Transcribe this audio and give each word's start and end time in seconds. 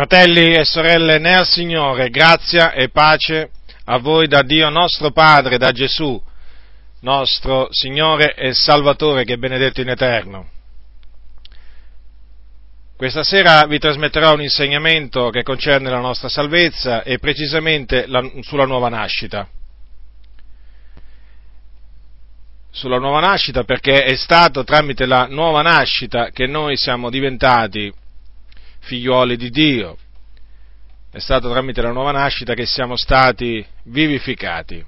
Fratelli 0.00 0.54
e 0.54 0.64
sorelle 0.64 1.18
nel 1.18 1.44
Signore, 1.44 2.08
grazia 2.08 2.72
e 2.72 2.88
pace 2.88 3.50
a 3.84 3.98
voi 3.98 4.28
da 4.28 4.40
Dio 4.40 4.70
nostro 4.70 5.10
Padre, 5.10 5.58
da 5.58 5.72
Gesù, 5.72 6.18
nostro 7.00 7.68
Signore 7.70 8.32
e 8.34 8.54
Salvatore, 8.54 9.24
che 9.24 9.34
è 9.34 9.36
benedetto 9.36 9.82
in 9.82 9.90
eterno. 9.90 10.48
Questa 12.96 13.22
sera 13.22 13.66
vi 13.66 13.78
trasmetterò 13.78 14.32
un 14.32 14.40
insegnamento 14.40 15.28
che 15.28 15.42
concerne 15.42 15.90
la 15.90 16.00
nostra 16.00 16.30
salvezza 16.30 17.02
e 17.02 17.18
precisamente 17.18 18.06
la, 18.06 18.26
sulla 18.40 18.64
nuova 18.64 18.88
nascita. 18.88 19.46
Sulla 22.70 22.98
nuova 22.98 23.20
nascita 23.20 23.64
perché 23.64 24.02
è 24.04 24.16
stato 24.16 24.64
tramite 24.64 25.04
la 25.04 25.26
nuova 25.26 25.60
nascita 25.60 26.30
che 26.30 26.46
noi 26.46 26.78
siamo 26.78 27.10
diventati 27.10 27.92
figliuoli 28.80 29.36
di 29.36 29.50
Dio. 29.50 29.96
È 31.10 31.18
stato 31.18 31.50
tramite 31.50 31.82
la 31.82 31.92
nuova 31.92 32.12
nascita 32.12 32.54
che 32.54 32.66
siamo 32.66 32.96
stati 32.96 33.64
vivificati. 33.84 34.84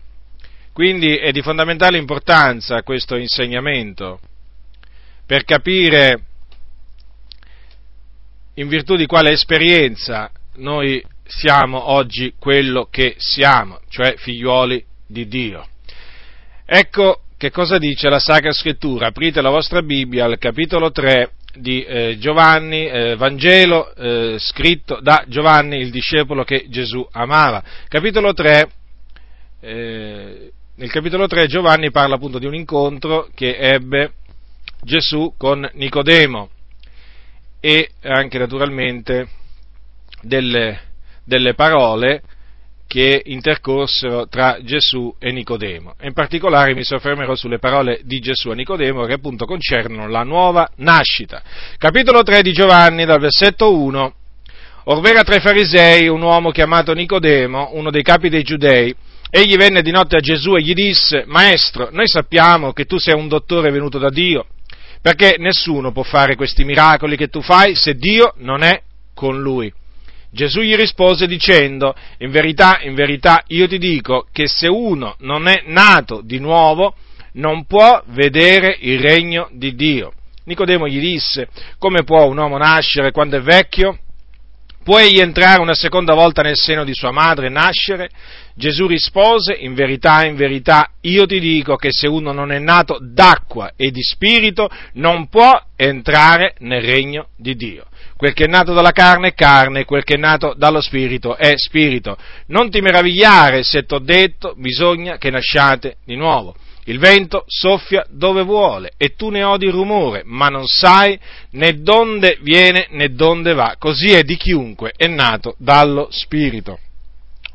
Quindi 0.73 1.17
è 1.17 1.33
di 1.33 1.43
fondamentale 1.43 1.99
importanza 1.99 2.83
questo 2.83 3.17
insegnamento 3.17 4.21
per 5.27 5.45
capire 5.45 6.23
in 8.55 8.69
virtù 8.69 8.97
di 8.97 9.07
quale 9.07 9.33
esperienza 9.33 10.31
noi 10.57 11.05
siamo 11.25 11.91
oggi 11.91 12.35
quello 12.39 12.89
che 12.91 13.15
siamo, 13.19 13.81
cioè 13.89 14.15
figliuoli 14.17 14.85
di 15.07 15.27
Dio. 15.27 15.67
Ecco 16.65 17.23
che 17.37 17.51
cosa 17.51 17.79
dice 17.79 18.09
la 18.09 18.19
Sacra 18.19 18.53
Scrittura. 18.53 19.09
Aprite 19.09 19.41
la 19.41 19.51
vostra 19.51 19.83
Bibbia 19.83 20.27
al 20.27 20.39
capitolo 20.39 20.91
3 20.91 21.33
di 21.55 21.85
eh, 21.85 22.17
Giovanni, 22.19 22.87
eh, 22.87 23.17
Vangelo 23.17 23.95
eh, 23.95 24.37
scritto 24.39 25.01
da 25.01 25.25
Giovanni, 25.27 25.79
il 25.79 25.91
discepolo 25.91 26.45
che 26.45 26.67
Gesù 26.69 27.07
amava. 27.13 27.63
Capitolo 27.89 28.33
3, 28.33 28.71
eh, 29.61 30.53
nel 30.75 30.91
capitolo 30.91 31.27
3 31.27 31.47
Giovanni 31.47 31.91
parla 31.91 32.15
appunto 32.15 32.39
di 32.39 32.47
un 32.47 32.55
incontro 32.55 33.29
che 33.35 33.57
ebbe 33.57 34.13
Gesù 34.83 35.35
con 35.37 35.69
Nicodemo 35.75 36.49
e 37.61 37.91
anche 38.03 38.39
naturalmente 38.39 39.29
delle, 40.23 40.81
delle 41.25 41.55
parole 41.55 42.23
che 42.87 43.23
intercorsero 43.25 44.29
tra 44.29 44.59
Gesù 44.63 45.15
e 45.19 45.33
Nicodemo. 45.33 45.95
In 46.03 46.13
particolare 46.13 46.75
mi 46.75 46.85
soffermerò 46.85 47.35
sulle 47.35 47.59
parole 47.59 48.01
di 48.05 48.19
Gesù 48.21 48.51
a 48.51 48.55
Nicodemo 48.55 49.05
che 49.05 49.15
appunto 49.15 49.47
concernono 49.47 50.09
la 50.09 50.23
nuova 50.23 50.69
nascita. 50.77 51.43
Capitolo 51.79 52.23
3 52.23 52.43
di 52.43 52.53
Giovanni, 52.53 53.05
dal 53.05 53.21
versetto 53.21 53.75
1. 53.75 54.15
Orvera 54.85 55.23
tra 55.23 55.37
i 55.37 55.41
farisei 55.41 56.09
un 56.09 56.23
uomo 56.23 56.51
chiamato 56.51 56.93
Nicodemo, 56.93 57.71
uno 57.73 57.91
dei 57.91 58.03
capi 58.03 58.29
dei 58.29 58.43
giudei. 58.43 58.95
Egli 59.31 59.57
venne 59.57 59.81
di 59.81 59.91
notte 59.91 60.17
a 60.17 60.21
Gesù 60.21 60.57
e 60.57 60.61
gli 60.61 60.75
disse, 60.75 61.25
Maestro, 61.27 61.89
noi 61.91 62.07
sappiamo 62.07 62.73
che 62.73 62.85
tu 62.85 62.99
sei 62.99 63.15
un 63.15 63.29
dottore 63.29 63.71
venuto 63.71 63.99
da 63.99 64.11
Dio, 64.11 64.47
perché 65.01 65.37
nessuno 65.39 65.93
può 65.93 66.03
fare 66.03 66.37
questi 66.37 66.65
miracoli 66.65 67.17
che 67.17 67.29
tu 67.29 67.41
fai 67.41 67.75
se 67.75 67.95
Dio 67.95 68.35
non 68.39 68.63
è 68.63 68.83
con 69.15 69.41
lui. 69.41 69.73
Gesù 70.33 70.61
gli 70.63 70.75
rispose 70.75 71.27
dicendo, 71.27 71.95
in 72.19 72.31
verità, 72.31 72.81
in 72.81 72.95
verità, 72.95 73.45
io 73.49 73.69
ti 73.69 73.77
dico 73.77 74.27
che 74.33 74.49
se 74.49 74.67
uno 74.67 75.15
non 75.19 75.47
è 75.47 75.63
nato 75.67 76.23
di 76.25 76.39
nuovo, 76.39 76.95
non 77.35 77.67
può 77.67 78.03
vedere 78.07 78.77
il 78.81 78.99
regno 78.99 79.51
di 79.53 79.75
Dio. 79.75 80.13
Nicodemo 80.45 80.89
gli 80.89 81.01
disse, 81.01 81.49
come 81.79 82.03
può 82.05 82.25
un 82.25 82.39
uomo 82.39 82.57
nascere 82.57 83.13
quando 83.13 83.37
è 83.37 83.43
vecchio? 83.43 83.99
Può 84.83 84.99
egli 84.99 85.21
entrare 85.21 85.61
una 85.61 85.75
seconda 85.75 86.15
volta 86.15 86.43
nel 86.43 86.57
seno 86.57 86.83
di 86.83 86.95
sua 86.95 87.13
madre 87.13 87.47
e 87.47 87.51
nascere? 87.51 88.09
Gesù 88.55 88.87
rispose, 88.87 89.53
in 89.53 89.75
verità, 89.75 90.25
in 90.25 90.35
verità, 90.35 90.93
io 91.03 91.27
ti 91.27 91.39
dico 91.41 91.77
che 91.77 91.91
se 91.93 92.09
uno 92.09 92.33
non 92.33 92.51
è 92.51 92.59
nato 92.59 92.99
d'acqua 93.01 93.73
e 93.77 93.91
di 93.91 94.03
spirito, 94.03 94.69
non 94.95 95.29
può 95.29 95.63
entrare 95.77 96.55
nel 96.61 96.83
regno 96.83 97.29
di 97.37 97.55
Dio. 97.55 97.85
Quel 98.23 98.35
che 98.35 98.45
è 98.45 98.47
nato 98.47 98.73
dalla 98.73 98.93
carne 98.93 99.31
è 99.31 99.35
carne, 99.35 99.85
quel 99.85 100.05
che 100.05 100.15
è 100.15 100.17
nato 100.17 100.55
dallo 100.57 100.81
spirito 100.81 101.37
è 101.37 101.55
spirito. 101.57 102.17
Non 102.47 102.71
ti 102.71 102.81
meravigliare 102.81 103.65
se 103.65 103.83
t'ho 103.83 103.99
detto, 103.99 104.55
bisogna 104.57 105.17
che 105.17 105.29
nasciate 105.29 105.97
di 106.05 106.15
nuovo. 106.15 106.55
Il 106.85 107.01
vento 107.01 107.43
soffia 107.49 108.07
dove 108.09 108.45
vuole 108.45 108.93
e 108.97 109.17
tu 109.17 109.31
ne 109.31 109.43
odi 109.43 109.67
il 109.67 109.73
rumore, 109.73 110.23
ma 110.25 110.47
non 110.47 110.69
sai 110.69 111.19
né 111.51 111.81
donde 111.81 112.39
viene 112.43 112.87
né 112.91 113.13
donde 113.13 113.55
va. 113.55 113.75
Così 113.77 114.13
è 114.13 114.23
di 114.23 114.37
chiunque 114.37 114.93
è 114.97 115.09
nato 115.09 115.57
dallo 115.59 116.07
spirito. 116.13 116.79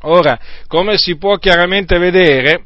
Ora, 0.02 0.38
come 0.66 0.98
si 0.98 1.16
può 1.16 1.38
chiaramente 1.38 1.96
vedere, 1.96 2.64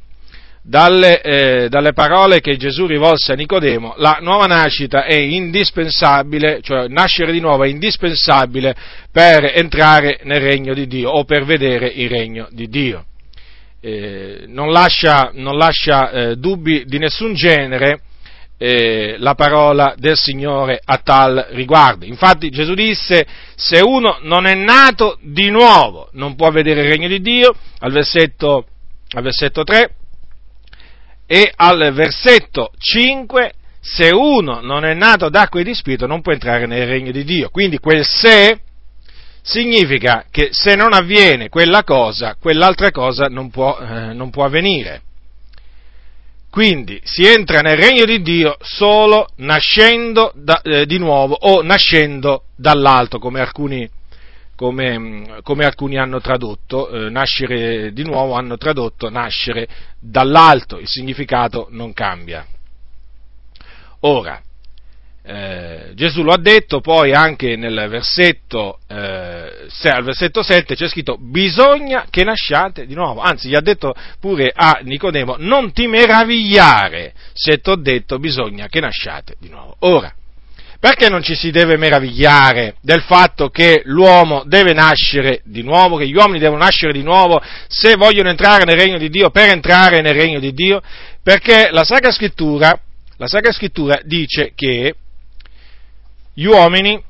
dalle, 0.63 1.21
eh, 1.21 1.69
dalle, 1.69 1.93
parole 1.93 2.41
che 2.41 2.57
Gesù 2.57 2.87
rivolse 2.87 3.33
a 3.33 3.35
Nicodemo, 3.35 3.95
la 3.97 4.19
nuova 4.21 4.47
nascita 4.47 5.05
è 5.05 5.15
indispensabile, 5.15 6.61
cioè 6.63 6.87
nascere 6.87 7.33
di 7.33 7.41
nuovo 7.41 7.65
è 7.65 7.69
indispensabile 7.69 8.75
per 9.11 9.53
entrare 9.57 10.21
nel 10.23 10.41
regno 10.41 10.73
di 10.73 10.87
Dio 10.87 11.11
o 11.11 11.25
per 11.25 11.45
vedere 11.45 11.89
il 11.89 12.09
regno 12.09 12.49
di 12.51 12.69
Dio. 12.69 13.05
Eh, 13.81 14.45
non 14.47 14.71
lascia, 14.71 15.33
non 15.35 15.57
lascia 15.57 16.11
eh, 16.11 16.37
dubbi 16.37 16.85
di 16.87 16.99
nessun 16.99 17.35
genere 17.35 18.03
eh, 18.57 19.17
la 19.19 19.35
parola 19.35 19.95
del 19.99 20.17
Signore 20.17 20.81
a 20.85 20.99
tal 20.99 21.49
riguardo. 21.51 22.05
Infatti 22.05 22.49
Gesù 22.51 22.75
disse, 22.75 23.27
se 23.57 23.81
uno 23.81 24.19
non 24.23 24.47
è 24.47 24.55
nato 24.55 25.19
di 25.21 25.51
nuovo 25.51 26.11
non 26.13 26.37
può 26.37 26.51
vedere 26.53 26.83
il 26.83 26.89
regno 26.89 27.09
di 27.09 27.21
Dio, 27.21 27.53
al 27.81 27.91
versetto, 27.91 28.67
al 29.15 29.23
versetto 29.25 29.65
3, 29.65 29.97
e 31.35 31.51
al 31.57 31.95
versetto 31.95 32.73
5, 32.77 33.53
se 33.81 34.11
uno 34.11 34.61
non 34.61 34.85
è 34.85 34.93
nato 34.93 35.31
d'acqua 35.31 35.61
e 35.61 35.65
di 35.65 35.73
spirito 35.73 36.07
non 36.07 36.21
può 36.21 36.31
entrare 36.31 36.67
nel 36.67 36.87
regno 36.87 37.11
di 37.11 37.25
Dio. 37.25 37.49
Quindi 37.49 37.79
quel 37.79 38.05
se 38.05 38.61
significa 39.41 40.27
che 40.31 40.51
se 40.51 40.75
non 40.75 40.93
avviene 40.93 41.49
quella 41.49 41.85
cosa, 41.85 42.37
quell'altra 42.39 42.91
cosa 42.91 43.29
non 43.29 43.49
può, 43.49 43.79
eh, 43.79 44.13
non 44.13 44.29
può 44.29 44.45
avvenire. 44.45 45.01
Quindi 46.51 47.01
si 47.03 47.23
entra 47.23 47.61
nel 47.61 47.79
regno 47.79 48.05
di 48.05 48.21
Dio 48.21 48.59
solo 48.61 49.29
nascendo 49.37 50.33
da, 50.35 50.61
eh, 50.61 50.85
di 50.85 50.99
nuovo 50.99 51.33
o 51.33 51.63
nascendo 51.63 52.43
dall'alto, 52.57 53.19
come 53.19 53.41
alcuni 53.41 53.89
come, 54.63 55.41
come 55.43 55.65
alcuni 55.65 55.99
hanno 55.99 56.21
tradotto, 56.21 56.89
eh, 56.89 57.11
nascere 57.11 57.93
di 57.93 58.05
nuovo 58.05 58.35
hanno 58.35 58.57
tradotto 58.57 59.11
nascere 59.11 59.67
dall'alto, 59.99 60.79
il 60.79 60.87
significato 60.87 61.67
non 61.71 61.93
cambia. 61.93 62.47
Ora, 64.03 64.41
eh, 65.25 65.91
Gesù 65.95 66.23
lo 66.23 66.31
ha 66.31 66.39
detto, 66.39 66.81
poi 66.81 67.13
anche 67.13 67.57
nel 67.57 67.89
versetto, 67.89 68.79
eh, 68.87 69.67
al 69.83 70.05
versetto 70.05 70.45
7 70.45 70.77
c'è 70.77 70.87
scritto 70.87 71.19
bisogna 71.19 72.07
che 72.09 72.23
nasciate 72.23 72.87
di 72.87 72.95
nuovo, 72.95 73.21
anzi 73.21 73.49
gli 73.49 73.57
ha 73.57 73.61
detto 73.61 73.93
pure 74.21 74.53
a 74.55 74.79
Nicodemo 74.81 75.37
non 75.39 75.73
ti 75.73 75.89
meravigliare 75.89 77.15
se 77.33 77.59
ti 77.59 77.69
ho 77.69 77.77
detto 77.77 78.21
bisogna 78.21 78.69
che 78.69 78.79
nasciate 78.79 79.35
di 79.41 79.49
nuovo. 79.49 79.75
Ora, 79.81 80.13
perché 80.83 81.09
non 81.09 81.23
ci 81.23 81.37
si 81.37 81.53
deve 81.53 81.77
meravigliare 81.77 82.75
del 82.81 83.03
fatto 83.03 83.51
che 83.51 83.83
l'uomo 83.85 84.43
deve 84.47 84.73
nascere 84.73 85.41
di 85.45 85.63
nuovo, 85.63 85.97
che 85.97 86.09
gli 86.09 86.17
uomini 86.17 86.41
devono 86.41 86.65
nascere 86.65 86.93
di 86.93 87.05
nuovo 87.05 87.41
se 87.69 87.95
vogliono 87.95 88.31
entrare 88.31 88.65
nel 88.65 88.77
regno 88.77 88.99
di 88.99 89.09
Dio, 89.09 89.31
per 89.31 89.51
entrare 89.51 90.01
nel 90.01 90.15
regno 90.15 90.41
di 90.41 90.53
Dio? 90.53 90.83
Perché 91.23 91.69
la 91.71 91.85
Sacra 91.85 92.11
Scrittura, 92.11 92.77
la 93.17 93.29
Sacra 93.29 93.53
Scrittura 93.53 94.01
dice 94.03 94.55
che 94.57 94.97
gli 96.35 96.47
uomini 96.47 97.01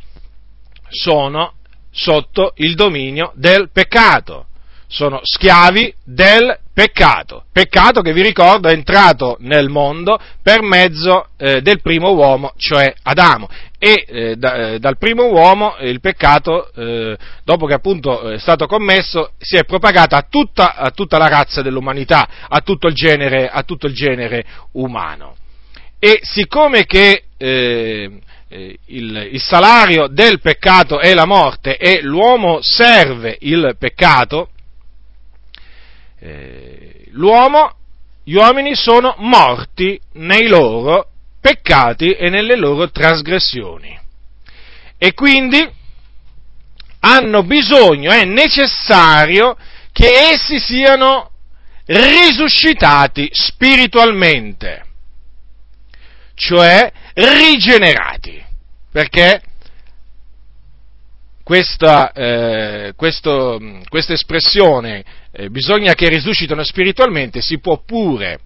sono 0.90 1.54
sotto 1.90 2.52
il 2.56 2.74
dominio 2.74 3.32
del 3.36 3.70
peccato, 3.72 4.48
sono 4.92 5.20
schiavi 5.22 5.92
del 6.04 6.58
peccato, 6.74 7.44
peccato 7.50 8.02
che 8.02 8.12
vi 8.12 8.22
ricordo 8.22 8.68
è 8.68 8.72
entrato 8.72 9.36
nel 9.40 9.70
mondo 9.70 10.18
per 10.42 10.62
mezzo 10.62 11.28
eh, 11.38 11.62
del 11.62 11.80
primo 11.80 12.12
uomo, 12.12 12.52
cioè 12.56 12.92
Adamo, 13.02 13.48
e 13.78 14.04
eh, 14.06 14.36
da, 14.36 14.54
eh, 14.54 14.78
dal 14.78 14.98
primo 14.98 15.24
uomo 15.24 15.76
il 15.80 16.00
peccato, 16.00 16.70
eh, 16.74 17.16
dopo 17.42 17.66
che 17.66 17.74
appunto 17.74 18.28
è 18.30 18.38
stato 18.38 18.66
commesso, 18.66 19.32
si 19.38 19.56
è 19.56 19.64
propagato 19.64 20.14
a 20.14 20.26
tutta, 20.28 20.74
a 20.74 20.90
tutta 20.90 21.16
la 21.16 21.28
razza 21.28 21.62
dell'umanità, 21.62 22.28
a 22.48 22.60
tutto 22.60 22.86
il 22.86 22.94
genere, 22.94 23.50
tutto 23.64 23.86
il 23.86 23.94
genere 23.94 24.44
umano. 24.72 25.36
E 25.98 26.20
siccome 26.22 26.84
che 26.84 27.22
eh, 27.38 28.10
eh, 28.52 28.78
il, 28.86 29.28
il 29.32 29.40
salario 29.40 30.08
del 30.08 30.40
peccato 30.40 31.00
è 31.00 31.14
la 31.14 31.24
morte 31.24 31.76
e 31.78 32.02
l'uomo 32.02 32.58
serve 32.60 33.36
il 33.40 33.76
peccato, 33.78 34.50
eh, 36.22 37.06
l'uomo, 37.10 37.74
gli 38.22 38.34
uomini 38.34 38.76
sono 38.76 39.16
morti 39.18 40.00
nei 40.14 40.46
loro 40.46 41.08
peccati 41.40 42.12
e 42.12 42.30
nelle 42.30 42.54
loro 42.54 42.90
trasgressioni. 42.90 43.98
E 44.96 45.14
quindi 45.14 45.68
hanno 47.00 47.42
bisogno, 47.42 48.12
è 48.12 48.24
necessario 48.24 49.56
che 49.90 50.30
essi 50.32 50.60
siano 50.60 51.30
risuscitati 51.86 53.28
spiritualmente, 53.32 54.84
cioè 56.34 56.92
rigenerati, 57.14 58.40
perché 58.92 59.42
questa, 61.52 62.12
eh, 62.12 62.94
questo, 62.96 63.60
questa 63.90 64.14
espressione 64.14 65.04
eh, 65.30 65.50
bisogna 65.50 65.92
che 65.92 66.08
risuscitano 66.08 66.64
spiritualmente 66.64 67.42
si 67.42 67.58
può 67.58 67.82
pure 67.84 68.38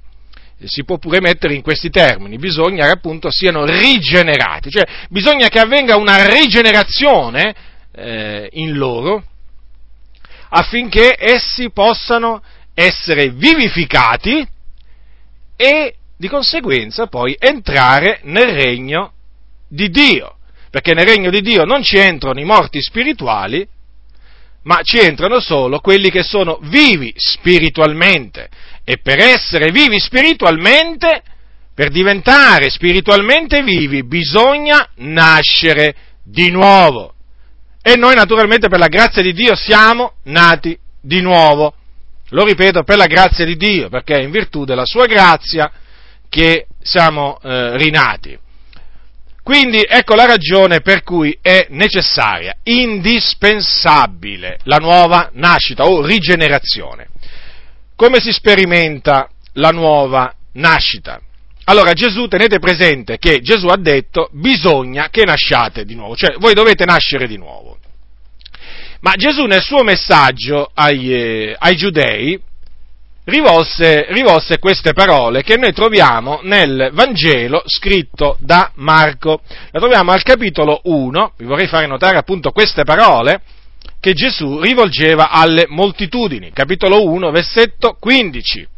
si 0.65 0.83
può 0.83 0.99
pure 0.99 1.21
mettere 1.21 1.55
in 1.55 1.63
questi 1.63 1.89
termini, 1.89 2.39
bisogna 2.39 2.87
che 2.87 2.91
appunto 2.91 3.31
siano 3.31 3.65
rigenerati, 3.65 4.71
cioè 4.71 4.85
bisogna 5.09 5.49
che 5.49 5.61
avvenga 5.61 5.97
una 5.97 6.27
rigenerazione 6.27 7.55
eh, 7.93 8.49
in 8.55 8.73
loro 8.73 9.23
affinché 10.49 11.15
essi 11.17 11.71
possano 11.71 12.43
essere 12.75 13.29
vivificati 13.29 14.45
e 15.55 15.95
di 16.17 16.27
conseguenza 16.27 17.07
poi 17.07 17.37
entrare 17.39 18.19
nel 18.23 18.49
regno 18.49 19.13
di 19.69 19.91
Dio, 19.91 20.36
perché 20.77 20.93
nel 20.93 21.07
regno 21.07 21.31
di 21.31 21.41
Dio 21.41 21.65
non 21.65 21.83
ci 21.83 21.97
entrano 21.97 22.39
i 22.39 22.45
morti 22.45 22.83
spirituali, 22.83 23.67
ma 24.65 24.81
ci 24.83 24.99
entrano 24.99 25.41
solo 25.41 25.81
quelli 25.81 26.11
che 26.11 26.23
sono 26.23 26.59
vivi 26.65 27.15
spiritualmente. 27.17 28.51
E 28.85 28.99
per 28.99 29.19
essere 29.19 29.71
vivi 29.71 29.99
spiritualmente, 29.99 31.23
per 31.75 31.89
diventare 31.89 32.69
spiritualmente 32.69 33.63
vivi, 33.63 34.05
bisogna 34.05 34.87
nascere 34.97 35.95
di 36.23 36.51
nuovo. 36.51 37.15
E 37.81 37.97
noi 37.97 38.15
naturalmente 38.15 38.69
per 38.69 38.79
la 38.79 38.89
grazia 38.89 39.23
di 39.23 39.33
Dio 39.33 39.57
siamo 39.57 40.17
nati 40.25 40.79
di 41.01 41.23
nuovo. 41.23 41.73
Lo 42.33 42.45
ripeto, 42.45 42.83
per 42.83 42.99
la 42.99 43.07
grazia 43.07 43.47
di 43.47 43.57
Dio, 43.57 43.89
perché 43.89 44.17
è 44.17 44.23
in 44.23 44.31
virtù 44.31 44.67
della 44.67 44.85
sua 44.85 45.07
grazia 45.07 45.73
che 46.29 46.67
siamo 46.83 47.39
eh, 47.43 47.79
rinati. 47.79 48.45
Quindi 49.47 49.87
ecco 49.89 50.17
la 50.17 50.27
ragione 50.27 50.81
per 50.81 51.05
cui 51.05 51.39
è 51.41 51.69
necessaria, 51.71 52.57
indispensabile, 52.65 54.59
la 54.65 54.79
nuova 54.79 55.31
nascita 55.35 55.85
o 55.85 56.05
rigenerazione. 56.05 57.07
Come 57.95 58.19
si 58.19 58.33
sperimenta 58.33 59.31
la 59.53 59.71
nuova 59.71 60.35
nascita? 60.55 61.21
Allora 61.67 61.93
Gesù, 61.93 62.27
tenete 62.27 62.59
presente 62.59 63.19
che 63.19 63.39
Gesù 63.41 63.69
ha 63.69 63.77
detto 63.77 64.31
bisogna 64.33 65.11
che 65.11 65.23
nasciate 65.23 65.85
di 65.85 65.95
nuovo, 65.95 66.17
cioè 66.17 66.35
voi 66.39 66.53
dovete 66.53 66.85
nascere 66.85 67.29
di 67.29 67.37
nuovo. 67.37 67.79
Ma 69.03 69.13
Gesù 69.13 69.45
nel 69.45 69.63
suo 69.63 69.85
messaggio 69.85 70.73
ai, 70.75 71.15
eh, 71.15 71.55
ai 71.57 71.77
giudei 71.77 72.37
rivolse, 73.27 74.07
rivolse 74.11 74.59
queste 74.59 74.93
parole 74.93 75.43
che 75.43 75.57
noi 75.57 75.73
troviamo 75.73 76.41
nel 76.43 76.91
Vangelo 76.93 77.63
scritto 77.67 78.37
da 78.41 78.71
Marco. 78.75 79.41
La 79.71 79.79
troviamo 79.79 80.13
al 80.13 80.23
capitolo 80.23 80.81
1, 80.85 81.33
vi 81.37 81.45
vorrei 81.45 81.67
fare 81.67 81.87
notare 81.87 82.19
appunto 82.19 82.51
queste 82.51 82.85
parole 82.85 83.41
che 84.01 84.13
Gesù 84.13 84.61
rivolgeva 84.61 85.31
alle 85.31 85.67
moltitudini, 85.69 86.53
capitolo 86.53 87.05
1, 87.05 87.31
versetto 87.31 87.97
15. 87.99 88.69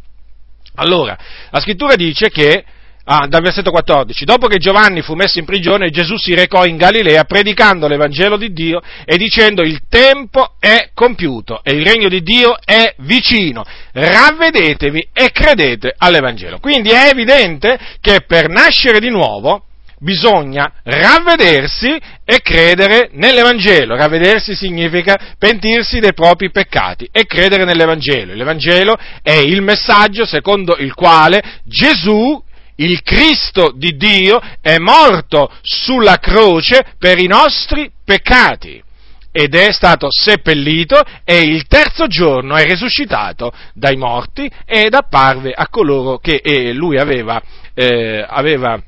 Allora, 0.77 1.19
la 1.50 1.61
scrittura 1.61 1.97
dice 1.97 2.31
che 2.31 2.65
ah, 3.11 3.27
dal 3.27 3.41
versetto 3.41 3.71
14, 3.71 4.25
dopo 4.27 4.47
che 4.49 4.59
Giovanni 4.59 5.01
fu 5.01 5.15
messo 5.15 5.39
in 5.39 5.47
prigione, 5.47 5.91
Gesù 5.91 6.17
si 6.17 6.35
recò 6.35 6.67
in 6.67 6.77
Galilea 6.77 7.25
predicando 7.25 7.89
l'Evangelo 7.89 8.37
di 8.37 8.53
Dio 8.53 8.81
e 9.05 9.17
dicendo 9.17 9.63
il 9.63 9.81
tempo 9.89 10.57
è 10.59 10.91
compiuto 10.93 11.61
e 11.63 11.73
il 11.73 11.87
regno 11.87 12.09
di 12.09 12.23
Dio 12.23 12.55
è 12.63 12.95
vicino, 12.99 13.65
ravvedetevi 13.93 15.09
e 15.13 15.31
credete 15.33 15.95
all'Evangelo. 15.97 16.59
Quindi 16.59 16.91
è 16.91 17.09
evidente 17.11 17.79
che 18.01 18.21
per 18.27 18.49
nascere 18.49 19.01
di 19.01 19.09
nuovo 19.09 19.63
bisogna 20.01 20.71
ravvedersi 20.83 21.99
e 22.25 22.41
credere 22.43 23.09
nell'Evangelo. 23.13 23.97
Ravvedersi 23.97 24.55
significa 24.55 25.35
pentirsi 25.39 25.99
dei 25.99 26.13
propri 26.13 26.51
peccati 26.51 27.09
e 27.11 27.25
credere 27.25 27.65
nell'Evangelo. 27.65 28.35
L'Evangelo 28.35 28.97
è 29.23 29.39
il 29.39 29.63
messaggio 29.63 30.27
secondo 30.27 30.77
il 30.77 30.93
quale 30.93 31.43
Gesù 31.65 32.41
il 32.81 33.03
Cristo 33.03 33.73
di 33.75 33.97
Dio 33.97 34.41
è 34.61 34.79
morto 34.79 35.53
sulla 35.63 36.19
croce 36.19 36.95
per 36.99 37.19
i 37.19 37.27
nostri 37.27 37.91
peccati 38.05 38.83
ed 39.31 39.55
è 39.55 39.71
stato 39.73 40.09
seppellito 40.11 41.01
e 41.25 41.41
il 41.41 41.67
terzo 41.67 42.07
giorno 42.07 42.57
è 42.57 42.65
risuscitato 42.65 43.53
dai 43.75 43.97
morti 43.97 44.51
ed 44.65 44.95
apparve 44.95 45.53
a 45.53 45.69
coloro 45.69 46.19
che 46.19 46.41
lui 46.73 46.99
aveva, 46.99 47.41
eh, 47.75 48.25
aveva, 48.27 48.81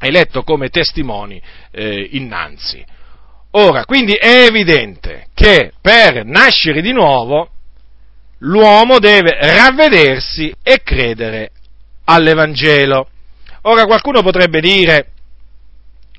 eletto 0.00 0.42
come 0.42 0.68
testimoni 0.68 1.40
eh, 1.72 2.08
innanzi. 2.12 2.84
Ora, 3.52 3.84
quindi 3.84 4.12
è 4.12 4.44
evidente 4.44 5.26
che 5.34 5.72
per 5.80 6.24
nascere 6.24 6.80
di 6.80 6.92
nuovo 6.92 7.50
l'uomo 8.38 8.98
deve 8.98 9.36
ravvedersi 9.40 10.54
e 10.62 10.82
credere 10.82 11.50
all'Evangelo. 12.08 13.08
Ora 13.62 13.84
qualcuno 13.84 14.22
potrebbe 14.22 14.60
dire, 14.60 15.10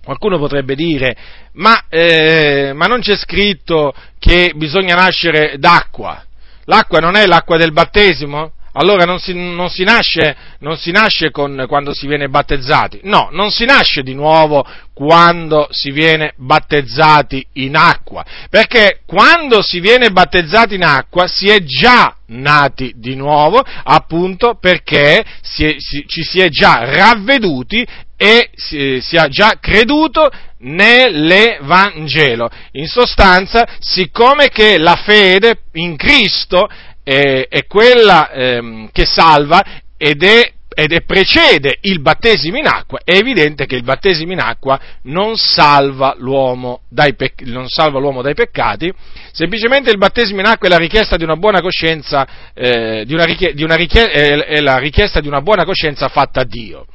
qualcuno 0.03 0.37
potrebbe 0.37 0.75
dire 0.75 1.15
ma, 1.53 1.85
eh, 1.89 2.71
ma 2.73 2.85
non 2.85 3.01
c'è 3.01 3.15
scritto 3.17 3.93
che 4.19 4.53
bisogna 4.55 4.95
nascere 4.95 5.55
d'acqua. 5.57 6.23
L'acqua 6.65 6.99
non 6.99 7.15
è 7.15 7.25
l'acqua 7.25 7.57
del 7.57 7.71
battesimo? 7.71 8.53
Allora 8.79 9.03
non 9.03 9.19
si, 9.19 9.33
non 9.33 9.69
si, 9.69 9.83
nasce, 9.83 10.35
non 10.59 10.77
si 10.77 10.91
nasce 10.91 11.31
con, 11.31 11.65
quando 11.67 11.93
si 11.93 12.07
viene 12.07 12.29
battezzati, 12.29 13.01
no, 13.03 13.27
non 13.33 13.51
si 13.51 13.65
nasce 13.65 14.03
di 14.03 14.13
nuovo 14.13 14.65
quando 14.93 15.67
si 15.69 15.91
viene 15.91 16.31
battezzati 16.37 17.45
in 17.55 17.75
acqua, 17.75 18.23
perché 18.49 19.01
quando 19.05 19.61
si 19.61 19.81
viene 19.81 20.11
battezzati 20.11 20.75
in 20.75 20.83
acqua 20.83 21.27
si 21.27 21.47
è 21.47 21.61
già 21.61 22.15
nati 22.27 22.93
di 22.95 23.15
nuovo, 23.15 23.61
appunto 23.83 24.57
perché 24.57 25.25
si 25.41 25.65
è, 25.65 25.75
si, 25.77 26.05
ci 26.07 26.23
si 26.23 26.39
è 26.39 26.47
già 26.47 26.85
ravveduti 26.85 27.85
e 28.15 28.49
si, 28.55 29.01
si 29.01 29.17
ha 29.17 29.27
già 29.27 29.57
creduto 29.59 30.29
nell'Evangelo. 30.59 32.49
In 32.73 32.87
sostanza, 32.87 33.67
siccome 33.79 34.47
che 34.49 34.77
la 34.77 34.95
fede 34.95 35.63
in 35.73 35.95
Cristo 35.95 36.69
è, 37.03 37.47
è 37.49 37.65
quella 37.65 38.31
ehm, 38.31 38.89
che 38.91 39.05
salva 39.05 39.63
ed 39.97 40.23
è 40.23 40.53
ed 40.79 40.93
è 40.93 41.01
precede 41.01 41.79
il 41.81 41.99
battesimo 41.99 42.57
in 42.57 42.65
acqua, 42.65 43.01
è 43.03 43.15
evidente 43.15 43.65
che 43.65 43.75
il 43.75 43.83
battesimo 43.83 44.31
in 44.31 44.39
acqua 44.39 44.79
non 45.03 45.35
salva 45.35 46.15
l'uomo 46.17 46.83
dai, 46.87 47.15
pec- 47.15 47.41
non 47.41 47.67
salva 47.67 47.99
l'uomo 47.99 48.21
dai 48.21 48.33
peccati, 48.33 48.93
semplicemente 49.33 49.89
il 49.89 49.97
battesimo 49.97 50.39
in 50.39 50.45
acqua 50.45 50.67
è 50.67 50.71
la 50.71 50.77
richiesta 50.77 51.17
di 51.17 51.25
una 51.25 51.35
buona 51.35 51.59
coscienza, 51.59 52.25
eh, 52.53 53.03
di 53.05 53.13
una 53.13 53.25
richie- 53.25 53.53
di 53.53 53.63
una 53.63 53.75
richie- 53.75 54.09
è 54.09 54.61
la 54.61 54.77
richiesta 54.77 55.19
di 55.19 55.27
una 55.27 55.41
buona 55.41 55.65
coscienza 55.65 56.07
fatta 56.07 56.41
a 56.41 56.45
Dio 56.45 56.85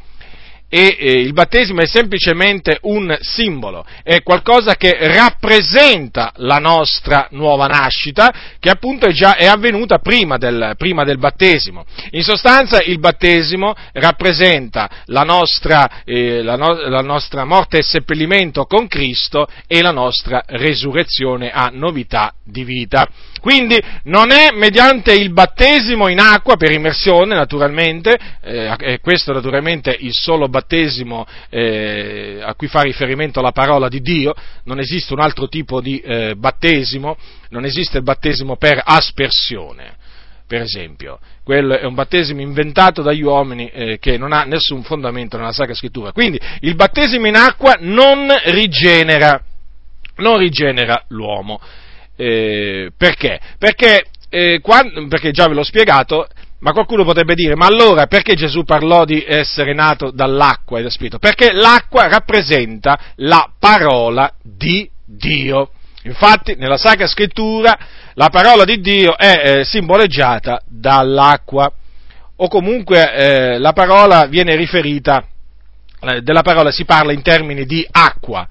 e 0.74 0.96
eh, 0.98 1.20
il 1.20 1.32
battesimo 1.32 1.82
è 1.82 1.86
semplicemente 1.86 2.78
un 2.82 3.16
simbolo, 3.20 3.86
è 4.02 4.24
qualcosa 4.24 4.74
che 4.74 4.96
rappresenta 5.02 6.32
la 6.38 6.58
nostra 6.58 7.28
nuova 7.30 7.68
nascita, 7.68 8.34
che 8.58 8.70
appunto 8.70 9.06
è 9.06 9.12
già 9.12 9.36
è 9.36 9.46
avvenuta 9.46 9.98
prima 9.98 10.36
del, 10.36 10.74
prima 10.76 11.04
del 11.04 11.18
battesimo. 11.18 11.84
In 12.10 12.24
sostanza 12.24 12.82
il 12.82 12.98
battesimo 12.98 13.72
rappresenta 13.92 14.90
la 15.04 15.22
nostra, 15.22 16.02
eh, 16.02 16.42
la, 16.42 16.56
no, 16.56 16.72
la 16.72 17.02
nostra 17.02 17.44
morte 17.44 17.78
e 17.78 17.82
seppellimento 17.84 18.64
con 18.64 18.88
Cristo 18.88 19.46
e 19.68 19.80
la 19.80 19.92
nostra 19.92 20.42
resurrezione 20.44 21.52
a 21.52 21.70
novità 21.72 22.34
di 22.42 22.64
vita. 22.64 23.08
Quindi 23.44 23.78
non 24.04 24.32
è 24.32 24.52
mediante 24.54 25.12
il 25.12 25.30
battesimo 25.30 26.08
in 26.08 26.18
acqua 26.18 26.56
per 26.56 26.72
immersione, 26.72 27.34
naturalmente, 27.34 28.18
eh, 28.40 29.00
questo 29.02 29.34
naturalmente 29.34 29.94
il 30.00 30.14
solo 30.14 30.48
battesimo 30.48 31.26
eh, 31.50 32.40
a 32.42 32.54
cui 32.54 32.68
fa 32.68 32.80
riferimento 32.80 33.42
la 33.42 33.52
parola 33.52 33.88
di 33.88 34.00
Dio, 34.00 34.32
non 34.64 34.78
esiste 34.78 35.12
un 35.12 35.20
altro 35.20 35.48
tipo 35.48 35.82
di 35.82 35.98
eh, 35.98 36.34
battesimo, 36.36 37.18
non 37.50 37.66
esiste 37.66 37.98
il 37.98 38.02
battesimo 38.02 38.56
per 38.56 38.80
aspersione 38.82 39.96
per 40.46 40.62
esempio. 40.62 41.18
Quello 41.42 41.78
è 41.78 41.84
un 41.84 41.94
battesimo 41.94 42.40
inventato 42.40 43.02
dagli 43.02 43.22
uomini 43.22 43.68
eh, 43.68 43.98
che 43.98 44.16
non 44.16 44.32
ha 44.32 44.44
nessun 44.44 44.82
fondamento 44.84 45.36
nella 45.36 45.52
Sacra 45.52 45.74
Scrittura. 45.74 46.12
Quindi 46.12 46.40
il 46.60 46.76
battesimo 46.76 47.26
in 47.26 47.36
acqua 47.36 47.76
non 47.80 48.26
rigenera, 48.44 49.38
non 50.16 50.38
rigenera 50.38 51.04
l'uomo. 51.08 51.60
Eh, 52.16 52.90
perché? 52.96 53.40
Perché, 53.58 54.04
eh, 54.28 54.60
quando, 54.62 55.06
perché 55.08 55.30
già 55.30 55.46
ve 55.46 55.54
l'ho 55.54 55.64
spiegato, 55.64 56.26
ma 56.60 56.72
qualcuno 56.72 57.04
potrebbe 57.04 57.34
dire, 57.34 57.56
ma 57.56 57.66
allora 57.66 58.06
perché 58.06 58.34
Gesù 58.34 58.64
parlò 58.64 59.04
di 59.04 59.22
essere 59.26 59.74
nato 59.74 60.10
dall'acqua 60.10 60.78
e 60.78 60.80
dallo 60.80 60.92
Spirito? 60.92 61.18
Perché 61.18 61.52
l'acqua 61.52 62.08
rappresenta 62.08 62.98
la 63.16 63.50
parola 63.58 64.32
di 64.42 64.88
Dio. 65.04 65.70
Infatti, 66.04 66.54
nella 66.56 66.78
Sacra 66.78 67.06
Scrittura 67.06 67.76
la 68.14 68.30
parola 68.30 68.64
di 68.64 68.80
Dio 68.80 69.16
è 69.16 69.58
eh, 69.58 69.64
simboleggiata 69.64 70.62
dall'acqua, 70.66 71.70
o 72.36 72.48
comunque 72.48 73.12
eh, 73.12 73.58
la 73.58 73.72
parola 73.72 74.26
viene 74.26 74.56
riferita, 74.56 75.26
eh, 76.00 76.22
della 76.22 76.42
parola 76.42 76.70
si 76.70 76.84
parla 76.84 77.12
in 77.12 77.22
termini 77.22 77.66
di 77.66 77.86
acqua, 77.90 78.48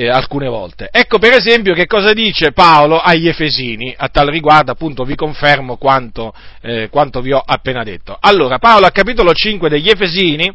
eh, 0.00 0.08
alcune 0.08 0.48
volte. 0.48 0.88
Ecco 0.90 1.18
per 1.18 1.34
esempio 1.34 1.74
che 1.74 1.84
cosa 1.84 2.14
dice 2.14 2.52
Paolo 2.52 2.98
agli 2.98 3.28
Efesini, 3.28 3.94
a 3.94 4.08
tal 4.08 4.28
riguardo 4.28 4.72
appunto 4.72 5.04
vi 5.04 5.14
confermo 5.14 5.76
quanto, 5.76 6.32
eh, 6.62 6.88
quanto 6.88 7.20
vi 7.20 7.32
ho 7.32 7.42
appena 7.44 7.84
detto. 7.84 8.16
Allora, 8.18 8.58
Paolo 8.58 8.86
al 8.86 8.92
capitolo 8.92 9.34
5 9.34 9.68
degli 9.68 9.90
Efesini, 9.90 10.50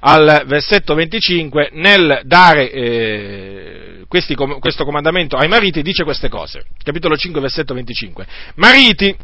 al 0.00 0.42
versetto 0.46 0.94
25, 0.94 1.70
nel 1.72 2.20
dare 2.24 2.70
eh, 2.70 4.04
questi, 4.08 4.34
questo 4.34 4.84
comandamento 4.84 5.38
ai 5.38 5.48
mariti, 5.48 5.80
dice 5.80 6.04
queste 6.04 6.28
cose. 6.28 6.66
Capitolo 6.82 7.16
5, 7.16 7.40
versetto 7.40 7.72
25. 7.72 8.26
Mariti, 8.56 9.16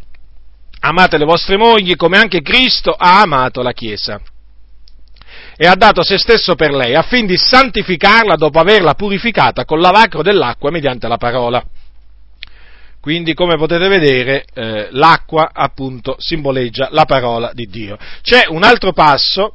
amate 0.81 1.19
le 1.19 1.27
vostre 1.27 1.59
mogli 1.59 1.95
come 1.95 2.17
anche 2.17 2.41
Cristo 2.41 2.93
ha 2.93 3.21
amato 3.21 3.61
la 3.61 3.73
Chiesa 3.73 4.19
e 5.63 5.67
ha 5.69 5.77
dato 5.77 6.03
se 6.03 6.19
stesso 6.19 6.57
per 6.57 6.73
lei, 6.73 6.97
affin 6.97 7.25
di 7.25 7.37
santificarla 7.37 8.35
dopo 8.35 8.59
averla 8.59 8.95
purificata 8.95 9.65
col 9.65 9.79
lavacro 9.79 10.21
dell'acqua 10.21 10.73
mediante 10.73 11.07
la 11.07 11.19
parola. 11.19 11.65
Quindi, 13.01 13.33
come 13.33 13.55
potete 13.55 13.87
vedere, 13.87 14.45
eh, 14.55 14.89
l'acqua 14.91 15.51
appunto 15.53 16.17
simboleggia 16.19 16.89
la 16.91 17.05
parola 17.05 17.53
di 17.55 17.67
Dio. 17.67 17.97
C'è 18.23 18.47
un 18.49 18.65
altro 18.65 18.93
passo 18.93 19.55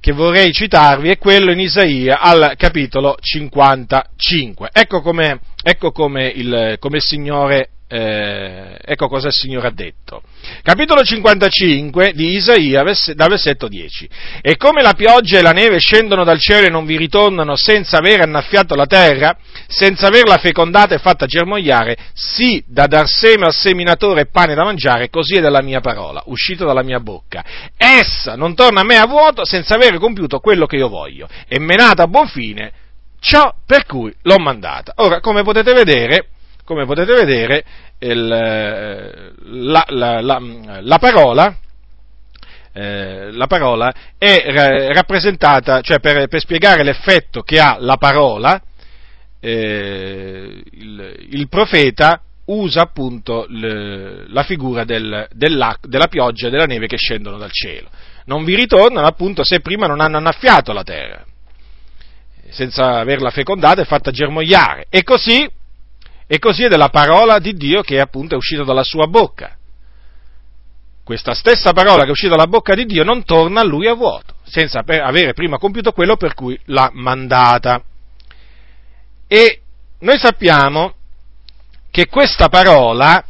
che 0.00 0.12
vorrei 0.12 0.54
citarvi, 0.54 1.10
è 1.10 1.18
quello 1.18 1.52
in 1.52 1.60
Isaia 1.60 2.20
al 2.20 2.54
capitolo 2.56 3.14
55. 3.20 4.70
Ecco 4.72 5.02
come, 5.02 5.40
ecco 5.62 5.92
come, 5.92 6.26
il, 6.28 6.76
come 6.78 6.96
il 6.98 7.02
Signore 7.02 7.70
eh, 7.92 8.78
ecco 8.84 9.08
cosa 9.08 9.26
il 9.26 9.34
Signore 9.34 9.66
ha 9.66 9.72
detto. 9.72 10.22
Capitolo 10.62 11.02
55 11.02 12.12
di 12.14 12.36
Isaia, 12.36 12.84
dal 12.84 13.28
versetto 13.28 13.66
10. 13.66 14.08
E 14.42 14.56
come 14.56 14.80
la 14.80 14.92
pioggia 14.92 15.40
e 15.40 15.42
la 15.42 15.50
neve 15.50 15.80
scendono 15.80 16.22
dal 16.22 16.38
cielo 16.38 16.66
e 16.68 16.70
non 16.70 16.86
vi 16.86 16.96
ritornano 16.96 17.56
senza 17.56 17.98
aver 17.98 18.20
annaffiato 18.20 18.76
la 18.76 18.86
terra, 18.86 19.36
senza 19.66 20.06
averla 20.06 20.36
fecondata 20.36 20.94
e 20.94 20.98
fatta 20.98 21.26
germogliare, 21.26 21.96
sì 22.14 22.62
da 22.64 22.86
dar 22.86 23.08
seme 23.08 23.46
al 23.46 23.54
seminatore 23.54 24.20
e 24.20 24.26
pane 24.26 24.54
da 24.54 24.62
mangiare, 24.62 25.10
così 25.10 25.38
è 25.38 25.40
della 25.40 25.62
mia 25.62 25.80
parola, 25.80 26.22
uscita 26.26 26.64
dalla 26.64 26.84
mia 26.84 27.00
bocca. 27.00 27.44
Essa 27.76 28.36
non 28.36 28.54
torna 28.54 28.82
a 28.82 28.84
me 28.84 28.98
a 28.98 29.06
vuoto 29.06 29.44
senza 29.44 29.74
aver 29.74 29.98
compiuto 29.98 30.38
quello 30.38 30.66
che 30.66 30.76
io 30.76 30.88
voglio, 30.88 31.28
e 31.48 31.58
menata 31.58 32.04
a 32.04 32.06
buon 32.06 32.28
fine 32.28 32.72
ciò 33.20 33.54
per 33.64 33.86
cui 33.86 34.12
l'ho 34.22 34.38
mandata. 34.38 34.94
Ora, 34.96 35.20
come 35.20 35.42
potete 35.42 35.72
vedere, 35.72 36.28
come 36.64 36.84
potete 36.86 37.12
vedere, 37.12 37.64
il, 37.98 38.32
eh, 38.32 39.32
la, 39.44 39.84
la, 39.88 40.20
la, 40.20 40.40
la, 40.80 40.98
parola, 40.98 41.56
eh, 42.72 43.30
la 43.32 43.46
parola 43.46 43.92
è 44.18 44.92
rappresentata, 44.92 45.80
cioè 45.82 46.00
per, 46.00 46.26
per, 46.28 46.40
spiegare 46.40 46.82
l'effetto 46.82 47.42
che 47.42 47.60
ha 47.60 47.76
la 47.78 47.96
parola, 47.96 48.60
eh, 49.38 50.62
il, 50.72 51.26
il, 51.30 51.48
profeta 51.48 52.20
usa 52.46 52.82
appunto 52.82 53.46
le, 53.48 54.28
la 54.28 54.42
figura 54.42 54.84
del, 54.84 55.28
della 55.32 56.06
pioggia 56.08 56.48
e 56.48 56.50
della 56.50 56.64
neve 56.64 56.86
che 56.86 56.96
scendono 56.96 57.36
dal 57.38 57.52
cielo. 57.52 57.88
Non 58.26 58.44
vi 58.44 58.54
ritornano 58.54 59.06
appunto 59.06 59.44
se 59.44 59.60
prima 59.60 59.86
non 59.86 60.00
hanno 60.00 60.18
annaffiato 60.18 60.72
la 60.72 60.82
terra, 60.82 61.24
senza 62.50 62.98
averla 62.98 63.30
fecondata 63.30 63.82
e 63.82 63.84
fatta 63.84 64.10
germogliare. 64.10 64.86
E 64.88 65.02
così 65.02 65.48
e 66.32 66.38
così 66.38 66.62
è 66.62 66.68
della 66.68 66.90
parola 66.90 67.40
di 67.40 67.54
Dio 67.54 67.82
che 67.82 67.98
appunto 67.98 68.34
è 68.34 68.36
uscita 68.36 68.62
dalla 68.62 68.84
sua 68.84 69.08
bocca. 69.08 69.56
Questa 71.02 71.34
stessa 71.34 71.72
parola 71.72 72.02
che 72.02 72.08
è 72.08 72.12
uscita 72.12 72.36
dalla 72.36 72.46
bocca 72.46 72.74
di 72.74 72.86
Dio 72.86 73.02
non 73.02 73.24
torna 73.24 73.62
a 73.62 73.64
lui 73.64 73.88
a 73.88 73.94
vuoto, 73.94 74.34
senza 74.44 74.84
avere 74.86 75.32
prima 75.32 75.58
compiuto 75.58 75.90
quello 75.90 76.16
per 76.16 76.34
cui 76.34 76.56
l'ha 76.66 76.88
mandata. 76.92 77.82
E 79.26 79.60
noi 79.98 80.18
sappiamo 80.18 80.94
che 81.90 82.06
questa 82.06 82.48
parola 82.48 83.24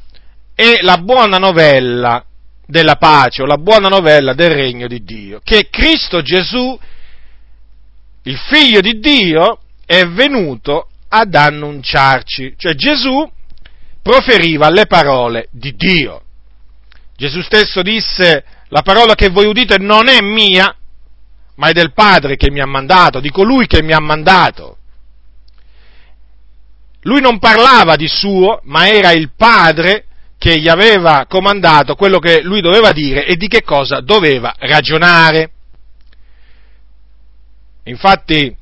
è 0.54 0.80
la 0.82 0.98
buona 0.98 1.38
novella 1.38 2.22
della 2.66 2.96
pace 2.96 3.40
o 3.40 3.46
la 3.46 3.56
buona 3.56 3.88
novella 3.88 4.34
del 4.34 4.50
regno 4.50 4.86
di 4.86 5.02
Dio, 5.02 5.40
che 5.42 5.68
Cristo 5.70 6.20
Gesù, 6.20 6.78
il 8.22 8.36
figlio 8.36 8.80
di 8.80 8.98
Dio, 8.98 9.60
è 9.86 10.06
venuto 10.06 10.88
ad 11.08 11.34
annunciarci. 11.34 12.54
Cioè 12.56 12.74
Gesù 12.74 13.28
proferiva 14.02 14.70
le 14.70 14.86
parole 14.86 15.48
di 15.50 15.74
Dio. 15.74 16.22
Gesù 17.16 17.42
stesso 17.42 17.82
disse, 17.82 18.44
la 18.68 18.82
parola 18.82 19.14
che 19.14 19.28
voi 19.28 19.46
udite 19.46 19.78
non 19.78 20.08
è 20.08 20.20
mia, 20.20 20.74
ma 21.56 21.68
è 21.68 21.72
del 21.72 21.92
Padre 21.92 22.36
che 22.36 22.50
mi 22.50 22.60
ha 22.60 22.66
mandato, 22.66 23.20
di 23.20 23.30
colui 23.30 23.66
che 23.66 23.82
mi 23.82 23.92
ha 23.92 24.00
mandato. 24.00 24.78
Lui 27.02 27.20
non 27.20 27.38
parlava 27.38 27.96
di 27.96 28.08
suo, 28.08 28.60
ma 28.64 28.88
era 28.88 29.10
il 29.12 29.32
Padre 29.36 30.04
che 30.38 30.58
gli 30.58 30.68
aveva 30.68 31.26
comandato 31.28 31.94
quello 31.94 32.18
che 32.18 32.40
lui 32.42 32.62
doveva 32.62 32.92
dire 32.92 33.26
e 33.26 33.36
di 33.36 33.46
che 33.46 33.62
cosa 33.62 34.00
doveva 34.00 34.54
ragionare. 34.58 35.50
Infatti, 37.84 38.54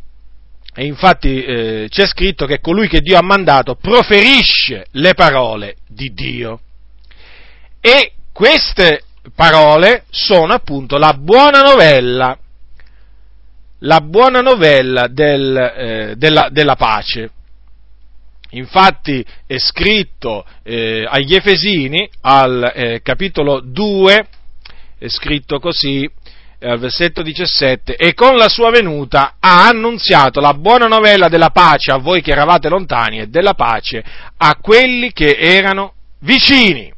infatti 0.76 1.42
eh, 1.42 1.86
c'è 1.88 2.06
scritto 2.06 2.46
che 2.46 2.60
colui 2.60 2.88
che 2.88 3.00
Dio 3.00 3.18
ha 3.18 3.22
mandato 3.22 3.74
proferisce 3.74 4.86
le 4.92 5.14
parole 5.14 5.76
di 5.88 6.12
Dio. 6.14 6.60
E 7.80 8.12
queste 8.32 9.02
parole 9.34 10.04
sono 10.10 10.52
appunto 10.52 10.96
la 10.98 11.12
buona 11.14 11.62
novella, 11.62 12.38
la 13.80 14.00
buona 14.00 14.40
novella 14.40 15.06
del, 15.08 15.56
eh, 15.56 16.14
della, 16.16 16.48
della, 16.50 16.76
pace. 16.76 17.30
Infatti 18.50 19.24
è 19.46 19.58
scritto 19.58 20.44
eh, 20.62 21.04
agli 21.06 21.34
Efesini, 21.34 22.08
al 22.22 22.72
eh, 22.74 23.00
capitolo 23.02 23.60
2, 23.60 24.26
è 24.98 25.08
scritto 25.08 25.60
così, 25.60 26.08
al 26.60 26.78
versetto 26.78 27.22
17, 27.22 27.96
e 27.96 28.14
con 28.14 28.36
la 28.36 28.48
sua 28.48 28.70
venuta 28.70 29.36
ha 29.38 29.68
annunziato 29.68 30.40
la 30.40 30.54
buona 30.54 30.86
novella 30.86 31.28
della 31.28 31.50
pace 31.50 31.92
a 31.92 31.98
voi 31.98 32.20
che 32.20 32.32
eravate 32.32 32.68
lontani 32.68 33.20
e 33.20 33.28
della 33.28 33.54
pace 33.54 34.02
a 34.36 34.56
quelli 34.56 35.12
che 35.12 35.36
erano 35.38 35.94
vicini. 36.20 36.92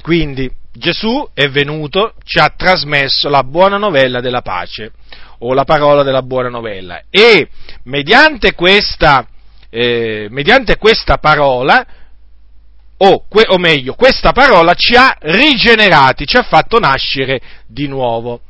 Quindi 0.00 0.50
Gesù 0.72 1.28
è 1.34 1.48
venuto, 1.48 2.14
ci 2.24 2.38
ha 2.38 2.52
trasmesso 2.56 3.28
la 3.28 3.42
buona 3.42 3.76
novella 3.76 4.20
della 4.20 4.42
pace 4.42 4.92
o 5.38 5.54
la 5.54 5.64
parola 5.64 6.02
della 6.02 6.22
buona 6.22 6.48
novella 6.48 7.02
e 7.10 7.48
mediante 7.84 8.54
questa, 8.54 9.26
eh, 9.70 10.28
mediante 10.30 10.76
questa 10.76 11.18
parola 11.18 11.84
o, 13.04 13.24
o, 13.28 13.58
meglio, 13.58 13.94
questa 13.94 14.30
parola 14.30 14.74
ci 14.74 14.94
ha 14.94 15.16
rigenerati, 15.18 16.24
ci 16.24 16.36
ha 16.36 16.42
fatto 16.42 16.78
nascere 16.78 17.40
di 17.66 17.88
nuovo. 17.88 18.42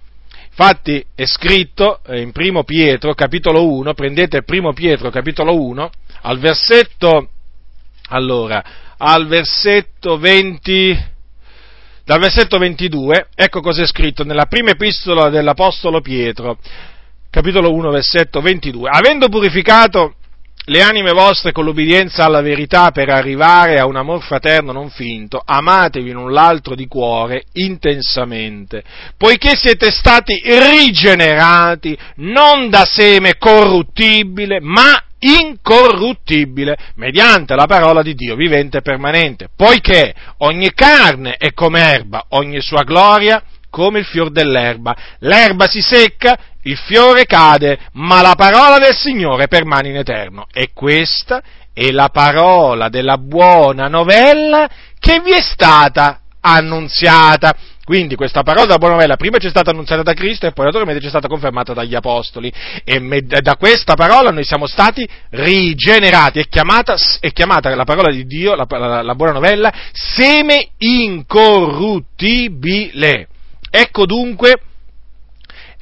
Infatti 0.54 1.02
è 1.14 1.24
scritto 1.24 2.00
in 2.08 2.30
primo 2.30 2.62
Pietro, 2.62 3.14
capitolo 3.14 3.72
1, 3.72 3.94
prendete 3.94 4.42
primo 4.42 4.74
Pietro, 4.74 5.08
capitolo 5.08 5.58
1, 5.58 5.90
al 6.22 6.38
versetto, 6.38 7.30
allora, 8.08 8.62
al 8.98 9.26
versetto 9.28 10.18
20, 10.18 11.04
dal 12.04 12.20
versetto 12.20 12.58
22, 12.58 13.28
ecco 13.34 13.62
cosa 13.62 13.82
è 13.82 13.86
scritto 13.86 14.24
nella 14.24 14.44
prima 14.44 14.72
epistola 14.72 15.30
dell'Apostolo 15.30 16.02
Pietro, 16.02 16.58
capitolo 17.30 17.72
1, 17.72 17.90
versetto 17.90 18.42
22. 18.42 18.90
Avendo 18.90 19.30
purificato 19.30 20.16
le 20.66 20.80
anime 20.80 21.10
vostre 21.12 21.50
con 21.50 21.64
l'obbedienza 21.64 22.24
alla 22.24 22.40
verità 22.40 22.92
per 22.92 23.08
arrivare 23.08 23.78
a 23.78 23.86
un 23.86 23.96
amor 23.96 24.22
fraterno 24.22 24.70
non 24.70 24.90
finto, 24.90 25.42
amatevi 25.44 26.12
l'un 26.12 26.32
l'altro 26.32 26.74
di 26.74 26.86
cuore 26.86 27.44
intensamente, 27.54 28.82
poiché 29.16 29.56
siete 29.56 29.90
stati 29.90 30.40
rigenerati 30.44 31.98
non 32.16 32.68
da 32.70 32.84
seme 32.84 33.36
corruttibile, 33.38 34.60
ma 34.60 35.02
incorruttibile, 35.18 36.76
mediante 36.96 37.54
la 37.54 37.66
parola 37.66 38.02
di 38.02 38.14
Dio 38.14 38.36
vivente 38.36 38.78
e 38.78 38.82
permanente, 38.82 39.48
poiché 39.56 40.14
ogni 40.38 40.72
carne 40.74 41.36
è 41.36 41.52
come 41.52 41.80
erba, 41.80 42.26
ogni 42.30 42.60
sua 42.60 42.82
gloria 42.82 43.42
come 43.72 44.00
il 44.00 44.04
fior 44.04 44.30
dell'erba. 44.30 44.94
L'erba 45.20 45.66
si 45.66 45.80
secca, 45.80 46.38
il 46.62 46.76
fiore 46.76 47.24
cade, 47.24 47.78
ma 47.92 48.20
la 48.22 48.34
parola 48.36 48.78
del 48.78 48.94
Signore 48.94 49.48
permane 49.48 49.88
in 49.88 49.96
eterno. 49.96 50.46
E 50.52 50.70
questa 50.72 51.42
è 51.72 51.90
la 51.90 52.08
parola 52.08 52.88
della 52.88 53.16
buona 53.16 53.88
novella 53.88 54.68
che 54.98 55.20
vi 55.24 55.32
è 55.32 55.40
stata 55.40 56.20
annunziata. 56.40 57.56
Quindi 57.84 58.14
questa 58.14 58.44
parola 58.44 58.66
della 58.66 58.78
buona 58.78 58.94
novella 58.94 59.16
prima 59.16 59.38
ci 59.38 59.48
è 59.48 59.50
stata 59.50 59.70
annunziata 59.70 60.02
da 60.02 60.14
Cristo 60.14 60.46
e 60.46 60.52
poi 60.52 60.66
naturalmente 60.66 61.00
ci 61.00 61.06
è 61.06 61.10
stata 61.10 61.26
confermata 61.26 61.74
dagli 61.74 61.96
Apostoli 61.96 62.52
e 62.84 63.22
da 63.22 63.56
questa 63.56 63.94
parola 63.94 64.30
noi 64.30 64.44
siamo 64.44 64.68
stati 64.68 65.04
rigenerati, 65.30 66.38
è 66.38 66.46
chiamata, 66.48 66.94
è 67.18 67.32
chiamata 67.32 67.74
la 67.74 67.84
parola 67.84 68.12
di 68.12 68.24
Dio, 68.24 68.54
la, 68.54 68.66
la, 68.68 69.02
la 69.02 69.14
buona 69.16 69.32
novella, 69.32 69.72
seme 69.92 70.68
incorruttibile. 70.78 73.26
Ecco 73.68 74.06
dunque, 74.06 74.60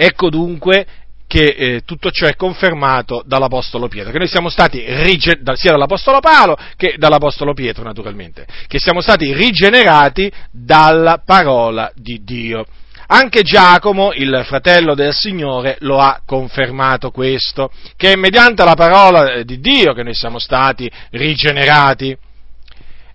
ecco 0.02 0.30
dunque 0.30 0.86
che 1.26 1.44
eh, 1.44 1.82
tutto 1.84 2.10
ciò 2.10 2.26
è 2.26 2.34
confermato 2.34 3.22
dall'Apostolo 3.24 3.86
Pietro, 3.86 4.10
che 4.10 4.18
noi 4.18 4.28
siamo 4.28 4.48
stati 4.48 4.82
rigenerati, 4.84 5.60
sia 5.60 5.70
dall'Apostolo 5.70 6.18
Paolo 6.18 6.56
che 6.76 6.94
dall'Apostolo 6.96 7.52
Pietro 7.52 7.84
naturalmente, 7.84 8.46
che 8.66 8.80
siamo 8.80 9.00
stati 9.00 9.32
rigenerati 9.32 10.32
dalla 10.50 11.22
parola 11.24 11.92
di 11.94 12.22
Dio. 12.24 12.64
Anche 13.08 13.42
Giacomo, 13.42 14.12
il 14.12 14.42
fratello 14.44 14.94
del 14.94 15.12
Signore, 15.12 15.76
lo 15.80 15.98
ha 15.98 16.22
confermato 16.24 17.10
questo, 17.10 17.70
che 17.96 18.12
è 18.12 18.16
mediante 18.16 18.64
la 18.64 18.74
parola 18.74 19.42
di 19.42 19.60
Dio 19.60 19.92
che 19.92 20.02
noi 20.02 20.14
siamo 20.14 20.38
stati 20.38 20.90
rigenerati. 21.10 22.16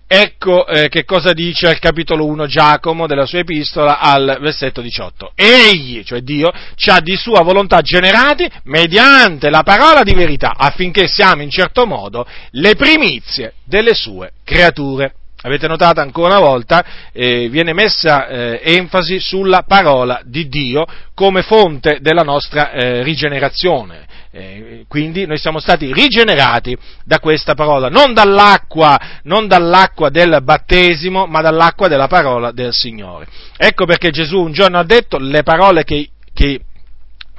Ecco 0.08 0.68
eh, 0.68 0.88
che 0.88 1.04
cosa 1.04 1.32
dice 1.32 1.66
al 1.66 1.80
capitolo 1.80 2.26
1 2.26 2.46
Giacomo 2.46 3.08
della 3.08 3.26
sua 3.26 3.40
epistola 3.40 3.98
al 3.98 4.38
versetto 4.40 4.80
18. 4.80 5.32
Egli, 5.34 6.04
cioè 6.04 6.20
Dio, 6.20 6.52
ci 6.76 6.90
ha 6.90 7.00
di 7.00 7.16
sua 7.16 7.42
volontà 7.42 7.80
generati 7.80 8.48
mediante 8.64 9.50
la 9.50 9.64
parola 9.64 10.04
di 10.04 10.14
verità 10.14 10.54
affinché 10.56 11.08
siamo 11.08 11.42
in 11.42 11.50
certo 11.50 11.86
modo 11.86 12.24
le 12.52 12.76
primizie 12.76 13.54
delle 13.64 13.94
sue 13.94 14.30
creature. 14.44 15.12
Avete 15.42 15.68
notato 15.68 16.00
ancora 16.00 16.38
una 16.38 16.46
volta, 16.46 16.84
eh, 17.12 17.48
viene 17.48 17.72
messa 17.74 18.26
eh, 18.26 18.60
enfasi 18.62 19.20
sulla 19.20 19.62
parola 19.62 20.20
di 20.24 20.48
Dio 20.48 20.86
come 21.14 21.42
fonte 21.42 21.98
della 22.00 22.22
nostra 22.22 22.72
eh, 22.72 23.02
rigenerazione. 23.02 24.06
Eh, 24.30 24.84
quindi 24.88 25.24
noi 25.26 25.38
siamo 25.38 25.60
stati 25.60 25.92
rigenerati 25.92 26.76
da 27.04 27.20
questa 27.20 27.54
parola, 27.54 27.88
non 27.88 28.12
dall'acqua, 28.12 28.98
non 29.22 29.46
dall'acqua 29.46 30.10
del 30.10 30.40
battesimo, 30.42 31.26
ma 31.26 31.40
dall'acqua 31.40 31.88
della 31.88 32.08
parola 32.08 32.50
del 32.50 32.72
Signore. 32.72 33.26
Ecco 33.56 33.84
perché 33.86 34.10
Gesù 34.10 34.40
un 34.40 34.52
giorno 34.52 34.78
ha 34.78 34.84
detto 34.84 35.18
le 35.18 35.42
parole 35.42 35.84
che, 35.84 36.10
che 36.34 36.60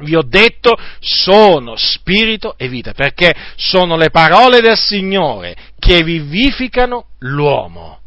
vi 0.04 0.16
ho 0.16 0.22
detto 0.22 0.77
sono 1.00 1.75
spirito 1.75 2.56
e 2.58 2.68
vita, 2.68 2.94
perché 2.94 3.34
sono 3.56 3.96
le 3.98 4.10
parole 4.10 4.62
del 4.62 4.77
Signore 4.77 5.56
che 5.80 6.04
vivificano 6.04 7.08
l'uomo. 7.20 8.00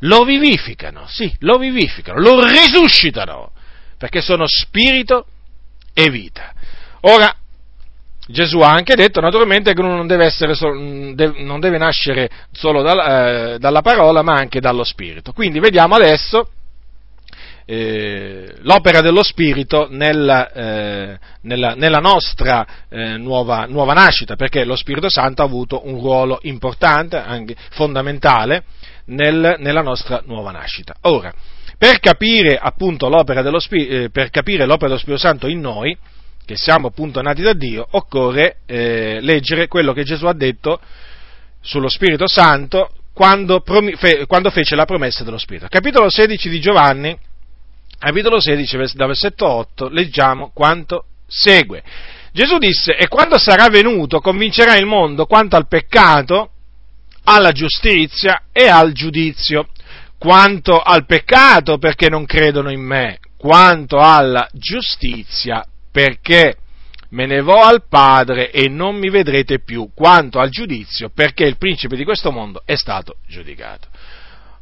Lo 0.00 0.24
vivificano, 0.24 1.06
sì, 1.06 1.34
lo 1.40 1.58
vivificano, 1.58 2.20
lo 2.20 2.44
risuscitano, 2.44 3.50
perché 3.96 4.20
sono 4.20 4.44
spirito 4.46 5.26
e 5.94 6.10
vita. 6.10 6.52
Ora, 7.02 7.34
Gesù 8.28 8.58
ha 8.58 8.72
anche 8.72 8.94
detto 8.96 9.20
naturalmente 9.20 9.72
che 9.72 9.80
uno 9.80 9.96
non 9.96 10.06
deve, 10.06 10.30
so, 10.30 10.68
non 10.72 11.60
deve 11.60 11.78
nascere 11.78 12.28
solo 12.52 12.82
dal, 12.82 12.98
eh, 13.54 13.58
dalla 13.58 13.82
parola 13.82 14.22
ma 14.22 14.34
anche 14.34 14.60
dallo 14.60 14.84
Spirito. 14.84 15.32
Quindi 15.32 15.60
vediamo 15.60 15.94
adesso 15.94 16.50
eh, 17.68 18.54
l'opera 18.60 19.00
dello 19.00 19.24
Spirito 19.24 19.88
nella, 19.90 20.52
eh, 20.52 21.18
nella, 21.42 21.74
nella 21.74 21.98
nostra 21.98 22.64
eh, 22.88 23.16
nuova, 23.18 23.66
nuova, 23.66 23.92
nascita, 23.92 24.36
perché 24.36 24.64
lo 24.64 24.76
Spirito 24.76 25.10
Santo 25.10 25.42
ha 25.42 25.44
avuto 25.44 25.86
un 25.86 25.98
ruolo 25.98 26.38
importante, 26.42 27.16
anche 27.16 27.56
fondamentale, 27.70 28.64
nel, 29.06 29.56
nella 29.58 29.82
nostra 29.82 30.22
nuova 30.24 30.52
nascita. 30.52 30.94
Ora, 31.02 31.34
per 31.76 31.98
capire 31.98 32.56
appunto 32.56 33.08
l'opera 33.08 33.42
dello, 33.42 33.58
eh, 33.70 34.10
per 34.10 34.30
capire 34.30 34.64
l'opera 34.64 34.86
dello 34.86 35.00
Spirito 35.00 35.22
Santo 35.22 35.48
in 35.48 35.60
noi, 35.60 35.96
che 36.44 36.56
siamo 36.56 36.86
appunto 36.86 37.20
nati 37.20 37.42
da 37.42 37.52
Dio, 37.52 37.84
occorre 37.90 38.58
eh, 38.66 39.18
leggere 39.20 39.66
quello 39.66 39.92
che 39.92 40.04
Gesù 40.04 40.26
ha 40.26 40.32
detto 40.32 40.80
sullo 41.60 41.88
Spirito 41.88 42.28
Santo 42.28 42.90
quando, 43.12 43.60
fece 44.50 44.76
la 44.76 44.84
promessa 44.84 45.24
dello 45.24 45.38
Spirito. 45.38 45.66
Capitolo 45.68 46.08
16 46.08 46.48
di 46.48 46.60
Giovanni, 46.60 47.18
capitolo 47.98 48.40
16, 48.40 48.94
da 48.94 49.06
versetto 49.06 49.46
8, 49.46 49.88
leggiamo 49.88 50.50
quanto 50.52 51.06
segue. 51.26 51.82
Gesù 52.32 52.58
disse, 52.58 52.96
e 52.96 53.08
quando 53.08 53.38
sarà 53.38 53.68
venuto 53.68 54.20
convincerà 54.20 54.76
il 54.76 54.86
mondo 54.86 55.26
quanto 55.26 55.56
al 55.56 55.66
peccato, 55.66 56.50
alla 57.24 57.52
giustizia 57.52 58.44
e 58.52 58.68
al 58.68 58.92
giudizio. 58.92 59.68
Quanto 60.18 60.80
al 60.80 61.04
peccato 61.04 61.76
perché 61.76 62.08
non 62.08 62.24
credono 62.24 62.70
in 62.70 62.80
me, 62.80 63.18
quanto 63.36 63.98
alla 63.98 64.48
giustizia 64.52 65.62
perché 65.90 66.56
me 67.10 67.26
ne 67.26 67.40
vo 67.42 67.60
al 67.60 67.84
Padre 67.86 68.50
e 68.50 68.68
non 68.68 68.96
mi 68.96 69.10
vedrete 69.10 69.60
più, 69.60 69.90
quanto 69.94 70.38
al 70.38 70.48
giudizio, 70.48 71.10
perché 71.14 71.44
il 71.44 71.58
principe 71.58 71.96
di 71.96 72.04
questo 72.04 72.30
mondo 72.30 72.62
è 72.64 72.76
stato 72.76 73.16
giudicato. 73.26 73.88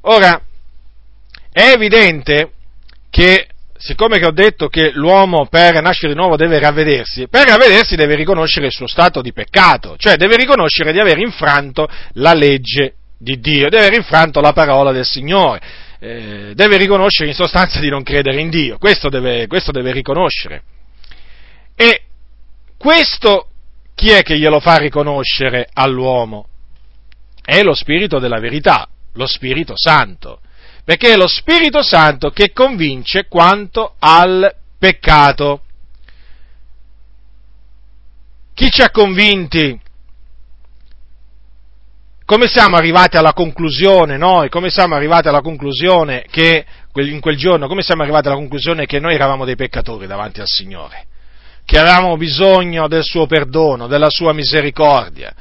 Ora, 0.03 0.41
è 1.51 1.71
evidente 1.73 2.51
che, 3.15 3.47
siccome 3.77 4.19
che 4.19 4.27
ho 4.27 4.33
detto 4.33 4.67
che 4.67 4.91
l'uomo 4.91 5.47
per 5.47 5.81
nascere 5.81 6.13
di 6.13 6.19
nuovo 6.19 6.35
deve 6.35 6.59
ravvedersi, 6.59 7.29
per 7.29 7.47
ravvedersi 7.47 7.95
deve 7.95 8.17
riconoscere 8.17 8.67
il 8.67 8.73
suo 8.73 8.89
stato 8.89 9.23
di 9.23 9.33
peccato, 9.33 9.95
cioè 9.97 10.17
deve 10.17 10.35
riconoscere 10.35 10.91
di 10.91 10.99
aver 10.99 11.19
infranto 11.19 11.87
la 12.15 12.35
legge 12.35 12.95
di 13.17 13.39
Dio, 13.39 13.69
deve 13.69 13.87
aver 13.87 13.99
infranto 13.99 14.41
la 14.41 14.53
parola 14.53 14.91
del 14.91 15.05
Signore, 15.05 15.61
eh, 16.01 16.53
deve 16.55 16.77
riconoscere 16.77 17.29
in 17.29 17.37
sostanza 17.37 17.79
di 17.79 17.89
non 17.89 18.03
credere 18.03 18.41
in 18.41 18.51
Dio, 18.51 18.79
questo 18.79 19.09
deve, 19.09 19.47
questo 19.47 19.71
deve 19.71 19.93
riconoscere. 19.93 20.63
E 21.77 22.03
questo 22.77 23.47
chi 23.95 24.11
è 24.11 24.23
che 24.23 24.37
glielo 24.37 24.59
fa 24.59 24.79
riconoscere 24.79 25.69
all'uomo? 25.73 26.49
È 27.41 27.63
lo 27.63 27.75
Spirito 27.75 28.19
della 28.19 28.41
verità, 28.41 28.89
lo 29.13 29.27
Spirito 29.29 29.75
Santo, 29.77 30.41
perché 30.85 31.13
è 31.13 31.17
lo 31.17 31.27
Spirito 31.27 31.83
Santo 31.83 32.31
che 32.31 32.53
convince 32.53 33.27
quanto 33.27 33.95
al 33.99 34.55
peccato. 34.79 35.63
Chi 38.55 38.71
ci 38.71 38.83
ha 38.83 38.91
convinti? 38.91 39.81
Come 42.27 42.47
siamo 42.47 42.77
arrivati 42.77 43.17
alla 43.17 43.33
conclusione 43.33 44.17
noi? 44.17 44.49
Come 44.49 44.71
siamo 44.71 44.95
arrivati 44.95 45.29
alla 45.29 45.41
conclusione 45.41 46.27
che 46.31 46.65
in 46.95 47.21
quel 47.21 47.37
giorno, 47.37 47.67
come 47.67 47.83
siamo 47.83 48.03
arrivati 48.03 48.29
alla 48.29 48.37
conclusione 48.37 48.87
che 48.87 49.01
noi 49.01 49.15
eravamo 49.15 49.45
dei 49.45 49.57
peccatori 49.57 50.07
davanti 50.07 50.41
al 50.41 50.47
Signore? 50.47 51.07
che 51.65 51.79
avevamo 51.79 52.17
bisogno 52.17 52.89
del 52.89 53.03
suo 53.03 53.27
perdono, 53.27 53.87
della 53.87 54.11
sua 54.11 54.33
misericordia. 54.33 55.35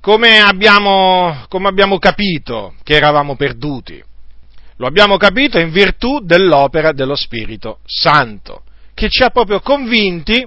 Come 0.00 0.38
abbiamo, 0.38 1.44
come 1.48 1.68
abbiamo 1.68 1.98
capito 1.98 2.74
che 2.82 2.94
eravamo 2.94 3.36
perduti? 3.36 4.02
Lo 4.76 4.86
abbiamo 4.86 5.16
capito 5.16 5.58
in 5.58 5.70
virtù 5.70 6.20
dell'opera 6.20 6.92
dello 6.92 7.14
Spirito 7.14 7.78
Santo, 7.84 8.62
che 8.92 9.08
ci 9.08 9.22
ha 9.22 9.30
proprio 9.30 9.60
convinti 9.60 10.46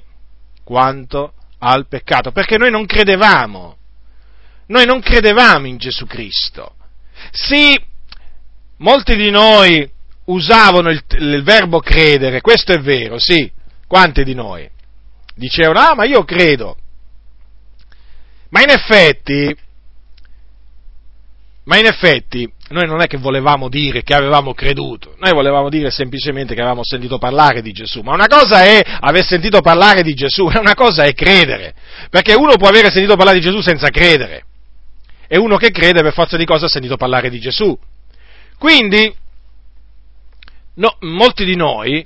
quanto 0.64 1.34
al 1.60 1.88
peccato, 1.88 2.32
perché 2.32 2.58
noi 2.58 2.70
non 2.70 2.86
credevamo, 2.86 3.78
noi 4.68 4.86
non 4.86 5.00
credevamo 5.00 5.66
in 5.66 5.78
Gesù 5.78 6.06
Cristo. 6.06 6.76
Sì, 7.32 7.80
molti 8.78 9.16
di 9.16 9.32
noi 9.32 9.90
usavano 10.26 10.90
il, 10.90 11.02
il 11.20 11.42
verbo 11.44 11.80
credere, 11.80 12.42
questo 12.42 12.74
è 12.74 12.80
vero, 12.80 13.18
sì, 13.18 13.50
quanti 13.88 14.24
di 14.24 14.34
noi? 14.34 14.70
Dicevano, 15.34 15.80
ah, 15.80 15.96
ma 15.96 16.06
io 16.06 16.24
credo. 16.24 16.76
Ma 18.50 18.62
in 18.62 18.70
effetti, 18.70 19.56
ma 21.64 21.78
in 21.78 21.86
effetti, 21.86 22.52
noi 22.70 22.86
non 22.86 23.02
è 23.02 23.08
che 23.08 23.18
volevamo 23.18 23.70
dire 23.70 24.04
che 24.04 24.14
avevamo 24.14 24.54
creduto, 24.54 25.16
noi 25.20 25.32
volevamo 25.32 25.70
dire 25.70 25.90
semplicemente 25.90 26.54
che 26.54 26.60
avevamo 26.60 26.84
sentito 26.84 27.18
parlare 27.18 27.62
di 27.62 27.72
Gesù. 27.72 28.02
Ma 28.02 28.14
una 28.14 28.28
cosa 28.28 28.64
è 28.64 28.82
aver 29.00 29.24
sentito 29.24 29.62
parlare 29.62 30.02
di 30.02 30.14
Gesù, 30.14 30.50
e 30.50 30.60
una 30.60 30.76
cosa 30.76 31.04
è 31.04 31.14
credere. 31.14 31.74
Perché 32.10 32.34
uno 32.34 32.56
può 32.58 32.68
avere 32.68 32.92
sentito 32.92 33.16
parlare 33.16 33.40
di 33.40 33.46
Gesù 33.46 33.62
senza 33.62 33.90
credere. 33.90 34.44
E 35.28 35.38
uno 35.38 35.58
che 35.58 35.72
crede 35.72 36.02
per 36.02 36.14
forza 36.14 36.38
di 36.38 36.46
cosa 36.46 36.66
ha 36.66 36.70
sentito 36.70 36.98
parlare 36.98 37.30
di 37.30 37.40
Gesù. 37.40 37.78
Quindi, 38.58 39.14
no, 40.76 40.96
molti 41.02 41.46
di 41.46 41.56
noi, 41.56 42.06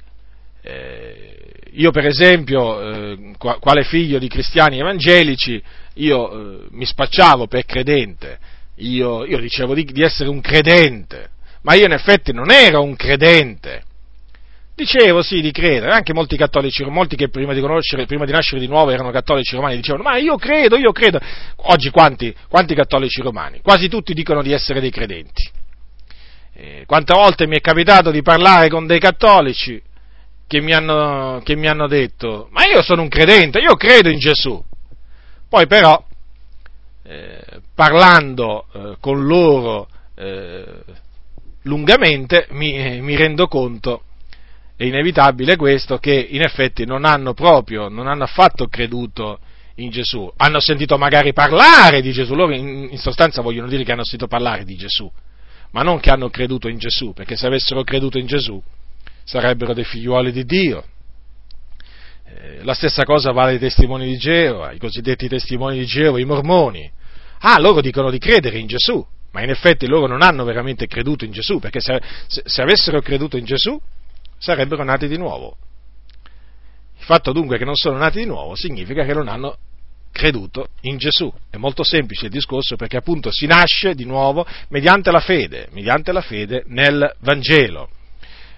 eh, 0.61 1.31
io 1.73 1.91
per 1.91 2.05
esempio, 2.05 2.81
eh, 2.81 3.33
quale 3.37 3.83
figlio 3.83 4.19
di 4.19 4.27
cristiani 4.27 4.79
evangelici, 4.79 5.61
io 5.95 6.31
eh, 6.31 6.67
mi 6.71 6.85
spacciavo 6.85 7.47
per 7.47 7.65
credente, 7.65 8.39
io, 8.75 9.25
io 9.25 9.39
dicevo 9.39 9.73
di, 9.73 9.83
di, 9.83 10.01
essere 10.01 10.29
un 10.29 10.41
credente, 10.41 11.29
ma 11.61 11.73
io 11.75 11.85
in 11.85 11.91
effetti 11.91 12.31
non 12.31 12.51
ero 12.51 12.81
un 12.81 12.95
credente. 12.95 13.83
Dicevo 14.73 15.21
sì 15.21 15.41
di 15.41 15.51
credere, 15.51 15.91
anche 15.91 16.13
molti 16.13 16.37
cattolici, 16.37 16.83
molti 16.85 17.15
che 17.15 17.29
prima 17.29 17.53
di, 17.53 17.61
prima 18.07 18.25
di 18.25 18.31
nascere 18.31 18.59
di 18.59 18.67
nuovo 18.67 18.89
erano 18.89 19.11
cattolici 19.11 19.55
romani, 19.55 19.75
dicevano 19.75 20.03
ma 20.03 20.17
io 20.17 20.37
credo, 20.37 20.77
io 20.77 20.91
credo. 20.91 21.19
Oggi 21.57 21.89
quanti, 21.91 22.33
quanti 22.49 22.73
cattolici 22.73 23.21
romani? 23.21 23.59
Quasi 23.61 23.89
tutti 23.89 24.13
dicono 24.13 24.41
di 24.41 24.53
essere 24.53 24.79
dei 24.79 24.89
credenti 24.89 25.47
Eh, 26.53 26.83
quante 26.87 27.13
volte 27.13 27.45
mi 27.47 27.57
è 27.57 27.61
capitato 27.61 28.09
di 28.09 28.21
parlare 28.21 28.69
con 28.69 28.87
dei 28.87 28.99
cattolici 28.99 29.81
che 30.47 30.61
mi, 30.61 30.73
hanno, 30.73 31.41
che 31.43 31.55
mi 31.55 31.67
hanno 31.67 31.87
detto, 31.87 32.49
ma 32.51 32.65
io 32.65 32.81
sono 32.81 33.03
un 33.03 33.07
credente, 33.07 33.59
io 33.59 33.75
credo 33.75 34.09
in 34.09 34.19
Gesù. 34.19 34.61
Poi 35.47 35.67
però, 35.67 36.03
eh, 37.11 37.61
parlando 37.75 38.67
eh, 38.71 38.95
con 39.01 39.25
loro 39.25 39.89
eh, 40.15 40.63
lungamente, 41.63 42.47
mi, 42.51 43.01
mi, 43.01 43.15
rendo 43.17 43.47
conto, 43.47 44.03
è 44.77 44.85
inevitabile 44.85 45.57
questo, 45.57 45.97
che 45.97 46.13
in 46.13 46.41
effetti 46.41 46.85
non 46.85 47.03
hanno 47.03 47.33
proprio, 47.33 47.89
non 47.89 48.07
hanno 48.07 48.23
affatto 48.23 48.67
creduto 48.67 49.39
in 49.75 49.89
Gesù. 49.89 50.31
Hanno 50.37 50.61
sentito 50.61 50.97
magari 50.97 51.33
parlare 51.33 52.01
di 52.01 52.13
Gesù, 52.13 52.33
loro 52.33 52.53
in, 52.53 52.87
in 52.91 52.97
sostanza 52.97 53.41
vogliono 53.41 53.67
dire 53.67 53.83
che 53.83 53.91
hanno 53.91 54.05
sentito 54.05 54.27
parlare 54.27 54.63
di 54.63 54.77
Gesù, 54.77 55.11
ma 55.71 55.81
non 55.81 55.99
che 55.99 56.11
hanno 56.11 56.29
creduto 56.29 56.69
in 56.69 56.77
Gesù, 56.77 57.11
perché 57.11 57.35
se 57.35 57.45
avessero 57.45 57.83
creduto 57.83 58.19
in 58.19 58.25
Gesù 58.25 58.61
sarebbero 59.25 59.73
dei 59.73 59.83
figliuoli 59.83 60.31
di 60.31 60.45
Dio. 60.45 60.85
Eh, 62.23 62.63
la 62.63 62.73
stessa 62.73 63.03
cosa 63.03 63.33
vale 63.33 63.51
ai 63.51 63.59
testimoni 63.59 64.05
di 64.05 64.17
Geova, 64.17 64.71
i 64.71 64.79
cosiddetti 64.79 65.27
testimoni 65.27 65.79
di 65.79 65.85
Geova, 65.85 66.17
i 66.17 66.25
mormoni. 66.25 66.99
Ah, 67.41 67.59
loro 67.59 67.81
dicono 67.81 68.09
di 68.09 68.19
credere 68.19 68.59
in 68.59 68.67
Gesù, 68.67 69.05
ma 69.31 69.41
in 69.41 69.49
effetti 69.49 69.87
loro 69.87 70.07
non 70.07 70.21
hanno 70.21 70.43
veramente 70.43 70.87
creduto 70.87 71.25
in 71.25 71.31
Gesù, 71.31 71.59
perché 71.59 71.79
se, 71.79 71.99
se, 72.27 72.43
se 72.45 72.61
avessero 72.61 73.01
creduto 73.01 73.37
in 73.37 73.45
Gesù 73.45 73.79
sarebbero 74.37 74.83
nati 74.83 75.07
di 75.07 75.17
nuovo. 75.17 75.57
Il 76.97 77.05
fatto 77.05 77.31
dunque 77.31 77.57
che 77.57 77.65
non 77.65 77.75
sono 77.75 77.97
nati 77.97 78.19
di 78.19 78.25
nuovo 78.25 78.55
significa 78.55 79.03
che 79.03 79.13
non 79.13 79.27
hanno 79.27 79.57
creduto 80.11 80.67
in 80.81 80.97
Gesù. 80.97 81.33
È 81.49 81.57
molto 81.57 81.83
semplice 81.83 82.25
il 82.25 82.31
discorso 82.31 82.75
perché 82.75 82.97
appunto 82.97 83.31
si 83.31 83.47
nasce 83.47 83.95
di 83.95 84.05
nuovo 84.05 84.45
mediante 84.69 85.09
la 85.09 85.19
fede, 85.19 85.67
mediante 85.71 86.11
la 86.11 86.21
fede 86.21 86.63
nel 86.67 87.15
Vangelo. 87.19 87.89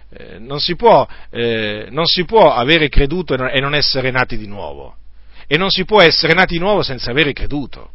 Eh, 0.10 0.40
non, 0.40 0.60
si 0.60 0.76
può, 0.76 1.08
eh, 1.30 1.88
non, 1.90 2.06
si 2.06 2.26
può, 2.26 2.54
avere 2.54 2.90
creduto 2.90 3.34
e 3.34 3.60
non 3.60 3.74
essere 3.74 4.12
nati 4.12 4.38
di 4.38 4.48
nuovo. 4.48 4.98
E 5.48 5.58
non 5.58 5.70
si 5.70 5.86
può 5.86 6.02
essere 6.02 6.34
nati 6.34 6.56
di 6.56 6.60
nuovo 6.60 6.82
senza 6.82 7.12
avere 7.12 7.34
creduto. 7.34 7.92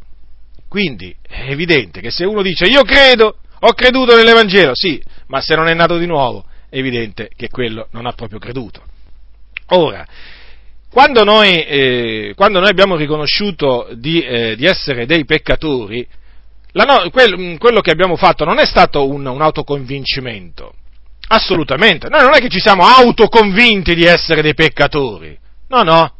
Quindi 0.69 1.13
è 1.27 1.49
evidente 1.49 1.99
che 1.99 2.11
se 2.11 2.25
uno 2.25 2.41
dice 2.41 2.65
io 2.65 2.83
credo, 2.83 3.37
ho 3.59 3.73
creduto 3.73 4.15
nell'Evangelo, 4.15 4.71
sì, 4.73 5.01
ma 5.27 5.41
se 5.41 5.55
non 5.55 5.67
è 5.67 5.73
nato 5.73 5.97
di 5.97 6.05
nuovo, 6.05 6.45
è 6.69 6.77
evidente 6.77 7.29
che 7.35 7.49
quello 7.49 7.87
non 7.91 8.05
ha 8.05 8.13
proprio 8.13 8.39
creduto. 8.39 8.83
Ora, 9.71 10.05
quando 10.89 11.23
noi, 11.23 11.63
eh, 11.63 12.33
quando 12.35 12.59
noi 12.59 12.69
abbiamo 12.69 12.95
riconosciuto 12.95 13.89
di, 13.93 14.21
eh, 14.21 14.55
di 14.55 14.65
essere 14.65 15.05
dei 15.05 15.25
peccatori, 15.25 16.07
no, 16.71 17.09
quel, 17.09 17.57
quello 17.57 17.81
che 17.81 17.91
abbiamo 17.91 18.15
fatto 18.15 18.45
non 18.45 18.59
è 18.59 18.65
stato 18.65 19.07
un, 19.09 19.25
un 19.25 19.41
autoconvincimento, 19.41 20.75
Assolutamente. 21.31 22.09
Noi 22.09 22.21
non 22.21 22.33
è 22.33 22.39
che 22.39 22.49
ci 22.49 22.59
siamo 22.59 22.83
autoconvinti 22.83 23.93
di 23.93 24.03
essere 24.03 24.41
dei 24.41 24.55
peccatori. 24.55 25.37
No, 25.67 25.83
no. 25.83 26.13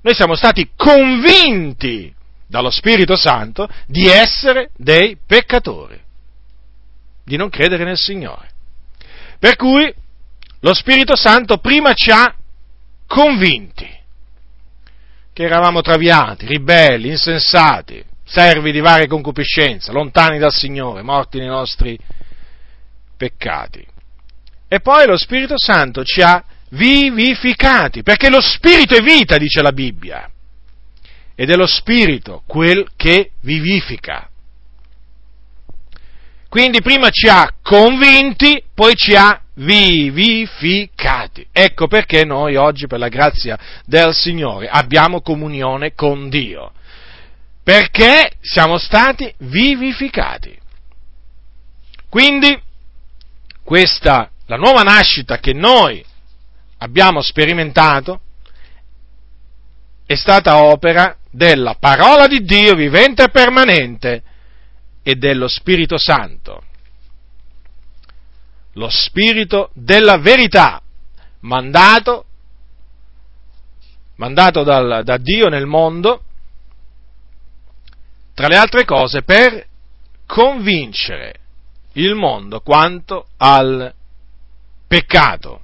Noi 0.00 0.14
siamo 0.14 0.34
stati 0.34 0.70
convinti 0.74 2.12
dallo 2.54 2.70
Spirito 2.70 3.16
Santo 3.16 3.68
di 3.84 4.06
essere 4.06 4.70
dei 4.76 5.18
peccatori, 5.26 6.00
di 7.24 7.36
non 7.36 7.48
credere 7.48 7.82
nel 7.82 7.98
Signore. 7.98 8.48
Per 9.40 9.56
cui 9.56 9.92
lo 10.60 10.72
Spirito 10.72 11.16
Santo 11.16 11.58
prima 11.58 11.94
ci 11.94 12.12
ha 12.12 12.32
convinti 13.08 13.90
che 15.32 15.42
eravamo 15.42 15.80
traviati, 15.80 16.46
ribelli, 16.46 17.08
insensati, 17.08 18.04
servi 18.24 18.70
di 18.70 18.78
varie 18.78 19.08
concupiscenze, 19.08 19.90
lontani 19.90 20.38
dal 20.38 20.52
Signore, 20.52 21.02
morti 21.02 21.38
nei 21.40 21.48
nostri 21.48 21.98
peccati. 23.16 23.84
E 24.68 24.78
poi 24.78 25.08
lo 25.08 25.16
Spirito 25.16 25.58
Santo 25.58 26.04
ci 26.04 26.22
ha 26.22 26.40
vivificati, 26.68 28.04
perché 28.04 28.30
lo 28.30 28.40
Spirito 28.40 28.94
è 28.94 29.00
vita, 29.00 29.38
dice 29.38 29.60
la 29.60 29.72
Bibbia, 29.72 30.30
ed 31.34 31.50
è 31.50 31.56
lo 31.56 31.66
Spirito 31.66 32.42
quel 32.46 32.88
che 32.96 33.30
vivifica. 33.40 34.28
Quindi 36.48 36.80
prima 36.82 37.10
ci 37.10 37.26
ha 37.28 37.52
convinti, 37.62 38.62
poi 38.74 38.94
ci 38.94 39.14
ha 39.16 39.40
vivificati. 39.54 41.46
Ecco 41.50 41.88
perché 41.88 42.24
noi 42.24 42.54
oggi, 42.54 42.86
per 42.86 43.00
la 43.00 43.08
grazia 43.08 43.58
del 43.84 44.14
Signore, 44.14 44.68
abbiamo 44.68 45.20
comunione 45.20 45.94
con 45.94 46.28
Dio. 46.28 46.72
Perché 47.62 48.34
siamo 48.40 48.78
stati 48.78 49.34
vivificati. 49.38 50.56
Quindi, 52.08 52.56
questa 53.64 54.30
la 54.46 54.56
nuova 54.56 54.82
nascita 54.82 55.38
che 55.38 55.52
noi 55.52 56.04
abbiamo 56.78 57.22
sperimentato 57.22 58.20
è 60.14 60.16
stata 60.16 60.62
opera 60.62 61.16
della 61.30 61.74
parola 61.74 62.26
di 62.26 62.44
Dio 62.44 62.74
vivente 62.74 63.24
e 63.24 63.30
permanente 63.30 64.22
e 65.02 65.16
dello 65.16 65.48
Spirito 65.48 65.98
Santo. 65.98 66.62
Lo 68.74 68.88
Spirito 68.88 69.70
della 69.74 70.16
verità, 70.18 70.80
mandato, 71.40 72.24
mandato 74.16 74.62
dal, 74.62 75.02
da 75.04 75.16
Dio 75.16 75.48
nel 75.48 75.66
mondo, 75.66 76.22
tra 78.34 78.46
le 78.48 78.56
altre 78.56 78.84
cose, 78.84 79.22
per 79.22 79.66
convincere 80.26 81.34
il 81.94 82.14
mondo 82.14 82.60
quanto 82.60 83.26
al 83.36 83.92
peccato. 84.86 85.63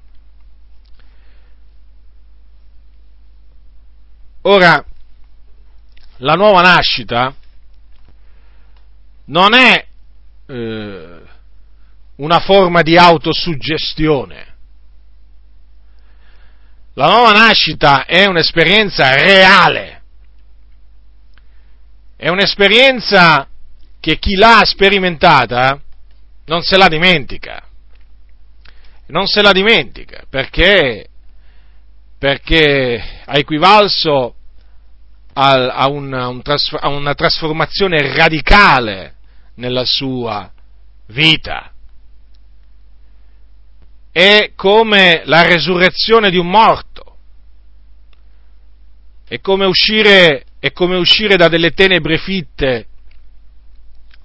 Ora, 4.42 4.84
la 6.18 6.34
nuova 6.34 6.62
nascita 6.62 7.34
non 9.26 9.54
è 9.54 9.86
eh, 10.46 11.20
una 12.16 12.40
forma 12.40 12.82
di 12.82 12.96
autosuggestione. 12.96 14.46
La 16.94 17.06
nuova 17.06 17.32
nascita 17.32 18.04
è 18.04 18.26
un'esperienza 18.26 19.14
reale, 19.14 20.02
è 22.16 22.28
un'esperienza 22.28 23.46
che 24.00 24.18
chi 24.18 24.34
l'ha 24.34 24.62
sperimentata 24.64 25.80
non 26.46 26.62
se 26.62 26.76
la 26.76 26.88
dimentica 26.88 27.64
non 29.10 29.26
se 29.26 29.42
la 29.42 29.52
dimentica, 29.52 30.24
perché, 30.28 31.08
perché 32.20 33.02
ha 33.24 33.38
equivalso 33.38 34.34
a, 35.32 35.52
a, 35.72 35.88
una, 35.88 36.28
un 36.28 36.42
a 36.44 36.88
una 36.88 37.14
trasformazione 37.14 38.14
radicale 38.14 39.14
nella 39.54 39.86
sua 39.86 40.52
vita. 41.06 41.72
È 44.12 44.52
come 44.54 45.22
la 45.24 45.46
resurrezione 45.46 46.28
di 46.28 46.36
un 46.36 46.50
morto, 46.50 47.16
è 49.26 49.40
come 49.40 49.64
uscire, 49.64 50.44
è 50.58 50.72
come 50.72 50.96
uscire 50.96 51.36
da 51.36 51.48
delle 51.48 51.70
tenebre 51.70 52.18
fitte 52.18 52.86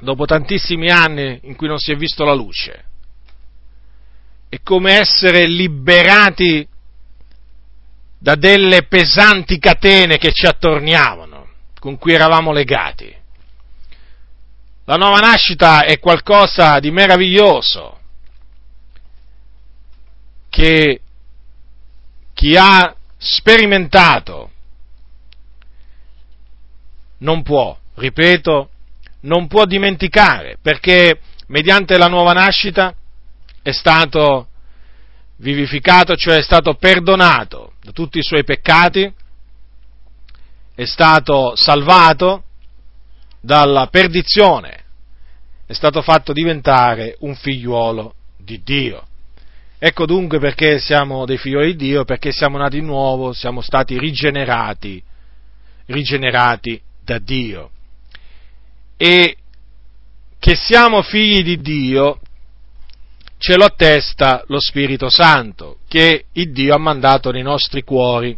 dopo 0.01 0.25
tantissimi 0.25 0.89
anni 0.89 1.39
in 1.43 1.55
cui 1.55 1.69
non 1.69 1.77
si 1.77 1.93
è 1.93 1.95
visto 1.95 2.25
la 2.25 2.33
luce 2.33 2.83
è 4.49 4.59
come 4.63 4.93
essere 4.93 5.47
liberati 5.47 6.67
da 8.25 8.33
delle 8.33 8.87
pesanti 8.87 9.59
catene 9.59 10.17
che 10.17 10.31
ci 10.31 10.47
attorniavano, 10.47 11.47
con 11.79 11.99
cui 11.99 12.13
eravamo 12.13 12.51
legati. 12.51 13.15
La 14.85 14.95
nuova 14.95 15.19
nascita 15.19 15.83
è 15.83 15.99
qualcosa 15.99 16.79
di 16.79 16.89
meraviglioso 16.89 17.99
che 20.49 21.01
chi 22.33 22.55
ha 22.57 22.95
sperimentato 23.15 24.49
non 27.19 27.43
può, 27.43 27.77
ripeto, 27.93 28.69
non 29.21 29.45
può 29.45 29.65
dimenticare, 29.65 30.57
perché 30.59 31.19
mediante 31.45 31.95
la 31.95 32.07
nuova 32.07 32.33
nascita 32.33 32.91
è 33.61 33.71
stato 33.71 34.47
vivificato, 35.35 36.15
cioè 36.15 36.37
è 36.37 36.41
stato 36.41 36.73
perdonato 36.73 37.73
da 37.85 37.91
tutti 37.91 38.17
i 38.17 38.23
suoi 38.23 38.43
peccati, 38.43 39.13
è 40.73 40.85
stato 40.85 41.55
salvato 41.55 42.45
dalla 43.39 43.85
perdizione, 43.87 44.83
è 45.67 45.73
stato 45.73 46.01
fatto 46.01 46.33
diventare 46.33 47.15
un 47.19 47.35
figliuolo 47.35 48.15
di 48.37 48.63
Dio. 48.63 49.05
Ecco 49.77 50.07
dunque 50.07 50.39
perché 50.39 50.79
siamo 50.79 51.25
dei 51.25 51.37
figlioli 51.37 51.75
di 51.75 51.85
Dio, 51.85 52.05
perché 52.05 52.31
siamo 52.31 52.57
nati 52.57 52.79
di 52.79 52.85
nuovo, 52.85 53.33
siamo 53.33 53.61
stati 53.61 53.99
rigenerati, 53.99 55.01
rigenerati 55.85 56.81
da 57.03 57.19
Dio. 57.19 57.69
E 58.97 59.37
che 60.39 60.55
siamo 60.55 61.03
figli 61.03 61.43
di 61.43 61.61
Dio 61.61 62.19
ce 63.45 63.57
lo 63.57 63.65
attesta 63.65 64.43
lo 64.47 64.59
Spirito 64.59 65.07
Santo 65.07 65.77
che 65.87 66.25
il 66.31 66.51
Dio 66.51 66.73
ha 66.73 66.79
mandato 66.79 67.29
nei 67.29 67.43
nostri 67.43 67.83
cuori. 67.83 68.35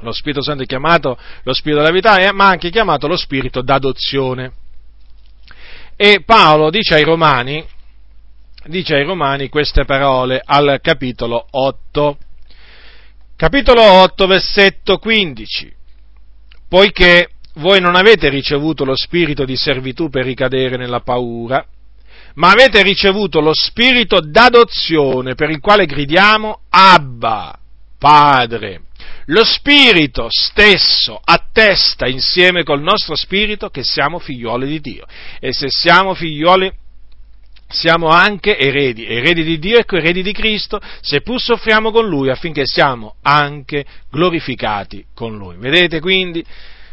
Lo 0.00 0.12
Spirito 0.12 0.42
Santo 0.42 0.62
è 0.62 0.66
chiamato 0.66 1.18
lo 1.42 1.52
Spirito 1.52 1.82
della 1.82 1.92
verità, 1.92 2.32
ma 2.32 2.48
anche 2.48 2.70
chiamato 2.70 3.06
lo 3.06 3.18
Spirito 3.18 3.60
d'adozione. 3.60 4.52
E 5.94 6.22
Paolo 6.24 6.70
dice 6.70 6.94
ai 6.94 7.02
Romani, 7.04 7.62
dice 8.64 8.94
ai 8.94 9.04
Romani 9.04 9.50
queste 9.50 9.84
parole 9.84 10.40
al 10.42 10.78
capitolo 10.80 11.46
8. 11.50 12.18
Capitolo 13.36 13.82
8, 13.82 14.26
versetto 14.26 14.96
15. 14.96 15.74
Poiché 16.66 17.28
voi 17.56 17.82
non 17.82 17.94
avete 17.94 18.30
ricevuto 18.30 18.86
lo 18.86 18.96
spirito 18.96 19.44
di 19.44 19.56
servitù 19.56 20.08
per 20.08 20.24
ricadere 20.24 20.78
nella 20.78 21.00
paura, 21.00 21.62
ma 22.34 22.50
avete 22.50 22.82
ricevuto 22.82 23.40
lo 23.40 23.52
spirito 23.54 24.20
d'adozione 24.20 25.34
per 25.34 25.50
il 25.50 25.60
quale 25.60 25.86
gridiamo 25.86 26.60
Abba, 26.70 27.58
Padre. 27.98 28.82
Lo 29.26 29.44
spirito 29.44 30.28
stesso 30.30 31.20
attesta 31.22 32.06
insieme 32.06 32.62
col 32.62 32.80
nostro 32.80 33.14
spirito 33.14 33.68
che 33.68 33.82
siamo 33.82 34.18
figlioli 34.18 34.66
di 34.66 34.80
Dio. 34.80 35.04
E 35.38 35.52
se 35.52 35.68
siamo 35.68 36.14
figlioli 36.14 36.72
siamo 37.70 38.08
anche 38.08 38.56
eredi, 38.56 39.04
eredi 39.04 39.44
di 39.44 39.58
Dio 39.58 39.78
e 39.78 39.84
eredi 39.86 40.22
di 40.22 40.32
Cristo, 40.32 40.80
seppur 41.02 41.38
soffriamo 41.38 41.90
con 41.90 42.08
Lui 42.08 42.30
affinché 42.30 42.62
siamo 42.64 43.16
anche 43.22 43.84
glorificati 44.10 45.04
con 45.14 45.36
Lui. 45.36 45.56
Vedete 45.58 46.00
quindi? 46.00 46.42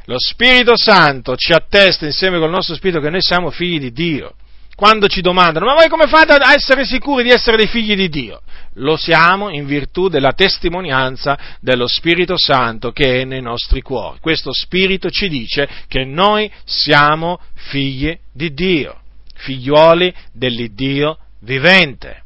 Lo 0.06 0.18
Spirito 0.20 0.78
Santo 0.78 1.36
ci 1.36 1.54
attesta 1.54 2.06
insieme 2.06 2.38
col 2.38 2.50
nostro 2.50 2.76
Spirito 2.76 3.00
che 3.00 3.10
noi 3.10 3.22
siamo 3.22 3.50
figli 3.50 3.80
di 3.80 3.92
Dio. 3.92 4.34
Quando 4.76 5.08
ci 5.08 5.22
domandano, 5.22 5.66
ma 5.66 5.74
voi 5.74 5.88
come 5.88 6.08
fate 6.08 6.34
a 6.34 6.54
essere 6.54 6.86
sicuri 6.86 7.24
di 7.24 7.30
essere 7.30 7.56
dei 7.56 7.68
figli 7.68 7.96
di 7.96 8.10
Dio? 8.10 8.42
Lo 8.74 8.98
siamo 8.98 9.50
in 9.50 9.66
virtù 9.66 10.10
della 10.10 10.34
testimonianza 10.34 11.38
dello 11.62 11.88
Spirito 11.88 12.38
Santo 12.38 12.92
che 12.92 13.22
è 13.22 13.24
nei 13.24 13.42
nostri 13.42 13.82
cuori. 13.82 14.20
Questo 14.20 14.52
Spirito 14.52 15.10
ci 15.10 15.30
dice 15.30 15.68
che 15.88 16.04
noi 16.04 16.52
siamo 16.66 17.40
figli 17.54 18.18
di 18.34 18.54
Dio 18.54 19.00
figliuoli 19.36 20.14
dell'Iddio 20.32 21.18
vivente. 21.42 22.24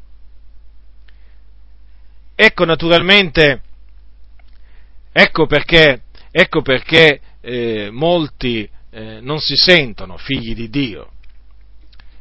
Ecco 2.34 2.64
naturalmente, 2.64 3.62
ecco 5.12 5.46
perché, 5.46 6.02
ecco 6.30 6.62
perché 6.62 7.20
eh, 7.42 7.90
molti 7.92 8.68
eh, 8.90 9.18
non 9.20 9.38
si 9.38 9.56
sentono 9.56 10.16
figli 10.16 10.54
di 10.54 10.70
Dio, 10.70 11.12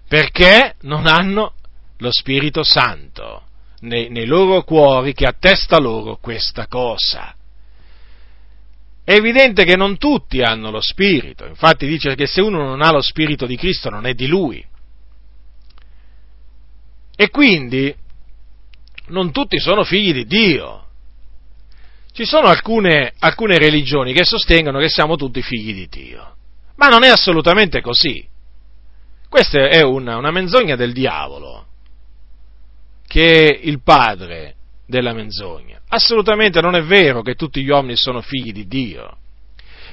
perché 0.09 0.75
non 0.81 1.05
hanno 1.05 1.53
lo 1.97 2.11
Spirito 2.11 2.63
Santo 2.63 3.43
nei, 3.81 4.09
nei 4.09 4.25
loro 4.25 4.63
cuori 4.63 5.13
che 5.13 5.25
attesta 5.25 5.77
loro 5.79 6.17
questa 6.17 6.65
cosa. 6.65 7.35
È 9.03 9.13
evidente 9.13 9.65
che 9.65 9.75
non 9.75 9.97
tutti 9.97 10.41
hanno 10.41 10.71
lo 10.71 10.81
Spirito, 10.81 11.45
infatti 11.45 11.87
dice 11.87 12.15
che 12.15 12.25
se 12.25 12.41
uno 12.41 12.63
non 12.63 12.81
ha 12.81 12.91
lo 12.91 13.01
Spirito 13.01 13.45
di 13.45 13.55
Cristo 13.55 13.91
non 13.91 14.07
è 14.07 14.13
di 14.13 14.25
lui. 14.25 14.65
E 17.15 17.29
quindi 17.29 17.95
non 19.07 19.31
tutti 19.31 19.59
sono 19.59 19.83
figli 19.83 20.11
di 20.11 20.25
Dio. 20.25 20.87
Ci 22.11 22.25
sono 22.25 22.47
alcune, 22.47 23.13
alcune 23.19 23.59
religioni 23.59 24.11
che 24.13 24.25
sostengono 24.25 24.79
che 24.79 24.89
siamo 24.89 25.15
tutti 25.17 25.43
figli 25.43 25.73
di 25.73 25.87
Dio, 25.87 26.35
ma 26.77 26.87
non 26.87 27.03
è 27.03 27.09
assolutamente 27.09 27.81
così. 27.81 28.27
Questa 29.29 29.69
è 29.69 29.83
una, 29.83 30.17
una 30.17 30.31
menzogna 30.31 30.75
del 30.75 30.91
diavolo, 30.91 31.67
che 33.05 33.47
è 33.47 33.59
il 33.61 33.81
padre 33.83 34.55
della 34.87 35.13
menzogna. 35.13 35.79
Assolutamente 35.89 36.61
non 36.61 36.75
è 36.75 36.83
vero 36.83 37.21
che 37.21 37.35
tutti 37.35 37.61
gli 37.61 37.69
uomini 37.69 37.95
sono 37.95 38.21
figli 38.21 38.51
di 38.51 38.67
Dio, 38.67 39.17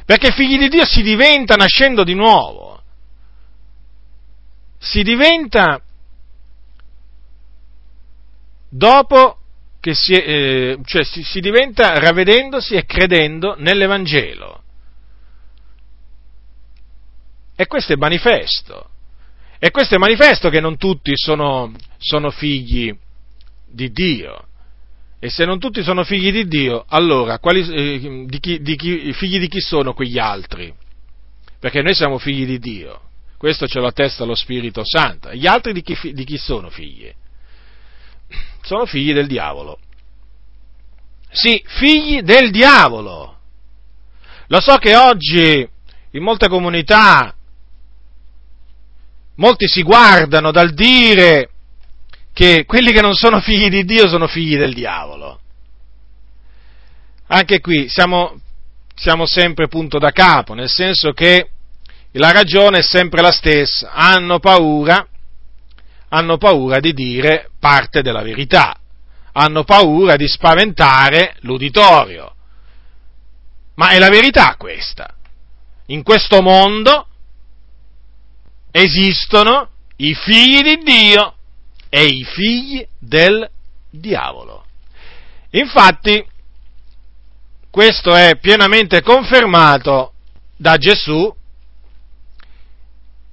perché 0.07 0.33
figli 0.33 0.59
di 0.59 0.70
Dio 0.70 0.87
si 0.87 1.03
diventa 1.03 1.55
nascendo 1.55 2.03
di 2.03 2.14
nuovo, 2.14 2.83
si 4.79 5.03
diventa 5.03 5.83
dopo 8.70 9.38
che 9.81 9.94
si, 9.94 10.14
eh, 10.14 10.79
cioè 10.85 11.05
si, 11.05 11.22
si 11.22 11.40
diventa 11.40 11.99
ravvedendosi 11.99 12.75
e 12.75 12.87
credendo 12.87 13.55
nell'Evangelo. 13.59 14.62
E 17.55 17.66
questo 17.66 17.92
è 17.92 17.96
manifesto. 17.96 18.90
E 19.59 19.71
questo 19.71 19.95
è 19.95 19.99
manifesto 19.99 20.51
che 20.51 20.61
non 20.61 20.77
tutti 20.77 21.12
sono, 21.14 21.73
sono 21.99 22.31
figli 22.31 22.95
di 23.66 23.90
Dio. 23.90 24.45
E 25.19 25.31
se 25.31 25.45
non 25.45 25.59
tutti 25.59 25.83
sono 25.83 26.05
figli 26.05 26.31
di 26.31 26.47
Dio, 26.47 26.85
allora 26.88 27.38
quali, 27.38 27.66
eh, 27.69 28.25
di 28.27 28.38
chi, 28.38 28.61
di 28.61 28.77
chi, 28.77 29.12
figli 29.12 29.38
di 29.38 29.49
chi 29.49 29.61
sono 29.61 29.95
quegli 29.95 30.19
altri? 30.19 30.73
Perché 31.59 31.83
noi 31.83 31.95
siamo 31.95 32.19
figli 32.19 32.45
di 32.45 32.59
Dio. 32.59 33.01
Questo 33.38 33.66
ce 33.66 33.81
lo 33.81 33.87
attesta 33.87 34.25
lo 34.25 34.35
Spirito 34.35 34.83
Santo. 34.85 35.33
Gli 35.33 35.47
altri 35.47 35.73
di 35.73 35.83
chi, 35.83 35.97
di 36.12 36.25
chi 36.25 36.37
sono 36.37 36.71
figli? 36.71 37.12
sono 38.66 38.85
figli 38.85 39.12
del 39.12 39.29
diavolo. 39.29 39.79
Sì, 41.31 41.62
figli 41.64 42.21
del 42.23 42.51
diavolo. 42.51 43.38
Lo 44.49 44.61
so 44.61 44.77
che 44.77 44.97
oggi 44.97 45.69
in 46.11 46.23
molte 46.23 46.49
comunità 46.49 47.36
molti 49.37 49.66
si 49.68 49.83
guardano 49.83 50.51
dal 50.51 50.75
dire 50.75 51.51
che 52.33 52.64
quelli 52.66 52.92
che 52.92 53.01
non 53.01 53.14
sono 53.14 53.40
figli 53.40 53.68
di 53.68 53.85
Dio 53.85 54.09
sono 54.09 54.27
figli 54.27 54.57
del 54.57 54.75
diavolo. 54.75 55.40
Anche 57.29 57.61
qui 57.61 57.88
siamo, 57.88 58.38
siamo 58.94 59.27
sempre 59.27 59.68
punto 59.68 59.99
da 59.99 60.11
capo, 60.11 60.55
nel 60.55 60.68
senso 60.68 61.12
che 61.12 61.51
la 62.12 62.31
ragione 62.33 62.79
è 62.79 62.83
sempre 62.83 63.22
la 63.22 63.33
stessa, 63.33 63.92
hanno 63.92 64.38
paura 64.38 65.07
hanno 66.09 66.37
paura 66.38 66.79
di 66.79 66.92
dire 66.92 67.51
parte 67.59 68.03
della 68.03 68.22
verità, 68.22 68.79
hanno 69.33 69.64
paura 69.64 70.16
di 70.16 70.29
spaventare 70.29 71.37
l'uditorio. 71.40 72.35
Ma 73.75 73.90
è 73.90 73.99
la 73.99 74.09
verità 74.09 74.55
questa. 74.57 75.14
In 75.87 76.03
questo 76.03 76.40
mondo 76.40 77.09
esistono 78.76 79.70
i 79.96 80.14
figli 80.14 80.60
di 80.60 80.76
Dio 80.84 81.34
e 81.88 82.04
i 82.04 82.24
figli 82.24 82.86
del 82.98 83.48
diavolo. 83.88 84.66
Infatti, 85.50 86.22
questo 87.70 88.14
è 88.14 88.36
pienamente 88.36 89.00
confermato 89.00 90.12
da 90.56 90.76
Gesù 90.76 91.34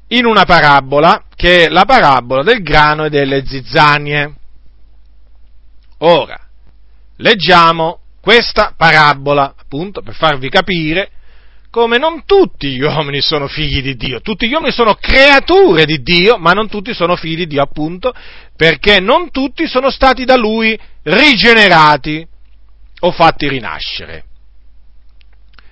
in 0.08 0.26
una 0.26 0.46
parabola, 0.46 1.26
che 1.36 1.66
è 1.66 1.70
la 1.70 1.84
parabola 1.84 2.44
del 2.44 2.62
grano 2.62 3.06
e 3.06 3.10
delle 3.10 3.46
zizzanie. 3.46 4.34
Ora, 6.00 6.40
leggiamo 7.18 8.00
questa 8.22 8.74
parabola, 8.78 9.56
appunto, 9.58 10.02
per 10.02 10.16
farvi 10.16 10.50
capire 10.50 11.12
come 11.74 11.98
non 11.98 12.24
tutti 12.26 12.70
gli 12.70 12.84
uomini 12.84 13.20
sono 13.20 13.48
figli 13.48 13.82
di 13.82 13.96
Dio, 13.96 14.22
tutti 14.22 14.48
gli 14.48 14.54
uomini 14.54 14.72
sono 14.72 14.94
creature 14.94 15.86
di 15.86 16.04
Dio, 16.04 16.38
ma 16.38 16.52
non 16.52 16.70
tutti 16.70 16.94
sono 16.94 17.16
figli 17.16 17.38
di 17.38 17.48
Dio, 17.48 17.64
appunto, 17.64 18.14
perché 18.56 19.00
non 19.00 19.32
tutti 19.32 19.66
sono 19.66 19.90
stati 19.90 20.24
da 20.24 20.36
Lui 20.36 20.80
rigenerati 21.02 22.28
o 23.00 23.12
fatti 23.12 23.48
rinascere. 23.48 24.24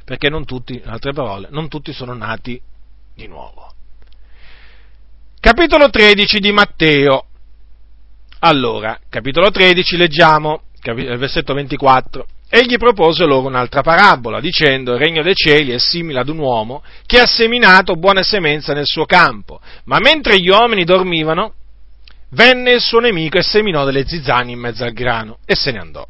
Perché 0.03 0.27
non 0.27 0.43
tutti, 0.43 0.73
in 0.73 0.89
altre 0.89 1.13
parole, 1.13 1.49
non 1.51 1.67
tutti 1.69 1.93
sono 1.93 2.15
nati 2.15 2.59
di 3.13 3.27
nuovo. 3.27 3.71
Capitolo 5.39 5.91
13 5.91 6.39
di 6.39 6.51
Matteo. 6.51 7.25
Allora, 8.39 8.99
capitolo 9.07 9.51
13 9.51 9.97
leggiamo, 9.97 10.63
versetto 10.81 11.53
24. 11.53 12.25
Egli 12.53 12.75
propose 12.75 13.23
loro 13.23 13.47
un'altra 13.47 13.81
parabola, 13.81 14.41
dicendo, 14.41 14.91
il 14.91 14.99
regno 14.99 15.23
dei 15.23 15.35
cieli 15.35 15.71
è 15.71 15.79
simile 15.79 16.19
ad 16.19 16.27
un 16.27 16.39
uomo 16.39 16.83
che 17.05 17.17
ha 17.17 17.25
seminato 17.25 17.95
buona 17.95 18.23
semenza 18.23 18.73
nel 18.73 18.85
suo 18.85 19.05
campo, 19.05 19.61
ma 19.85 19.99
mentre 19.99 20.37
gli 20.37 20.49
uomini 20.49 20.83
dormivano, 20.83 21.53
venne 22.31 22.73
il 22.73 22.81
suo 22.81 22.99
nemico 22.99 23.37
e 23.37 23.41
seminò 23.41 23.85
delle 23.85 24.05
zizzanie 24.05 24.51
in 24.51 24.59
mezzo 24.59 24.83
al 24.83 24.91
grano 24.91 25.37
e 25.45 25.55
se 25.55 25.71
ne 25.71 25.79
andò. 25.79 26.05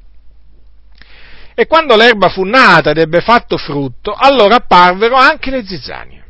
E 1.53 1.67
quando 1.67 1.95
l'erba 1.95 2.29
fu 2.29 2.43
nata 2.43 2.89
ed 2.89 2.97
ebbe 2.97 3.21
fatto 3.21 3.57
frutto, 3.57 4.11
allora 4.11 4.55
apparvero 4.55 5.17
anche 5.17 5.51
le 5.51 5.63
zizzanie. 5.63 6.25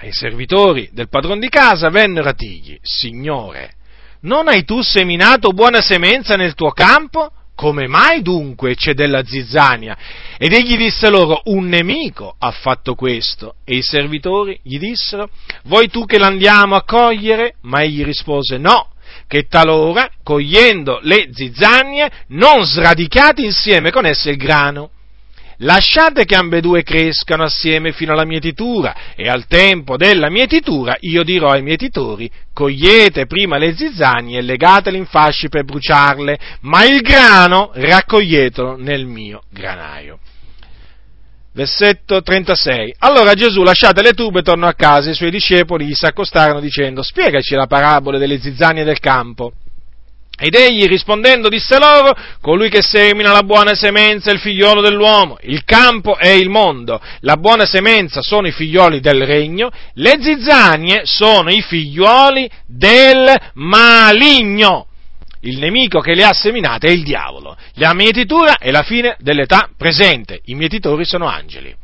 E 0.00 0.08
i 0.08 0.12
servitori 0.12 0.90
del 0.92 1.08
padron 1.08 1.38
di 1.38 1.48
casa 1.48 1.90
vennero 1.90 2.28
a 2.28 2.34
dirgli, 2.36 2.76
Signore, 2.82 3.74
non 4.22 4.48
hai 4.48 4.64
tu 4.64 4.82
seminato 4.82 5.50
buona 5.50 5.80
semenza 5.80 6.34
nel 6.34 6.54
tuo 6.54 6.72
campo? 6.72 7.30
Come 7.58 7.88
mai 7.88 8.22
dunque 8.22 8.76
c'è 8.76 8.94
della 8.94 9.24
zizzania? 9.24 9.98
Ed 10.38 10.52
egli 10.52 10.76
disse 10.76 11.10
loro, 11.10 11.40
un 11.46 11.66
nemico 11.66 12.32
ha 12.38 12.52
fatto 12.52 12.94
questo. 12.94 13.56
E 13.64 13.74
i 13.74 13.82
servitori 13.82 14.60
gli 14.62 14.78
dissero, 14.78 15.28
vuoi 15.64 15.88
tu 15.88 16.04
che 16.04 16.18
l'andiamo 16.18 16.76
a 16.76 16.84
cogliere? 16.84 17.56
Ma 17.62 17.82
egli 17.82 18.04
rispose, 18.04 18.58
no, 18.58 18.92
che 19.26 19.48
talora, 19.48 20.08
cogliendo 20.22 21.00
le 21.02 21.30
zizzagne, 21.32 22.26
non 22.28 22.64
sradicate 22.64 23.42
insieme 23.42 23.90
con 23.90 24.06
esse 24.06 24.30
il 24.30 24.36
grano. 24.36 24.90
Lasciate 25.60 26.24
che 26.24 26.36
ambedue 26.36 26.84
crescano 26.84 27.42
assieme 27.42 27.92
fino 27.92 28.12
alla 28.12 28.24
mietitura, 28.24 29.14
e 29.16 29.28
al 29.28 29.46
tempo 29.46 29.96
della 29.96 30.30
mietitura 30.30 30.96
io 31.00 31.24
dirò 31.24 31.48
ai 31.48 31.62
mietitori, 31.62 32.30
cogliete 32.52 33.26
prima 33.26 33.58
le 33.58 33.74
zizzagne 33.74 34.38
e 34.38 34.42
legatele 34.42 34.96
in 34.96 35.06
fasci 35.06 35.48
per 35.48 35.64
bruciarle, 35.64 36.38
ma 36.60 36.84
il 36.84 37.00
grano 37.00 37.70
raccoglietelo 37.74 38.76
nel 38.76 39.06
mio 39.06 39.42
granaio. 39.50 40.20
Versetto 41.52 42.22
36. 42.22 42.94
Allora 42.98 43.34
Gesù, 43.34 43.64
lasciate 43.64 44.00
le 44.00 44.12
tube, 44.12 44.42
tornò 44.42 44.68
a 44.68 44.74
casa 44.74 45.10
i 45.10 45.14
suoi 45.14 45.32
discepoli 45.32 45.86
gli 45.86 45.94
si 45.94 46.06
accostarono 46.06 46.60
dicendo, 46.60 47.02
spiegaci 47.02 47.56
la 47.56 47.66
parabola 47.66 48.16
delle 48.16 48.38
zizzanie 48.38 48.84
del 48.84 49.00
campo. 49.00 49.52
Ed 50.40 50.54
egli 50.54 50.84
rispondendo 50.86 51.48
disse 51.48 51.78
loro, 51.78 52.14
colui 52.40 52.68
che 52.68 52.80
semina 52.80 53.32
la 53.32 53.42
buona 53.42 53.74
semenza 53.74 54.30
è 54.30 54.34
il 54.34 54.38
figliolo 54.38 54.80
dell'uomo, 54.80 55.36
il 55.40 55.64
campo 55.64 56.16
è 56.16 56.28
il 56.28 56.48
mondo, 56.48 57.00
la 57.20 57.36
buona 57.36 57.66
semenza 57.66 58.22
sono 58.22 58.46
i 58.46 58.52
figlioli 58.52 59.00
del 59.00 59.24
regno, 59.24 59.68
le 59.94 60.18
zizzanie 60.20 61.00
sono 61.04 61.50
i 61.50 61.60
figlioli 61.60 62.48
del 62.66 63.34
maligno. 63.54 64.86
Il 65.40 65.58
nemico 65.58 66.00
che 66.00 66.14
le 66.14 66.24
ha 66.24 66.32
seminate 66.32 66.86
è 66.86 66.90
il 66.90 67.02
diavolo. 67.02 67.56
La 67.74 67.92
mietitura 67.92 68.58
è 68.58 68.70
la 68.70 68.82
fine 68.82 69.16
dell'età 69.18 69.68
presente, 69.76 70.40
i 70.44 70.54
mietitori 70.54 71.04
sono 71.04 71.26
angeli. 71.26 71.74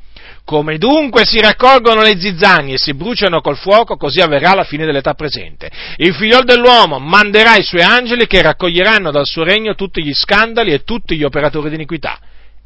Come 0.45 0.77
dunque 0.77 1.25
si 1.25 1.41
raccolgono 1.41 2.03
le 2.03 2.19
zizzanie 2.19 2.75
e 2.75 2.79
si 2.79 2.93
bruciano 2.93 3.41
col 3.41 3.57
fuoco, 3.57 3.97
così 3.97 4.21
avverrà 4.21 4.55
la 4.55 4.65
fine 4.65 4.85
dell'età 4.85 5.15
presente. 5.15 5.71
Il 5.97 6.15
figlio 6.15 6.43
dell'uomo 6.43 6.99
manderà 6.99 7.57
i 7.57 7.63
suoi 7.63 7.81
angeli 7.81 8.27
che 8.27 8.43
raccoglieranno 8.43 9.11
dal 9.11 9.27
suo 9.27 9.43
regno 9.43 9.75
tutti 9.75 10.05
gli 10.05 10.13
scandali 10.13 10.73
e 10.73 10.85
tutti 10.85 11.17
gli 11.17 11.25
operatori 11.25 11.71
di 11.71 11.77
iniquità 11.77 12.19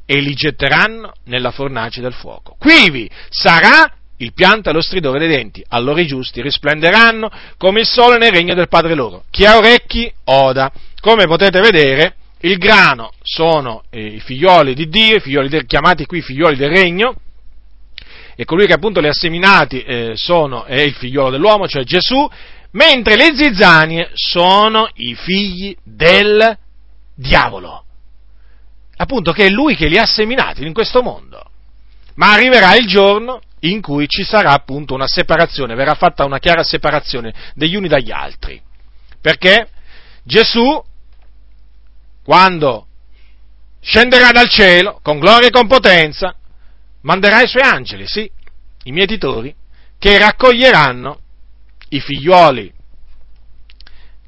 e 0.05 0.21
li 0.21 0.35
getteranno 0.35 1.13
nella 1.27 1.53
fornace 1.53 2.01
del 2.01 2.15
fuoco. 2.15 2.57
Quivi 2.59 3.09
sarà 3.29 3.93
il 4.17 4.33
pianto 4.33 4.71
e 4.71 4.73
lo 4.73 4.81
stridore 4.81 5.21
dei 5.21 5.29
denti. 5.29 5.63
Allora 5.69 6.01
i 6.01 6.07
giusti 6.07 6.43
risplenderanno 6.43 7.31
come 7.57 7.81
il 7.81 7.87
sole 7.87 8.19
nel 8.19 8.33
regno 8.33 8.55
del 8.55 8.69
Padre 8.69 8.95
loro. 8.95 9.25
Chi 9.31 9.45
ha 9.45 9.57
orecchi, 9.57 10.13
oda. 10.25 10.73
Come 11.01 11.27
potete 11.27 11.61
vedere, 11.61 12.17
il 12.41 12.57
grano 12.57 13.13
sono 13.23 13.83
eh, 13.91 14.05
i 14.05 14.21
figlioli 14.21 14.75
di 14.75 14.89
Dio, 14.89 15.17
i 15.17 15.21
figlioli 15.21 15.49
del, 15.49 15.67
chiamati 15.67 16.07
qui 16.07 16.23
figlioli 16.23 16.57
del 16.57 16.71
regno, 16.71 17.15
e 18.41 18.45
colui 18.45 18.67
che 18.67 18.75
appunto 18.75 19.01
li 19.01 19.09
ha 19.09 19.13
seminati 19.13 19.83
eh, 19.83 20.13
sono, 20.15 20.63
è 20.63 20.79
il 20.79 20.95
figliolo 20.95 21.31
dell'uomo, 21.31 21.67
cioè 21.67 21.83
Gesù, 21.83 22.25
mentre 22.71 23.17
le 23.17 23.35
zizzanie 23.35 24.11
sono 24.15 24.89
i 24.95 25.17
figli 25.17 25.77
del 25.83 26.57
diavolo. 27.17 27.85
Appunto 28.97 29.33
che 29.33 29.47
è 29.47 29.49
lui 29.49 29.75
che 29.75 29.89
li 29.89 29.99
ha 29.99 30.07
seminati 30.07 30.65
in 30.65 30.73
questo 30.73 31.03
mondo. 31.03 31.43
Ma 32.15 32.31
arriverà 32.31 32.77
il 32.77 32.87
giorno 32.87 33.41
in 33.63 33.81
cui 33.81 34.07
ci 34.07 34.23
sarà 34.23 34.53
appunto 34.53 34.95
una 34.95 35.09
separazione, 35.09 35.75
verrà 35.75 35.95
fatta 35.95 36.25
una 36.25 36.39
chiara 36.39 36.63
separazione 36.63 37.35
degli 37.57 37.75
uni 37.75 37.89
dagli 37.89 38.13
altri. 38.13 38.63
Perché 39.21 39.67
Gesù, 40.23 40.81
quando 42.23 42.87
scenderà 43.81 44.31
dal 44.31 44.49
cielo 44.49 45.01
con 45.03 45.19
gloria 45.19 45.49
e 45.49 45.51
con 45.51 45.67
potenza, 45.67 46.37
manderà 47.03 47.43
i 47.43 47.47
suoi 47.47 47.63
angeli, 47.63 48.07
sì, 48.07 48.31
i 48.85 48.93
mietitori, 48.93 49.55
che 49.99 50.19
raccoglieranno 50.19 51.21
i 51.91 52.01
figlioli 52.01 52.73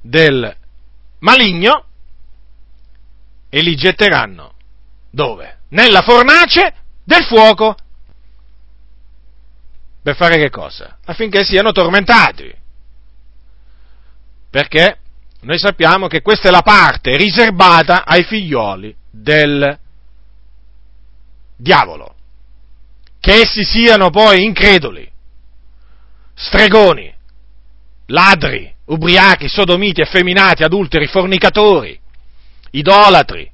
del 0.01 0.57
maligno 1.21 1.85
e 3.49 3.61
li 3.61 3.75
getteranno 3.75 4.55
dove? 5.11 5.59
Nella 5.69 6.03
fornace 6.03 6.75
del 7.05 7.25
fuoco. 7.25 7.77
Per 10.03 10.17
fare 10.17 10.39
che 10.39 10.51
cosa? 10.51 10.99
Affinché 11.05 11.45
siano 11.45 11.73
tormentati. 11.73 12.53
Perché 14.49 14.99
noi 15.43 15.59
sappiamo 15.59 16.07
che 16.07 16.23
questa 16.23 16.49
è 16.49 16.51
la 16.51 16.63
parte 16.63 17.17
riservata 17.17 18.05
ai 18.05 18.25
figlioli 18.25 18.95
del 19.11 19.79
diavolo 21.57 22.15
che 23.21 23.43
essi 23.43 23.63
siano 23.63 24.11
poi 24.11 24.43
increduli, 24.43 25.09
stregoni, 26.35 27.15
ladri, 28.07 28.73
ubriachi, 28.87 29.47
sodomiti, 29.49 30.01
effeminati, 30.01 30.65
adulteri, 30.65 31.07
fornicatori, 31.07 31.99
idolatri, 32.71 33.49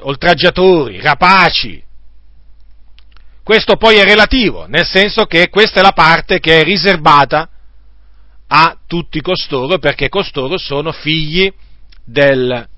oltraggiatori, 0.00 1.00
rapaci. 1.00 1.82
Questo 3.42 3.76
poi 3.76 3.96
è 3.96 4.04
relativo, 4.04 4.66
nel 4.66 4.86
senso 4.86 5.24
che 5.24 5.48
questa 5.48 5.80
è 5.80 5.82
la 5.82 5.92
parte 5.92 6.38
che 6.38 6.60
è 6.60 6.62
riservata 6.62 7.48
a 8.48 8.78
tutti 8.86 9.20
costoro, 9.20 9.78
perché 9.78 10.08
costoro 10.08 10.58
sono 10.58 10.92
figli 10.92 11.50
del, 12.04 12.68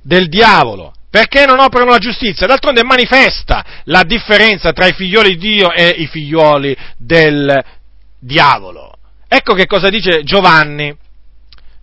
del 0.00 0.28
diavolo 0.28 0.94
perché 1.12 1.44
non 1.44 1.58
operano 1.58 1.90
la 1.90 1.98
giustizia? 1.98 2.46
D'altronde 2.46 2.82
manifesta 2.84 3.62
la 3.84 4.02
differenza 4.02 4.72
tra 4.72 4.86
i 4.86 4.94
figlioli 4.94 5.36
di 5.36 5.56
Dio 5.56 5.70
e 5.70 5.88
i 5.88 6.06
figlioli 6.06 6.74
del 6.96 7.62
diavolo. 8.18 8.94
Ecco 9.28 9.52
che 9.52 9.66
cosa 9.66 9.90
dice 9.90 10.22
Giovanni. 10.22 10.96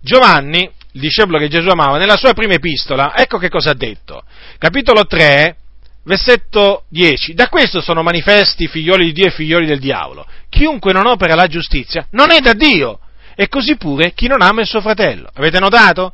Giovanni, 0.02 0.68
il 0.94 1.00
discepolo 1.00 1.38
che 1.38 1.48
Gesù 1.48 1.68
amava, 1.68 2.00
nella 2.00 2.18
sua 2.18 2.34
prima 2.34 2.54
epistola, 2.54 3.16
ecco 3.16 3.38
che 3.38 3.50
cosa 3.50 3.70
ha 3.70 3.76
detto. 3.76 4.24
Capitolo 4.58 5.06
3, 5.06 5.58
versetto 6.06 6.86
10. 6.90 7.36
Da 7.36 7.50
questo 7.50 7.82
sono 7.82 8.02
manifesti 8.02 8.64
i 8.64 8.68
figlioli 8.68 9.06
di 9.06 9.12
Dio 9.12 9.26
e 9.26 9.30
i 9.30 9.34
figlioli 9.34 9.68
del 9.68 9.80
diavolo. 9.80 10.26
Chiunque 10.50 10.92
non 10.92 11.06
opera 11.06 11.36
la 11.36 11.46
giustizia 11.46 12.08
non 12.14 12.32
è 12.32 12.40
da 12.40 12.54
Dio. 12.54 13.00
E 13.36 13.48
così 13.48 13.78
pure 13.78 14.14
chi 14.14 14.26
non 14.26 14.42
ama 14.42 14.62
il 14.62 14.68
suo 14.68 14.82
fratello. 14.82 15.30
Avete 15.36 15.60
notato? 15.60 16.14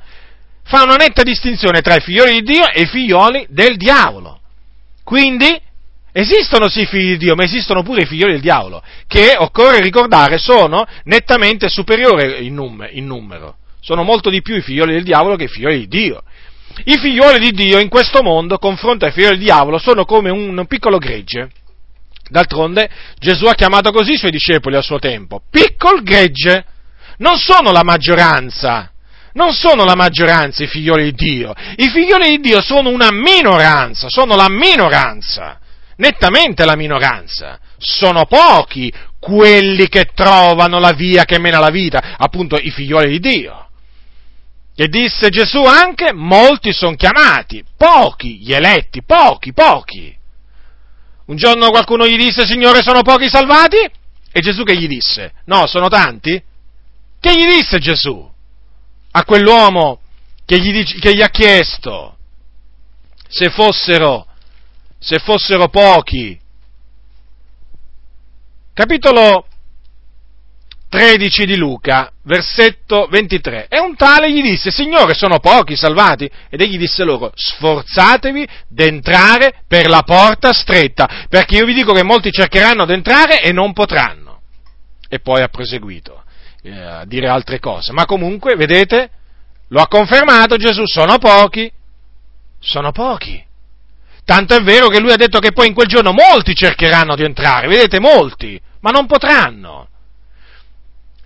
Fa 0.67 0.83
una 0.83 0.95
netta 0.95 1.21
distinzione 1.21 1.81
tra 1.81 1.95
i 1.95 2.01
figlioli 2.01 2.41
di 2.41 2.53
Dio 2.53 2.67
e 2.67 2.81
i 2.81 2.85
figlioli 2.87 3.45
del 3.49 3.77
diavolo. 3.77 4.39
Quindi 5.03 5.61
esistono 6.11 6.69
sì 6.69 6.81
i 6.81 6.85
figli 6.87 7.11
di 7.11 7.17
Dio, 7.17 7.35
ma 7.35 7.43
esistono 7.43 7.83
pure 7.83 8.01
i 8.01 8.05
figlioli 8.05 8.33
del 8.33 8.41
diavolo, 8.41 8.81
che 9.07 9.35
occorre 9.37 9.79
ricordare 9.81 10.37
sono 10.37 10.85
nettamente 11.03 11.69
superiori 11.69 12.45
in, 12.45 12.55
num- 12.55 12.87
in 12.91 13.05
numero. 13.05 13.57
Sono 13.79 14.03
molto 14.03 14.31
di 14.31 14.41
più 14.41 14.55
i 14.55 14.61
figlioli 14.61 14.93
del 14.93 15.03
diavolo 15.03 15.35
che 15.35 15.43
i 15.43 15.49
figlioli 15.49 15.79
di 15.79 15.87
Dio. 15.87 16.23
I 16.85 16.97
figlioli 16.97 17.39
di 17.39 17.51
Dio 17.51 17.79
in 17.79 17.87
questo 17.87 18.23
mondo, 18.23 18.57
confronto 18.57 19.05
ai 19.05 19.11
figlioli 19.11 19.35
del 19.35 19.45
diavolo, 19.45 19.77
sono 19.77 20.03
come 20.05 20.31
un 20.31 20.65
piccolo 20.67 20.97
gregge. 20.97 21.51
D'altronde 22.27 22.89
Gesù 23.19 23.45
ha 23.45 23.53
chiamato 23.53 23.91
così 23.91 24.13
i 24.13 24.17
suoi 24.17 24.31
discepoli 24.31 24.75
al 24.75 24.83
suo 24.83 24.97
tempo, 24.97 25.43
piccol 25.51 26.01
gregge. 26.01 26.65
Non 27.17 27.37
sono 27.37 27.71
la 27.71 27.83
maggioranza, 27.83 28.91
non 29.35 29.53
sono 29.53 29.83
la 29.83 29.95
maggioranza 29.95 30.63
i 30.63 30.67
figlioli 30.67 31.11
di 31.11 31.13
Dio, 31.13 31.53
i 31.77 31.89
figlioli 31.89 32.29
di 32.29 32.39
Dio 32.39 32.61
sono 32.61 32.89
una 32.89 33.11
minoranza, 33.11 34.09
sono 34.09 34.35
la 34.35 34.49
minoranza, 34.49 35.59
nettamente 35.97 36.65
la 36.65 36.75
minoranza. 36.75 37.59
Sono 37.77 38.25
pochi 38.25 38.91
quelli 39.19 39.89
che 39.89 40.09
trovano 40.13 40.79
la 40.79 40.93
via 40.93 41.25
che 41.25 41.39
mena 41.39 41.59
la 41.59 41.69
vita, 41.69 42.15
appunto 42.17 42.55
i 42.55 42.71
figlioli 42.71 43.09
di 43.09 43.19
Dio. 43.19 43.67
E 44.73 44.87
disse 44.87 45.29
Gesù 45.29 45.63
anche, 45.63 46.13
molti 46.13 46.71
sono 46.71 46.95
chiamati, 46.95 47.63
pochi 47.77 48.39
gli 48.39 48.53
eletti, 48.53 49.03
pochi, 49.03 49.53
pochi. 49.53 50.15
Un 51.25 51.35
giorno 51.35 51.69
qualcuno 51.69 52.07
gli 52.07 52.17
disse, 52.17 52.45
Signore, 52.45 52.81
sono 52.81 53.01
pochi 53.01 53.27
salvati? 53.27 53.77
E 54.31 54.39
Gesù 54.41 54.63
che 54.63 54.77
gli 54.77 54.87
disse? 54.87 55.33
No, 55.45 55.65
sono 55.67 55.89
tanti? 55.89 56.41
Che 57.19 57.33
gli 57.33 57.45
disse 57.45 57.79
Gesù? 57.79 58.33
A 59.17 59.23
quell'uomo 59.23 60.01
che 60.45 60.59
gli, 60.59 60.83
che 60.99 61.15
gli 61.15 61.21
ha 61.21 61.29
chiesto 61.29 62.17
se 63.27 63.49
fossero, 63.49 64.27
se 64.99 65.19
fossero 65.19 65.69
pochi. 65.69 66.37
Capitolo 68.73 69.47
13 70.89 71.45
di 71.45 71.55
Luca, 71.55 72.11
versetto 72.23 73.07
23. 73.09 73.67
E 73.69 73.79
un 73.79 73.95
tale 73.95 74.29
gli 74.31 74.41
disse, 74.41 74.69
Signore, 74.69 75.13
sono 75.13 75.39
pochi 75.39 75.77
salvati? 75.77 76.29
Ed 76.49 76.59
egli 76.59 76.77
disse 76.77 77.05
loro, 77.05 77.31
sforzatevi 77.33 78.45
d'entrare 78.67 79.61
per 79.65 79.87
la 79.87 80.03
porta 80.03 80.51
stretta, 80.51 81.25
perché 81.29 81.55
io 81.55 81.65
vi 81.65 81.73
dico 81.73 81.93
che 81.93 82.03
molti 82.03 82.31
cercheranno 82.31 82.85
d'entrare 82.85 83.41
e 83.41 83.53
non 83.53 83.71
potranno. 83.71 84.41
E 85.07 85.19
poi 85.19 85.41
ha 85.41 85.47
proseguito 85.47 86.24
eh, 86.65 87.03
dire 87.05 87.27
altre 87.27 87.59
cose, 87.59 87.91
ma 87.91 88.05
comunque, 88.05 88.55
vedete, 88.55 89.09
lo 89.67 89.81
ha 89.81 89.87
confermato 89.87 90.57
Gesù, 90.57 90.85
sono 90.85 91.19
pochi, 91.19 91.71
sono 92.59 92.91
pochi. 92.91 93.43
Tanto 94.23 94.55
è 94.55 94.63
vero 94.63 94.87
che 94.87 94.99
lui 94.99 95.11
ha 95.11 95.17
detto 95.17 95.37
che 95.37 95.51
poi 95.51 95.67
in 95.67 95.75
quel 95.75 95.87
giorno 95.87 96.11
molti 96.11 96.55
cercheranno 96.55 97.15
di 97.15 97.23
entrare, 97.23 97.67
vedete, 97.67 97.99
molti, 97.99 98.59
ma 98.79 98.89
non 98.89 99.05
potranno. 99.05 99.89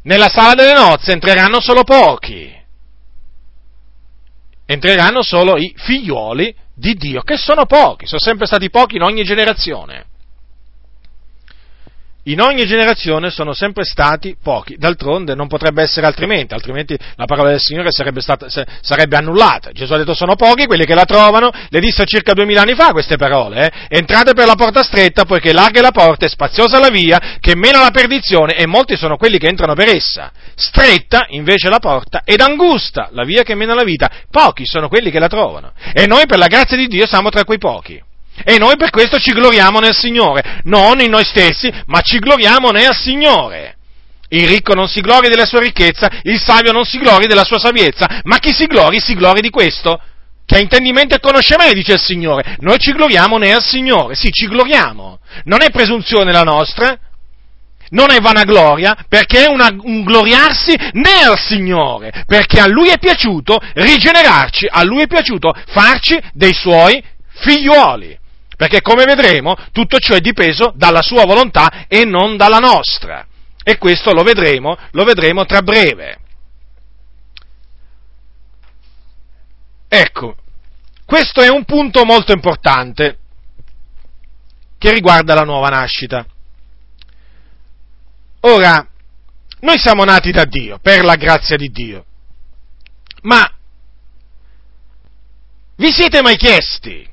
Nella 0.03 0.27
sala 0.27 0.55
delle 0.55 0.73
nozze 0.73 1.13
entreranno 1.13 1.61
solo 1.61 1.83
pochi. 1.83 2.57
entreranno 4.65 5.23
solo 5.23 5.57
i 5.57 5.73
figlioli 5.77 6.53
di 6.75 6.95
Dio, 6.95 7.21
che 7.21 7.37
sono 7.37 7.65
pochi, 7.65 8.05
sono 8.05 8.19
sempre 8.19 8.45
stati 8.45 8.69
pochi 8.69 8.97
in 8.97 9.03
ogni 9.03 9.23
generazione 9.23 10.08
in 12.31 12.41
ogni 12.41 12.65
generazione 12.65 13.31
sono 13.31 13.53
sempre 13.53 13.83
stati 13.83 14.35
pochi, 14.41 14.75
d'altronde 14.77 15.33
non 15.33 15.47
potrebbe 15.47 15.81
essere 15.81 16.05
altrimenti, 16.05 16.53
altrimenti 16.53 16.97
la 17.15 17.25
parola 17.25 17.49
del 17.49 17.59
Signore 17.59 17.91
sarebbe, 17.91 18.21
stata, 18.21 18.47
sarebbe 18.81 19.17
annullata. 19.17 19.71
Gesù 19.71 19.93
ha 19.93 19.97
detto 19.97 20.13
sono 20.13 20.35
pochi 20.35 20.65
quelli 20.65 20.85
che 20.85 20.93
la 20.93 21.05
trovano, 21.05 21.49
le 21.69 21.79
disse 21.79 22.05
circa 22.05 22.33
duemila 22.33 22.61
anni 22.61 22.75
fa 22.75 22.91
queste 22.91 23.15
parole, 23.15 23.65
eh? 23.65 23.71
entrate 23.89 24.33
per 24.33 24.45
la 24.45 24.55
porta 24.55 24.83
stretta 24.83 25.25
poiché 25.25 25.53
larga 25.53 25.79
è 25.79 25.81
la 25.81 25.91
porta 25.91 26.25
e 26.25 26.29
spaziosa 26.29 26.79
la 26.79 26.89
via 26.89 27.37
che 27.39 27.55
mena 27.55 27.81
la 27.81 27.91
perdizione 27.91 28.55
e 28.55 28.67
molti 28.67 28.95
sono 28.95 29.17
quelli 29.17 29.39
che 29.39 29.47
entrano 29.47 29.73
per 29.73 29.89
essa. 29.89 30.31
Stretta 30.55 31.25
invece 31.29 31.69
la 31.69 31.79
porta 31.79 32.21
ed 32.23 32.41
angusta 32.41 33.09
la 33.11 33.23
via 33.23 33.43
che 33.43 33.55
mena 33.55 33.73
la 33.73 33.83
vita, 33.83 34.09
pochi 34.29 34.65
sono 34.65 34.87
quelli 34.87 35.09
che 35.09 35.19
la 35.19 35.27
trovano. 35.27 35.71
E 35.93 36.05
noi 36.05 36.25
per 36.27 36.37
la 36.37 36.47
grazia 36.47 36.77
di 36.77 36.87
Dio 36.87 37.07
siamo 37.07 37.29
tra 37.29 37.43
quei 37.43 37.57
pochi. 37.57 38.07
E 38.43 38.57
noi 38.57 38.75
per 38.77 38.89
questo 38.89 39.19
ci 39.19 39.31
gloriamo 39.31 39.79
nel 39.79 39.95
Signore, 39.95 40.61
non 40.63 40.99
in 41.01 41.09
noi 41.09 41.25
stessi, 41.25 41.71
ma 41.87 42.01
ci 42.01 42.19
gloriamo 42.19 42.69
nel 42.69 42.93
Signore. 42.93 43.75
Il 44.29 44.47
ricco 44.47 44.73
non 44.73 44.87
si 44.87 45.01
glori 45.01 45.27
della 45.27 45.45
sua 45.45 45.59
ricchezza, 45.59 46.07
il 46.23 46.39
savio 46.39 46.71
non 46.71 46.85
si 46.85 46.99
glori 46.99 47.25
della 47.25 47.43
sua 47.43 47.57
saviezza, 47.57 48.21
ma 48.23 48.37
chi 48.37 48.53
si 48.53 48.65
glori 48.65 48.99
si 48.99 49.15
glori 49.15 49.41
di 49.41 49.49
questo, 49.49 49.99
che 50.45 50.55
ha 50.55 50.59
intendimento 50.59 51.15
e 51.15 51.19
conosce 51.19 51.55
me, 51.57 51.73
dice 51.73 51.93
il 51.93 51.99
Signore. 51.99 52.55
Noi 52.59 52.77
ci 52.77 52.91
gloriamo 52.91 53.37
nel 53.37 53.61
Signore, 53.61 54.15
sì, 54.15 54.31
ci 54.31 54.47
gloriamo. 54.47 55.19
Non 55.45 55.61
è 55.63 55.71
presunzione 55.71 56.31
la 56.31 56.43
nostra, 56.43 56.95
non 57.89 58.11
è 58.11 58.19
vanagloria, 58.19 58.95
perché 59.07 59.45
è 59.45 59.49
una, 59.49 59.69
un 59.79 60.03
gloriarsi 60.03 60.75
nel 60.93 61.37
Signore, 61.37 62.23
perché 62.27 62.59
a 62.59 62.67
Lui 62.67 62.89
è 62.89 62.99
piaciuto 62.99 63.59
rigenerarci, 63.73 64.67
a 64.69 64.83
Lui 64.83 65.01
è 65.01 65.07
piaciuto 65.07 65.53
farci 65.67 66.19
dei 66.33 66.53
Suoi 66.53 67.03
figliuoli 67.41 68.17
perché 68.59 68.81
come 68.81 69.05
vedremo 69.05 69.55
tutto 69.71 69.99
ciò 69.99 70.15
è 70.15 70.19
dipeso 70.19 70.73
dalla 70.75 71.01
sua 71.01 71.23
volontà 71.23 71.87
e 71.87 72.03
non 72.03 72.35
dalla 72.35 72.57
nostra. 72.57 73.25
E 73.63 73.77
questo 73.77 74.11
lo 74.11 74.21
vedremo, 74.21 74.75
lo 74.91 75.05
vedremo 75.05 75.45
tra 75.45 75.61
breve. 75.61 76.19
Ecco, 79.87 80.35
questo 81.05 81.41
è 81.41 81.47
un 81.47 81.63
punto 81.63 82.03
molto 82.03 82.33
importante 82.33 83.19
che 84.77 84.91
riguarda 84.91 85.35
la 85.35 85.43
nuova 85.43 85.69
nascita. 85.69 86.25
Ora, 88.41 88.85
noi 89.61 89.77
siamo 89.77 90.03
nati 90.03 90.31
da 90.31 90.43
Dio, 90.43 90.79
per 90.79 91.05
la 91.05 91.15
grazia 91.15 91.55
di 91.55 91.69
Dio, 91.69 92.05
ma 93.21 93.49
vi 95.77 95.91
siete 95.93 96.21
mai 96.21 96.35
chiesti 96.35 97.07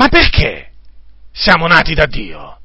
ma 0.00 0.08
perché 0.08 0.70
siamo 1.30 1.66
nati 1.66 1.92
da 1.92 2.06
Dio? 2.06 2.58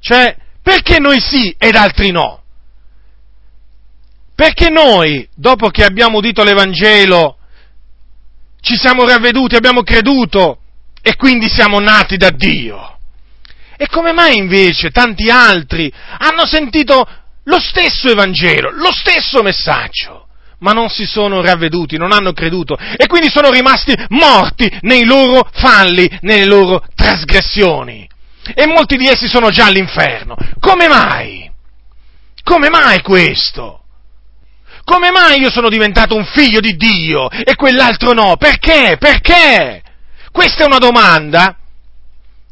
Cioè, 0.00 0.36
perché 0.62 0.98
noi 0.98 1.18
sì 1.18 1.54
ed 1.56 1.74
altri 1.76 2.10
no? 2.10 2.42
Perché 4.34 4.68
noi, 4.68 5.26
dopo 5.34 5.70
che 5.70 5.82
abbiamo 5.82 6.18
udito 6.18 6.42
l'Evangelo, 6.44 7.38
ci 8.60 8.76
siamo 8.76 9.06
ravveduti, 9.06 9.56
abbiamo 9.56 9.82
creduto 9.82 10.58
e 11.00 11.16
quindi 11.16 11.48
siamo 11.48 11.80
nati 11.80 12.18
da 12.18 12.28
Dio? 12.28 12.98
E 13.78 13.86
come 13.86 14.12
mai 14.12 14.36
invece 14.36 14.90
tanti 14.90 15.30
altri 15.30 15.90
hanno 16.18 16.44
sentito 16.44 17.08
lo 17.44 17.60
stesso 17.60 18.10
Evangelo, 18.10 18.70
lo 18.72 18.92
stesso 18.92 19.42
messaggio? 19.42 20.21
Ma 20.62 20.72
non 20.72 20.88
si 20.88 21.04
sono 21.04 21.42
ravveduti, 21.42 21.96
non 21.96 22.12
hanno 22.12 22.32
creduto 22.32 22.76
e 22.96 23.06
quindi 23.06 23.28
sono 23.28 23.50
rimasti 23.50 23.94
morti 24.08 24.70
nei 24.82 25.04
loro 25.04 25.48
falli, 25.52 26.08
nelle 26.22 26.46
loro 26.46 26.84
trasgressioni. 26.94 28.08
E 28.54 28.66
molti 28.66 28.96
di 28.96 29.06
essi 29.06 29.28
sono 29.28 29.50
già 29.50 29.66
all'inferno. 29.66 30.36
Come 30.58 30.88
mai? 30.88 31.50
Come 32.42 32.70
mai 32.70 33.02
questo? 33.02 33.82
Come 34.84 35.10
mai 35.10 35.40
io 35.40 35.50
sono 35.50 35.68
diventato 35.68 36.16
un 36.16 36.24
figlio 36.24 36.58
di 36.58 36.76
Dio 36.76 37.30
e 37.30 37.54
quell'altro 37.54 38.12
no? 38.12 38.36
Perché? 38.36 38.96
Perché? 38.98 39.82
Questa 40.32 40.64
è 40.64 40.66
una 40.66 40.78
domanda 40.78 41.56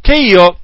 che 0.00 0.14
io, 0.14 0.58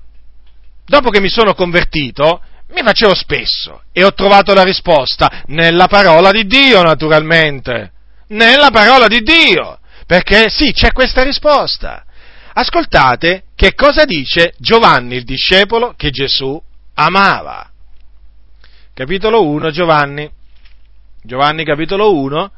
dopo 0.84 1.10
che 1.10 1.20
mi 1.20 1.28
sono 1.28 1.54
convertito, 1.54 2.40
mi 2.68 2.82
facevo 2.82 3.14
spesso 3.14 3.82
e 3.92 4.04
ho 4.04 4.12
trovato 4.12 4.52
la 4.52 4.62
risposta 4.62 5.42
nella 5.46 5.86
parola 5.86 6.30
di 6.30 6.46
Dio, 6.46 6.82
naturalmente. 6.82 7.92
Nella 8.28 8.70
parola 8.70 9.06
di 9.06 9.20
Dio. 9.20 9.78
Perché 10.06 10.48
sì, 10.48 10.72
c'è 10.72 10.92
questa 10.92 11.22
risposta. 11.22 12.04
Ascoltate 12.52 13.44
che 13.54 13.74
cosa 13.74 14.04
dice 14.04 14.54
Giovanni, 14.58 15.16
il 15.16 15.24
discepolo 15.24 15.94
che 15.96 16.10
Gesù 16.10 16.60
amava. 16.94 17.70
Capitolo 18.94 19.44
1, 19.46 19.70
Giovanni. 19.70 20.30
Giovanni 21.22 21.64
capitolo 21.64 22.14
1, 22.14 22.52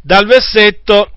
dal 0.00 0.26
versetto 0.26 1.16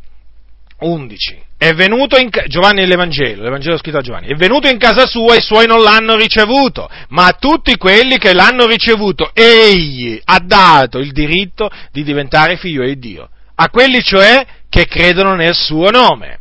11 0.79 1.43
è 1.57 1.73
venuto 1.73 2.17
in 2.17 2.29
Giovanni 2.47 2.85
l'Evangelo, 2.85 3.43
l'Evangelo 3.43 3.77
scritto 3.77 3.97
a 3.97 4.01
Giovanni, 4.01 4.27
è 4.27 4.35
venuto 4.35 4.67
in 4.67 4.77
casa 4.77 5.05
sua 5.05 5.33
e 5.33 5.37
i 5.37 5.41
suoi 5.41 5.65
non 5.67 5.81
l'hanno 5.81 6.15
ricevuto, 6.15 6.89
ma 7.09 7.27
a 7.27 7.37
tutti 7.39 7.77
quelli 7.77 8.17
che 8.17 8.33
l'hanno 8.33 8.65
ricevuto 8.65 9.31
egli 9.33 10.19
ha 10.25 10.39
dato 10.39 10.99
il 10.99 11.11
diritto 11.11 11.69
di 11.91 12.03
diventare 12.03 12.57
figlio 12.57 12.83
di 12.83 12.99
Dio, 12.99 13.29
a 13.55 13.69
quelli 13.69 14.03
cioè 14.03 14.45
che 14.69 14.85
credono 14.85 15.35
nel 15.35 15.55
suo 15.55 15.89
nome, 15.89 16.39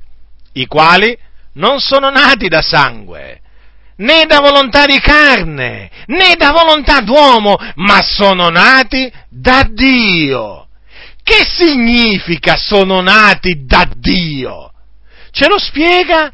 i 0.55 0.67
quali 0.67 1.17
non 1.55 1.79
sono 1.79 2.11
nati 2.11 2.49
da 2.49 2.61
sangue, 2.61 3.41
né 3.99 4.25
da 4.27 4.41
volontà 4.41 4.85
di 4.85 4.99
carne, 4.99 5.91
né 6.07 6.35
da 6.37 6.51
volontà 6.51 7.01
d'uomo, 7.01 7.57
ma 7.77 8.01
sono 8.03 8.49
nati 8.49 9.11
da 9.29 9.65
Dio. 9.71 10.67
Che 11.25 11.47
significa 11.57 12.55
sono 12.55 13.01
nati 13.01 13.65
da 13.65 13.89
Dio? 13.97 14.71
Ce 15.31 15.49
lo 15.49 15.59
spiega 15.59 16.31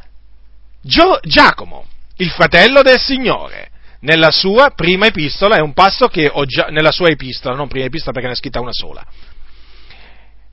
Gio- 0.82 1.20
Giacomo, 1.22 1.86
il 2.16 2.28
fratello 2.30 2.82
del 2.82 2.98
Signore, 2.98 3.70
nella 4.00 4.32
sua 4.32 4.70
prima 4.70 5.06
epistola, 5.06 5.56
è 5.56 5.60
un 5.60 5.74
passo 5.74 6.08
che 6.08 6.28
ho 6.30 6.44
già, 6.44 6.66
nella 6.70 6.90
sua 6.90 7.08
epistola, 7.08 7.54
non 7.54 7.68
prima 7.68 7.86
epistola 7.86 8.12
perché 8.12 8.26
ne 8.26 8.34
è 8.34 8.36
scritta 8.36 8.60
una 8.60 8.72
sola. 8.72 9.06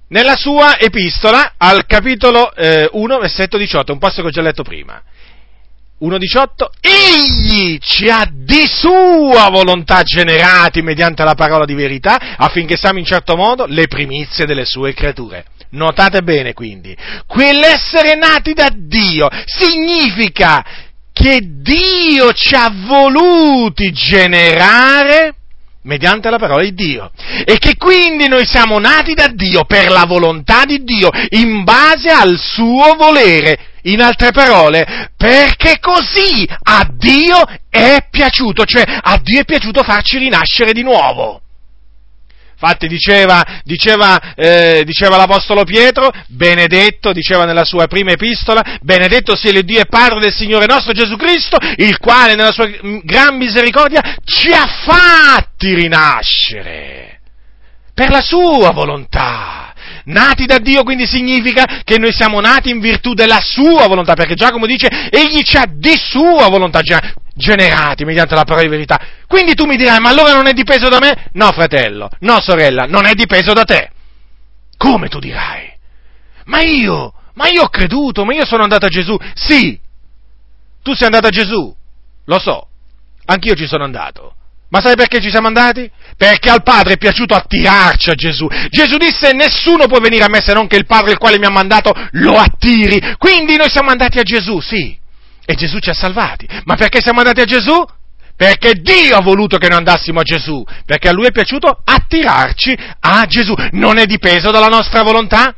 Nella 0.10 0.36
sua 0.36 0.80
epistola, 0.80 1.56
al 1.58 1.88
capitolo 1.88 2.54
eh, 2.54 2.88
1, 2.92 3.18
versetto 3.18 3.58
18, 3.58 3.92
un 3.92 4.00
passo 4.00 4.22
che 4.22 4.28
ho 4.28 4.32
già 4.32 4.42
letto 4.42 4.62
prima. 4.62 5.02
1.18, 6.00 6.68
egli 6.80 7.80
ci 7.80 8.08
ha 8.08 8.30
di 8.32 8.68
sua 8.68 9.50
volontà 9.50 10.04
generati 10.04 10.82
mediante 10.82 11.24
la 11.24 11.34
parola 11.34 11.66
di 11.66 11.74
verità 11.74 12.36
affinché 12.38 12.78
siamo 12.78 13.00
in 13.00 13.06
certo 13.06 13.36
modo 13.36 13.66
le 13.66 13.88
primizie 13.88 14.46
delle 14.46 14.66
sue 14.66 14.94
creature. 14.94 15.46
Notate 15.70 16.22
bene 16.22 16.54
quindi, 16.54 16.96
quell'essere 17.26 18.16
nati 18.16 18.54
da 18.54 18.70
Dio 18.74 19.28
significa 19.46 20.64
che 21.12 21.42
Dio 21.44 22.32
ci 22.32 22.54
ha 22.54 22.72
voluti 22.86 23.92
generare 23.92 25.37
mediante 25.88 26.30
la 26.30 26.38
parola 26.38 26.62
di 26.62 26.74
Dio 26.74 27.12
e 27.46 27.58
che 27.58 27.76
quindi 27.78 28.28
noi 28.28 28.46
siamo 28.46 28.78
nati 28.78 29.14
da 29.14 29.28
Dio 29.28 29.64
per 29.64 29.90
la 29.90 30.04
volontà 30.06 30.66
di 30.66 30.84
Dio 30.84 31.10
in 31.30 31.64
base 31.64 32.10
al 32.10 32.38
suo 32.38 32.96
volere. 32.96 33.58
In 33.88 34.02
altre 34.02 34.32
parole, 34.32 35.12
perché 35.16 35.78
così 35.80 36.46
a 36.46 36.86
Dio 36.92 37.42
è 37.70 38.06
piaciuto, 38.12 38.66
cioè 38.66 38.84
a 38.86 39.18
Dio 39.24 39.40
è 39.40 39.46
piaciuto 39.46 39.82
farci 39.82 40.18
rinascere 40.18 40.74
di 40.74 40.84
nuovo. 40.84 41.44
Infatti 42.60 42.88
diceva, 42.88 43.62
diceva, 43.64 44.34
eh, 44.34 44.82
diceva, 44.84 45.16
l'Apostolo 45.16 45.64
Pietro, 45.64 46.12
benedetto, 46.28 47.12
diceva 47.12 47.46
nella 47.46 47.64
sua 47.64 47.86
prima 47.86 48.14
epistola, 48.14 48.80
benedetto 48.82 49.36
sia 49.36 49.52
il 49.52 49.64
Dio 49.64 49.80
e 49.80 49.86
Padre 49.86 50.20
del 50.20 50.34
Signore 50.34 50.66
nostro 50.66 50.92
Gesù 50.92 51.18
Cristo, 51.18 51.58
il 51.76 52.00
quale 52.00 52.34
nella 52.34 52.52
sua 52.52 52.68
gran 53.04 53.38
misericordia 53.38 54.02
ci 54.26 54.50
ha 54.50 54.66
fatti 54.66 55.76
rinascere 55.76 57.20
per 57.94 58.10
la 58.10 58.22
sua 58.22 58.72
volontà. 58.72 59.74
Nati 60.06 60.48
da 60.48 60.58
Dio 60.58 60.82
quindi 60.82 61.06
significa 61.06 61.82
che 61.84 62.00
noi 62.00 62.12
siamo 62.12 62.40
nati 62.40 62.72
in 62.72 62.80
virtù 62.80 63.14
della 63.14 63.40
sua 63.40 63.86
volontà, 63.86 64.16
perché 64.16 64.34
Giacomo 64.34 64.66
dice, 64.66 64.88
egli 65.12 65.44
ci 65.44 65.58
ha 65.58 65.66
di 65.72 65.94
sua 65.96 66.48
volontà 66.50 66.82
generati 67.38 68.04
mediante 68.04 68.36
la 68.36 68.44
parola 68.44 68.64
di 68.64 68.70
verità. 68.70 69.00
Quindi 69.28 69.54
tu 69.54 69.66
mi 69.66 69.78
dirai, 69.78 70.00
ma 70.00 70.10
allora 70.10 70.34
non 70.34 70.48
è 70.48 70.54
dipeso 70.54 70.90
da 70.90 71.00
me? 71.00 71.30
No, 71.34 71.52
fratello, 71.52 72.10
no, 72.20 72.42
sorella, 72.42 72.86
non 72.86 73.06
è 73.06 73.14
dipeso 73.14 73.54
da 73.54 73.64
te. 73.64 73.92
Come 74.76 75.08
tu 75.08 75.20
dirai? 75.20 75.72
Ma 76.46 76.62
io, 76.62 77.14
ma 77.36 77.48
io 77.48 77.64
ho 77.64 77.70
creduto, 77.70 78.26
ma 78.26 78.34
io 78.34 78.46
sono 78.46 78.64
andato 78.64 78.86
a 78.86 78.90
Gesù. 78.90 79.18
Sì, 79.34 79.80
tu 80.82 80.94
sei 80.94 81.06
andato 81.06 81.28
a 81.28 81.32
Gesù, 81.32 81.74
lo 82.26 82.40
so, 82.40 82.68
anch'io 83.26 83.56
ci 83.56 83.68
sono 83.68 83.84
andato. 83.84 84.34
Ma 84.70 84.82
sai 84.82 84.96
perché 84.96 85.22
ci 85.22 85.30
siamo 85.30 85.48
andati? 85.48 85.90
Perché 86.18 86.50
al 86.50 86.62
Padre 86.62 86.94
è 86.94 86.98
piaciuto 86.98 87.34
attirarci 87.34 88.10
a 88.10 88.16
Gesù. 88.16 88.48
Gesù 88.70 88.98
disse 88.98 89.32
nessuno 89.32 89.88
può 89.88 90.00
venire 90.00 90.26
a 90.26 90.30
me 90.30 90.42
se 90.42 90.52
non 90.54 90.68
che 90.68 90.76
il 90.76 90.86
Padre 90.86 91.12
il 91.12 91.18
quale 91.18 91.40
mi 91.40 91.46
ha 91.46 91.50
mandato 91.50 91.94
lo 92.12 92.34
attiri. 92.34 93.16
Quindi 93.18 93.56
noi 93.56 93.70
siamo 93.70 93.92
andati 93.92 94.20
a 94.20 94.24
Gesù, 94.24 94.60
sì. 94.60 94.98
E 95.50 95.56
Gesù 95.56 95.80
ci 95.80 95.90
ha 95.90 95.94
salvati. 95.94 96.46
Ma 96.66 96.76
perché 96.76 97.00
siamo 97.00 97.20
andati 97.20 97.40
a 97.40 97.46
Gesù? 97.46 97.82
Perché 98.36 98.74
Dio 98.74 99.16
ha 99.16 99.22
voluto 99.22 99.58
che 99.58 99.70
noi 99.70 99.78
andassimo 99.78 100.20
a 100.20 100.24
Gesù. 100.24 100.62
Perché 100.86 101.08
a 101.08 101.14
Lui 101.14 101.28
è 101.28 101.32
piaciuto 101.32 101.82
attirarci 101.86 102.78
a 103.00 103.26
Gesù. 103.28 103.56
Non 103.72 103.98
è 103.98 104.06
dipeso 104.06 104.52
dalla 104.52 104.68
nostra 104.68 105.04
volontà, 105.04 105.56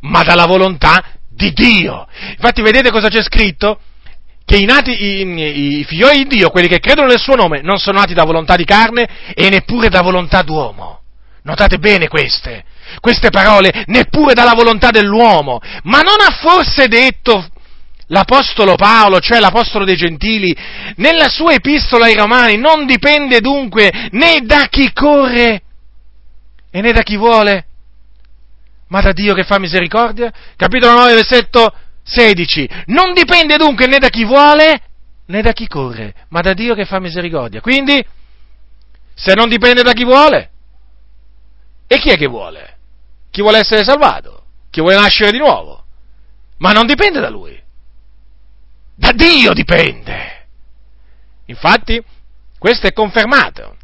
ma 0.00 0.22
dalla 0.22 0.46
volontà 0.46 1.04
di 1.28 1.52
Dio. 1.52 2.08
Infatti 2.30 2.62
vedete 2.62 2.90
cosa 2.90 3.08
c'è 3.08 3.22
scritto? 3.22 3.78
che 4.46 4.56
i, 4.56 4.64
nati, 4.64 4.92
i, 4.92 5.80
i 5.80 5.84
figlioli 5.84 6.18
di 6.18 6.36
Dio, 6.36 6.50
quelli 6.50 6.68
che 6.68 6.78
credono 6.78 7.08
nel 7.08 7.18
suo 7.18 7.34
nome, 7.34 7.62
non 7.62 7.78
sono 7.78 7.98
nati 7.98 8.14
da 8.14 8.22
volontà 8.22 8.54
di 8.54 8.64
carne 8.64 9.08
e 9.34 9.48
neppure 9.48 9.88
da 9.88 10.02
volontà 10.02 10.42
d'uomo. 10.42 11.00
Notate 11.42 11.78
bene 11.78 12.06
queste, 12.06 12.64
queste 13.00 13.30
parole, 13.30 13.82
neppure 13.86 14.34
dalla 14.34 14.54
volontà 14.54 14.90
dell'uomo. 14.90 15.60
Ma 15.82 16.00
non 16.00 16.20
ha 16.20 16.30
forse 16.40 16.86
detto 16.86 17.44
l'Apostolo 18.08 18.76
Paolo, 18.76 19.20
cioè 19.20 19.40
l'Apostolo 19.40 19.84
dei 19.84 19.96
Gentili, 19.96 20.54
nella 20.96 21.28
sua 21.28 21.54
epistola 21.54 22.06
ai 22.06 22.14
Romani, 22.14 22.56
non 22.56 22.86
dipende 22.86 23.40
dunque 23.40 24.08
né 24.12 24.40
da 24.42 24.66
chi 24.68 24.92
corre 24.92 25.62
e 26.70 26.80
né 26.80 26.92
da 26.92 27.02
chi 27.02 27.16
vuole, 27.16 27.66
ma 28.88 29.00
da 29.00 29.12
Dio 29.12 29.34
che 29.34 29.44
fa 29.44 29.58
misericordia? 29.58 30.32
Capitolo 30.56 30.92
9, 30.98 31.14
versetto 31.14 31.72
16. 32.04 32.68
Non 32.86 33.12
dipende 33.12 33.56
dunque 33.56 33.86
né 33.86 33.98
da 33.98 34.08
chi 34.08 34.24
vuole 34.24 34.80
né 35.26 35.42
da 35.42 35.52
chi 35.52 35.66
corre, 35.66 36.14
ma 36.28 36.40
da 36.40 36.54
Dio 36.54 36.74
che 36.74 36.84
fa 36.84 37.00
misericordia. 37.00 37.60
Quindi, 37.60 38.04
se 39.14 39.34
non 39.34 39.48
dipende 39.48 39.82
da 39.82 39.92
chi 39.92 40.04
vuole, 40.04 40.50
e 41.88 41.98
chi 41.98 42.10
è 42.10 42.16
che 42.16 42.26
vuole? 42.26 42.76
Chi 43.30 43.40
vuole 43.42 43.58
essere 43.58 43.84
salvato? 43.84 44.44
Chi 44.70 44.80
vuole 44.80 44.96
nascere 44.96 45.32
di 45.32 45.38
nuovo? 45.38 45.84
Ma 46.58 46.72
non 46.72 46.86
dipende 46.86 47.20
da 47.20 47.28
lui. 47.28 47.58
Da 48.96 49.12
Dio 49.12 49.52
dipende. 49.52 50.46
Infatti, 51.46 52.02
questo 52.58 52.86
è 52.86 52.92
confermato. 52.92 53.76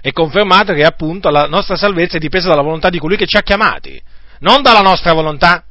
È 0.00 0.12
confermato 0.12 0.72
che 0.72 0.84
appunto 0.84 1.30
la 1.30 1.46
nostra 1.46 1.76
salvezza 1.76 2.16
è 2.16 2.20
dipesa 2.20 2.48
dalla 2.48 2.62
volontà 2.62 2.88
di 2.90 3.00
colui 3.00 3.16
che 3.16 3.26
ci 3.26 3.36
ha 3.36 3.42
chiamati, 3.42 4.00
non 4.40 4.62
dalla 4.62 4.80
nostra 4.80 5.12
volontà. 5.12 5.64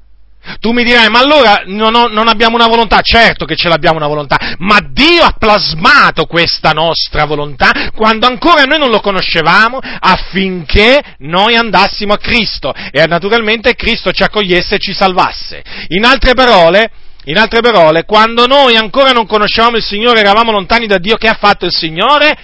Tu 0.60 0.72
mi 0.74 0.84
dirai, 0.84 1.10
ma 1.10 1.20
allora 1.20 1.64
non, 1.66 1.96
ho, 1.96 2.08
non, 2.08 2.28
abbiamo 2.28 2.56
una 2.56 2.68
volontà? 2.68 3.00
Certo 3.02 3.46
che 3.46 3.56
ce 3.56 3.70
l'abbiamo 3.70 3.98
una 3.98 4.08
volontà, 4.08 4.38
ma 4.60 4.78
Dio 4.92 5.24
ha 5.24 5.34
plasmato 5.40 6.26
questa 6.26 6.72
nostra 6.72 7.26
volontà 7.26 7.90
quando 7.96 8.28
ancora 8.28 8.64
noi 8.66 8.78
non 8.78 8.92
lo 8.92 9.00
conoscevamo 9.00 9.80
affinché 9.80 11.02
noi 11.20 11.56
andassimo 11.56 12.14
a 12.14 12.18
Cristo 12.18 12.74
e 12.92 13.08
naturalmente 13.08 13.74
Cristo 13.74 14.12
ci 14.12 14.22
accogliesse 14.22 14.76
e 14.76 14.80
ci 14.80 14.94
salvasse. 14.94 15.64
In 15.88 16.06
altre 16.06 16.34
parole, 16.34 16.92
in 17.26 17.38
altre 17.38 17.62
parole, 17.62 18.04
quando 18.06 18.46
noi 18.46 18.76
ancora 18.76 19.12
non 19.12 19.26
conoscevamo 19.26 19.78
il 19.78 19.84
Signore, 19.84 20.20
eravamo 20.20 20.52
lontani 20.52 20.86
da 20.86 20.98
Dio, 20.98 21.16
che 21.16 21.28
ha 21.28 21.38
fatto 21.40 21.66
il 21.66 21.72
Signore? 21.72 22.38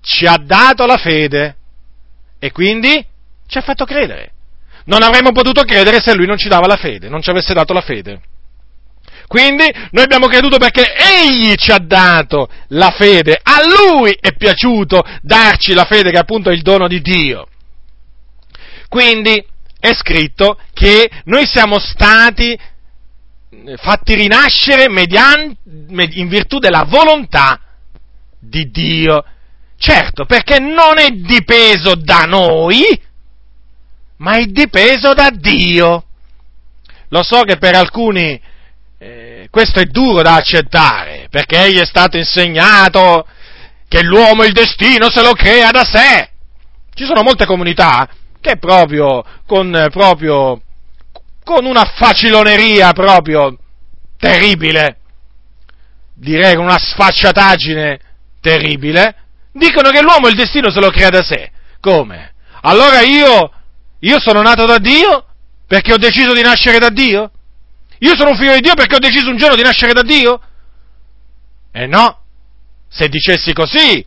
Ci 0.00 0.26
ha 0.26 0.36
dato 0.36 0.86
la 0.86 0.96
fede 0.96 1.56
e 2.38 2.52
quindi 2.52 3.04
ci 3.46 3.58
ha 3.58 3.62
fatto 3.62 3.84
credere. 3.84 4.32
Non 4.86 5.02
avremmo 5.02 5.32
potuto 5.32 5.62
credere 5.62 6.00
se 6.00 6.14
lui 6.14 6.26
non 6.26 6.36
ci 6.36 6.48
dava 6.48 6.66
la 6.66 6.76
fede, 6.76 7.08
non 7.08 7.22
ci 7.22 7.30
avesse 7.30 7.54
dato 7.54 7.72
la 7.72 7.80
fede. 7.80 8.20
Quindi 9.26 9.64
noi 9.90 10.04
abbiamo 10.04 10.26
creduto 10.26 10.58
perché 10.58 10.94
Egli 10.94 11.54
ci 11.54 11.70
ha 11.70 11.78
dato 11.78 12.48
la 12.68 12.90
fede, 12.90 13.40
a 13.42 13.62
Lui 13.64 14.16
è 14.20 14.34
piaciuto 14.34 15.02
darci 15.22 15.72
la 15.72 15.84
fede 15.84 16.10
che 16.10 16.18
appunto 16.18 16.50
è 16.50 16.52
il 16.52 16.62
dono 16.62 16.86
di 16.88 17.00
Dio. 17.00 17.48
Quindi 18.88 19.44
è 19.80 19.92
scritto 19.94 20.58
che 20.72 21.10
noi 21.24 21.46
siamo 21.46 21.78
stati 21.78 22.56
fatti 23.76 24.14
rinascere 24.14 24.88
mediante, 24.88 25.56
in 25.64 26.28
virtù 26.28 26.58
della 26.58 26.84
volontà 26.86 27.60
di 28.38 28.70
Dio. 28.70 29.24
Certo, 29.76 30.24
perché 30.24 30.58
non 30.58 30.98
è 30.98 31.10
dipeso 31.10 31.94
da 31.94 32.24
noi, 32.24 32.84
ma 34.18 34.36
è 34.36 34.44
dipeso 34.46 35.14
da 35.14 35.30
Dio. 35.30 36.04
Lo 37.08 37.22
so 37.22 37.42
che 37.42 37.58
per 37.58 37.74
alcuni 37.74 38.40
eh, 38.98 39.48
questo 39.50 39.80
è 39.80 39.84
duro 39.84 40.22
da 40.22 40.36
accettare, 40.36 41.26
perché 41.30 41.72
gli 41.72 41.78
è 41.78 41.84
stato 41.84 42.16
insegnato 42.16 43.26
che 43.88 44.02
l'uomo 44.02 44.44
il 44.44 44.52
destino 44.52 45.10
se 45.10 45.22
lo 45.22 45.32
crea 45.32 45.70
da 45.70 45.84
sé. 45.84 46.30
Ci 46.94 47.04
sono 47.04 47.22
molte 47.22 47.44
comunità 47.44 48.08
che 48.40 48.56
proprio 48.56 49.24
con, 49.46 49.88
proprio, 49.90 50.60
con 51.44 51.66
una 51.66 51.84
faciloneria 51.84 52.92
proprio 52.92 53.56
terribile, 54.18 54.96
direi 56.14 56.54
con 56.54 56.64
una 56.64 56.78
sfacciataggine 56.78 58.00
terribile, 58.40 59.14
dicono 59.52 59.90
che 59.90 60.02
l'uomo 60.02 60.28
il 60.28 60.34
destino 60.34 60.70
se 60.70 60.80
lo 60.80 60.90
crea 60.90 61.10
da 61.10 61.22
sé. 61.22 61.50
Come? 61.80 62.32
Allora 62.62 63.00
io 63.02 63.50
io 64.00 64.20
sono 64.20 64.42
nato 64.42 64.64
da 64.64 64.78
Dio 64.78 65.26
perché 65.66 65.92
ho 65.92 65.98
deciso 65.98 66.32
di 66.32 66.42
nascere 66.42 66.78
da 66.78 66.88
Dio? 66.88 67.30
Io 67.98 68.14
sono 68.16 68.30
un 68.30 68.36
figlio 68.36 68.54
di 68.54 68.60
Dio 68.60 68.74
perché 68.74 68.96
ho 68.96 68.98
deciso 68.98 69.30
un 69.30 69.36
giorno 69.36 69.56
di 69.56 69.62
nascere 69.62 69.92
da 69.92 70.02
Dio? 70.02 70.40
Eh 71.72 71.86
no, 71.86 72.20
se 72.88 73.08
dicessi 73.08 73.52
così 73.52 74.04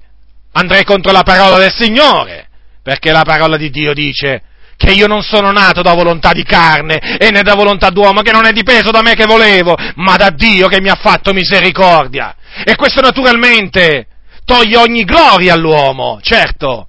andrei 0.54 0.84
contro 0.84 1.12
la 1.12 1.24
parola 1.24 1.58
del 1.58 1.74
Signore, 1.74 2.48
perché 2.82 3.12
la 3.12 3.24
parola 3.24 3.58
di 3.58 3.70
Dio 3.70 3.94
dice 3.94 4.42
che 4.78 4.92
io 4.92 5.08
non 5.08 5.24
sono 5.24 5.52
nato 5.52 5.82
da 5.82 5.94
volontà 5.94 6.32
di 6.32 6.44
carne 6.44 7.18
e 7.18 7.32
né 7.32 7.42
da 7.42 7.56
volontà 7.56 7.90
d'uomo, 7.90 8.22
che 8.22 8.32
non 8.32 8.46
è 8.46 8.54
dipeso 8.54 8.92
da 8.92 9.02
me 9.02 9.16
che 9.16 9.26
volevo, 9.26 9.76
ma 9.96 10.16
da 10.16 10.30
Dio 10.30 10.68
che 10.68 10.80
mi 10.80 10.90
ha 10.90 10.96
fatto 10.96 11.34
misericordia. 11.34 12.36
E 12.64 12.76
questo 12.76 13.02
naturalmente 13.02 14.08
toglie 14.46 14.78
ogni 14.78 15.04
gloria 15.04 15.56
all'uomo, 15.56 16.20
certo, 16.22 16.88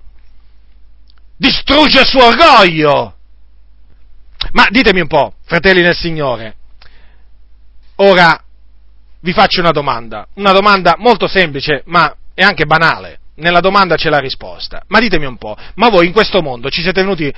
distrugge 1.36 2.00
il 2.00 2.06
suo 2.06 2.26
orgoglio. 2.26 3.14
Ma 4.52 4.66
ditemi 4.68 5.00
un 5.00 5.08
po', 5.08 5.34
fratelli 5.44 5.80
nel 5.80 5.96
Signore, 5.96 6.56
ora 7.96 8.40
vi 9.20 9.32
faccio 9.32 9.60
una 9.60 9.72
domanda, 9.72 10.28
una 10.34 10.52
domanda 10.52 10.94
molto 10.98 11.26
semplice, 11.26 11.82
ma 11.86 12.14
è 12.34 12.42
anche 12.42 12.66
banale. 12.66 13.20
Nella 13.38 13.60
domanda 13.60 13.94
c'è 13.94 14.10
la 14.10 14.18
risposta. 14.18 14.82
Ma 14.88 14.98
ditemi 14.98 15.24
un 15.24 15.38
po', 15.38 15.56
ma 15.74 15.88
voi 15.88 16.06
in 16.06 16.12
questo 16.12 16.42
mondo 16.42 16.70
ci 16.70 16.82
siete 16.82 17.02
venuti 17.02 17.32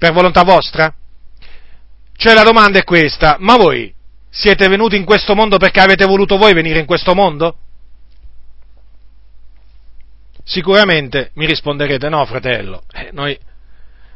per 0.00 0.12
volontà 0.12 0.44
vostra? 0.44 0.94
Cioè 2.16 2.32
la 2.32 2.42
domanda 2.42 2.78
è 2.78 2.84
questa, 2.84 3.36
ma 3.38 3.58
voi 3.58 3.92
siete 4.30 4.66
venuti 4.66 4.96
in 4.96 5.04
questo 5.04 5.34
mondo 5.34 5.58
perché 5.58 5.80
avete 5.80 6.06
voluto 6.06 6.38
voi 6.38 6.54
venire 6.54 6.78
in 6.78 6.86
questo 6.86 7.14
mondo? 7.14 7.54
Sicuramente 10.42 11.32
mi 11.34 11.44
risponderete 11.44 12.08
no, 12.08 12.24
fratello, 12.24 12.84
eh, 12.94 13.10
noi, 13.12 13.38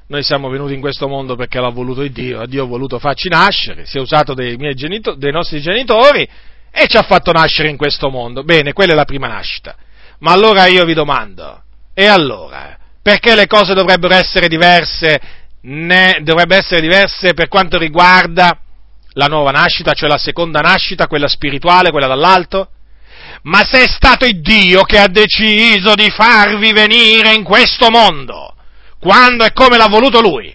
noi, 0.07 0.22
siamo 0.22 0.49
venuti 0.49 0.72
in 0.72 0.80
questo 0.80 1.07
mondo 1.07 1.37
perché 1.37 1.61
l'ha 1.61 1.68
voluto 1.68 2.01
Dio, 2.09 2.47
Dio 2.47 2.64
ha 2.64 2.66
voluto 2.66 2.99
farci 2.99 3.28
nascere, 3.28 3.85
si 3.85 3.99
è 3.99 4.01
usato 4.01 4.32
dei, 4.32 4.57
genito- 4.74 5.14
dei 5.14 5.32
nostri 5.32 5.61
genitori 5.61 6.26
e 6.70 6.87
ci 6.87 6.97
ha 6.97 7.03
fatto 7.03 7.30
nascere 7.30 7.68
in 7.68 7.76
questo 7.76 8.09
mondo. 8.09 8.43
Bene, 8.43 8.72
quella 8.72 8.93
è 8.93 8.97
la 8.97 9.05
prima 9.05 9.28
nascita. 9.28 9.76
Ma 10.20 10.32
allora 10.32 10.66
io 10.66 10.87
vi 10.87 10.95
domando, 10.95 11.62
e 11.93 12.07
allora? 12.07 12.78
Perché 13.03 13.35
le 13.35 13.47
cose 13.47 13.74
dovrebbero 13.74 14.14
essere 14.14 14.49
diverse, 14.49 15.43
né, 15.65 16.19
dovrebbero 16.23 16.61
essere 16.61 16.81
diverse 16.81 17.35
per 17.35 17.49
quanto 17.49 17.79
riguarda 17.79 18.59
la 19.17 19.27
nuova 19.27 19.51
nascita, 19.51 19.93
cioè 19.93 20.09
la 20.09 20.19
seconda 20.19 20.61
nascita, 20.61 21.07
quella 21.07 21.29
spirituale, 21.29 21.91
quella 21.91 22.07
dall'alto? 22.07 22.69
ma 23.45 23.62
se 23.62 23.83
è 23.83 23.89
stato 23.89 24.25
il 24.25 24.41
Dio 24.41 24.83
che 24.83 24.99
ha 24.99 25.09
deciso 25.09 25.95
di 25.95 26.11
farvi 26.11 26.73
venire 26.73 27.35
in 27.35 27.43
questo 27.43 27.91
mondo, 27.91 28.55
quando 28.99 29.45
e 29.45 29.53
come 29.53 29.77
l'ha 29.77 29.89
voluto 29.89 30.21
Lui, 30.21 30.55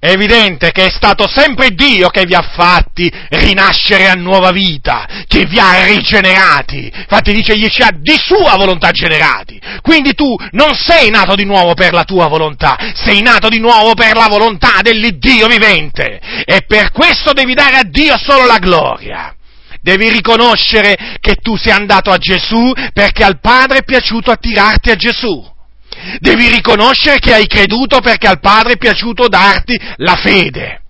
è 0.00 0.10
evidente 0.10 0.70
che 0.70 0.86
è 0.86 0.90
stato 0.90 1.26
sempre 1.26 1.70
Dio 1.70 2.08
che 2.10 2.24
vi 2.24 2.34
ha 2.34 2.48
fatti 2.54 3.10
rinascere 3.30 4.08
a 4.08 4.14
nuova 4.14 4.52
vita, 4.52 5.24
che 5.26 5.44
vi 5.44 5.58
ha 5.58 5.84
rigenerati. 5.84 6.88
Infatti 6.94 7.32
dice 7.32 7.58
gli 7.58 7.66
ci 7.66 7.82
ha 7.82 7.90
di 7.92 8.16
sua 8.16 8.54
volontà 8.56 8.92
generati. 8.92 9.60
Quindi 9.82 10.14
tu 10.14 10.36
non 10.52 10.76
sei 10.76 11.10
nato 11.10 11.34
di 11.34 11.44
nuovo 11.44 11.74
per 11.74 11.92
la 11.92 12.04
tua 12.04 12.28
volontà, 12.28 12.76
sei 12.94 13.22
nato 13.22 13.48
di 13.48 13.58
nuovo 13.58 13.94
per 13.94 14.14
la 14.14 14.28
volontà 14.28 14.82
dell'Iddio 14.82 15.48
vivente. 15.48 16.20
E 16.44 16.62
per 16.64 16.92
questo 16.92 17.32
devi 17.32 17.54
dare 17.54 17.78
a 17.78 17.84
Dio 17.84 18.16
solo 18.18 18.46
la 18.46 18.58
gloria. 18.58 19.34
Devi 19.80 20.10
riconoscere 20.10 21.16
che 21.18 21.36
tu 21.36 21.56
sei 21.56 21.72
andato 21.72 22.10
a 22.10 22.18
Gesù 22.18 22.72
perché 22.92 23.24
al 23.24 23.40
Padre 23.40 23.78
è 23.78 23.84
piaciuto 23.84 24.30
attirarti 24.30 24.90
a 24.90 24.96
Gesù. 24.96 25.56
Devi 26.18 26.48
riconoscere 26.48 27.18
che 27.18 27.34
hai 27.34 27.46
creduto 27.46 28.00
perché 28.00 28.26
al 28.26 28.40
Padre 28.40 28.74
è 28.74 28.76
piaciuto 28.76 29.28
darti 29.28 29.78
la 29.96 30.16
fede. 30.16 30.82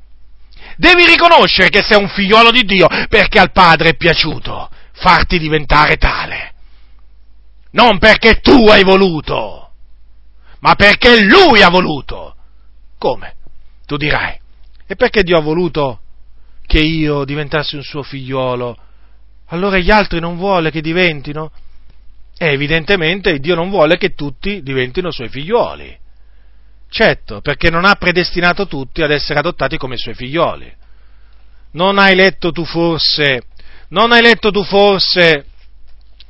Devi 0.76 1.06
riconoscere 1.06 1.70
che 1.70 1.82
sei 1.82 2.00
un 2.00 2.08
figliolo 2.08 2.50
di 2.50 2.62
Dio 2.62 2.86
perché 3.08 3.38
al 3.38 3.50
Padre 3.52 3.90
è 3.90 3.96
piaciuto 3.96 4.70
farti 4.98 5.38
diventare 5.38 5.96
tale. 5.96 6.52
non 7.70 7.98
perché 7.98 8.40
tu 8.40 8.66
hai 8.68 8.82
voluto, 8.82 9.70
ma 10.60 10.74
perché 10.74 11.22
Lui 11.22 11.62
ha 11.62 11.68
voluto. 11.68 12.34
Come? 12.98 13.34
Tu 13.86 13.96
dirai, 13.96 14.36
e 14.86 14.96
perché 14.96 15.22
Dio 15.22 15.38
ha 15.38 15.42
voluto 15.42 16.00
che 16.66 16.78
io 16.78 17.24
diventassi 17.24 17.76
un 17.76 17.82
suo 17.82 18.02
figliolo? 18.02 18.76
Allora 19.48 19.78
gli 19.78 19.90
altri 19.90 20.18
non 20.18 20.36
vuole 20.36 20.70
che 20.70 20.80
diventino? 20.80 21.52
E 22.38 22.46
evidentemente 22.46 23.38
Dio 23.40 23.56
non 23.56 23.68
vuole 23.68 23.96
che 23.96 24.14
tutti 24.14 24.62
diventino 24.62 25.10
suoi 25.10 25.28
figlioli. 25.28 25.98
Certo, 26.88 27.40
perché 27.40 27.68
non 27.68 27.84
ha 27.84 27.96
predestinato 27.96 28.66
tutti 28.66 29.02
ad 29.02 29.10
essere 29.10 29.40
adottati 29.40 29.76
come 29.76 29.96
suoi 29.96 30.14
figlioli. 30.14 30.72
Non 31.72 31.98
hai 31.98 32.14
letto 32.14 32.52
tu 32.52 32.64
forse, 32.64 33.42
non 33.88 34.12
hai 34.12 34.22
letto 34.22 34.50
tu 34.50 34.62
forse 34.62 35.46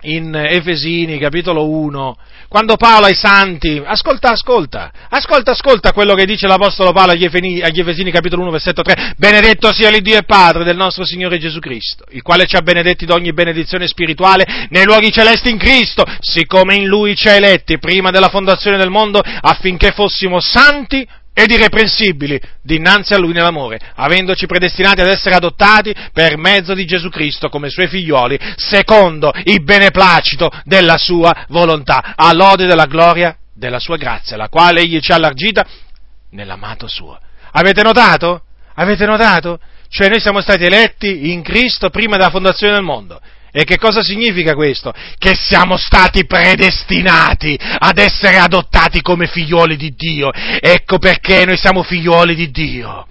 in 0.03 0.35
Efesini 0.35 1.19
capitolo 1.19 1.69
1, 1.69 2.17
quando 2.49 2.77
Paolo 2.77 3.07
ai 3.07 3.15
santi, 3.15 3.83
ascolta, 3.85 4.31
ascolta, 4.31 4.93
ascolta, 5.09 5.51
ascolta 5.51 5.93
quello 5.93 6.15
che 6.15 6.25
dice 6.25 6.47
l'Apostolo 6.47 6.93
Paolo 6.93 7.13
agli 7.13 7.25
Efesini, 7.25 7.61
agli 7.61 7.81
Efesini 7.81 8.11
capitolo 8.11 8.43
1 8.43 8.51
versetto 8.51 8.83
3, 8.83 9.15
benedetto 9.17 9.73
sia 9.73 9.91
l'Iddio 9.91 10.19
e 10.19 10.23
Padre 10.23 10.63
del 10.63 10.77
nostro 10.77 11.05
Signore 11.05 11.39
Gesù 11.39 11.59
Cristo, 11.59 12.05
il 12.11 12.23
quale 12.23 12.47
ci 12.47 12.57
ha 12.57 12.61
benedetti 12.61 13.07
d'ogni 13.07 13.33
benedizione 13.33 13.89
spirituale 13.89 14.67
nei 14.71 14.85
luoghi 14.85 15.11
celesti 15.11 15.51
in 15.51 15.59
Cristo, 15.59 16.05
siccome 16.21 16.77
in 16.77 16.87
Lui 16.87 17.17
ci 17.17 17.29
ha 17.29 17.35
eletti 17.35 17.79
prima 17.79 18.11
della 18.11 18.29
fondazione 18.29 18.77
del 18.77 18.91
mondo 18.91 19.21
affinché 19.21 19.91
fossimo 19.91 20.41
santi 20.41 21.07
ed 21.39 21.53
irreprensibili 21.53 22.41
dinanzi 22.61 23.15
a 23.15 23.19
Lui 23.19 23.33
nell'amore, 23.33 23.79
avendoci 23.95 24.47
predestinati 24.47 25.03
ad 25.03 25.07
essere 25.07 25.37
adottati 25.37 25.95
per 26.13 26.37
mezzo 26.37 26.75
di 26.75 26.85
Gesù 26.85 27.11
Cristo 27.11 27.49
come 27.49 27.71
Suoi 27.71 27.87
figlioli, 27.87 28.37
secondo 28.57 29.33
il 29.45 29.63
beneplacito 29.63 30.51
della 30.65 30.97
Sua 30.97 31.47
volontà, 31.51 32.15
all'ode 32.17 32.67
della 32.67 32.87
gloria 32.87 33.37
della 33.55 33.79
Sua 33.79 33.97
grazia, 33.97 34.37
la 34.37 34.49
quale 34.49 34.81
Egli 34.81 34.99
ci 34.99 35.13
ha 35.13 35.15
allargita 35.15 35.65
nell'amato 36.31 36.89
Suo. 36.89 37.17
Avete 37.53 37.83
notato? 37.83 38.43
Avete 38.75 39.07
notato? 39.07 39.61
Cioè 39.89 40.09
noi 40.09 40.21
siamo 40.21 40.41
stati 40.41 40.65
eletti 40.65 41.31
in 41.31 41.43
Cristo 41.43 41.89
prima 41.89 42.17
della 42.17 42.31
fondazione 42.31 42.73
del 42.75 42.83
mondo 42.83 43.21
e 43.59 43.65
che 43.65 43.77
cosa 43.77 44.03
significa 44.03 44.55
questo? 44.55 44.95
Che 45.19 45.35
siamo 45.35 45.77
stati 45.77 46.27
predestinati 46.27 47.59
ad 47.61 47.99
essere 47.99 48.37
adottati 48.37 49.03
come 49.03 49.27
figlioli 49.27 49.77
di 49.77 49.97
Dio. 49.97 50.31
Ecco 50.33 50.99
perché 50.99 51.45
noi 51.45 51.57
siamo 51.57 51.83
figlioli 51.83 52.37
di 52.37 52.53
Dio. 52.53 53.09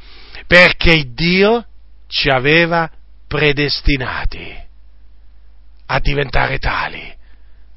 Perché 0.47 1.11
Dio 1.13 1.65
ci 2.07 2.29
aveva 2.29 2.89
predestinati 3.27 4.55
a 5.87 5.99
diventare 5.99 6.59
tali, 6.59 7.13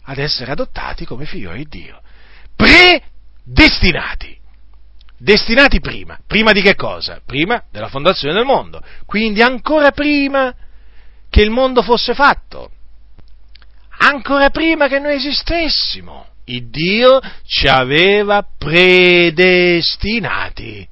ad 0.04 0.18
essere 0.18 0.52
adottati 0.52 1.04
come 1.04 1.24
figlioli 1.24 1.66
di 1.68 1.80
Dio. 1.82 2.00
Predestinati. 2.54 4.38
Destinati 5.18 5.80
prima. 5.80 6.20
Prima 6.24 6.52
di 6.52 6.62
che 6.62 6.76
cosa? 6.76 7.20
Prima 7.26 7.64
della 7.72 7.88
fondazione 7.88 8.32
del 8.32 8.44
mondo. 8.44 8.80
Quindi 9.06 9.42
ancora 9.42 9.90
prima 9.90 10.54
che 11.30 11.40
il 11.40 11.48
mondo 11.50 11.82
fosse 11.82 12.12
fatto, 12.12 12.70
ancora 13.98 14.50
prima 14.50 14.88
che 14.88 14.98
noi 14.98 15.14
esistessimo. 15.14 16.26
Il 16.44 16.68
Dio 16.68 17.20
ci 17.44 17.68
aveva 17.68 18.44
predestinati 18.58 20.88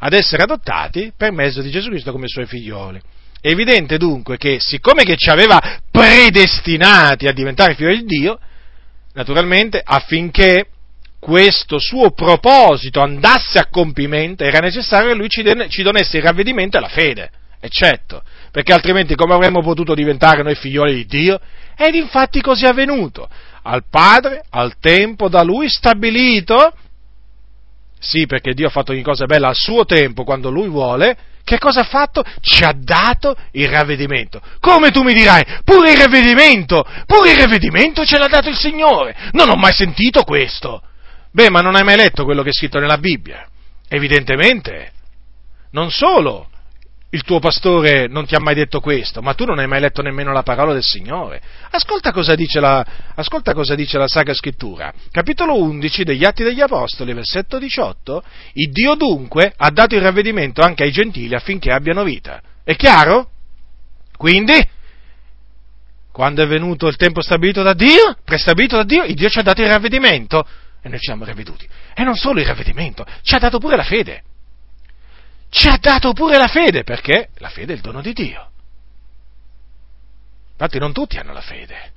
ad 0.00 0.12
essere 0.12 0.42
adottati 0.42 1.14
per 1.16 1.32
mezzo 1.32 1.62
di 1.62 1.70
Gesù 1.70 1.88
Cristo 1.88 2.12
come 2.12 2.28
suoi 2.28 2.44
figlioli. 2.44 3.00
È 3.40 3.48
evidente 3.48 3.96
dunque 3.96 4.36
che, 4.36 4.58
siccome 4.60 5.04
che 5.04 5.16
ci 5.16 5.30
aveva 5.30 5.58
predestinati 5.90 7.26
a 7.26 7.32
diventare 7.32 7.74
figli 7.74 8.02
di 8.02 8.18
Dio, 8.18 8.38
naturalmente 9.14 9.80
affinché 9.82 10.66
questo 11.18 11.78
suo 11.78 12.10
proposito 12.10 13.00
andasse 13.00 13.58
a 13.58 13.68
compimento, 13.70 14.44
era 14.44 14.58
necessario 14.58 15.12
che 15.12 15.16
lui 15.16 15.30
ci, 15.30 15.42
donesse 15.82 16.18
il 16.18 16.22
ravvedimento 16.22 16.76
e 16.76 16.80
la 16.80 16.88
fede, 16.88 17.30
eccetto 17.60 18.22
perché 18.54 18.72
altrimenti 18.72 19.16
come 19.16 19.34
avremmo 19.34 19.62
potuto 19.62 19.96
diventare 19.96 20.44
noi 20.44 20.54
figlioli 20.54 20.94
di 20.94 21.06
Dio? 21.06 21.40
Ed 21.76 21.96
infatti 21.96 22.40
così 22.40 22.66
è 22.66 22.68
avvenuto. 22.68 23.28
Al 23.62 23.82
Padre, 23.90 24.44
al 24.48 24.74
tempo 24.78 25.28
da 25.28 25.42
Lui 25.42 25.68
stabilito, 25.68 26.72
sì, 27.98 28.26
perché 28.26 28.54
Dio 28.54 28.68
ha 28.68 28.70
fatto 28.70 28.92
ogni 28.92 29.02
cosa 29.02 29.24
bella 29.24 29.48
al 29.48 29.56
suo 29.56 29.84
tempo, 29.84 30.22
quando 30.22 30.52
Lui 30.52 30.68
vuole, 30.68 31.16
che 31.42 31.58
cosa 31.58 31.80
ha 31.80 31.84
fatto? 31.84 32.22
Ci 32.40 32.62
ha 32.62 32.72
dato 32.78 33.36
il 33.50 33.66
ravvedimento. 33.66 34.40
Come 34.60 34.92
tu 34.92 35.02
mi 35.02 35.14
dirai? 35.14 35.42
Pure 35.64 35.90
il 35.90 35.98
ravvedimento! 35.98 36.86
Pure 37.06 37.32
il 37.32 37.38
ravvedimento 37.38 38.04
ce 38.04 38.18
l'ha 38.18 38.28
dato 38.28 38.50
il 38.50 38.56
Signore! 38.56 39.16
Non 39.32 39.50
ho 39.50 39.56
mai 39.56 39.72
sentito 39.72 40.22
questo! 40.22 40.80
Beh, 41.32 41.50
ma 41.50 41.58
non 41.58 41.74
hai 41.74 41.82
mai 41.82 41.96
letto 41.96 42.22
quello 42.22 42.44
che 42.44 42.50
è 42.50 42.52
scritto 42.52 42.78
nella 42.78 42.98
Bibbia? 42.98 43.48
Evidentemente. 43.88 44.92
Non 45.72 45.90
solo 45.90 46.50
il 47.14 47.22
tuo 47.22 47.38
pastore 47.38 48.08
non 48.08 48.26
ti 48.26 48.34
ha 48.34 48.40
mai 48.40 48.56
detto 48.56 48.80
questo, 48.80 49.22
ma 49.22 49.34
tu 49.34 49.44
non 49.44 49.60
hai 49.60 49.68
mai 49.68 49.80
letto 49.80 50.02
nemmeno 50.02 50.32
la 50.32 50.42
parola 50.42 50.72
del 50.72 50.82
Signore. 50.82 51.40
Ascolta 51.70 52.10
cosa 52.10 52.34
dice 52.34 52.58
la, 52.58 52.84
cosa 53.54 53.76
dice 53.76 53.98
la 53.98 54.08
Sacra 54.08 54.34
Scrittura. 54.34 54.92
Capitolo 55.12 55.62
11 55.62 56.02
degli 56.02 56.24
Atti 56.24 56.42
degli 56.42 56.60
Apostoli, 56.60 57.12
versetto 57.14 57.58
18. 57.58 58.22
Il 58.54 58.72
Dio 58.72 58.96
dunque 58.96 59.52
ha 59.56 59.70
dato 59.70 59.94
il 59.94 60.00
ravvedimento 60.00 60.60
anche 60.60 60.82
ai 60.82 60.90
gentili 60.90 61.36
affinché 61.36 61.70
abbiano 61.70 62.02
vita. 62.02 62.42
È 62.64 62.74
chiaro? 62.74 63.30
Quindi, 64.16 64.68
quando 66.10 66.42
è 66.42 66.46
venuto 66.48 66.88
il 66.88 66.96
tempo 66.96 67.22
stabilito 67.22 67.62
da 67.62 67.74
Dio, 67.74 68.16
prestabilito 68.24 68.74
da 68.74 68.84
Dio, 68.84 69.04
il 69.04 69.14
Dio 69.14 69.28
ci 69.28 69.38
ha 69.38 69.42
dato 69.42 69.62
il 69.62 69.68
ravvedimento 69.68 70.44
e 70.82 70.88
noi 70.88 70.98
ci 70.98 71.06
siamo 71.06 71.24
ravveduti. 71.24 71.64
E 71.94 72.02
non 72.02 72.16
solo 72.16 72.40
il 72.40 72.46
ravvedimento, 72.46 73.06
ci 73.22 73.36
ha 73.36 73.38
dato 73.38 73.60
pure 73.60 73.76
la 73.76 73.84
fede 73.84 74.24
ci 75.54 75.68
ha 75.68 75.78
dato 75.80 76.12
pure 76.12 76.36
la 76.36 76.48
fede, 76.48 76.82
perché 76.82 77.28
la 77.38 77.48
fede 77.48 77.72
è 77.72 77.76
il 77.76 77.80
dono 77.80 78.00
di 78.00 78.12
Dio. 78.12 78.50
Infatti 80.50 80.78
non 80.80 80.92
tutti 80.92 81.16
hanno 81.16 81.32
la 81.32 81.40
fede. 81.40 81.92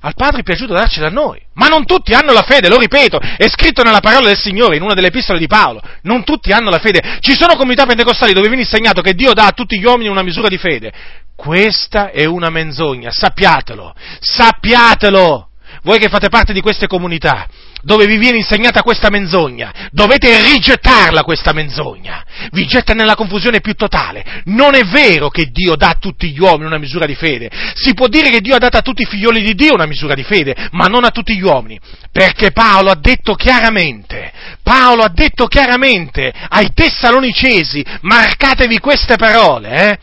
Al 0.00 0.14
Padre 0.14 0.40
è 0.40 0.42
piaciuto 0.42 0.72
darcela 0.72 1.08
a 1.08 1.10
noi, 1.10 1.38
ma 1.52 1.66
non 1.66 1.84
tutti 1.84 2.14
hanno 2.14 2.32
la 2.32 2.42
fede, 2.42 2.70
lo 2.70 2.78
ripeto, 2.78 3.18
è 3.18 3.46
scritto 3.50 3.82
nella 3.82 4.00
parola 4.00 4.28
del 4.28 4.38
Signore, 4.38 4.76
in 4.76 4.82
una 4.82 4.94
delle 4.94 5.08
epistole 5.08 5.38
di 5.38 5.46
Paolo, 5.46 5.82
non 6.02 6.24
tutti 6.24 6.50
hanno 6.50 6.70
la 6.70 6.78
fede. 6.78 7.18
Ci 7.20 7.34
sono 7.34 7.56
comunità 7.56 7.84
pentecostali 7.84 8.32
dove 8.32 8.48
viene 8.48 8.62
insegnato 8.62 9.02
che 9.02 9.12
Dio 9.12 9.34
dà 9.34 9.48
a 9.48 9.52
tutti 9.52 9.78
gli 9.78 9.84
uomini 9.84 10.08
una 10.08 10.22
misura 10.22 10.48
di 10.48 10.56
fede. 10.56 10.92
Questa 11.36 12.10
è 12.10 12.24
una 12.24 12.48
menzogna, 12.48 13.10
sappiatelo, 13.12 13.94
sappiatelo! 14.18 15.48
Voi 15.82 15.98
che 15.98 16.08
fate 16.08 16.30
parte 16.30 16.54
di 16.54 16.62
queste 16.62 16.86
comunità, 16.86 17.46
dove 17.82 18.06
vi 18.06 18.16
viene 18.16 18.38
insegnata 18.38 18.82
questa 18.82 19.10
menzogna, 19.10 19.88
dovete 19.90 20.40
rigettarla 20.40 21.22
questa 21.22 21.52
menzogna, 21.52 22.24
vi 22.52 22.66
getta 22.66 22.94
nella 22.94 23.14
confusione 23.14 23.60
più 23.60 23.74
totale. 23.74 24.42
Non 24.46 24.74
è 24.74 24.84
vero 24.84 25.28
che 25.28 25.46
Dio 25.50 25.76
dà 25.76 25.88
a 25.88 25.96
tutti 25.98 26.30
gli 26.30 26.40
uomini 26.40 26.66
una 26.66 26.78
misura 26.78 27.06
di 27.06 27.14
fede, 27.14 27.50
si 27.74 27.92
può 27.94 28.08
dire 28.08 28.30
che 28.30 28.40
Dio 28.40 28.54
ha 28.54 28.58
dato 28.58 28.76
a 28.76 28.82
tutti 28.82 29.02
i 29.02 29.06
figlioli 29.06 29.42
di 29.42 29.54
Dio 29.54 29.74
una 29.74 29.86
misura 29.86 30.14
di 30.14 30.22
fede, 30.22 30.68
ma 30.72 30.86
non 30.86 31.04
a 31.04 31.10
tutti 31.10 31.36
gli 31.36 31.42
uomini, 31.42 31.78
perché 32.10 32.52
Paolo 32.52 32.90
ha 32.90 32.96
detto 32.96 33.34
chiaramente, 33.34 34.32
Paolo 34.62 35.02
ha 35.02 35.10
detto 35.12 35.46
chiaramente 35.46 36.32
ai 36.48 36.70
Tessalonicesi, 36.72 37.84
marcatevi 38.02 38.78
queste 38.78 39.16
parole, 39.16 39.90
eh? 39.90 39.98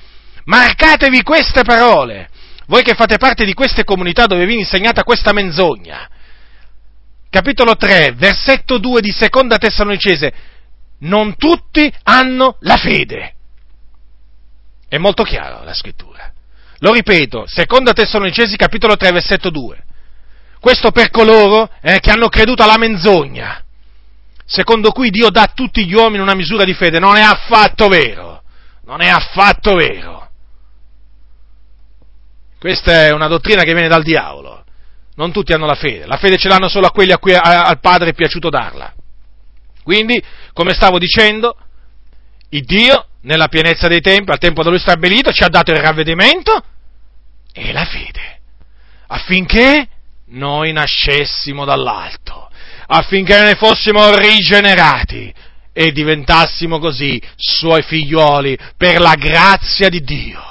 Marcatevi 0.45 1.21
queste 1.21 1.61
parole. 1.63 2.29
Voi 2.65 2.81
che 2.83 2.95
fate 2.95 3.17
parte 3.17 3.45
di 3.45 3.53
queste 3.53 3.83
comunità 3.83 4.25
dove 4.25 4.45
viene 4.45 4.61
insegnata 4.61 5.03
questa 5.03 5.31
menzogna, 5.31 6.07
capitolo 7.29 7.75
3, 7.75 8.13
versetto 8.15 8.77
2 8.77 9.01
di 9.01 9.11
seconda 9.11 9.57
Tessalonicese, 9.57 10.33
non 10.99 11.35
tutti 11.37 11.91
hanno 12.03 12.57
la 12.61 12.77
fede. 12.77 13.33
È 14.87 14.97
molto 14.97 15.23
chiaro 15.23 15.63
la 15.63 15.73
scrittura. 15.73 16.31
Lo 16.79 16.91
ripeto, 16.91 17.43
seconda 17.45 17.93
Tessalonicesi, 17.93 18.55
capitolo 18.55 18.95
3, 18.95 19.11
versetto 19.11 19.49
2. 19.49 19.83
Questo 20.59 20.91
per 20.91 21.09
coloro 21.09 21.69
eh, 21.81 21.99
che 21.99 22.11
hanno 22.11 22.27
creduto 22.27 22.63
alla 22.63 22.77
menzogna, 22.77 23.63
secondo 24.45 24.91
cui 24.91 25.09
Dio 25.09 25.29
dà 25.29 25.43
a 25.43 25.51
tutti 25.53 25.85
gli 25.85 25.93
uomini 25.93 26.21
una 26.21 26.35
misura 26.35 26.63
di 26.63 26.73
fede. 26.73 26.99
Non 26.99 27.15
è 27.15 27.21
affatto 27.21 27.87
vero. 27.87 28.41
Non 28.83 29.01
è 29.01 29.07
affatto 29.07 29.75
vero. 29.75 30.29
Questa 32.59 33.05
è 33.05 33.11
una 33.11 33.27
dottrina 33.27 33.63
che 33.63 33.73
viene 33.73 33.87
dal 33.87 34.03
diavolo 34.03 34.65
non 35.19 35.33
tutti 35.33 35.51
hanno 35.51 35.65
la 35.65 35.75
fede, 35.75 36.05
la 36.05 36.15
fede 36.15 36.37
ce 36.37 36.47
l'hanno 36.47 36.69
solo 36.69 36.87
a 36.87 36.91
quelli 36.91 37.11
a 37.11 37.17
cui 37.17 37.33
al 37.33 37.79
Padre 37.81 38.11
è 38.11 38.13
piaciuto 38.13 38.49
darla. 38.49 38.93
Quindi, 39.83 40.23
come 40.53 40.73
stavo 40.73 40.97
dicendo, 40.97 41.57
il 42.51 42.63
Dio, 42.63 43.05
nella 43.23 43.49
pienezza 43.49 43.89
dei 43.89 43.99
tempi, 43.99 44.31
al 44.31 44.37
tempo 44.37 44.63
da 44.63 44.69
lui 44.69 44.79
stabilito, 44.79 45.33
ci 45.33 45.43
ha 45.43 45.49
dato 45.49 45.71
il 45.71 45.79
ravvedimento 45.79 46.63
e 47.51 47.73
la 47.73 47.83
fede, 47.83 48.39
affinché 49.07 49.89
noi 50.27 50.71
nascessimo 50.71 51.65
dall'alto, 51.65 52.49
affinché 52.87 53.43
ne 53.43 53.55
fossimo 53.55 54.15
rigenerati 54.15 55.33
e 55.73 55.91
diventassimo 55.91 56.79
così 56.79 57.21
suoi 57.35 57.81
figlioli 57.81 58.57
per 58.77 59.01
la 59.01 59.15
grazia 59.15 59.89
di 59.89 60.01
Dio 60.01 60.48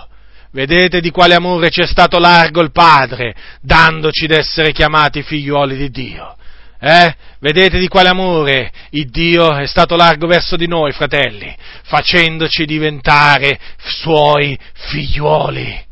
vedete 0.59 1.00
di 1.00 1.12
quale 1.12 1.36
amore 1.36 1.70
ci 1.70 1.82
è 1.82 1.86
stato 1.86 2.18
largo 2.18 2.61
il 2.62 2.72
Padre, 2.72 3.32
dandoci 3.61 4.26
d'essere 4.26 4.72
chiamati 4.72 5.22
figliuoli 5.22 5.76
di 5.76 5.88
Dio. 5.88 6.36
Eh? 6.80 7.14
Vedete 7.38 7.78
di 7.78 7.86
quale 7.86 8.09
amore 8.09 8.72
il 8.90 9.09
Dio 9.09 9.54
è 9.54 9.68
stato 9.68 9.94
largo 9.94 10.26
verso 10.26 10.56
di 10.56 10.66
noi, 10.66 10.90
fratelli, 10.90 11.54
facendoci 11.84 12.64
diventare 12.64 13.56
suoi 13.84 14.59
figliuoli. 14.72 15.86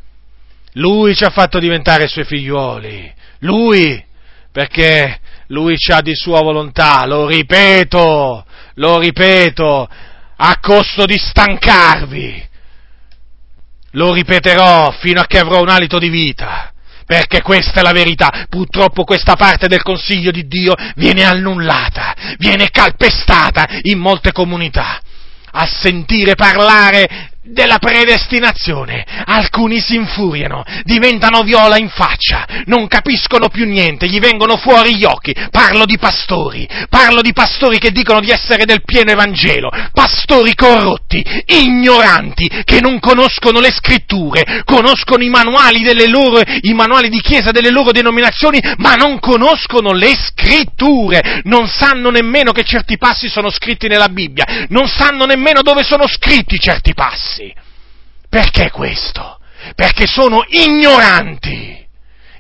Lui 0.73 1.15
ci 1.15 1.23
ha 1.23 1.31
fatto 1.31 1.61
diventare 1.61 2.09
suoi 2.09 2.25
figliuoli. 2.25 3.15
Lui, 3.41 4.05
perché 4.51 5.21
lui 5.49 5.77
ci 5.77 5.93
ha 5.93 6.01
di 6.01 6.17
sua 6.17 6.41
volontà, 6.43 7.07
lo 7.07 7.29
ripeto, 7.29 8.45
lo 8.75 8.99
ripeto, 8.99 9.89
a 10.39 10.59
costo 10.59 11.05
di 11.05 11.17
stancarvi. 11.17 12.55
Lo 13.97 14.13
ripeterò 14.13 14.91
fino 15.01 15.21
a 15.21 15.27
che 15.27 15.39
avrò 15.39 15.61
un 15.63 15.71
alito 15.71 15.99
di 15.99 16.11
vita 16.11 16.71
perché 17.07 17.41
questa 17.41 17.81
è 17.81 17.83
la 17.83 17.93
verità. 17.93 18.47
Purtroppo 18.49 19.05
questa 19.05 19.37
parte 19.37 19.69
del 19.69 19.83
consiglio 19.83 20.31
di 20.31 20.47
Dio 20.47 20.75
viene 20.97 21.25
annullata, 21.25 22.15
viene 22.39 22.69
calpestata 22.71 23.67
in 23.83 23.99
molte 23.99 24.33
comunità. 24.33 25.01
A 25.53 25.67
sentire 25.67 26.35
parlare 26.35 27.31
della 27.47 27.79
predestinazione. 27.79 29.05
Alcuni 29.25 29.81
si 29.81 29.95
infuriano, 29.95 30.65
diventano 30.85 31.43
viola 31.43 31.79
in 31.79 31.89
faccia, 31.89 32.47
non 32.67 32.87
capiscono 32.89 33.49
più 33.49 33.67
niente, 33.67 34.09
gli 34.09 34.19
vengono 34.19 34.57
fuori 34.57 34.97
gli 34.97 35.05
occhi. 35.05 35.35
Parlo 35.51 35.85
di 35.85 35.99
pastori, 35.99 36.69
parlo 36.89 37.21
di 37.21 37.33
pastori 37.33 37.79
che 37.79 37.91
dicono 37.91 38.21
di 38.21 38.31
essere 38.31 38.65
del 38.65 38.83
pieno 38.85 39.11
Evangelo, 39.11 39.71
pastori 39.93 40.55
corrotti, 40.55 41.25
ignoranti, 41.47 42.49
che 42.65 42.81
non 42.81 42.99
conoscono 42.99 43.61
le 43.61 43.73
scritture, 43.73 44.63
conoscono 44.65 45.23
i 45.23 45.29
manuali, 45.29 45.85
loro, 46.11 46.41
i 46.63 46.73
manuali 46.73 47.09
di 47.09 47.21
chiesa 47.21 47.51
delle 47.51 47.71
loro 47.71 47.93
denominazioni, 47.93 48.61
ma 48.79 48.95
non 48.95 49.19
conoscono 49.19 49.93
le 49.93 50.15
scritture, 50.15 51.41
non 51.45 51.69
sanno 51.69 52.11
nemmeno 52.11 52.53
che 52.53 52.65
certi 52.65 52.99
passi 52.99 53.29
sono 53.29 53.51
scritti 53.51 53.89
nella 53.89 54.09
Bibbia, 54.09 54.67
non 54.69 54.89
sanno 54.89 55.25
nemmeno 55.27 55.63
dove 55.63 55.83
sono 55.83 56.07
scritti 56.07 56.59
certi 56.59 56.95
passi 56.95 57.36
passi. 57.37 57.55
Perché 58.29 58.71
questo? 58.71 59.39
Perché 59.75 60.07
sono 60.07 60.45
ignoranti. 60.49 61.85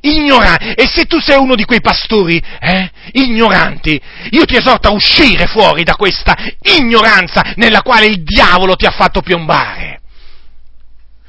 Ignoranti. 0.01 0.73
E 0.73 0.87
se 0.87 1.05
tu 1.05 1.19
sei 1.21 1.39
uno 1.39 1.55
di 1.55 1.65
quei 1.65 1.81
pastori, 1.81 2.43
eh, 2.61 2.91
ignoranti, 3.13 4.01
io 4.31 4.45
ti 4.45 4.57
esorto 4.57 4.89
a 4.89 4.93
uscire 4.93 5.47
fuori 5.47 5.85
da 5.85 5.95
questa 5.95 6.37
ignoranza 6.79 7.53
nella 7.57 7.83
quale 7.83 8.07
il 8.07 8.23
diavolo 8.23 8.77
ti 8.77 8.87
ha 8.87 8.91
fatto 8.91 9.21
piombare. 9.21 10.01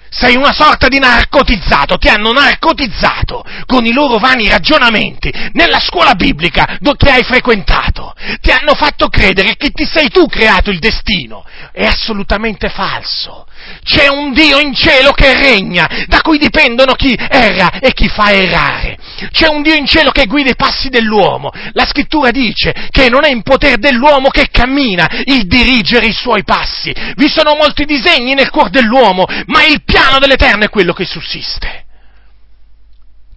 Sei 0.10 0.36
una 0.36 0.54
sorta 0.54 0.88
di 0.88 1.00
narcotizzato, 1.00 1.98
ti 1.98 2.08
hanno 2.08 2.32
narcotizzato 2.32 3.44
con 3.66 3.86
i 3.86 3.92
loro 3.92 4.18
vani 4.18 4.48
ragionamenti 4.48 5.32
nella 5.54 5.80
scuola 5.80 6.14
biblica 6.14 6.78
che 7.08 7.10
hai 7.10 7.24
frequentato. 7.24 8.14
Ti 8.42 8.52
hanno 8.52 8.74
fatto 8.74 9.08
credere 9.08 9.56
che 9.56 9.70
ti 9.70 9.86
sei 9.86 10.10
tu 10.10 10.26
creato 10.28 10.70
il 10.70 10.80
destino. 10.80 11.46
È 11.72 11.86
assolutamente 11.86 12.70
falso. 12.70 13.46
C'è 13.84 14.08
un 14.08 14.34
Dio 14.34 14.60
in 14.60 14.74
cielo 14.74 15.12
che 15.12 15.34
regna, 15.34 16.06
da 16.08 16.22
cui 16.22 16.38
dipendono 16.38 16.94
chi 16.94 17.18
erra 17.18 17.80
e 17.80 17.94
chi 17.94 18.08
fa 18.08 18.32
errare. 18.32 18.98
C'è 19.32 19.48
un 19.48 19.62
Dio 19.62 19.74
in 19.74 19.86
cielo 19.86 20.12
che 20.12 20.26
guida 20.26 20.52
i 20.52 20.56
passi 20.56 20.90
dell'uomo. 20.90 21.52
La 21.74 21.86
scrittura 21.86 22.32
dice 22.32 22.74
che 22.90 23.10
non 23.10 23.26
è 23.26 23.30
in 23.30 23.42
potere 23.42 23.78
dell'uomo 23.78 24.30
che 24.30 24.48
cammina 24.52 25.24
il 25.26 25.48
dirigere 25.48 26.08
i 26.08 26.14
suoi 26.14 26.44
passi. 26.44 26.94
Vi 27.16 27.28
sono 27.28 27.56
molti 27.56 27.86
disegni 27.86 28.34
nel 28.34 28.50
cuore 28.50 28.70
dell'uomo, 28.70 29.26
ma 29.46 29.66
il 29.66 29.84
piano 29.84 30.20
dell'Eterno 30.20 30.66
è 30.66 30.70
quello 30.70 30.94
che 30.94 31.06
sussiste. 31.06 31.86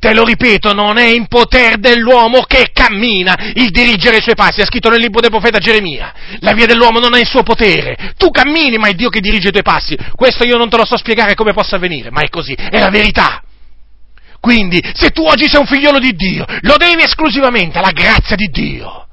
Te 0.01 0.15
lo 0.15 0.25
ripeto, 0.25 0.73
non 0.73 0.97
è 0.97 1.05
in 1.05 1.27
potere 1.27 1.77
dell'uomo 1.77 2.45
che 2.45 2.71
cammina 2.73 3.37
il 3.53 3.71
dirigere 3.71 4.17
i 4.17 4.23
suoi 4.23 4.35
passi. 4.35 4.63
È 4.63 4.65
scritto 4.65 4.89
nel 4.89 4.99
libro 4.99 5.21
del 5.21 5.29
profeta 5.29 5.59
Geremia. 5.59 6.15
La 6.39 6.55
via 6.55 6.65
dell'uomo 6.65 7.01
non 7.01 7.15
è 7.15 7.19
in 7.19 7.27
suo 7.27 7.43
potere. 7.43 8.15
Tu 8.17 8.31
cammini, 8.31 8.79
ma 8.79 8.89
è 8.89 8.95
Dio 8.95 9.11
che 9.11 9.21
dirige 9.21 9.49
i 9.49 9.51
tuoi 9.51 9.63
passi. 9.63 9.95
Questo 10.15 10.45
io 10.45 10.57
non 10.57 10.71
te 10.71 10.79
lo 10.79 10.87
so 10.87 10.97
spiegare 10.97 11.35
come 11.35 11.53
possa 11.53 11.77
avvenire, 11.77 12.11
ma 12.11 12.23
è 12.23 12.31
così, 12.31 12.55
è 12.55 12.79
la 12.79 12.89
verità. 12.89 13.43
Quindi, 14.41 14.83
se 14.95 15.11
tu 15.11 15.23
oggi 15.27 15.49
sei 15.49 15.61
un 15.61 15.67
figliolo 15.67 15.99
di 15.99 16.15
Dio, 16.15 16.45
lo 16.63 16.77
devi 16.77 17.03
esclusivamente 17.03 17.79
alla 17.79 17.93
grazia 17.93 18.37
di 18.37 18.47
Dio. 18.47 19.07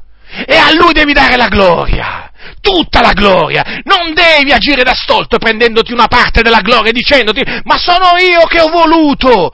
E 0.45 0.55
a 0.55 0.73
Lui 0.73 0.93
devi 0.93 1.13
dare 1.13 1.35
la 1.35 1.47
gloria, 1.47 2.31
tutta 2.61 3.01
la 3.01 3.11
gloria. 3.11 3.81
Non 3.83 4.13
devi 4.13 4.51
agire 4.53 4.83
da 4.83 4.93
stolto 4.93 5.37
prendendoti 5.37 5.91
una 5.91 6.07
parte 6.07 6.41
della 6.41 6.61
gloria 6.61 6.91
dicendoti, 6.91 7.41
ma 7.63 7.77
sono 7.77 8.17
io 8.19 8.45
che 8.47 8.61
ho 8.61 8.69
voluto. 8.69 9.53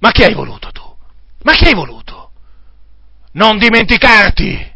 Ma 0.00 0.10
che 0.10 0.24
hai 0.24 0.34
voluto 0.34 0.70
tu? 0.72 0.82
Ma 1.42 1.52
che 1.52 1.68
hai 1.68 1.74
voluto? 1.74 2.30
Non 3.34 3.58
dimenticarti, 3.58 4.70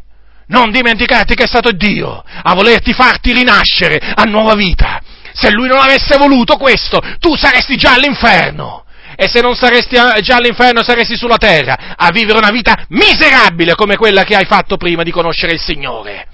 non 0.47 0.71
dimenticarti 0.71 1.35
che 1.35 1.43
è 1.43 1.47
stato 1.47 1.71
Dio 1.71 2.23
a 2.43 2.53
volerti 2.53 2.93
farti 2.93 3.33
rinascere 3.33 3.97
a 3.97 4.23
nuova 4.23 4.55
vita. 4.55 5.01
Se 5.33 5.51
Lui 5.51 5.67
non 5.67 5.79
avesse 5.79 6.17
voluto 6.17 6.55
questo, 6.55 6.99
tu 7.19 7.35
saresti 7.35 7.75
già 7.75 7.93
all'inferno. 7.93 8.85
E 9.19 9.27
se 9.27 9.41
non 9.41 9.55
saresti 9.55 9.95
già 10.21 10.35
all'inferno, 10.35 10.83
saresti 10.83 11.17
sulla 11.17 11.37
terra 11.37 11.95
a 11.97 12.11
vivere 12.11 12.37
una 12.37 12.51
vita 12.51 12.85
miserabile 12.89 13.73
come 13.73 13.95
quella 13.95 14.23
che 14.23 14.35
hai 14.35 14.45
fatto 14.45 14.77
prima 14.77 15.01
di 15.01 15.09
conoscere 15.09 15.53
il 15.53 15.59
Signore. 15.59 16.27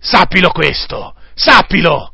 Sappilo 0.00 0.50
questo, 0.50 1.16
sappilo. 1.34 2.12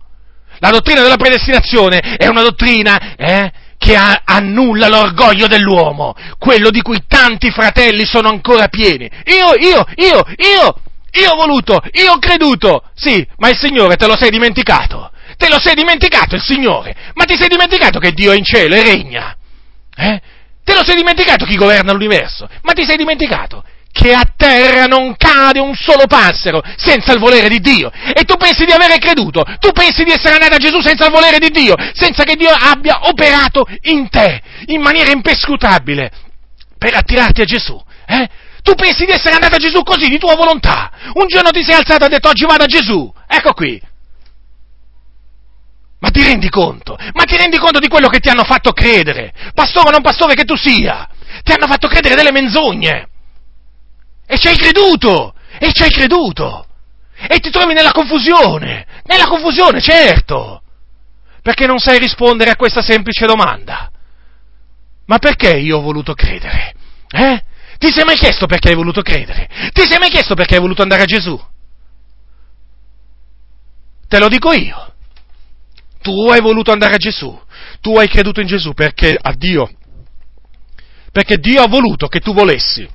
La 0.59 0.71
dottrina 0.71 1.03
della 1.03 1.17
predestinazione 1.17 1.99
è 2.17 2.27
una 2.29 2.41
dottrina 2.41 3.15
eh, 3.15 3.53
che 3.77 3.95
annulla 3.95 4.89
l'orgoglio 4.89 5.47
dell'uomo, 5.47 6.15
quello 6.39 6.71
di 6.71 6.81
cui 6.81 7.05
tanti 7.07 7.51
fratelli 7.51 8.07
sono 8.07 8.29
ancora 8.29 8.69
pieni. 8.69 9.11
Io, 9.25 9.53
io, 9.59 9.85
io, 9.97 10.25
io, 10.37 10.81
io 11.13 11.31
ho 11.31 11.37
voluto, 11.37 11.79
io 11.93 12.13
ho 12.13 12.19
creduto, 12.19 12.85
sì, 12.95 13.27
ma 13.37 13.51
il 13.51 13.59
Signore 13.59 13.97
te 13.97 14.07
lo 14.07 14.17
sei 14.17 14.31
dimenticato. 14.31 15.11
Te 15.37 15.49
lo 15.49 15.59
sei 15.59 15.75
dimenticato 15.75 16.35
il 16.37 16.43
Signore, 16.43 16.95
ma 17.15 17.25
ti 17.25 17.37
sei 17.37 17.49
dimenticato 17.49 17.99
che 17.99 18.13
Dio 18.13 18.33
è 18.33 18.37
in 18.37 18.45
cielo 18.45 18.75
e 18.77 18.83
regna. 18.83 19.35
Eh? 19.97 20.21
Te 20.65 20.75
lo 20.75 20.85
sei 20.85 20.97
dimenticato 20.97 21.45
chi 21.45 21.57
governa 21.57 21.93
l'universo, 21.93 22.49
ma 22.63 22.73
ti 22.73 22.85
sei 22.85 22.97
dimenticato 22.97 23.65
che 23.93 24.13
a 24.13 24.23
terra 24.37 24.87
non 24.87 25.17
cade 25.17 25.59
un 25.59 25.75
solo 25.75 26.07
passero 26.07 26.63
senza 26.77 27.13
il 27.13 27.19
volere 27.19 27.49
di 27.49 27.59
Dio. 27.59 27.91
E 28.15 28.23
tu 28.25 28.37
pensi 28.37 28.65
di 28.65 28.73
avere 28.73 28.99
creduto, 28.99 29.43
tu 29.59 29.73
pensi 29.73 30.05
di 30.05 30.13
essere 30.13 30.35
andato 30.35 30.55
a 30.55 30.59
Gesù 30.59 30.81
senza 30.81 31.07
il 31.07 31.13
volere 31.13 31.39
di 31.39 31.51
Dio, 31.51 31.75
senza 31.93 32.23
che 32.23 32.37
Dio 32.37 32.51
abbia 32.51 33.09
operato 33.09 33.67
in 33.83 34.09
te 34.09 34.41
in 34.67 34.81
maniera 34.81 35.11
impescrutabile 35.11 36.11
per 36.79 36.95
attirarti 36.95 37.41
a 37.41 37.45
Gesù. 37.45 37.83
Eh? 38.07 38.29
Tu 38.63 38.75
pensi 38.75 39.05
di 39.05 39.13
essere 39.13 39.35
andato 39.35 39.57
a 39.57 39.59
Gesù 39.59 39.83
così, 39.83 40.09
di 40.09 40.19
tua 40.19 40.37
volontà. 40.37 40.91
Un 41.15 41.27
giorno 41.27 41.51
ti 41.51 41.63
sei 41.63 41.75
alzato 41.75 42.03
e 42.03 42.05
hai 42.05 42.11
detto 42.11 42.29
oggi 42.29 42.45
vado 42.45 42.65
a 42.65 42.67
Gesù. 42.67 43.13
Ecco 43.27 43.53
qui. 43.53 43.81
Ma 46.01 46.11
ti 46.11 46.23
rendi 46.23 46.49
conto? 46.49 46.97
Ma 47.13 47.25
ti 47.25 47.37
rendi 47.37 47.59
conto 47.59 47.79
di 47.79 47.89
quello 47.89 48.09
che 48.09 48.21
ti 48.21 48.31
hanno 48.31 48.45
fatto 48.45 48.73
credere? 48.73 49.33
Pastore 49.55 49.89
o 49.89 49.91
non 49.91 50.03
pastore 50.03 50.35
che 50.35 50.45
tu 50.45 50.57
sia? 50.57 51.09
Ti 51.43 51.53
hanno 51.53 51.67
fatto 51.67 51.89
credere 51.89 52.15
delle 52.15 52.33
menzogne. 52.33 53.09
E 54.27 54.39
ci 54.39 54.49
hai 54.49 54.57
creduto! 54.57 55.35
E 55.59 55.73
ci 55.73 55.83
hai 55.83 55.91
creduto! 55.91 56.67
E 57.29 57.39
ti 57.39 57.51
trovi 57.51 57.75
nella 57.75 57.93
confusione! 57.93 58.87
Nella 59.05 59.27
confusione, 59.27 59.81
certo! 59.81 60.63
Perché 61.43 61.67
non 61.67 61.79
sai 61.79 61.99
rispondere 61.99 62.51
a 62.51 62.57
questa 62.57 62.81
semplice 62.81 63.27
domanda. 63.27 63.91
Ma 65.05 65.19
perché 65.19 65.57
io 65.57 65.79
ho 65.79 65.83
voluto 65.83 66.15
credere? 66.15 66.75
Eh? 67.11 67.45
Ti 67.77 67.91
sei 67.93 68.05
mai 68.05 68.17
chiesto 68.17 68.47
perché 68.47 68.71
hai 68.71 68.75
voluto 68.75 69.03
credere? 69.03 69.49
Ti 69.73 69.83
sei 69.87 69.99
mai 69.99 70.09
chiesto 70.09 70.35
perché 70.35 70.55
hai 70.55 70.61
voluto 70.61 70.81
andare 70.81 71.03
a 71.03 71.07
Gesù? 71.07 71.39
Te 74.09 74.19
lo 74.19 74.29
dico 74.29 74.53
io. 74.53 74.90
Tu 76.03 76.29
hai 76.31 76.41
voluto 76.41 76.73
andare 76.73 76.95
a 76.95 76.99
Gesù. 76.99 77.39
Tu 77.81 77.97
hai 77.97 78.09
creduto 78.09 78.41
in 78.41 78.47
Gesù 78.47 78.73
perché 78.73 79.17
a 79.21 79.33
Dio. 79.33 79.71
Perché 81.13 81.37
Dio 81.39 81.63
ha 81.63 81.69
voluto 81.69 82.07
che 82.07 82.21
tu 82.21 82.33
volessi. 82.33 82.89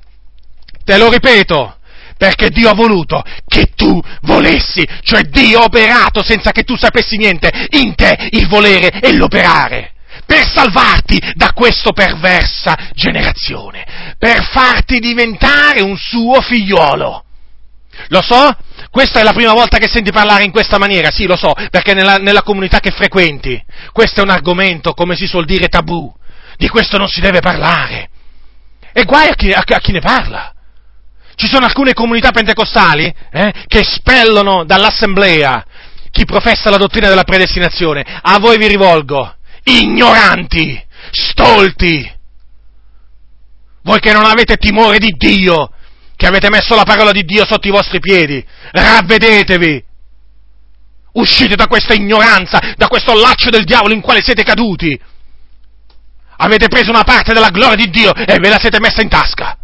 Te 0.84 0.96
lo 0.96 1.10
ripeto, 1.10 1.78
perché 2.16 2.48
Dio 2.48 2.70
ha 2.70 2.74
voluto 2.74 3.22
che 3.46 3.72
tu 3.74 4.00
volessi, 4.22 4.86
cioè 5.02 5.22
Dio 5.22 5.60
ha 5.60 5.64
operato 5.64 6.22
senza 6.22 6.50
che 6.50 6.62
tu 6.62 6.76
sapessi 6.76 7.16
niente, 7.16 7.50
in 7.70 7.94
te 7.94 8.28
il 8.30 8.48
volere 8.48 8.88
e 9.00 9.12
l'operare, 9.12 9.92
per 10.24 10.48
salvarti 10.48 11.20
da 11.34 11.52
questa 11.52 11.92
perversa 11.92 12.90
generazione, 12.94 14.14
per 14.18 14.44
farti 14.44 14.98
diventare 14.98 15.82
un 15.82 15.96
suo 15.96 16.40
figliolo. 16.40 17.24
Lo 18.08 18.22
so? 18.22 18.56
Questa 18.96 19.20
è 19.20 19.22
la 19.22 19.34
prima 19.34 19.52
volta 19.52 19.76
che 19.76 19.88
senti 19.88 20.10
parlare 20.10 20.44
in 20.44 20.50
questa 20.50 20.78
maniera, 20.78 21.10
sì, 21.10 21.26
lo 21.26 21.36
so, 21.36 21.52
perché 21.70 21.92
nella, 21.92 22.14
nella 22.14 22.42
comunità 22.42 22.80
che 22.80 22.90
frequenti, 22.90 23.62
questo 23.92 24.20
è 24.20 24.22
un 24.22 24.30
argomento, 24.30 24.94
come 24.94 25.16
si 25.16 25.26
suol 25.26 25.44
dire, 25.44 25.68
tabù. 25.68 26.10
Di 26.56 26.66
questo 26.70 26.96
non 26.96 27.06
si 27.06 27.20
deve 27.20 27.40
parlare. 27.40 28.08
E 28.94 29.04
guai 29.04 29.28
a 29.28 29.34
chi, 29.34 29.52
a, 29.52 29.62
a 29.66 29.78
chi 29.80 29.92
ne 29.92 30.00
parla. 30.00 30.50
Ci 31.34 31.46
sono 31.46 31.66
alcune 31.66 31.92
comunità 31.92 32.30
pentecostali 32.30 33.14
eh, 33.32 33.52
che 33.66 33.84
spellono 33.84 34.64
dall'assemblea 34.64 35.62
chi 36.10 36.24
professa 36.24 36.70
la 36.70 36.78
dottrina 36.78 37.10
della 37.10 37.24
predestinazione. 37.24 38.02
A 38.22 38.38
voi 38.38 38.56
vi 38.56 38.66
rivolgo, 38.66 39.30
ignoranti, 39.64 40.82
stolti, 41.10 42.10
voi 43.82 44.00
che 44.00 44.14
non 44.14 44.24
avete 44.24 44.56
timore 44.56 44.96
di 44.96 45.12
Dio, 45.18 45.68
che 46.16 46.26
avete 46.26 46.48
messo 46.48 46.74
la 46.74 46.84
parola 46.84 47.12
di 47.12 47.24
Dio 47.24 47.46
sotto 47.46 47.68
i 47.68 47.70
vostri 47.70 48.00
piedi, 48.00 48.44
ravvedetevi, 48.72 49.84
uscite 51.12 51.54
da 51.54 51.66
questa 51.66 51.94
ignoranza, 51.94 52.58
da 52.76 52.88
questo 52.88 53.14
laccio 53.14 53.50
del 53.50 53.64
diavolo 53.64 53.94
in 53.94 54.00
quale 54.00 54.22
siete 54.22 54.42
caduti, 54.42 54.98
avete 56.38 56.68
preso 56.68 56.90
una 56.90 57.04
parte 57.04 57.32
della 57.32 57.50
gloria 57.50 57.76
di 57.76 57.90
Dio 57.90 58.14
e 58.14 58.38
ve 58.38 58.48
la 58.48 58.58
siete 58.58 58.80
messa 58.80 59.02
in 59.02 59.08
tasca, 59.08 59.56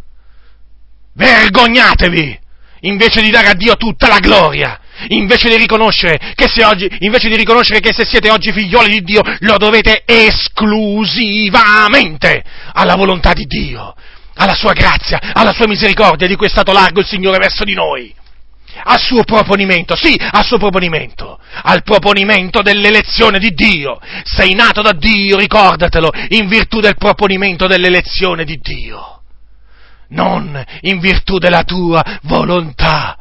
vergognatevi, 1.14 2.38
invece 2.80 3.22
di 3.22 3.30
dare 3.30 3.48
a 3.48 3.54
Dio 3.54 3.76
tutta 3.76 4.08
la 4.08 4.18
gloria, 4.18 4.78
invece 5.08 5.48
di 5.48 5.56
riconoscere 5.56 6.34
che 6.34 6.48
se, 6.48 6.64
oggi, 6.64 6.86
invece 7.00 7.28
di 7.28 7.36
riconoscere 7.36 7.80
che 7.80 7.94
se 7.94 8.04
siete 8.04 8.30
oggi 8.30 8.52
figlioli 8.52 8.90
di 8.90 9.02
Dio, 9.02 9.22
lo 9.40 9.56
dovete 9.56 10.02
esclusivamente 10.04 12.44
alla 12.72 12.94
volontà 12.94 13.32
di 13.32 13.46
Dio, 13.46 13.94
alla 14.34 14.54
sua 14.54 14.72
grazia, 14.72 15.18
alla 15.32 15.52
sua 15.52 15.66
misericordia 15.66 16.26
di 16.26 16.36
cui 16.36 16.46
è 16.46 16.50
stato 16.50 16.72
largo 16.72 17.00
il 17.00 17.06
Signore 17.06 17.38
verso 17.38 17.64
di 17.64 17.74
noi. 17.74 18.14
Al 18.84 18.98
suo 18.98 19.22
proponimento, 19.22 19.94
sì, 19.94 20.18
al 20.18 20.44
suo 20.44 20.56
proponimento, 20.56 21.38
al 21.62 21.82
proponimento 21.82 22.62
dell'elezione 22.62 23.38
di 23.38 23.50
Dio. 23.50 24.00
Sei 24.24 24.54
nato 24.54 24.80
da 24.80 24.92
Dio, 24.92 25.36
ricordatelo, 25.36 26.10
in 26.28 26.48
virtù 26.48 26.80
del 26.80 26.96
proponimento 26.96 27.66
dell'elezione 27.66 28.44
di 28.44 28.58
Dio, 28.62 29.22
non 30.08 30.64
in 30.80 31.00
virtù 31.00 31.38
della 31.38 31.64
tua 31.64 32.02
volontà 32.22 33.18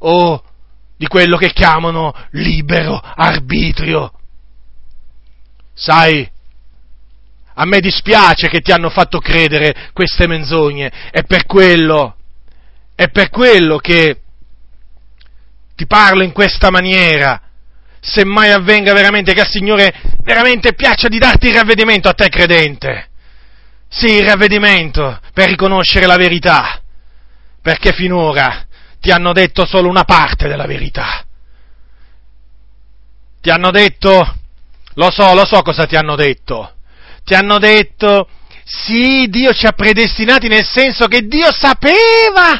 o 0.00 0.42
di 0.96 1.06
quello 1.06 1.36
che 1.36 1.52
chiamano 1.52 2.12
libero 2.32 3.00
arbitrio. 3.00 4.12
Sai, 5.72 6.28
a 7.60 7.64
me 7.64 7.80
dispiace 7.80 8.48
che 8.48 8.60
ti 8.60 8.70
hanno 8.70 8.88
fatto 8.88 9.18
credere 9.18 9.90
queste 9.92 10.28
menzogne, 10.28 10.92
è 11.10 11.24
per 11.24 11.44
quello, 11.44 12.14
è 12.94 13.10
per 13.10 13.30
quello 13.30 13.78
che 13.78 14.20
ti 15.74 15.86
parlo 15.86 16.22
in 16.22 16.30
questa 16.30 16.70
maniera. 16.70 17.40
Se 18.00 18.24
mai 18.24 18.52
avvenga 18.52 18.92
veramente 18.92 19.34
che 19.34 19.40
al 19.40 19.48
Signore 19.48 19.92
veramente 20.22 20.74
piaccia 20.74 21.08
di 21.08 21.18
darti 21.18 21.48
il 21.48 21.54
ravvedimento 21.54 22.08
a 22.08 22.12
te 22.12 22.28
credente. 22.28 23.08
Sì, 23.88 24.12
il 24.12 24.24
ravvedimento 24.24 25.18
per 25.32 25.48
riconoscere 25.48 26.06
la 26.06 26.16
verità. 26.16 26.80
Perché 27.60 27.92
finora 27.92 28.64
ti 29.00 29.10
hanno 29.10 29.32
detto 29.32 29.66
solo 29.66 29.88
una 29.88 30.04
parte 30.04 30.46
della 30.46 30.66
verità. 30.66 31.24
Ti 33.40 33.50
hanno 33.50 33.72
detto, 33.72 34.36
lo 34.94 35.10
so, 35.10 35.34
lo 35.34 35.44
so 35.44 35.62
cosa 35.62 35.86
ti 35.86 35.96
hanno 35.96 36.14
detto. 36.14 36.74
Ti 37.28 37.34
hanno 37.34 37.58
detto, 37.58 38.26
sì, 38.64 39.26
Dio 39.28 39.52
ci 39.52 39.66
ha 39.66 39.72
predestinati 39.72 40.48
nel 40.48 40.64
senso 40.64 41.08
che 41.08 41.26
Dio 41.26 41.52
sapeva 41.52 42.58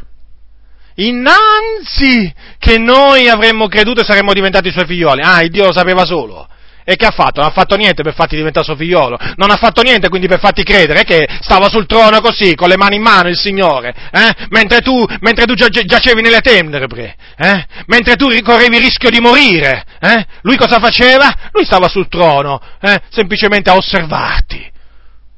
innanzi 0.96 2.30
che 2.58 2.76
noi 2.76 3.30
avremmo 3.30 3.66
creduto 3.66 4.02
e 4.02 4.04
saremmo 4.04 4.34
diventati 4.34 4.70
suoi 4.70 4.84
figlioli. 4.84 5.22
Ah, 5.24 5.42
Dio 5.48 5.64
lo 5.64 5.72
sapeva 5.72 6.04
solo. 6.04 6.46
E 6.90 6.96
che 6.96 7.04
ha 7.04 7.10
fatto? 7.10 7.40
Non 7.40 7.50
ha 7.50 7.52
fatto 7.52 7.76
niente 7.76 8.02
per 8.02 8.14
farti 8.14 8.34
diventare 8.34 8.64
suo 8.64 8.74
figliolo. 8.74 9.18
Non 9.36 9.50
ha 9.50 9.56
fatto 9.56 9.82
niente 9.82 10.08
quindi 10.08 10.26
per 10.26 10.38
farti 10.38 10.62
credere 10.62 11.04
che 11.04 11.28
stava 11.42 11.68
sul 11.68 11.84
trono 11.84 12.22
così, 12.22 12.54
con 12.54 12.70
le 12.70 12.78
mani 12.78 12.96
in 12.96 13.02
mano 13.02 13.28
il 13.28 13.36
Signore. 13.36 13.94
Eh? 14.10 14.46
Mentre 14.48 14.80
tu, 14.80 15.04
mentre 15.20 15.44
tu 15.44 15.52
giacevi 15.52 16.22
nelle 16.22 16.40
tenebre. 16.40 17.14
Eh? 17.36 17.66
Mentre 17.88 18.16
tu 18.16 18.30
correvi 18.42 18.76
il 18.76 18.82
rischio 18.82 19.10
di 19.10 19.20
morire. 19.20 19.84
Eh? 20.00 20.24
Lui 20.40 20.56
cosa 20.56 20.78
faceva? 20.78 21.30
Lui 21.52 21.66
stava 21.66 21.88
sul 21.88 22.08
trono, 22.08 22.58
eh? 22.80 23.02
semplicemente 23.10 23.68
a 23.68 23.74
osservarti. 23.74 24.72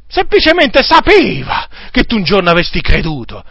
Semplicemente 0.06 0.84
sapeva 0.84 1.66
che 1.90 2.04
tu 2.04 2.14
un 2.14 2.22
giorno 2.22 2.50
avresti 2.50 2.80
creduto. 2.80 3.42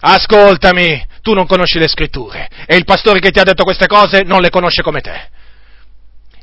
Ascoltami, 0.00 1.06
tu 1.20 1.34
non 1.34 1.46
conosci 1.46 1.78
le 1.78 1.88
scritture 1.88 2.48
e 2.64 2.76
il 2.76 2.84
pastore 2.84 3.20
che 3.20 3.30
ti 3.30 3.40
ha 3.40 3.44
detto 3.44 3.64
queste 3.64 3.86
cose 3.86 4.22
non 4.24 4.40
le 4.40 4.48
conosce 4.48 4.80
come 4.80 5.02
te. 5.02 5.35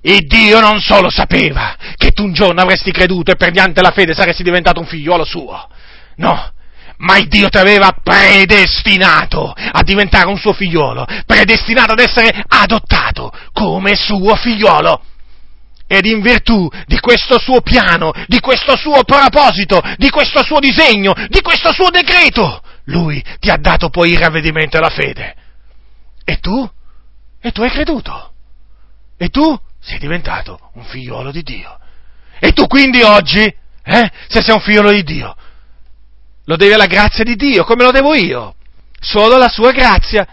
Il 0.06 0.28
Dio 0.28 0.60
non 0.60 0.82
solo 0.82 1.10
sapeva 1.10 1.78
che 1.96 2.12
tu 2.12 2.24
un 2.24 2.34
giorno 2.34 2.62
avresti 2.62 2.92
creduto 2.92 3.32
e 3.32 3.36
per 3.36 3.48
mediante 3.48 3.82
la 3.82 3.92
fede 3.92 4.14
saresti 4.14 4.44
diventato 4.44 4.82
un 4.82 4.86
figliuolo 4.86 5.24
suo, 5.24 5.70
no, 6.18 6.52
ma 6.98 7.18
il 7.18 7.28
Dio 7.30 7.48
ti 7.48 7.58
aveva 7.58 7.96
predestinato 8.04 9.54
a 9.56 9.82
diventare 9.82 10.28
un 10.28 10.38
suo 10.38 10.52
figliuolo, 10.52 11.06
predestinato 11.26 11.94
ad 11.94 12.00
essere 12.00 12.44
adottato 12.48 13.32
come 13.54 13.96
suo 13.96 14.36
figliuolo. 14.36 15.06
Ed 15.88 16.06
in 16.06 16.22
virtù 16.22 16.70
di 16.86 17.00
questo 17.00 17.40
suo 17.40 17.62
piano, 17.62 18.12
di 18.28 18.40
questo 18.40 18.76
suo 18.76 19.04
proposito, 19.04 19.82
di 19.98 20.10
questo 20.10 20.44
suo 20.44 20.60
disegno, 20.60 21.14
di 21.30 21.42
questo 21.42 21.72
suo 21.72 21.90
decreto, 21.90 22.62
lui 22.86 23.24
ti 23.40 23.50
ha 23.50 23.58
dato 23.58 23.90
poi 23.90 24.12
il 24.12 24.18
ravvedimento 24.18 24.76
e 24.76 24.80
la 24.82 24.90
fede. 24.90 25.36
E 26.26 26.40
tu? 26.40 26.70
E 27.40 27.52
tu 27.52 27.62
hai 27.62 27.70
creduto. 27.70 28.32
E 29.18 29.30
tu 29.30 29.58
sei 29.84 30.00
diventato 30.00 30.72
un 30.74 30.84
figliolo 30.84 31.32
di 31.32 31.44
Dio. 31.44 31.78
E 32.40 32.52
tu 32.54 32.68
quindi 32.68 33.02
oggi, 33.02 33.42
eh, 33.42 34.12
se 34.28 34.42
sei 34.42 34.54
un 34.54 34.62
figliolo 34.62 34.92
di 34.92 35.04
Dio, 35.04 35.36
lo 36.46 36.56
devi 36.56 36.74
alla 36.74 36.88
grazia 36.88 37.24
di 37.24 37.36
Dio, 37.36 37.64
come 37.64 37.84
lo 37.84 37.92
devo 37.92 38.16
io. 38.16 38.56
Solo 39.00 39.38
la 39.38 39.50
sua 39.50 39.72
grazia 39.72 40.26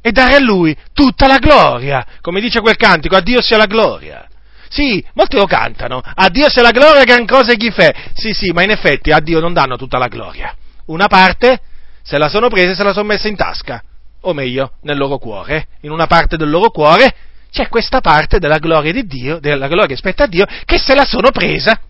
e 0.00 0.12
dare 0.12 0.36
a 0.36 0.40
Lui 0.40 0.76
tutta 0.92 1.26
la 1.26 1.38
gloria. 1.38 2.04
Come 2.20 2.40
dice 2.40 2.60
quel 2.60 2.76
cantico, 2.76 3.16
a 3.16 3.20
Dio 3.20 3.42
sia 3.42 3.56
la 3.56 3.66
gloria. 3.66 4.26
Sì, 4.68 5.04
molti 5.12 5.36
lo 5.36 5.46
cantano, 5.46 6.02
a 6.02 6.28
Dio 6.30 6.48
sia 6.48 6.62
la 6.62 6.70
gloria, 6.70 7.04
gran 7.04 7.26
cosa 7.26 7.52
gli 7.52 7.70
fa. 7.70 7.92
Sì, 8.14 8.32
sì, 8.32 8.50
ma 8.50 8.62
in 8.62 8.70
effetti 8.70 9.12
a 9.12 9.20
Dio 9.20 9.40
non 9.40 9.52
danno 9.52 9.76
tutta 9.76 9.98
la 9.98 10.08
gloria. 10.08 10.54
Una 10.86 11.06
parte 11.06 11.60
se 12.02 12.18
la 12.18 12.28
sono 12.28 12.48
presa 12.48 12.70
e 12.70 12.74
se 12.74 12.82
la 12.82 12.92
sono 12.92 13.06
messa 13.06 13.28
in 13.28 13.36
tasca, 13.36 13.82
o 14.22 14.32
meglio, 14.32 14.72
nel 14.82 14.96
loro 14.96 15.18
cuore. 15.18 15.68
In 15.82 15.90
una 15.90 16.06
parte 16.06 16.36
del 16.36 16.50
loro 16.50 16.70
cuore 16.70 17.14
c'è 17.54 17.68
questa 17.68 18.00
parte 18.00 18.40
della 18.40 18.58
gloria 18.58 18.90
di 18.90 19.06
Dio, 19.06 19.38
della 19.38 19.68
gloria 19.68 19.86
che 19.86 19.96
spetta 19.96 20.24
a 20.24 20.26
Dio, 20.26 20.44
che 20.64 20.76
se 20.76 20.92
la 20.92 21.04
sono 21.04 21.30
presa. 21.30 21.80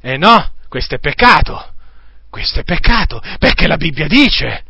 E 0.00 0.16
no, 0.16 0.52
questo 0.68 0.94
è 0.94 1.00
peccato. 1.00 1.72
Questo 2.30 2.60
è 2.60 2.62
peccato, 2.62 3.20
perché 3.40 3.66
la 3.66 3.76
Bibbia 3.76 4.06
dice 4.06 4.62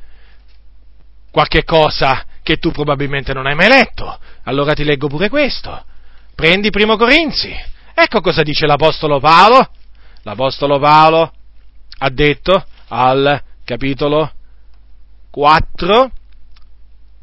qualche 1.31 1.64
cosa 1.64 2.25
che 2.43 2.57
tu 2.57 2.71
probabilmente 2.71 3.35
non 3.35 3.45
hai 3.45 3.55
mai 3.55 3.68
letto. 3.68 4.18
Allora 4.45 4.73
ti 4.73 4.85
leggo 4.85 5.09
pure 5.09 5.29
questo. 5.29 5.85
Prendi 6.35 6.71
primo 6.71 6.97
Corinzi. 6.97 7.55
Ecco 7.93 8.23
cosa 8.23 8.43
dice 8.43 8.64
l'Apostolo 8.64 9.21
Paolo. 9.21 9.68
L'Apostolo 10.23 10.79
Paolo 10.79 11.31
ha 11.99 12.09
detto 12.09 12.64
al 12.89 13.39
capitolo 13.66 14.33
4, 15.31 16.11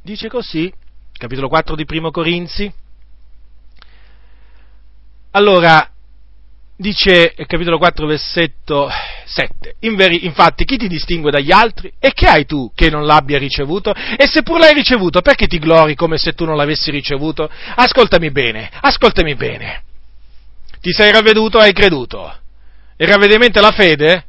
dice 0.04 0.30
così, 0.30 0.72
capitolo 1.18 1.48
4 1.48 1.76
di 1.76 1.86
Primo 1.86 2.12
Corinzi. 2.12 2.72
Allora, 5.32 5.90
dice 6.76 7.34
il 7.38 7.46
capitolo 7.46 7.78
4, 7.78 8.06
versetto 8.08 8.90
7. 9.26 9.76
In 9.82 9.96
veri, 9.96 10.26
infatti, 10.26 10.64
chi 10.64 10.78
ti 10.78 10.88
distingue 10.88 11.32
dagli 11.32 11.52
altri? 11.52 11.92
E 12.00 12.12
che 12.14 12.28
hai 12.28 12.46
tu 12.46 12.72
che 12.74 12.90
non 12.90 13.06
l'abbia 13.06 13.38
ricevuto? 13.38 13.94
E 13.94 14.28
se 14.28 14.44
pur 14.44 14.60
l'hai 14.60 14.74
ricevuto, 14.74 15.22
perché 15.22 15.48
ti 15.48 15.60
glori 15.60 15.96
come 15.96 16.18
se 16.18 16.34
tu 16.34 16.46
non 16.46 16.56
l'avessi 16.56 16.92
ricevuto? 16.92 17.50
Ascoltami 17.76 18.32
bene, 18.32 18.70
ascoltami 18.82 19.36
bene. 19.36 19.84
Ti 20.80 20.92
sei 20.92 21.12
ravveduto, 21.12 21.58
hai 21.58 21.74
creduto. 21.74 22.34
Il 22.98 23.08
ravvedimento 23.08 23.60
e 23.60 23.62
la 23.62 23.72
fede 23.72 24.26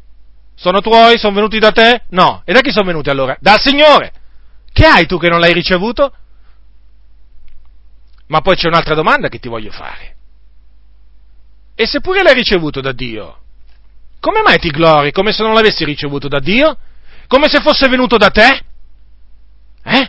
sono 0.54 0.80
tuoi? 0.80 1.18
Sono 1.18 1.34
venuti 1.34 1.58
da 1.58 1.70
te? 1.70 2.02
No. 2.10 2.42
E 2.44 2.52
da 2.52 2.60
chi 2.60 2.70
sono 2.70 2.86
venuti 2.86 3.10
allora? 3.10 3.36
Dal 3.40 3.60
Signore. 3.60 4.12
Che 4.72 4.84
hai 4.84 5.06
tu 5.06 5.18
che 5.18 5.28
non 5.28 5.40
l'hai 5.40 5.52
ricevuto? 5.52 6.12
Ma 8.28 8.40
poi 8.40 8.56
c'è 8.56 8.68
un'altra 8.68 8.94
domanda 8.94 9.28
che 9.28 9.38
ti 9.38 9.48
voglio 9.48 9.70
fare. 9.70 10.16
E 11.74 11.86
seppure 11.86 12.22
l'hai 12.22 12.34
ricevuto 12.34 12.80
da 12.80 12.92
Dio, 12.92 13.40
come 14.20 14.42
mai 14.42 14.58
ti 14.58 14.70
glori 14.70 15.12
come 15.12 15.32
se 15.32 15.42
non 15.42 15.54
l'avessi 15.54 15.84
ricevuto 15.84 16.28
da 16.28 16.40
Dio? 16.40 16.76
Come 17.26 17.48
se 17.48 17.60
fosse 17.60 17.88
venuto 17.88 18.16
da 18.16 18.30
te? 18.30 18.62
Eh? 19.84 20.08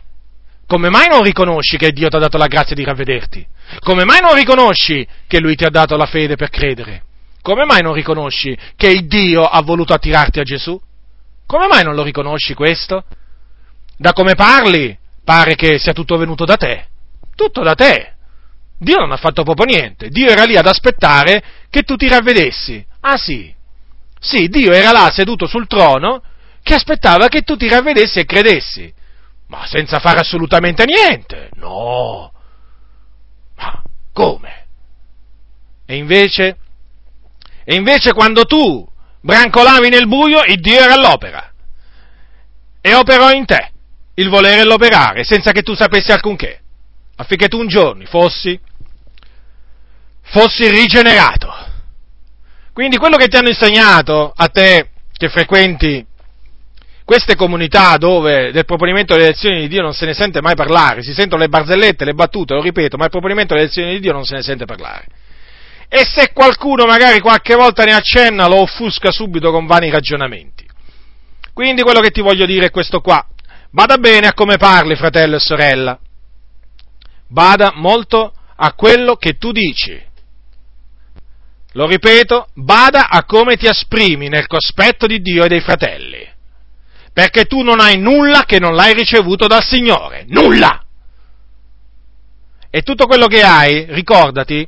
Come 0.65 0.89
mai 0.89 1.07
non 1.07 1.21
riconosci 1.21 1.77
che 1.77 1.91
Dio 1.91 2.09
ti 2.09 2.15
ha 2.15 2.19
dato 2.19 2.37
la 2.37 2.47
grazia 2.47 2.75
di 2.75 2.83
ravvederti? 2.83 3.45
Come 3.79 4.03
mai 4.05 4.19
non 4.19 4.35
riconosci 4.35 5.07
che 5.27 5.39
Lui 5.39 5.55
ti 5.55 5.63
ha 5.63 5.69
dato 5.69 5.95
la 5.95 6.05
fede 6.05 6.35
per 6.35 6.49
credere? 6.49 7.03
Come 7.41 7.65
mai 7.65 7.81
non 7.81 7.93
riconosci 7.93 8.57
che 8.75 8.89
il 8.89 9.07
Dio 9.07 9.43
ha 9.43 9.61
voluto 9.61 9.93
attirarti 9.93 10.39
a 10.39 10.43
Gesù? 10.43 10.79
Come 11.45 11.67
mai 11.67 11.83
non 11.83 11.95
lo 11.95 12.03
riconosci 12.03 12.53
questo? 12.53 13.03
Da 13.97 14.13
come 14.13 14.35
parli, 14.35 14.97
pare 15.23 15.55
che 15.55 15.79
sia 15.79 15.93
tutto 15.93 16.17
venuto 16.17 16.45
da 16.45 16.55
te. 16.55 16.87
Tutto 17.39 17.63
da 17.63 17.73
te. 17.73 18.15
Dio 18.77 18.97
non 18.97 19.13
ha 19.13 19.15
fatto 19.15 19.43
proprio 19.43 19.65
niente. 19.65 20.09
Dio 20.09 20.27
era 20.27 20.43
lì 20.43 20.57
ad 20.57 20.67
aspettare 20.67 21.41
che 21.69 21.83
tu 21.83 21.95
ti 21.95 22.09
ravvedessi. 22.09 22.85
Ah 22.99 23.15
sì. 23.15 23.55
Sì, 24.19 24.49
Dio 24.49 24.73
era 24.73 24.91
là 24.91 25.09
seduto 25.09 25.47
sul 25.47 25.65
trono 25.65 26.21
che 26.61 26.73
aspettava 26.73 27.29
che 27.29 27.43
tu 27.43 27.55
ti 27.55 27.69
ravvedessi 27.69 28.19
e 28.19 28.25
credessi. 28.25 28.93
Ma 29.47 29.65
senza 29.65 29.99
fare 29.99 30.19
assolutamente 30.19 30.83
niente. 30.83 31.49
No. 31.53 32.33
Ma 33.55 33.83
come? 34.11 34.65
E 35.85 35.95
invece 35.95 36.57
E 37.63 37.73
invece 37.73 38.11
quando 38.11 38.43
tu 38.43 38.85
brancolavi 39.21 39.87
nel 39.87 40.07
buio, 40.09 40.41
il 40.43 40.59
Dio 40.59 40.77
era 40.77 40.95
all'opera. 40.95 41.53
E 42.81 42.93
operò 42.95 43.31
in 43.31 43.45
te 43.45 43.71
il 44.15 44.27
volere 44.27 44.61
e 44.61 44.65
l'operare, 44.65 45.23
senza 45.23 45.53
che 45.53 45.61
tu 45.61 45.73
sapessi 45.73 46.11
alcunché, 46.11 46.63
affinché 47.19 47.49
tu 47.49 47.59
un 47.59 47.67
giorno 47.67 48.05
fossi, 48.05 48.57
fossi 50.21 50.69
rigenerato. 50.69 51.53
Quindi 52.71 52.97
quello 52.97 53.17
che 53.17 53.27
ti 53.27 53.35
hanno 53.35 53.49
insegnato 53.49 54.31
a 54.33 54.47
te 54.47 54.89
che 55.11 55.27
frequenti 55.27 56.05
queste 57.03 57.35
comunità 57.35 57.97
dove 57.97 58.51
del 58.51 58.65
proponimento 58.65 59.13
delle 59.13 59.25
elezioni 59.27 59.61
di 59.61 59.67
Dio 59.67 59.81
non 59.81 59.93
se 59.93 60.05
ne 60.05 60.13
sente 60.13 60.41
mai 60.41 60.55
parlare, 60.55 61.01
si 61.01 61.13
sentono 61.13 61.41
le 61.41 61.49
barzellette, 61.49 62.05
le 62.05 62.13
battute, 62.13 62.53
lo 62.53 62.61
ripeto, 62.61 62.95
ma 62.95 63.05
il 63.05 63.09
proponimento 63.09 63.53
delle 63.53 63.65
elezioni 63.65 63.93
di 63.93 63.99
Dio 63.99 64.13
non 64.13 64.23
se 64.23 64.35
ne 64.35 64.43
sente 64.43 64.65
parlare. 64.65 65.05
E 65.89 66.05
se 66.05 66.31
qualcuno 66.31 66.85
magari 66.85 67.19
qualche 67.19 67.55
volta 67.55 67.83
ne 67.83 67.93
accenna, 67.93 68.47
lo 68.47 68.61
offusca 68.61 69.11
subito 69.11 69.51
con 69.51 69.65
vani 69.65 69.89
ragionamenti. 69.89 70.65
Quindi 71.51 71.81
quello 71.81 71.99
che 71.99 72.11
ti 72.11 72.21
voglio 72.21 72.45
dire 72.45 72.67
è 72.67 72.71
questo 72.71 73.01
qua. 73.01 73.27
Bada 73.71 73.97
bene 73.97 74.27
a 74.27 74.33
come 74.33 74.55
parli, 74.57 74.95
fratello 74.95 75.35
e 75.35 75.39
sorella. 75.39 75.99
Bada 77.29 77.73
molto 77.75 78.33
a 78.55 78.73
quello 78.73 79.15
che 79.15 79.37
tu 79.37 79.51
dici. 79.51 80.07
Lo 81.73 81.85
ripeto, 81.85 82.49
bada 82.55 83.07
a 83.07 83.23
come 83.23 83.55
ti 83.55 83.67
esprimi 83.67 84.27
nel 84.27 84.47
cospetto 84.47 85.05
di 85.05 85.21
Dio 85.21 85.43
e 85.43 85.47
dei 85.47 85.61
fratelli. 85.61 86.27
Perché 87.13 87.45
tu 87.45 87.61
non 87.61 87.79
hai 87.79 87.97
nulla 87.99 88.43
che 88.45 88.59
non 88.59 88.73
l'hai 88.73 88.93
ricevuto 88.93 89.45
dal 89.45 89.63
Signore. 89.63 90.25
Nulla! 90.27 90.83
E 92.71 92.81
tutto 92.81 93.05
quello 93.05 93.27
che 93.27 93.41
hai, 93.41 93.85
ricordati, 93.89 94.67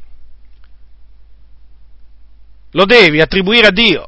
lo 2.72 2.86
devi 2.86 3.20
attribuire 3.20 3.68
a 3.68 3.72
Dio. 3.72 4.06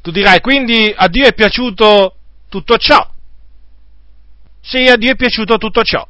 Tu 0.00 0.10
dirai, 0.10 0.40
quindi 0.40 0.92
a 0.94 1.06
Dio 1.06 1.26
è 1.26 1.32
piaciuto 1.32 2.16
tutto 2.48 2.76
ciò. 2.76 3.11
Sì, 4.62 4.86
a 4.86 4.96
Dio 4.96 5.12
è 5.12 5.16
piaciuto 5.16 5.58
tutto 5.58 5.82
ciò. 5.82 6.06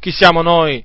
Chi 0.00 0.10
siamo 0.10 0.42
noi? 0.42 0.84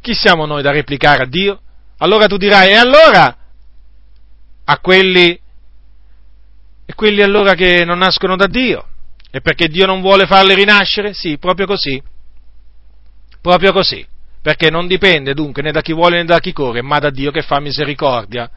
Chi 0.00 0.14
siamo 0.14 0.46
noi 0.46 0.62
da 0.62 0.70
replicare 0.70 1.24
a 1.24 1.26
Dio? 1.26 1.60
Allora 1.98 2.26
tu 2.26 2.36
dirai, 2.36 2.70
e 2.70 2.74
allora 2.74 3.36
a 4.64 4.78
quelli, 4.78 5.40
e 6.86 6.94
quelli 6.94 7.22
allora 7.22 7.54
che 7.54 7.84
non 7.84 7.98
nascono 7.98 8.36
da 8.36 8.46
Dio? 8.46 8.86
E 9.30 9.40
perché 9.40 9.68
Dio 9.68 9.86
non 9.86 10.00
vuole 10.00 10.26
farli 10.26 10.54
rinascere? 10.54 11.14
Sì, 11.14 11.38
proprio 11.38 11.66
così. 11.66 12.00
Proprio 13.40 13.72
così 13.72 14.06
perché 14.44 14.68
non 14.68 14.86
dipende 14.86 15.32
dunque 15.32 15.62
né 15.62 15.72
da 15.72 15.80
chi 15.80 15.94
vuole 15.94 16.18
né 16.18 16.26
da 16.26 16.38
chi 16.38 16.52
corre, 16.52 16.82
ma 16.82 16.98
da 16.98 17.08
Dio 17.08 17.30
che 17.30 17.40
fa 17.40 17.60
misericordia. 17.60 18.50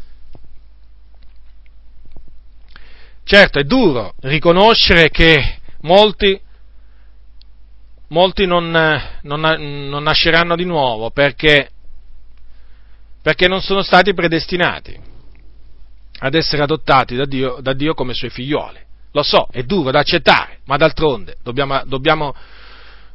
Certo, 3.23 3.57
è 3.57 3.63
duro 3.63 4.13
riconoscere 4.19 5.09
che 5.09 5.59
molti, 5.83 6.37
molti 8.09 8.45
non, 8.45 8.69
non, 9.21 9.39
non, 9.41 10.03
nasceranno 10.03 10.55
di 10.55 10.65
nuovo 10.65 11.11
perché, 11.11 11.69
perché, 13.21 13.47
non 13.47 13.61
sono 13.61 13.81
stati 13.81 14.13
predestinati 14.13 14.99
ad 16.19 16.33
essere 16.33 16.63
adottati 16.63 17.15
da 17.15 17.25
Dio, 17.25 17.57
da 17.61 17.73
Dio 17.73 17.93
come 17.93 18.13
suoi 18.13 18.29
figlioli. 18.29 18.79
Lo 19.11 19.23
so, 19.23 19.47
è 19.51 19.63
duro 19.63 19.91
da 19.91 19.99
accettare, 19.99 20.59
ma 20.65 20.77
d'altronde 20.77 21.37
dobbiamo, 21.41 21.81
dobbiamo 21.85 22.33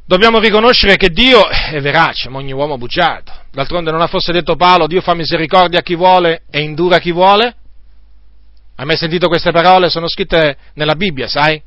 Dobbiamo 0.05 0.39
riconoscere 0.39 0.97
che 0.97 1.09
Dio 1.11 1.47
è 1.47 1.79
verace, 1.79 2.27
ma 2.27 2.37
ogni 2.37 2.51
uomo 2.51 2.77
bugiardo. 2.77 3.31
D'altronde 3.51 3.89
non 3.89 4.01
ha 4.01 4.07
forse 4.07 4.33
detto 4.33 4.57
Paolo, 4.57 4.85
Dio 4.85 4.99
fa 4.99 5.15
misericordia 5.15 5.79
a 5.79 5.81
chi 5.81 5.95
vuole 5.95 6.43
e 6.51 6.59
indura 6.59 6.97
a 6.97 6.99
chi 6.99 7.13
vuole? 7.13 7.55
Hai 8.75 8.85
mai 8.85 8.97
sentito 8.97 9.29
queste 9.29 9.51
parole? 9.51 9.89
Sono 9.89 10.09
scritte 10.09 10.57
nella 10.73 10.95
Bibbia, 10.95 11.27
sai? 11.29 11.61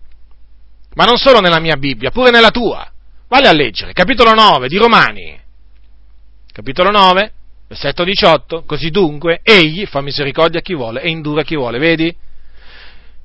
Ma 0.95 1.05
non 1.05 1.17
solo 1.17 1.41
nella 1.41 1.61
mia 1.61 1.77
Bibbia, 1.77 2.11
pure 2.11 2.31
nella 2.31 2.51
tua. 2.51 2.87
Vale 3.29 3.49
a 3.49 3.53
leggere, 3.53 3.93
capitolo 3.93 4.35
9 4.35 4.69
di 4.69 4.77
Romani. 4.77 5.41
Capitolo 6.53 6.91
9, 6.91 7.33
versetto 7.67 8.05
18. 8.05 8.63
Così 8.65 8.91
dunque, 8.91 9.41
egli 9.43 9.85
fa 9.85 10.01
misericordia 10.01 10.61
a 10.61 10.63
chi 10.63 10.75
vuole 10.75 11.03
e 11.03 11.11
indura 11.11 11.41
a 11.41 11.45
chi 11.45 11.57
vuole, 11.57 11.79
vedi? 11.79 12.17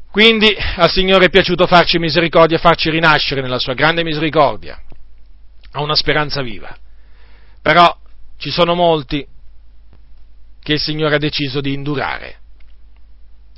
Quindi 0.09 0.53
al 0.75 0.89
Signore 0.89 1.25
è 1.25 1.29
piaciuto 1.29 1.67
farci 1.67 1.99
misericordia 1.99 2.57
farci 2.57 2.89
rinascere 2.89 3.41
nella 3.41 3.59
sua 3.59 3.73
grande 3.73 4.03
misericordia 4.03 4.81
a 5.71 5.81
una 5.81 5.95
speranza 5.95 6.41
viva. 6.41 6.75
Però 7.61 7.97
ci 8.37 8.49
sono 8.49 8.73
molti 8.73 9.25
che 10.61 10.73
il 10.73 10.79
Signore 10.79 11.15
ha 11.15 11.19
deciso 11.19 11.61
di 11.61 11.73
indurare. 11.73 12.39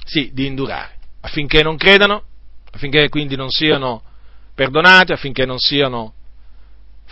Sì, 0.05 0.31
di 0.33 0.45
indurare, 0.45 0.97
affinché 1.21 1.63
non 1.63 1.77
credano, 1.77 2.23
affinché 2.69 3.07
quindi 3.07 3.37
non 3.37 3.49
siano 3.49 4.03
perdonati, 4.53 5.13
affinché 5.13 5.45
non 5.45 5.57
siano 5.57 6.13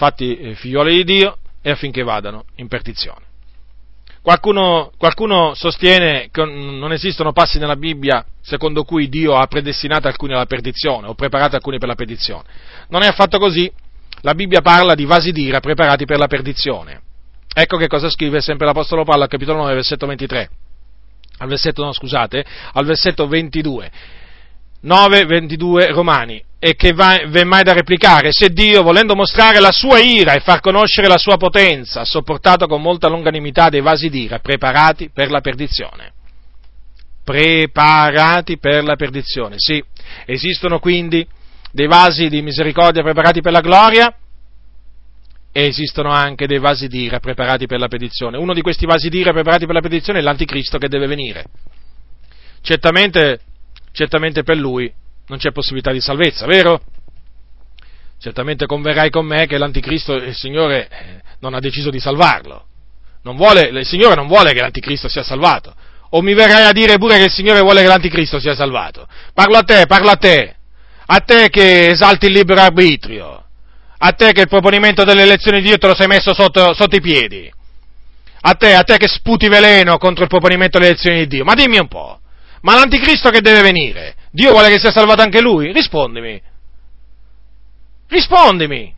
fatti 0.01 0.35
eh, 0.35 0.55
figlioli 0.55 0.95
di 0.95 1.03
Dio 1.03 1.37
e 1.61 1.69
affinché 1.69 2.01
vadano 2.01 2.45
in 2.55 2.67
perdizione. 2.67 3.29
Qualcuno, 4.23 4.91
qualcuno, 4.97 5.53
sostiene 5.53 6.29
che 6.31 6.43
non 6.43 6.91
esistono 6.91 7.33
passi 7.33 7.59
nella 7.59 7.75
Bibbia 7.75 8.25
secondo 8.41 8.83
cui 8.83 9.09
Dio 9.09 9.35
ha 9.35 9.45
predestinato 9.45 10.07
alcuni 10.07 10.33
alla 10.33 10.47
perdizione 10.47 11.07
o 11.07 11.13
preparato 11.13 11.55
alcuni 11.55 11.77
per 11.77 11.87
la 11.87 11.93
perdizione. 11.93 12.43
Non 12.89 13.03
è 13.03 13.07
affatto 13.07 13.37
così, 13.37 13.71
la 14.21 14.33
Bibbia 14.33 14.61
parla 14.61 14.95
di 14.95 15.05
vasi 15.05 15.31
d'ira 15.31 15.59
preparati 15.59 16.05
per 16.05 16.17
la 16.17 16.27
perdizione. 16.27 17.01
Ecco 17.53 17.77
che 17.77 17.87
cosa 17.87 18.09
scrive 18.09 18.41
sempre 18.41 18.65
l'Apostolo 18.65 19.03
Paolo 19.03 19.23
al 19.23 19.29
capitolo 19.29 19.59
9, 19.59 19.73
versetto 19.75 20.07
23. 20.07 20.49
Al 21.37 21.47
versetto, 21.47 21.83
no, 21.83 21.93
scusate, 21.93 22.43
al 22.73 22.85
versetto 22.85 23.27
22. 23.27 23.91
9, 24.81 25.25
22 25.25 25.91
Romani. 25.91 26.43
E 26.63 26.75
che 26.75 26.93
va, 26.93 27.19
v'è 27.25 27.43
mai 27.43 27.63
da 27.63 27.73
replicare? 27.73 28.31
Se 28.31 28.49
Dio, 28.49 28.83
volendo 28.83 29.15
mostrare 29.15 29.59
la 29.59 29.71
sua 29.71 29.97
ira 29.97 30.33
e 30.33 30.41
far 30.41 30.59
conoscere 30.59 31.07
la 31.07 31.17
sua 31.17 31.35
potenza, 31.35 32.01
ha 32.01 32.05
sopportato 32.05 32.67
con 32.67 32.83
molta 32.83 33.07
longanimità 33.07 33.69
dei 33.69 33.81
vasi 33.81 34.11
d'ira 34.11 34.37
preparati 34.37 35.09
per 35.11 35.31
la 35.31 35.41
perdizione. 35.41 36.13
Preparati 37.23 38.59
per 38.59 38.83
la 38.83 38.95
perdizione. 38.95 39.55
Sì, 39.57 39.83
esistono 40.27 40.77
quindi 40.77 41.27
dei 41.71 41.87
vasi 41.87 42.29
di 42.29 42.43
misericordia 42.43 43.01
preparati 43.01 43.41
per 43.41 43.53
la 43.53 43.61
gloria 43.61 44.15
e 45.51 45.65
esistono 45.65 46.11
anche 46.11 46.45
dei 46.45 46.59
vasi 46.59 46.87
d'ira 46.87 47.19
preparati 47.19 47.65
per 47.65 47.79
la 47.79 47.87
perdizione. 47.87 48.37
Uno 48.37 48.53
di 48.53 48.61
questi 48.61 48.85
vasi 48.85 49.09
d'ira 49.09 49.31
preparati 49.31 49.65
per 49.65 49.73
la 49.73 49.81
perdizione 49.81 50.19
è 50.19 50.21
l'anticristo 50.21 50.77
che 50.77 50.89
deve 50.89 51.07
venire. 51.07 51.43
Certamente, 52.61 53.39
certamente 53.91 54.43
per 54.43 54.57
lui 54.57 54.99
non 55.31 55.39
c'è 55.39 55.53
possibilità 55.53 55.93
di 55.93 56.01
salvezza, 56.01 56.45
vero? 56.45 56.81
Certamente 58.19 58.65
converrai 58.65 59.09
con 59.09 59.25
me 59.25 59.47
che 59.47 59.57
l'anticristo, 59.57 60.13
il 60.13 60.35
Signore 60.35 60.89
eh, 60.89 61.21
non 61.39 61.53
ha 61.53 61.59
deciso 61.59 61.89
di 61.89 61.99
salvarlo. 61.99 62.65
Vuole, 63.23 63.69
il 63.69 63.85
Signore 63.85 64.15
non 64.15 64.27
vuole 64.27 64.51
che 64.51 64.59
l'anticristo 64.59 65.07
sia 65.07 65.23
salvato. 65.23 65.73
O 66.09 66.21
mi 66.21 66.33
verrai 66.33 66.65
a 66.65 66.73
dire 66.73 66.97
pure 66.97 67.17
che 67.17 67.25
il 67.25 67.31
Signore 67.31 67.61
vuole 67.61 67.81
che 67.81 67.87
l'anticristo 67.87 68.39
sia 68.39 68.53
salvato. 68.53 69.07
Parlo 69.33 69.57
a 69.57 69.63
te, 69.63 69.85
parlo 69.87 70.09
a 70.09 70.15
te 70.15 70.55
a 71.13 71.19
te 71.19 71.49
che 71.49 71.89
esalti 71.89 72.27
il 72.27 72.31
libero 72.31 72.61
arbitrio, 72.61 73.43
a 73.97 74.11
te 74.13 74.31
che 74.31 74.41
il 74.41 74.47
proponimento 74.47 75.03
delle 75.03 75.23
elezioni 75.23 75.59
di 75.59 75.67
Dio 75.67 75.77
te 75.77 75.87
lo 75.87 75.95
sei 75.95 76.07
messo 76.07 76.33
sotto, 76.33 76.73
sotto 76.73 76.95
i 76.95 77.01
piedi, 77.01 77.51
a 78.41 78.53
te, 78.53 78.73
a 78.73 78.83
te 78.83 78.97
che 78.97 79.09
sputi 79.09 79.49
veleno 79.49 79.97
contro 79.97 80.23
il 80.23 80.29
proponimento 80.29 80.77
delle 80.77 80.91
elezioni 80.91 81.17
di 81.17 81.27
Dio, 81.27 81.43
ma 81.43 81.53
dimmi 81.53 81.79
un 81.79 81.89
po', 81.89 82.21
ma 82.61 82.75
l'anticristo 82.75 83.29
che 83.29 83.41
deve 83.41 83.61
venire, 83.61 84.15
Dio 84.31 84.51
vuole 84.51 84.69
che 84.69 84.79
sia 84.79 84.91
salvato 84.91 85.21
anche 85.21 85.41
lui? 85.41 85.73
Rispondimi. 85.73 86.41
Rispondimi. 88.07 88.95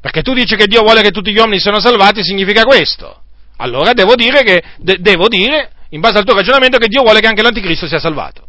Perché 0.00 0.22
tu 0.22 0.34
dici 0.34 0.56
che 0.56 0.66
Dio 0.66 0.82
vuole 0.82 1.00
che 1.00 1.10
tutti 1.10 1.32
gli 1.32 1.38
uomini 1.38 1.58
siano 1.58 1.80
salvati, 1.80 2.22
significa 2.22 2.64
questo. 2.64 3.22
Allora 3.56 3.94
devo 3.94 4.14
dire, 4.14 4.42
che, 4.42 4.62
de- 4.76 4.98
devo 5.00 5.28
dire, 5.28 5.72
in 5.90 6.00
base 6.00 6.18
al 6.18 6.24
tuo 6.24 6.34
ragionamento, 6.34 6.78
che 6.78 6.88
Dio 6.88 7.02
vuole 7.02 7.20
che 7.20 7.26
anche 7.26 7.42
l'anticristo 7.42 7.88
sia 7.88 7.98
salvato. 7.98 8.46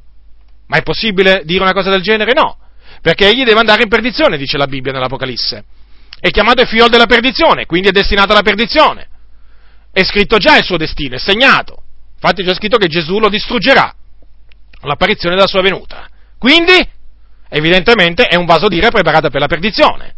Ma 0.67 0.77
è 0.77 0.83
possibile 0.83 1.43
dire 1.45 1.63
una 1.63 1.73
cosa 1.73 1.89
del 1.89 2.01
genere? 2.01 2.33
No, 2.33 2.57
perché 3.01 3.29
egli 3.29 3.45
deve 3.45 3.59
andare 3.59 3.83
in 3.83 3.89
perdizione, 3.89 4.37
dice 4.37 4.57
la 4.57 4.67
Bibbia 4.67 4.91
nell'Apocalisse. 4.91 5.63
È 6.19 6.29
chiamato 6.29 6.61
il 6.61 6.67
figlio 6.67 6.89
della 6.89 7.05
perdizione, 7.05 7.65
quindi 7.65 7.87
è 7.87 7.91
destinato 7.91 8.33
alla 8.33 8.41
perdizione. 8.41 9.07
È 9.91 10.03
scritto 10.03 10.37
già 10.37 10.57
il 10.57 10.65
suo 10.65 10.75
destino, 10.75 11.15
è 11.15 11.19
segnato. 11.19 11.81
Infatti 12.15 12.43
c'è 12.43 12.53
scritto 12.53 12.77
che 12.77 12.87
Gesù 12.87 13.19
lo 13.19 13.29
distruggerà 13.29 13.95
all'apparizione 14.82 15.36
della 15.36 15.47
sua 15.47 15.61
venuta. 15.61 16.07
Quindi, 16.38 16.78
evidentemente, 17.49 18.28
è 18.28 18.36
un 18.36 18.45
vaso 18.45 18.67
d'ira 18.67 18.89
preparato 18.89 19.30
per 19.30 19.41
la 19.41 19.47
perdizione. 19.47 20.15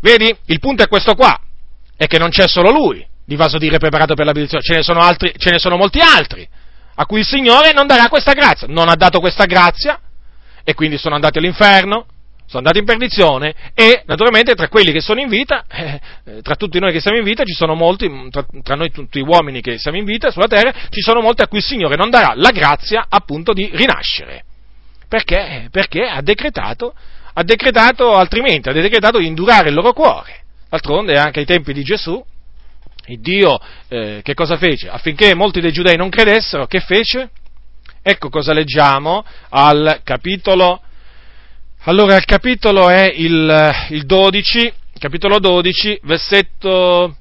Vedi, 0.00 0.34
il 0.46 0.58
punto 0.58 0.82
è 0.82 0.88
questo 0.88 1.14
qua, 1.14 1.38
è 1.96 2.06
che 2.06 2.18
non 2.18 2.30
c'è 2.30 2.48
solo 2.48 2.70
lui 2.70 3.06
di 3.24 3.36
vaso 3.36 3.58
d'ira 3.58 3.78
preparato 3.78 4.14
per 4.14 4.26
la 4.26 4.32
perdizione, 4.32 4.62
ce 4.62 4.76
ne 4.76 4.82
sono, 4.82 5.00
altri, 5.00 5.32
ce 5.36 5.50
ne 5.50 5.58
sono 5.58 5.76
molti 5.76 6.00
altri 6.00 6.48
a 6.94 7.06
cui 7.06 7.20
il 7.20 7.26
Signore 7.26 7.72
non 7.72 7.86
darà 7.86 8.08
questa 8.08 8.32
grazia. 8.32 8.66
Non 8.68 8.88
ha 8.88 8.94
dato 8.94 9.20
questa 9.20 9.44
grazia 9.44 9.98
e 10.64 10.74
quindi 10.74 10.98
sono 10.98 11.14
andati 11.14 11.38
all'inferno, 11.38 12.06
sono 12.52 12.66
andati 12.66 12.80
in 12.80 12.84
perdizione 12.84 13.54
e 13.74 14.02
naturalmente 14.04 14.54
tra 14.54 14.68
quelli 14.68 14.92
che 14.92 15.00
sono 15.00 15.20
in 15.20 15.28
vita, 15.28 15.64
eh, 15.72 16.42
tra 16.42 16.54
tutti 16.54 16.78
noi 16.78 16.92
che 16.92 17.00
siamo 17.00 17.16
in 17.16 17.24
vita, 17.24 17.44
ci 17.44 17.54
sono 17.54 17.74
molti, 17.74 18.08
mm, 18.08 18.28
tra, 18.28 18.44
tra, 18.62 18.74
noi 18.74 18.90
tutti 18.90 19.20
gli 19.20 19.26
uomini 19.26 19.62
che 19.62 19.78
siamo 19.78 19.96
in 19.96 20.04
vita 20.04 20.30
sulla 20.30 20.46
terra, 20.46 20.70
ci 20.90 21.00
sono 21.00 21.22
molti 21.22 21.40
a 21.40 21.48
cui 21.48 21.58
il 21.58 21.64
Signore 21.64 21.96
non 21.96 22.10
darà 22.10 22.34
la 22.36 22.50
grazia 22.50 23.06
appunto 23.08 23.54
di 23.54 23.70
rinascere. 23.72 24.44
Perché? 25.08 25.68
Perché 25.70 26.02
ha 26.02 26.20
decretato, 26.20 26.94
ha 27.32 27.42
decretato 27.42 28.12
altrimenti, 28.12 28.68
ha 28.68 28.72
decretato 28.72 29.18
di 29.18 29.26
indurare 29.26 29.68
il 29.70 29.74
loro 29.74 29.94
cuore. 29.94 30.40
D'altronde 30.68 31.18
anche 31.18 31.40
ai 31.40 31.46
tempi 31.46 31.72
di 31.72 31.82
Gesù, 31.82 32.22
il 33.06 33.20
Dio 33.20 33.58
eh, 33.88 34.20
che 34.22 34.34
cosa 34.34 34.56
fece? 34.56 34.88
Affinché 34.88 35.34
molti 35.34 35.60
dei 35.60 35.72
giudei 35.72 35.96
non 35.96 36.10
credessero, 36.10 36.66
che 36.66 36.80
fece? 36.80 37.30
Ecco 38.02 38.28
cosa 38.28 38.52
leggiamo 38.52 39.24
al 39.50 40.00
capitolo 40.02 40.82
allora 41.84 42.16
il 42.16 42.24
capitolo 42.24 42.88
è 42.88 43.12
il, 43.12 43.72
il 43.90 44.06
12, 44.06 44.72
capitolo 44.98 45.40
12, 45.40 46.00
versetto, 46.04 47.16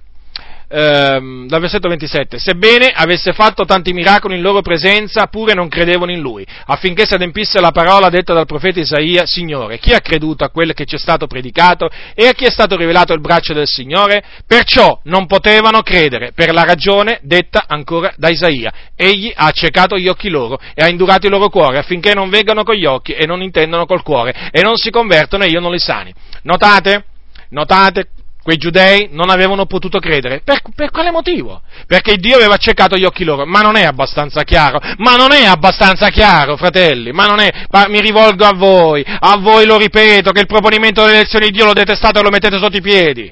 ehm, 0.71 1.47
dal 1.47 1.59
versetto 1.59 1.89
27. 1.89 2.39
Sebbene 2.39 2.91
avesse 2.93 3.33
fatto 3.33 3.65
tanti 3.65 3.91
miracoli 3.93 4.35
in 4.35 4.41
loro 4.41 4.61
presenza, 4.61 5.27
pure 5.27 5.53
non 5.53 5.67
credevano 5.67 6.11
in 6.11 6.21
lui, 6.21 6.45
affinché 6.65 7.05
si 7.05 7.13
adempisse 7.13 7.59
la 7.59 7.71
parola 7.71 8.09
detta 8.09 8.33
dal 8.33 8.45
profeta 8.45 8.79
Isaia, 8.79 9.25
Signore, 9.25 9.77
chi 9.79 9.93
ha 9.93 9.99
creduto 9.99 10.43
a 10.43 10.49
quello 10.49 10.73
che 10.73 10.85
ci 10.85 10.95
è 10.95 10.99
stato 10.99 11.27
predicato 11.27 11.89
e 12.15 12.27
a 12.27 12.33
chi 12.33 12.45
è 12.45 12.49
stato 12.49 12.75
rivelato 12.75 13.13
il 13.13 13.21
braccio 13.21 13.53
del 13.53 13.67
Signore? 13.67 14.23
Perciò 14.47 14.99
non 15.03 15.27
potevano 15.27 15.81
credere, 15.81 16.31
per 16.33 16.53
la 16.53 16.63
ragione 16.63 17.19
detta 17.23 17.65
ancora 17.67 18.13
da 18.15 18.29
Isaia. 18.29 18.71
Egli 18.95 19.31
ha 19.35 19.45
accecato 19.45 19.97
gli 19.97 20.07
occhi 20.07 20.29
loro 20.29 20.59
e 20.73 20.83
ha 20.83 20.87
indurato 20.87 21.25
il 21.25 21.31
loro 21.31 21.49
cuore, 21.49 21.77
affinché 21.77 22.13
non 22.13 22.29
vengano 22.29 22.63
con 22.63 22.75
gli 22.75 22.85
occhi 22.85 23.13
e 23.13 23.25
non 23.25 23.41
intendano 23.41 23.85
col 23.85 24.03
cuore 24.03 24.49
e 24.51 24.61
non 24.61 24.77
si 24.77 24.89
convertono 24.89 25.43
e 25.43 25.47
io 25.47 25.59
non 25.59 25.71
li 25.71 25.79
sani. 25.79 26.13
Notate? 26.43 27.05
Notate 27.49 28.07
quei 28.43 28.57
giudei 28.57 29.09
non 29.11 29.29
avevano 29.29 29.65
potuto 29.65 29.99
credere. 29.99 30.41
Per, 30.43 30.61
per, 30.75 30.89
quale 30.89 31.11
motivo? 31.11 31.61
Perché 31.85 32.15
Dio 32.17 32.37
aveva 32.37 32.55
accecato 32.55 32.95
gli 32.95 33.03
occhi 33.03 33.23
loro. 33.23 33.45
Ma 33.45 33.61
non 33.61 33.75
è 33.75 33.83
abbastanza 33.83 34.43
chiaro. 34.43 34.79
Ma 34.97 35.15
non 35.15 35.31
è 35.31 35.45
abbastanza 35.45 36.09
chiaro, 36.09 36.57
fratelli. 36.57 37.11
Ma 37.11 37.27
non 37.27 37.39
è. 37.39 37.49
Ma 37.69 37.87
mi 37.87 38.01
rivolgo 38.01 38.45
a 38.45 38.53
voi. 38.55 39.05
A 39.05 39.37
voi 39.37 39.65
lo 39.65 39.77
ripeto, 39.77 40.31
che 40.31 40.39
il 40.39 40.47
proponimento 40.47 41.03
delle 41.03 41.17
elezioni 41.17 41.45
di 41.45 41.51
Dio 41.51 41.65
lo 41.65 41.73
detestate 41.73 42.19
e 42.19 42.23
lo 42.23 42.29
mettete 42.29 42.57
sotto 42.57 42.77
i 42.77 42.81
piedi. 42.81 43.31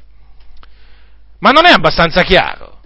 Ma 1.39 1.49
non 1.51 1.65
è 1.65 1.71
abbastanza 1.71 2.21
chiaro. 2.21 2.77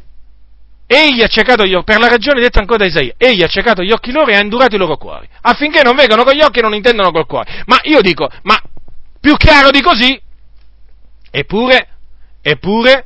Egli 0.88 1.22
ha 1.22 1.26
accecato 1.26 1.66
gli 1.66 1.74
occhi, 1.74 1.92
per 1.92 2.00
la 2.00 2.08
ragione 2.08 2.40
detta 2.40 2.60
ancora 2.60 2.80
da 2.80 2.86
Isaia, 2.86 3.14
egli 3.18 3.42
ha 3.42 3.46
accecato 3.46 3.82
gli 3.82 3.92
occhi 3.92 4.12
loro 4.12 4.30
e 4.30 4.36
ha 4.36 4.42
indurato 4.42 4.76
i 4.76 4.78
loro 4.78 4.98
cuori, 4.98 5.28
affinché 5.42 5.82
non 5.82 5.96
vengano 5.96 6.24
con 6.24 6.34
gli 6.34 6.42
occhi 6.42 6.60
e 6.60 6.62
non 6.62 6.76
intendano 6.76 7.12
col 7.12 7.26
cuore. 7.26 7.64
Ma 7.66 7.80
io 7.84 8.02
dico, 8.02 8.30
ma 8.44 8.62
più 9.20 9.36
chiaro 9.38 9.72
di 9.72 9.82
così? 9.82 10.22
Eppure 11.32 11.93
Eppure 12.46 13.06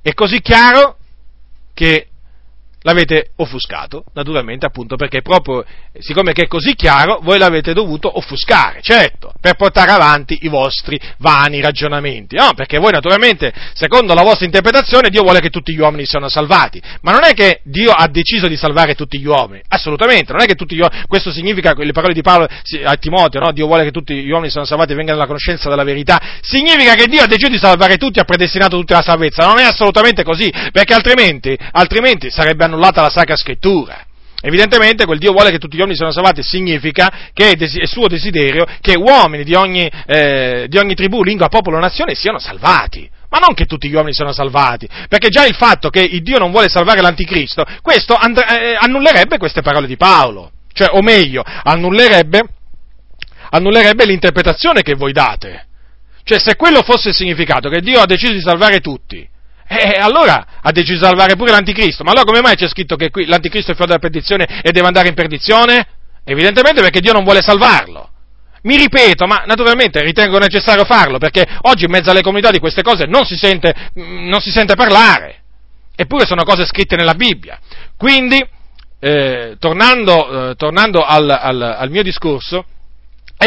è 0.00 0.14
così 0.14 0.40
chiaro 0.40 0.96
che 1.74 2.08
l'avete 2.86 3.30
offuscato, 3.36 4.04
naturalmente 4.14 4.64
appunto 4.64 4.94
perché 4.94 5.20
proprio, 5.20 5.64
siccome 5.98 6.32
che 6.32 6.42
è 6.42 6.46
così 6.46 6.74
chiaro, 6.74 7.18
voi 7.20 7.36
l'avete 7.36 7.72
dovuto 7.72 8.16
offuscare, 8.16 8.80
certo, 8.80 9.32
per 9.40 9.56
portare 9.56 9.90
avanti 9.90 10.38
i 10.42 10.48
vostri 10.48 10.98
vani 11.18 11.60
ragionamenti, 11.60 12.36
no? 12.36 12.50
Perché 12.54 12.78
voi 12.78 12.92
naturalmente, 12.92 13.52
secondo 13.74 14.14
la 14.14 14.22
vostra 14.22 14.46
interpretazione, 14.46 15.08
Dio 15.08 15.22
vuole 15.22 15.40
che 15.40 15.50
tutti 15.50 15.74
gli 15.74 15.80
uomini 15.80 16.06
siano 16.06 16.28
salvati, 16.28 16.80
ma 17.00 17.10
non 17.10 17.24
è 17.24 17.32
che 17.32 17.60
Dio 17.64 17.90
ha 17.90 18.06
deciso 18.06 18.46
di 18.46 18.56
salvare 18.56 18.94
tutti 18.94 19.18
gli 19.18 19.26
uomini, 19.26 19.62
assolutamente, 19.66 20.30
non 20.30 20.42
è 20.42 20.46
che 20.46 20.54
tutti 20.54 20.76
gli 20.76 20.80
uomini, 20.80 21.02
questo 21.08 21.32
significa, 21.32 21.74
le 21.76 21.92
parole 21.92 22.14
di 22.14 22.22
Paolo 22.22 22.46
a 22.84 22.94
Timoteo, 22.94 23.40
no? 23.40 23.50
Dio 23.50 23.66
vuole 23.66 23.82
che 23.82 23.90
tutti 23.90 24.14
gli 24.14 24.30
uomini 24.30 24.50
siano 24.50 24.64
salvati 24.64 24.92
e 24.92 24.94
vengano 24.94 25.18
alla 25.18 25.26
conoscenza 25.26 25.68
della 25.68 25.82
verità, 25.82 26.38
significa 26.40 26.94
che 26.94 27.08
Dio 27.08 27.20
ha 27.20 27.26
deciso 27.26 27.50
di 27.50 27.58
salvare 27.58 27.96
tutti 27.96 28.20
ha 28.20 28.24
predestinato 28.24 28.78
tutti 28.78 28.92
alla 28.92 29.02
salvezza, 29.02 29.44
non 29.44 29.58
è 29.58 29.64
assolutamente 29.64 30.22
così, 30.22 30.52
perché 30.70 30.94
altrimenti, 30.94 31.58
altrimenti 31.72 32.30
sarebbe 32.30 32.62
annullato 32.62 32.74
annullata 32.76 33.00
la 33.00 33.10
Sacra 33.10 33.36
Scrittura. 33.36 34.04
Evidentemente 34.42 35.06
quel 35.06 35.18
Dio 35.18 35.32
vuole 35.32 35.50
che 35.50 35.58
tutti 35.58 35.76
gli 35.76 35.80
uomini 35.80 35.96
siano 35.96 36.12
salvati, 36.12 36.42
significa 36.42 37.10
che 37.32 37.52
è 37.52 37.86
suo 37.86 38.06
desiderio 38.06 38.66
che 38.80 38.94
uomini 38.96 39.42
di 39.42 39.54
ogni, 39.54 39.90
eh, 40.06 40.66
di 40.68 40.78
ogni 40.78 40.94
tribù, 40.94 41.22
lingua, 41.22 41.48
popolo, 41.48 41.78
nazione 41.78 42.14
siano 42.14 42.38
salvati. 42.38 43.10
Ma 43.28 43.38
non 43.38 43.54
che 43.54 43.64
tutti 43.64 43.88
gli 43.88 43.94
uomini 43.94 44.14
siano 44.14 44.32
salvati, 44.32 44.88
perché 45.08 45.30
già 45.30 45.44
il 45.46 45.56
fatto 45.56 45.88
che 45.88 46.00
il 46.00 46.22
Dio 46.22 46.38
non 46.38 46.52
vuole 46.52 46.68
salvare 46.68 47.00
l'anticristo, 47.00 47.64
questo 47.82 48.14
and- 48.14 48.38
eh, 48.38 48.76
annullerebbe 48.78 49.36
queste 49.36 49.62
parole 49.62 49.88
di 49.88 49.96
Paolo. 49.96 50.52
Cioè, 50.72 50.90
o 50.92 51.02
meglio, 51.02 51.42
annullerebbe, 51.42 52.42
annullerebbe 53.50 54.04
l'interpretazione 54.04 54.82
che 54.82 54.94
voi 54.94 55.12
date. 55.12 55.66
Cioè, 56.22 56.38
se 56.38 56.54
quello 56.54 56.82
fosse 56.82 57.08
il 57.08 57.14
significato, 57.14 57.68
che 57.68 57.80
Dio 57.80 58.00
ha 58.00 58.06
deciso 58.06 58.32
di 58.32 58.40
salvare 58.40 58.80
tutti, 58.80 59.26
e 59.68 59.98
allora 59.98 60.46
ha 60.60 60.70
deciso 60.70 60.98
di 60.98 61.04
salvare 61.04 61.36
pure 61.36 61.50
l'anticristo. 61.50 62.04
Ma 62.04 62.10
allora 62.10 62.24
come 62.24 62.40
mai 62.40 62.54
c'è 62.54 62.68
scritto 62.68 62.96
che 62.96 63.10
qui 63.10 63.26
l'anticristo 63.26 63.72
è 63.72 63.74
fuori 63.74 63.90
dalla 63.90 64.02
perdizione 64.02 64.60
e 64.62 64.70
deve 64.70 64.86
andare 64.86 65.08
in 65.08 65.14
perdizione? 65.14 65.86
Evidentemente 66.24 66.80
perché 66.80 67.00
Dio 67.00 67.12
non 67.12 67.24
vuole 67.24 67.40
salvarlo. 67.40 68.10
Mi 68.62 68.76
ripeto, 68.76 69.26
ma 69.26 69.44
naturalmente 69.46 70.02
ritengo 70.02 70.38
necessario 70.38 70.84
farlo, 70.84 71.18
perché 71.18 71.46
oggi 71.62 71.84
in 71.84 71.90
mezzo 71.90 72.10
alle 72.10 72.22
comunità 72.22 72.50
di 72.50 72.58
queste 72.58 72.82
cose 72.82 73.06
non 73.06 73.24
si 73.24 73.36
sente, 73.36 73.72
mm, 73.98 74.28
non 74.28 74.40
si 74.40 74.50
sente 74.50 74.74
parlare. 74.74 75.42
Eppure 75.94 76.26
sono 76.26 76.42
cose 76.42 76.66
scritte 76.66 76.96
nella 76.96 77.14
Bibbia. 77.14 77.60
Quindi, 77.96 78.44
eh, 78.98 79.56
tornando, 79.60 80.50
eh, 80.50 80.54
tornando 80.56 81.04
al, 81.04 81.30
al, 81.30 81.62
al 81.62 81.90
mio 81.90 82.02
discorso, 82.02 82.64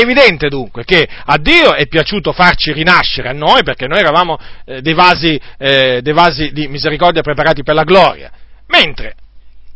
evidente 0.02 0.47
dunque 0.50 0.84
che 0.84 1.08
a 1.08 1.38
Dio 1.38 1.74
è 1.74 1.88
piaciuto 1.88 2.32
farci 2.32 2.72
rinascere 2.72 3.30
a 3.30 3.34
noi 3.34 3.64
perché 3.64 3.88
noi 3.88 4.00
eravamo 4.00 4.38
eh, 4.66 4.82
dei, 4.82 4.93
vasi, 4.93 5.39
eh, 5.58 6.02
dei, 6.02 6.14
vasi, 6.14 6.52
di 6.52 6.68
misericordia 6.68 7.22
preparati 7.22 7.64
per 7.64 7.76
la 7.76 7.84
gloria, 7.84 8.32
mentre 8.68 9.16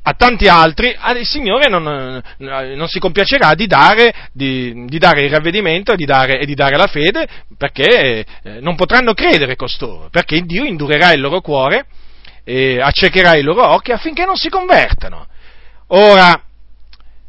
a 0.05 0.13
tanti 0.13 0.47
altri 0.47 0.88
il 0.89 1.26
Signore 1.26 1.69
non, 1.69 1.88
eh, 1.88 2.76
non 2.76 2.88
si 2.88 2.99
compiacerà 2.99 3.53
di 3.55 3.67
dare, 3.67 4.13
di, 4.34 4.86
di 4.86 4.97
dare 4.97 5.21
il 5.21 5.32
ravvedimento 5.32 5.95
di 5.95 6.03
dare, 6.03 6.39
e 6.39 6.45
di 6.45 6.55
dare, 6.55 6.76
la 6.76 6.88
fede 6.88 7.26
perché 7.57 8.26
eh, 8.43 8.59
non 8.59 8.76
potranno 8.76 9.13
credere 9.13 9.55
costoro, 9.55 10.09
perché 10.11 10.41
Dio 10.41 10.65
indurerà 10.65 11.13
il 11.13 11.21
loro 11.21 11.39
cuore 11.39 11.86
e 12.43 12.82
accecherà 12.82 13.36
i 13.36 13.43
loro 13.43 13.65
occhi 13.65 13.93
affinché 13.93 14.26
non 14.26 14.36
si 14.36 14.49
convertano. 14.49 15.26
Ora, 15.88 16.41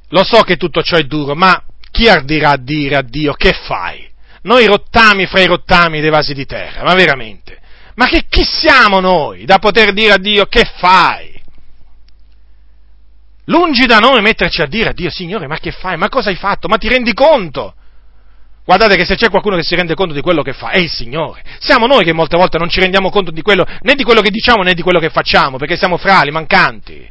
lo 0.08 0.24
so 0.24 0.42
che 0.42 0.56
tutto 0.56 0.82
ciò 0.82 0.96
è 0.96 1.04
duro, 1.04 1.34
ma 1.34 1.62
chi 1.94 2.08
ardirà 2.08 2.50
a 2.50 2.56
dire 2.56 2.96
a 2.96 3.02
Dio 3.02 3.34
che 3.34 3.52
fai? 3.52 4.10
Noi 4.42 4.66
rottami 4.66 5.26
fra 5.26 5.40
i 5.40 5.46
rottami 5.46 6.00
dei 6.00 6.10
vasi 6.10 6.34
di 6.34 6.44
terra, 6.44 6.82
ma 6.82 6.92
veramente? 6.94 7.56
Ma 7.94 8.06
che 8.06 8.24
chi 8.28 8.42
siamo 8.42 8.98
noi 8.98 9.44
da 9.44 9.58
poter 9.58 9.92
dire 9.92 10.14
a 10.14 10.18
Dio 10.18 10.46
che 10.46 10.68
fai? 10.76 11.40
Lungi 13.44 13.86
da 13.86 13.98
noi 13.98 14.20
metterci 14.22 14.60
a 14.60 14.66
dire 14.66 14.88
a 14.88 14.92
Dio, 14.92 15.08
Signore, 15.08 15.46
ma 15.46 15.56
che 15.58 15.70
fai? 15.70 15.96
Ma 15.96 16.08
cosa 16.08 16.30
hai 16.30 16.36
fatto? 16.36 16.66
Ma 16.66 16.78
ti 16.78 16.88
rendi 16.88 17.12
conto? 17.12 17.74
Guardate 18.64 18.96
che 18.96 19.04
se 19.04 19.14
c'è 19.14 19.30
qualcuno 19.30 19.54
che 19.54 19.62
si 19.62 19.76
rende 19.76 19.94
conto 19.94 20.14
di 20.14 20.20
quello 20.20 20.42
che 20.42 20.52
fa, 20.52 20.70
è 20.70 20.78
il 20.78 20.90
Signore. 20.90 21.44
Siamo 21.60 21.86
noi 21.86 22.02
che 22.02 22.12
molte 22.12 22.36
volte 22.36 22.58
non 22.58 22.68
ci 22.68 22.80
rendiamo 22.80 23.10
conto 23.10 23.30
di 23.30 23.42
quello, 23.42 23.64
né 23.82 23.94
di 23.94 24.02
quello 24.02 24.20
che 24.20 24.30
diciamo 24.30 24.64
né 24.64 24.74
di 24.74 24.82
quello 24.82 24.98
che 24.98 25.10
facciamo, 25.10 25.58
perché 25.58 25.76
siamo 25.76 25.96
frali, 25.96 26.32
mancanti. 26.32 27.08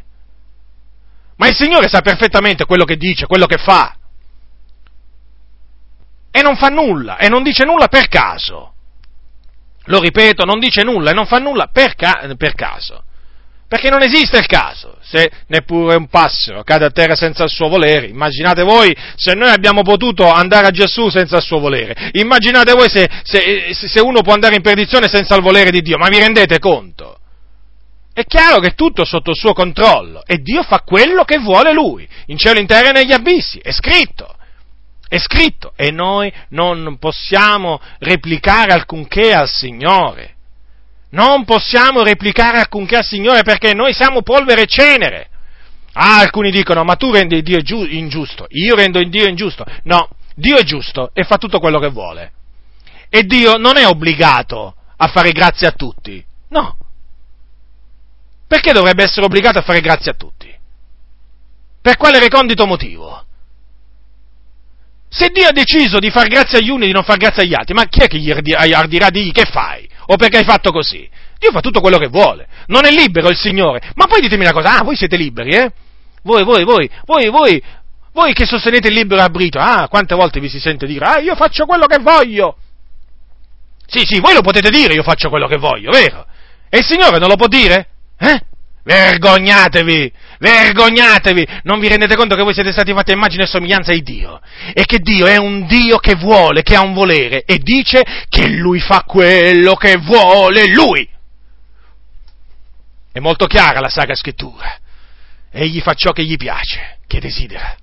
Ma 1.38 1.48
il 1.48 1.56
Signore 1.56 1.88
sa 1.88 2.02
perfettamente 2.02 2.66
quello 2.66 2.84
che 2.84 2.98
dice, 2.98 3.28
quello 3.28 3.46
che 3.46 3.58
fa 3.58 3.96
e 6.36 6.42
non 6.42 6.56
fa 6.56 6.70
nulla, 6.70 7.18
e 7.18 7.30
non 7.30 7.44
dice 7.44 7.64
nulla 7.64 7.88
per 7.88 8.08
caso. 8.08 8.74
Lo 9.86 10.00
ripeto, 10.00 10.46
non 10.46 10.58
dice 10.58 10.82
nulla 10.82 11.12
e 11.12 11.14
non 11.14 11.28
fa 11.28 11.38
nulla 11.38 11.70
per, 11.72 11.94
ca- 11.94 12.28
per 12.36 12.56
caso. 12.56 13.04
Perché 13.68 13.92
non 13.92 14.02
esiste 14.02 14.40
il 14.40 14.48
caso, 14.48 14.98
se 15.02 15.30
neppure 15.48 15.96
un 15.96 16.08
passero 16.08 16.64
cade 16.64 16.86
a 16.86 16.90
terra 16.90 17.16
senza 17.16 17.44
il 17.44 17.52
suo 17.52 17.70
volere. 17.70 18.08
Immaginate 18.08 18.64
voi 18.64 18.96
se 19.16 19.34
noi 19.36 19.50
abbiamo 19.50 19.84
potuto 19.84 20.28
andare 20.28 20.66
a 20.66 20.72
Gesù 20.72 21.10
senza 21.10 21.38
il 21.38 21.44
suo 21.44 21.60
volere. 21.60 22.10
Immaginate 22.14 22.74
voi 22.74 22.90
se, 22.90 23.08
se, 23.22 23.74
se 23.74 24.00
uno 24.00 24.22
può 24.22 24.34
andare 24.34 24.56
in 24.56 24.64
perdizione 24.64 25.08
senza 25.08 25.36
il 25.36 25.44
volere 25.44 25.70
di 25.70 25.82
Dio. 25.82 25.98
Ma 25.98 26.08
vi 26.08 26.18
rendete 26.18 26.58
conto? 26.58 27.18
È 28.12 28.24
chiaro 28.26 28.60
che 28.60 28.70
è 28.70 28.76
tutto 28.76 29.06
sotto 29.06 29.32
il 29.32 29.38
suo 29.38 29.54
controllo 29.54 30.24
e 30.26 30.38
Dio 30.38 30.64
fa 30.64 30.82
quello 30.82 31.24
che 31.26 31.38
vuole 31.38 31.74
Lui, 31.74 32.08
in 32.28 32.38
cielo, 32.38 32.60
in 32.60 32.68
terra 32.68 32.90
e 32.90 32.92
negli 32.92 33.12
abissi, 33.12 33.60
è 33.60 33.72
scritto. 33.72 34.36
È 35.14 35.20
scritto 35.20 35.74
e 35.76 35.92
noi 35.92 36.34
non 36.50 36.98
possiamo 36.98 37.80
replicare 38.00 38.74
alcunché 38.74 39.32
al 39.32 39.48
Signore. 39.48 40.34
Non 41.12 41.46
possiamo 41.46 42.02
replicare 42.02 42.58
alcunché 42.58 42.96
al 42.96 43.06
Signore 43.06 43.44
perché 43.44 43.76
noi 43.76 43.94
siamo 43.94 44.24
polvere 44.24 44.64
e 44.64 44.66
cenere. 44.66 45.30
Ah, 45.92 46.18
alcuni 46.18 46.50
dicono, 46.50 46.84
ma 46.84 46.96
tu 46.96 47.12
rendi 47.12 47.44
Dio 47.44 47.60
ingiusto, 47.60 48.48
io 48.50 48.74
rendo 48.74 49.04
Dio 49.04 49.28
ingiusto. 49.28 49.64
No, 49.84 50.10
Dio 50.34 50.58
è 50.58 50.64
giusto 50.64 51.12
e 51.14 51.24
fa 51.24 51.38
tutto 51.38 51.60
quello 51.60 51.78
che 51.78 51.90
vuole. 51.90 52.32
E 53.08 53.22
Dio 53.22 53.58
non 53.58 53.78
è 53.78 53.86
obbligato 53.86 54.74
a 54.98 55.08
fare 55.10 55.32
grazie 55.32 55.68
a 55.68 55.74
tutti. 55.74 56.26
No. 56.50 56.76
Perché 58.48 58.72
dovrebbe 58.72 59.04
essere 59.04 59.28
obbligato 59.28 59.60
a 59.60 59.64
fare 59.64 59.80
grazie 59.80 60.10
a 60.10 60.16
tutti? 60.16 60.52
Per 61.80 61.98
quale 61.98 62.18
recondito 62.18 62.66
motivo? 62.66 63.26
Se 65.16 65.30
Dio 65.30 65.48
ha 65.48 65.52
deciso 65.52 66.00
di 66.00 66.10
far 66.10 66.28
grazia 66.28 66.58
agli 66.58 66.72
uni 66.72 66.86
e 66.86 66.88
di 66.88 66.92
non 66.92 67.04
far 67.04 67.18
grazia 67.18 67.44
agli 67.44 67.54
altri, 67.54 67.76
ma 67.76 67.86
chi 67.86 68.00
è 68.00 68.08
che 68.08 68.18
gli 68.18 68.32
ardirà 68.74 69.12
di 69.12 69.32
che 69.32 69.46
fai? 69.46 69.88
O 70.08 70.16
perché 70.16 70.38
hai 70.38 70.44
fatto 70.44 70.72
così? 70.72 71.08
Dio 71.38 71.52
fa 71.52 71.60
tutto 71.60 71.82
quello 71.82 72.00
che 72.00 72.08
vuole. 72.08 72.48
Non 72.66 72.86
è 72.86 72.90
libero 72.90 73.30
il 73.30 73.38
Signore. 73.38 73.80
Ma 73.94 74.08
poi 74.08 74.22
ditemi 74.22 74.44
una 74.44 74.54
cosa, 74.54 74.80
ah, 74.80 74.84
voi 74.84 74.96
siete 74.96 75.16
liberi, 75.16 75.52
eh? 75.52 75.72
Voi, 76.24 76.44
voi, 76.44 76.64
voi, 76.64 76.90
voi, 77.06 77.30
voi, 77.30 77.64
voi 78.12 78.34
che 78.34 78.48
sostenete 78.48 78.88
il 78.88 78.96
libero 78.96 79.22
arbitrio, 79.22 79.62
ah, 79.62 79.88
quante 79.88 80.16
volte 80.16 80.40
vi 80.40 80.50
si 80.50 80.60
sente 80.60 80.88
dire, 80.88 81.06
ah, 81.06 81.20
io 81.20 81.36
faccio 81.36 81.68
quello 81.68 81.86
che 81.86 82.00
voglio. 82.02 82.58
Sì, 83.86 84.06
sì, 84.08 84.20
voi 84.20 84.34
lo 84.34 84.42
potete 84.42 84.72
dire, 84.72 84.96
io 84.96 85.04
faccio 85.04 85.30
quello 85.30 85.48
che 85.48 85.58
voglio, 85.58 85.92
vero? 85.92 86.26
E 86.70 86.80
il 86.80 86.86
Signore 86.86 87.20
non 87.20 87.30
lo 87.30 87.36
può 87.36 87.48
dire? 87.48 87.88
Eh? 88.18 88.42
Vergognatevi! 88.84 90.12
Vergognatevi! 90.44 91.48
Non 91.64 91.80
vi 91.80 91.88
rendete 91.88 92.18
conto 92.18 92.36
che 92.36 92.44
voi 92.44 92.54
siete 92.54 92.74
stati 92.74 92.92
fatti 92.92 93.12
a 93.12 93.14
immagine 93.14 93.44
e 93.44 93.48
somiglianza 93.48 93.94
di 93.94 94.02
Dio? 94.02 94.42
E 94.74 94.84
che 94.84 95.00
Dio 95.00 95.26
è 95.26 95.38
un 95.38 95.66
Dio 95.66 96.00
che 96.00 96.16
vuole, 96.16 96.64
che 96.64 96.76
ha 96.76 96.82
un 96.82 96.94
volere 96.94 97.44
e 97.46 97.60
dice 97.60 98.04
che 98.28 98.50
Lui 98.50 98.82
fa 98.82 99.04
quello 99.08 99.76
che 99.76 99.96
vuole 99.96 100.68
Lui! 100.68 101.08
È 103.10 103.20
molto 103.20 103.46
chiara 103.46 103.80
la 103.80 103.88
Sacra 103.88 104.16
Scrittura. 104.16 104.80
Egli 105.50 105.80
fa 105.80 105.94
ciò 105.94 106.12
che 106.12 106.26
gli 106.26 106.36
piace, 106.36 106.98
che 107.08 107.22
desidera. 107.22 107.78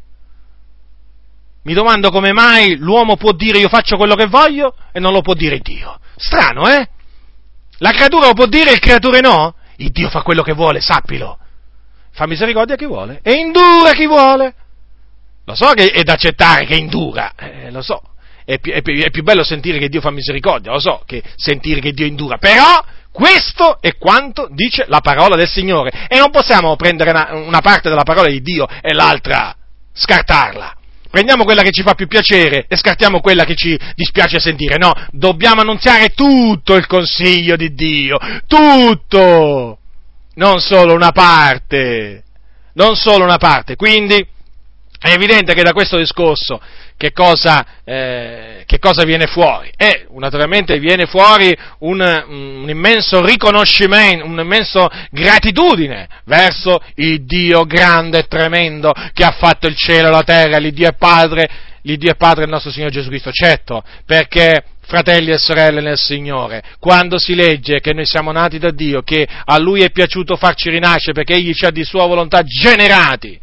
Mi 1.62 1.73
domando 1.73 2.11
come 2.11 2.35
mai 2.35 2.77
l'uomo 2.77 3.16
può 3.16 3.32
dire 3.32 3.59
io 3.59 3.69
faccio 3.70 3.97
quello 3.97 4.16
che 4.16 4.27
voglio 4.27 4.74
e 4.93 5.01
non 5.01 5.15
lo 5.15 5.23
può 5.23 5.32
dire 5.32 5.61
Dio. 5.61 5.99
Strano, 6.15 6.69
eh? 6.69 6.87
La 7.78 7.93
creatura 7.93 8.27
lo 8.27 8.35
può 8.35 8.45
dire 8.45 8.69
e 8.69 8.74
il 8.74 8.81
creatore 8.81 9.20
no? 9.20 9.55
Il 9.77 9.93
Dio 9.93 10.11
fa 10.11 10.20
quello 10.20 10.43
che 10.43 10.53
vuole, 10.53 10.82
sappilo. 10.82 11.39
Fa 12.12 12.27
misericordia 12.27 12.74
a 12.74 12.78
chi 12.78 12.87
vuole 12.87 13.20
e 13.23 13.32
indura 13.32 13.93
chi 13.93 14.07
vuole. 14.07 14.55
Lo 15.45 15.55
so 15.55 15.73
che 15.73 15.91
è 15.91 16.03
da 16.03 16.12
accettare 16.15 16.66
che 16.66 16.77
indura, 16.77 17.32
eh, 17.37 17.70
lo 17.70 17.82
so. 17.82 18.03
È 18.45 18.59
più, 18.59 18.73
è, 18.73 18.82
più, 18.82 19.01
è 19.03 19.11
più, 19.11 19.23
bello 19.23 19.45
sentire 19.45 19.78
che 19.78 19.89
Dio 19.89 20.01
fa 20.01 20.11
misericordia, 20.11 20.73
lo 20.73 20.81
so, 20.81 21.03
che 21.07 21.23
sentire 21.37 21.81
che 21.81 21.93
Dio 21.93 22.07
indura. 22.07 22.37
Però 22.39 22.85
questo 23.12 23.81
è 23.81 23.97
quanto 23.97 24.49
dice 24.51 24.85
la 24.89 25.01
parola 25.01 25.37
del 25.37 25.49
Signore. 25.49 26.07
E 26.09 26.19
non 26.19 26.31
possiamo 26.31 26.77
prendere 26.77 27.11
una, 27.11 27.28
una 27.32 27.61
parte 27.61 27.89
della 27.89 28.03
parola 28.03 28.28
di 28.28 28.41
Dio 28.41 28.66
e 28.81 28.93
l'altra 28.93 29.55
scartarla. 29.93 30.77
Prendiamo 31.11 31.43
quella 31.43 31.62
che 31.62 31.73
ci 31.73 31.82
fa 31.82 31.95
più 31.95 32.07
piacere 32.07 32.66
e 32.69 32.77
scartiamo 32.77 33.20
quella 33.20 33.45
che 33.45 33.57
ci 33.57 33.78
dispiace 33.97 34.39
sentire. 34.39 34.77
No, 34.77 34.93
dobbiamo 35.11 35.61
annunziare 35.61 36.11
tutto 36.11 36.77
il 36.77 36.87
consiglio 36.87 37.57
di 37.57 37.74
Dio, 37.74 38.16
tutto, 38.47 39.80
non 40.35 40.61
solo 40.61 40.94
una 40.94 41.12
parte, 41.12 42.24
non 42.74 42.97
solo 42.97 43.24
una 43.24 43.39
parte. 43.39 43.77
Quindi 43.77 44.27
è 45.02 45.12
evidente 45.12 45.55
che 45.55 45.62
da 45.62 45.73
questo 45.73 45.97
discorso 45.97 46.61
che 47.01 47.12
cosa, 47.12 47.65
eh, 47.82 48.65
che 48.66 48.78
cosa 48.78 49.05
viene 49.05 49.27
fuori? 49.27 49.73
E 49.74 50.07
naturalmente 50.11 50.78
viene 50.78 51.07
fuori 51.07 51.57
un, 51.78 51.98
un 52.01 52.69
immenso 52.69 53.24
riconoscimento, 53.24 54.27
un'immensa 54.27 55.09
gratitudine 55.11 56.07
verso 56.24 56.78
il 56.97 57.24
Dio 57.24 57.65
grande 57.65 58.19
e 58.19 58.27
tremendo 58.28 58.93
che 59.15 59.24
ha 59.24 59.31
fatto 59.31 59.66
il 59.66 59.77
cielo 59.77 60.09
e 60.09 60.11
la 60.11 60.23
terra, 60.23 60.59
l'Iddio 60.59 60.89
è 60.89 60.93
Padre, 60.93 61.48
l'Iddio 61.82 62.11
è 62.11 62.16
Padre 62.16 62.43
del 62.43 62.51
nostro 62.51 62.70
Signore 62.70 62.93
Gesù 62.93 63.09
Cristo, 63.09 63.32
certo, 63.32 63.82
perché 64.05 64.62
fratelli 64.91 65.31
e 65.31 65.39
sorelle 65.39 65.81
nel 65.81 65.97
Signore, 65.97 66.65
quando 66.81 67.17
si 67.17 67.37
legge 67.37 67.79
che 67.79 67.93
noi 67.93 68.05
siamo 68.07 68.33
nati 68.33 68.59
da 68.59 68.73
Dio, 68.73 69.03
che 69.03 69.25
a 69.45 69.57
Lui 69.57 69.83
è 69.83 69.91
piaciuto 69.91 70.35
farci 70.35 70.69
rinascere 70.69 71.12
perché 71.12 71.35
Egli 71.35 71.53
ci 71.53 71.65
ha 71.65 71.71
di 71.71 71.85
Sua 71.85 72.09
volontà 72.09 72.43
generati, 72.43 73.39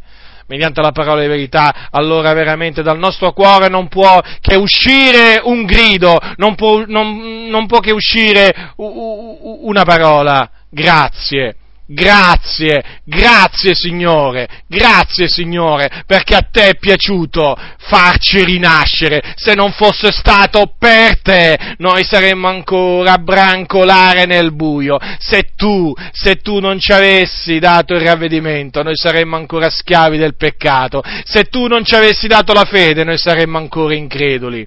mediante 0.46 0.82
la 0.82 0.92
parola 0.92 1.22
di 1.22 1.26
verità, 1.26 1.88
allora 1.90 2.34
veramente 2.34 2.82
dal 2.82 2.98
nostro 2.98 3.32
cuore 3.32 3.68
non 3.68 3.88
può 3.88 4.20
che 4.42 4.56
uscire 4.56 5.40
un 5.42 5.64
grido, 5.64 6.20
non 6.36 6.54
può, 6.54 6.84
non, 6.86 7.48
non 7.48 7.66
può 7.66 7.78
che 7.80 7.92
uscire 7.92 8.74
una 8.76 9.84
parola, 9.84 10.50
grazie 10.68 11.56
Grazie, 11.90 13.00
grazie 13.02 13.74
Signore, 13.74 14.46
grazie 14.66 15.26
Signore, 15.26 16.02
perché 16.04 16.34
a 16.34 16.42
te 16.42 16.68
è 16.68 16.76
piaciuto 16.76 17.56
farci 17.78 18.44
rinascere. 18.44 19.22
Se 19.36 19.54
non 19.54 19.72
fosse 19.72 20.12
stato 20.12 20.74
per 20.78 21.22
te, 21.22 21.58
noi 21.78 22.04
saremmo 22.04 22.46
ancora 22.46 23.14
a 23.14 23.18
brancolare 23.18 24.26
nel 24.26 24.52
buio. 24.54 24.98
Se 25.18 25.52
tu, 25.56 25.90
se 26.12 26.42
tu 26.42 26.58
non 26.58 26.78
ci 26.78 26.92
avessi 26.92 27.58
dato 27.58 27.94
il 27.94 28.02
ravvedimento, 28.02 28.82
noi 28.82 28.94
saremmo 28.94 29.36
ancora 29.36 29.70
schiavi 29.70 30.18
del 30.18 30.36
peccato. 30.36 31.02
Se 31.24 31.44
tu 31.44 31.68
non 31.68 31.84
ci 31.84 31.94
avessi 31.94 32.26
dato 32.26 32.52
la 32.52 32.66
fede, 32.66 33.02
noi 33.02 33.16
saremmo 33.16 33.56
ancora 33.56 33.94
increduli. 33.94 34.66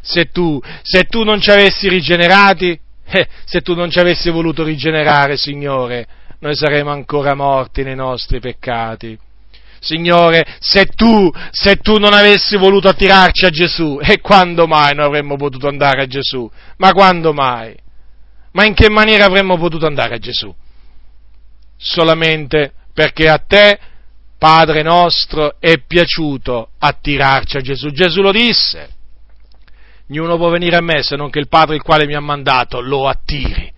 Se 0.00 0.30
tu, 0.32 0.58
se 0.80 1.04
tu 1.04 1.22
non 1.22 1.38
ci 1.38 1.50
avessi 1.50 1.90
rigenerati, 1.90 2.80
eh, 3.10 3.28
se 3.44 3.60
tu 3.60 3.74
non 3.74 3.90
ci 3.90 3.98
avessi 3.98 4.30
voluto 4.30 4.64
rigenerare, 4.64 5.36
Signore, 5.36 6.06
noi 6.42 6.56
saremo 6.56 6.90
ancora 6.90 7.34
morti 7.34 7.84
nei 7.84 7.94
nostri 7.94 8.40
peccati. 8.40 9.16
Signore, 9.78 10.44
se 10.58 10.86
tu, 10.86 11.30
se 11.52 11.76
tu 11.76 11.98
non 11.98 12.12
avessi 12.12 12.56
voluto 12.56 12.88
attirarci 12.88 13.46
a 13.46 13.50
Gesù, 13.50 14.00
e 14.02 14.20
quando 14.20 14.66
mai 14.66 14.94
noi 14.94 15.06
avremmo 15.06 15.36
potuto 15.36 15.68
andare 15.68 16.02
a 16.02 16.06
Gesù? 16.06 16.50
Ma 16.78 16.92
quando 16.92 17.32
mai? 17.32 17.76
Ma 18.52 18.64
in 18.64 18.74
che 18.74 18.90
maniera 18.90 19.24
avremmo 19.24 19.56
potuto 19.56 19.86
andare 19.86 20.16
a 20.16 20.18
Gesù? 20.18 20.52
Solamente 21.76 22.72
perché 22.92 23.28
a 23.28 23.38
te, 23.38 23.78
Padre 24.36 24.82
nostro, 24.82 25.54
è 25.60 25.78
piaciuto 25.78 26.70
attirarci 26.76 27.56
a 27.56 27.60
Gesù. 27.60 27.90
Gesù 27.90 28.20
lo 28.20 28.32
disse. 28.32 28.88
Ognuno 30.10 30.36
può 30.36 30.48
venire 30.48 30.76
a 30.76 30.82
me 30.82 31.04
se 31.04 31.14
non 31.14 31.30
che 31.30 31.38
il 31.38 31.48
Padre 31.48 31.76
il 31.76 31.82
quale 31.82 32.04
mi 32.04 32.14
ha 32.14 32.20
mandato 32.20 32.80
lo 32.80 33.06
attiri 33.06 33.72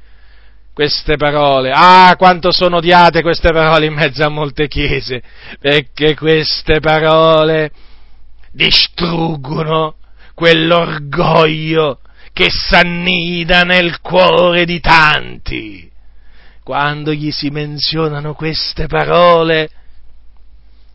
queste 0.74 1.16
parole. 1.16 1.70
Ah, 1.72 2.14
quanto 2.18 2.52
sono 2.52 2.76
odiate 2.76 3.22
queste 3.22 3.50
parole 3.52 3.86
in 3.86 3.94
mezzo 3.94 4.24
a 4.24 4.28
molte 4.28 4.68
chiese, 4.68 5.22
perché 5.60 6.14
queste 6.16 6.80
parole 6.80 7.70
distruggono 8.50 9.94
quell'orgoglio 10.34 12.00
che 12.32 12.50
s'annida 12.50 13.62
nel 13.62 14.00
cuore 14.00 14.64
di 14.64 14.80
tanti. 14.80 15.90
Quando 16.64 17.12
gli 17.12 17.30
si 17.30 17.50
menzionano 17.50 18.34
queste 18.34 18.86
parole, 18.86 19.70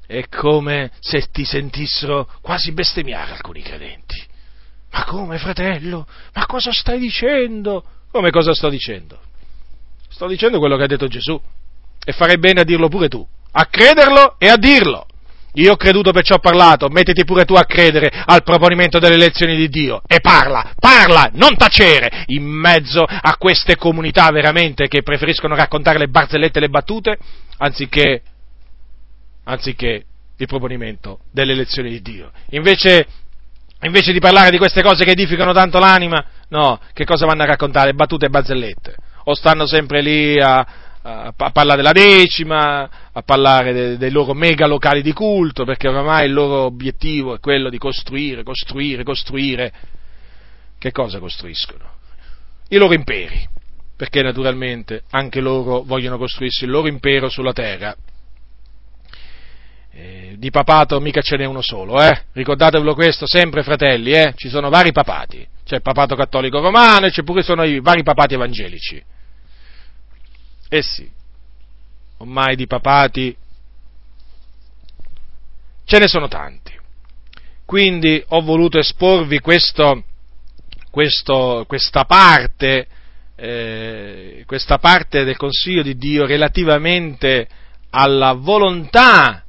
è 0.05 0.27
come 0.27 0.91
se 0.99 1.27
ti 1.31 1.45
sentissero 1.45 2.27
quasi 2.41 2.73
bestemmiare 2.73 3.31
alcuni 3.31 3.61
credenti. 3.61 4.27
Ma 4.91 5.05
come, 5.05 5.37
fratello? 5.37 6.07
Ma 6.33 6.45
cosa 6.47 6.73
stai 6.73 6.99
dicendo? 6.99 7.85
Come 8.11 8.31
cosa 8.31 8.53
sto 8.53 8.69
dicendo? 8.69 9.27
Sto 10.09 10.27
dicendo 10.27 10.59
quello 10.59 10.75
che 10.75 10.83
ha 10.83 10.87
detto 10.87 11.07
Gesù 11.07 11.39
e 12.03 12.11
farei 12.11 12.39
bene 12.39 12.61
a 12.61 12.63
dirlo 12.63 12.89
pure 12.89 13.07
tu, 13.07 13.25
a 13.51 13.65
crederlo 13.65 14.35
e 14.37 14.49
a 14.49 14.57
dirlo. 14.57 15.05
Io 15.53 15.73
ho 15.73 15.75
creduto 15.77 16.11
perciò 16.11 16.35
ho 16.35 16.39
parlato, 16.39 16.89
mettiti 16.89 17.23
pure 17.25 17.45
tu 17.45 17.53
a 17.53 17.63
credere 17.63 18.09
al 18.25 18.43
proponimento 18.43 18.99
delle 18.99 19.15
elezioni 19.15 19.55
di 19.55 19.67
Dio 19.67 20.01
e 20.07 20.19
parla, 20.19 20.73
parla, 20.79 21.29
non 21.33 21.55
tacere 21.57 22.23
in 22.27 22.43
mezzo 22.43 23.03
a 23.03 23.35
queste 23.37 23.75
comunità 23.75 24.29
veramente 24.29 24.87
che 24.87 25.01
preferiscono 25.01 25.55
raccontare 25.55 25.97
le 25.97 26.07
barzellette 26.07 26.59
e 26.59 26.61
le 26.61 26.69
battute 26.69 27.17
anziché, 27.57 28.21
anziché 29.45 30.05
il 30.37 30.47
proponimento 30.47 31.21
delle 31.31 31.53
elezioni 31.53 31.89
di 31.89 32.01
Dio. 32.01 32.31
Invece, 32.51 33.07
invece 33.81 34.13
di 34.13 34.19
parlare 34.19 34.51
di 34.51 34.57
queste 34.57 34.83
cose 34.83 35.03
che 35.03 35.11
edificano 35.11 35.51
tanto 35.51 35.79
l'anima, 35.79 36.23
no, 36.49 36.79
che 36.93 37.05
cosa 37.05 37.25
vanno 37.25 37.41
a 37.41 37.47
raccontare? 37.47 37.93
Battute 37.93 38.27
e 38.27 38.29
barzellette 38.29 38.95
o 39.29 39.35
stanno 39.35 39.67
sempre 39.67 40.01
lì 40.01 40.39
a, 40.39 40.57
a, 41.01 41.33
a 41.35 41.51
parlare 41.51 41.77
della 41.77 41.91
decima, 41.91 42.89
a 43.11 43.21
parlare 43.21 43.73
de, 43.73 43.97
dei 43.97 44.09
loro 44.09 44.33
mega 44.33 44.65
locali 44.65 45.03
di 45.03 45.13
culto, 45.13 45.65
perché 45.65 45.87
oramai 45.87 46.25
il 46.25 46.33
loro 46.33 46.63
obiettivo 46.63 47.35
è 47.35 47.39
quello 47.39 47.69
di 47.69 47.77
costruire, 47.77 48.41
costruire, 48.41 49.03
costruire. 49.03 49.71
Che 50.79 50.91
cosa 50.91 51.19
costruiscono? 51.19 51.97
I 52.69 52.77
loro 52.77 52.93
imperi, 52.93 53.47
perché 53.95 54.23
naturalmente 54.23 55.03
anche 55.11 55.41
loro 55.41 55.83
vogliono 55.83 56.17
costruirsi 56.17 56.63
il 56.63 56.71
loro 56.71 56.87
impero 56.87 57.29
sulla 57.29 57.53
terra. 57.53 57.95
Eh, 59.91 60.35
di 60.37 60.49
papato 60.49 60.99
mica 60.99 61.21
ce 61.21 61.35
n'è 61.37 61.45
uno 61.45 61.61
solo, 61.61 62.01
eh? 62.01 62.23
Ricordatevelo 62.31 62.95
questo 62.95 63.27
sempre, 63.27 63.61
fratelli, 63.61 64.11
eh? 64.11 64.33
Ci 64.35 64.49
sono 64.49 64.69
vari 64.69 64.91
papati. 64.91 65.45
C'è 65.65 65.75
il 65.75 65.81
papato 65.83 66.15
cattolico 66.15 66.61
romano 66.61 67.05
e 67.05 67.11
c'è 67.11 67.21
pure 67.21 67.43
sono 67.43 67.63
i 67.63 67.79
vari 67.79 68.01
papati 68.01 68.33
evangelici. 68.33 69.03
Eh 70.69 70.83
sì, 70.83 71.09
ormai 72.17 72.55
di 72.55 72.67
papati 72.67 73.35
ce 75.83 75.97
ne 75.97 76.07
sono 76.07 76.27
tanti. 76.27 76.77
Quindi 77.65 78.23
ho 78.29 78.41
voluto 78.41 78.77
esporvi 78.77 79.39
questo, 79.39 80.03
questo, 80.91 81.65
questa, 81.67 82.05
parte, 82.05 82.87
eh, 83.35 84.43
questa 84.45 84.77
parte 84.77 85.23
del 85.23 85.37
Consiglio 85.37 85.81
di 85.81 85.97
Dio 85.97 86.25
relativamente 86.25 87.47
alla 87.89 88.33
volontà 88.33 89.43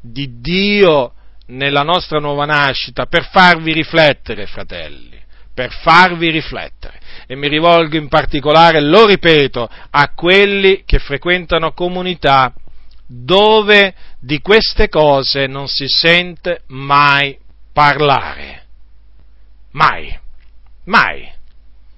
di 0.00 0.40
Dio 0.40 1.14
nella 1.46 1.82
nostra 1.82 2.18
nuova 2.18 2.46
nascita 2.46 3.06
per 3.06 3.28
farvi 3.30 3.72
riflettere, 3.72 4.46
fratelli, 4.46 5.20
per 5.52 5.72
farvi 5.72 6.30
riflettere. 6.30 7.00
E 7.26 7.36
mi 7.36 7.48
rivolgo 7.48 7.96
in 7.96 8.08
particolare, 8.08 8.80
lo 8.80 9.06
ripeto, 9.06 9.68
a 9.90 10.12
quelli 10.14 10.82
che 10.84 10.98
frequentano 10.98 11.72
comunità 11.72 12.52
dove 13.06 13.94
di 14.18 14.40
queste 14.40 14.88
cose 14.88 15.46
non 15.46 15.68
si 15.68 15.86
sente 15.88 16.62
mai 16.68 17.36
parlare. 17.72 18.64
Mai, 19.72 20.16
mai. 20.84 21.30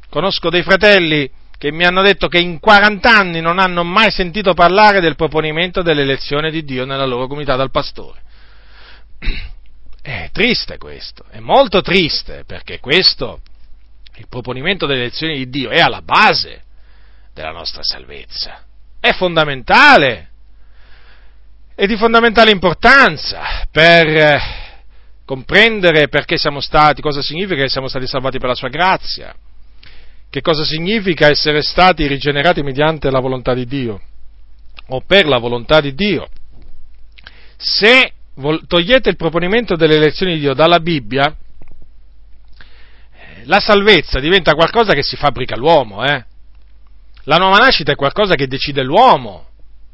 Conosco 0.08 0.50
dei 0.50 0.62
fratelli 0.62 1.30
che 1.58 1.72
mi 1.72 1.84
hanno 1.84 2.02
detto 2.02 2.28
che 2.28 2.38
in 2.38 2.60
40 2.60 3.08
anni 3.10 3.40
non 3.40 3.58
hanno 3.58 3.82
mai 3.82 4.10
sentito 4.10 4.54
parlare 4.54 5.00
del 5.00 5.16
proponimento 5.16 5.82
dell'elezione 5.82 6.50
di 6.50 6.64
Dio 6.64 6.84
nella 6.84 7.06
loro 7.06 7.26
comunità 7.26 7.56
dal 7.56 7.70
pastore. 7.70 8.22
È 10.02 10.30
triste 10.30 10.78
questo, 10.78 11.24
è 11.30 11.40
molto 11.40 11.80
triste 11.80 12.44
perché 12.46 12.78
questo, 12.78 13.40
il 14.16 14.26
proponimento 14.28 14.86
dell'elezione 14.86 15.34
di 15.34 15.48
Dio, 15.48 15.70
è 15.70 15.80
alla 15.80 16.02
base 16.02 16.62
della 17.34 17.52
nostra 17.52 17.82
salvezza, 17.82 18.64
è 18.98 19.12
fondamentale, 19.12 20.28
è 21.74 21.86
di 21.86 21.96
fondamentale 21.96 22.50
importanza 22.50 23.66
per 23.70 24.06
eh, 24.06 24.40
comprendere 25.24 26.08
perché 26.08 26.38
siamo 26.38 26.60
stati, 26.60 27.02
cosa 27.02 27.20
significa 27.20 27.62
che 27.62 27.68
siamo 27.68 27.88
stati 27.88 28.06
salvati 28.06 28.38
per 28.38 28.48
la 28.48 28.54
sua 28.54 28.68
grazia, 28.68 29.34
che 30.30 30.40
cosa 30.40 30.64
significa 30.64 31.28
essere 31.28 31.62
stati 31.62 32.06
rigenerati 32.06 32.62
mediante 32.62 33.10
la 33.10 33.20
volontà 33.20 33.52
di 33.52 33.66
Dio 33.66 34.00
o 34.88 35.02
per 35.06 35.26
la 35.26 35.38
volontà 35.38 35.80
di 35.80 35.94
Dio. 35.94 36.28
Se 37.58 38.12
togliete 38.66 39.10
il 39.10 39.16
proponimento 39.16 39.76
delle 39.76 39.96
elezioni 39.96 40.34
di 40.34 40.40
Dio 40.40 40.54
dalla 40.54 40.80
Bibbia, 40.80 41.34
la 43.46 43.60
salvezza 43.60 44.20
diventa 44.20 44.54
qualcosa 44.54 44.92
che 44.92 45.02
si 45.02 45.16
fabbrica 45.16 45.56
l'uomo, 45.56 46.04
eh? 46.04 46.24
La 47.24 47.36
nuova 47.36 47.58
nascita 47.58 47.92
è 47.92 47.96
qualcosa 47.96 48.34
che 48.34 48.46
decide 48.46 48.82
l'uomo 48.82 49.46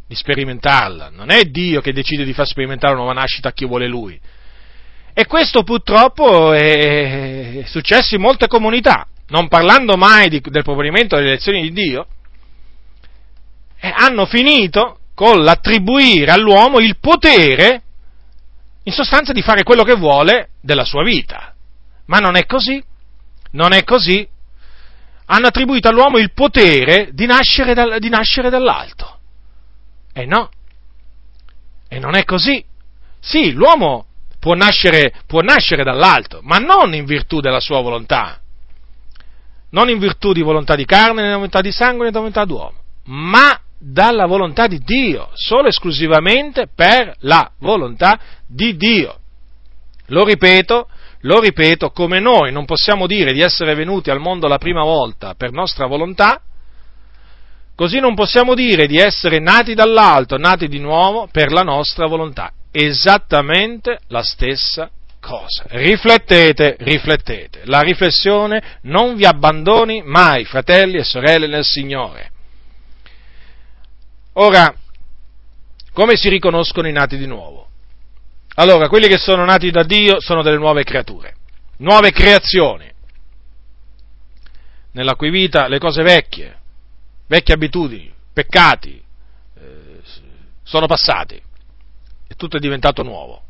di 0.06 0.14
sperimentarla, 0.14 1.10
non 1.10 1.30
è 1.30 1.44
Dio 1.44 1.80
che 1.80 1.92
decide 1.92 2.24
di 2.24 2.34
far 2.34 2.46
sperimentare 2.46 2.92
la 2.92 2.98
nuova 2.98 3.14
nascita 3.14 3.48
a 3.48 3.52
chi 3.52 3.66
vuole 3.66 3.86
lui. 3.86 4.20
E 5.14 5.26
questo 5.26 5.62
purtroppo 5.62 6.52
è 6.52 7.62
successo 7.66 8.14
in 8.14 8.20
molte 8.20 8.46
comunità, 8.48 9.06
non 9.28 9.48
parlando 9.48 9.96
mai 9.96 10.28
di, 10.28 10.40
del 10.40 10.62
proponimento 10.62 11.16
delle 11.16 11.28
elezioni 11.28 11.62
di 11.62 11.72
Dio, 11.72 12.06
eh, 13.78 13.92
hanno 13.94 14.26
finito 14.26 14.98
con 15.14 15.42
l'attribuire 15.42 16.30
all'uomo 16.30 16.78
il 16.78 16.96
potere, 16.98 17.82
in 18.84 18.92
sostanza, 18.92 19.32
di 19.32 19.42
fare 19.42 19.62
quello 19.62 19.84
che 19.84 19.94
vuole 19.94 20.50
della 20.60 20.84
sua 20.84 21.02
vita. 21.02 21.54
Ma 22.06 22.18
non 22.18 22.36
è 22.36 22.46
così, 22.46 22.82
non 23.52 23.72
è 23.72 23.84
così. 23.84 24.26
Hanno 25.26 25.46
attribuito 25.46 25.88
all'uomo 25.88 26.18
il 26.18 26.32
potere 26.32 27.10
di 27.12 27.26
nascere, 27.26 27.74
dal, 27.74 27.98
di 27.98 28.08
nascere 28.08 28.50
dall'alto. 28.50 29.18
E 30.12 30.26
no, 30.26 30.50
e 31.88 31.98
non 31.98 32.14
è 32.14 32.24
così. 32.24 32.62
Sì, 33.18 33.52
l'uomo 33.52 34.06
può 34.38 34.54
nascere, 34.54 35.14
può 35.26 35.40
nascere 35.40 35.84
dall'alto, 35.84 36.40
ma 36.42 36.58
non 36.58 36.92
in 36.94 37.04
virtù 37.04 37.40
della 37.40 37.60
sua 37.60 37.80
volontà 37.80 38.42
non 39.72 39.88
in 39.88 39.98
virtù 39.98 40.32
di 40.32 40.42
volontà 40.42 40.74
di 40.74 40.84
carne, 40.84 41.22
né 41.22 41.28
di 41.28 41.34
volontà 41.34 41.60
di 41.60 41.72
sangue, 41.72 42.04
né 42.04 42.10
di 42.10 42.16
volontà 42.16 42.44
d'uomo, 42.44 42.74
ma 43.04 43.58
dalla 43.78 44.26
volontà 44.26 44.66
di 44.66 44.78
Dio, 44.78 45.30
solo 45.34 45.68
esclusivamente 45.68 46.68
per 46.72 47.14
la 47.20 47.50
volontà 47.58 48.18
di 48.46 48.76
Dio. 48.76 49.18
Lo 50.06 50.24
ripeto, 50.24 50.88
lo 51.22 51.40
ripeto, 51.40 51.90
come 51.90 52.20
noi 52.20 52.52
non 52.52 52.64
possiamo 52.64 53.06
dire 53.06 53.32
di 53.32 53.40
essere 53.40 53.74
venuti 53.74 54.10
al 54.10 54.20
mondo 54.20 54.48
la 54.48 54.58
prima 54.58 54.82
volta 54.82 55.34
per 55.34 55.52
nostra 55.52 55.86
volontà, 55.86 56.40
così 57.74 57.98
non 57.98 58.14
possiamo 58.14 58.54
dire 58.54 58.86
di 58.86 58.98
essere 58.98 59.38
nati 59.38 59.74
dall'alto, 59.74 60.36
nati 60.36 60.68
di 60.68 60.78
nuovo 60.78 61.28
per 61.30 61.52
la 61.52 61.62
nostra 61.62 62.06
volontà. 62.06 62.52
Esattamente 62.70 63.98
la 64.08 64.22
stessa 64.22 64.90
cosa. 65.20 65.64
Riflettete, 65.68 66.76
riflettete. 66.80 67.62
La 67.64 67.80
riflessione 67.80 68.78
non 68.82 69.14
vi 69.14 69.24
abbandoni 69.24 70.02
mai, 70.04 70.44
fratelli 70.44 70.96
e 70.96 71.04
sorelle 71.04 71.46
nel 71.46 71.64
Signore. 71.64 72.30
Ora, 74.34 74.74
come 75.92 76.16
si 76.16 76.28
riconoscono 76.28 76.88
i 76.88 76.92
nati 76.92 77.16
di 77.16 77.26
nuovo? 77.26 77.61
Allora, 78.54 78.88
quelli 78.88 79.08
che 79.08 79.18
sono 79.18 79.44
nati 79.44 79.70
da 79.70 79.82
Dio 79.82 80.20
sono 80.20 80.42
delle 80.42 80.58
nuove 80.58 80.84
creature, 80.84 81.34
nuove 81.78 82.10
creazioni, 82.12 82.90
nella 84.92 85.14
cui 85.14 85.30
vita 85.30 85.68
le 85.68 85.78
cose 85.78 86.02
vecchie, 86.02 86.58
vecchie 87.26 87.54
abitudini, 87.54 88.12
peccati, 88.32 89.02
eh, 89.54 90.00
sono 90.62 90.86
passati 90.86 91.34
e 91.34 92.34
tutto 92.36 92.58
è 92.58 92.60
diventato 92.60 93.02
nuovo. 93.02 93.42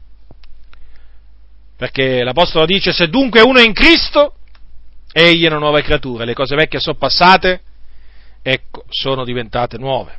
Perché 1.77 2.23
l'Apostolo 2.23 2.65
dice, 2.65 2.93
se 2.93 3.09
dunque 3.09 3.41
uno 3.41 3.59
è 3.59 3.65
in 3.65 3.73
Cristo, 3.73 4.37
egli 5.13 5.45
è 5.45 5.49
una 5.49 5.59
nuova 5.59 5.81
creatura, 5.81 6.25
le 6.25 6.35
cose 6.35 6.55
vecchie 6.55 6.79
sono 6.79 6.97
passate, 6.97 7.61
ecco, 8.41 8.85
sono 8.89 9.25
diventate 9.25 9.79
nuove. 9.79 10.17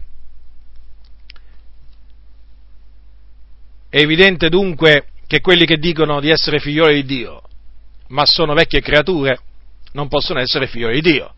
È 3.93 3.99
evidente 3.99 4.49
dunque 4.49 5.09
che 5.27 5.39
quelli 5.39 5.67
che 5.67 5.77
dicono 5.77 6.19
di 6.19 6.31
essere 6.31 6.57
figlioli 6.57 7.03
di 7.03 7.17
Dio, 7.17 7.43
ma 8.07 8.25
sono 8.25 8.55
vecchie 8.55 8.81
creature, 8.81 9.39
non 9.91 10.07
possono 10.07 10.39
essere 10.39 10.65
figlioli 10.65 10.99
di 10.99 11.11
Dio. 11.11 11.31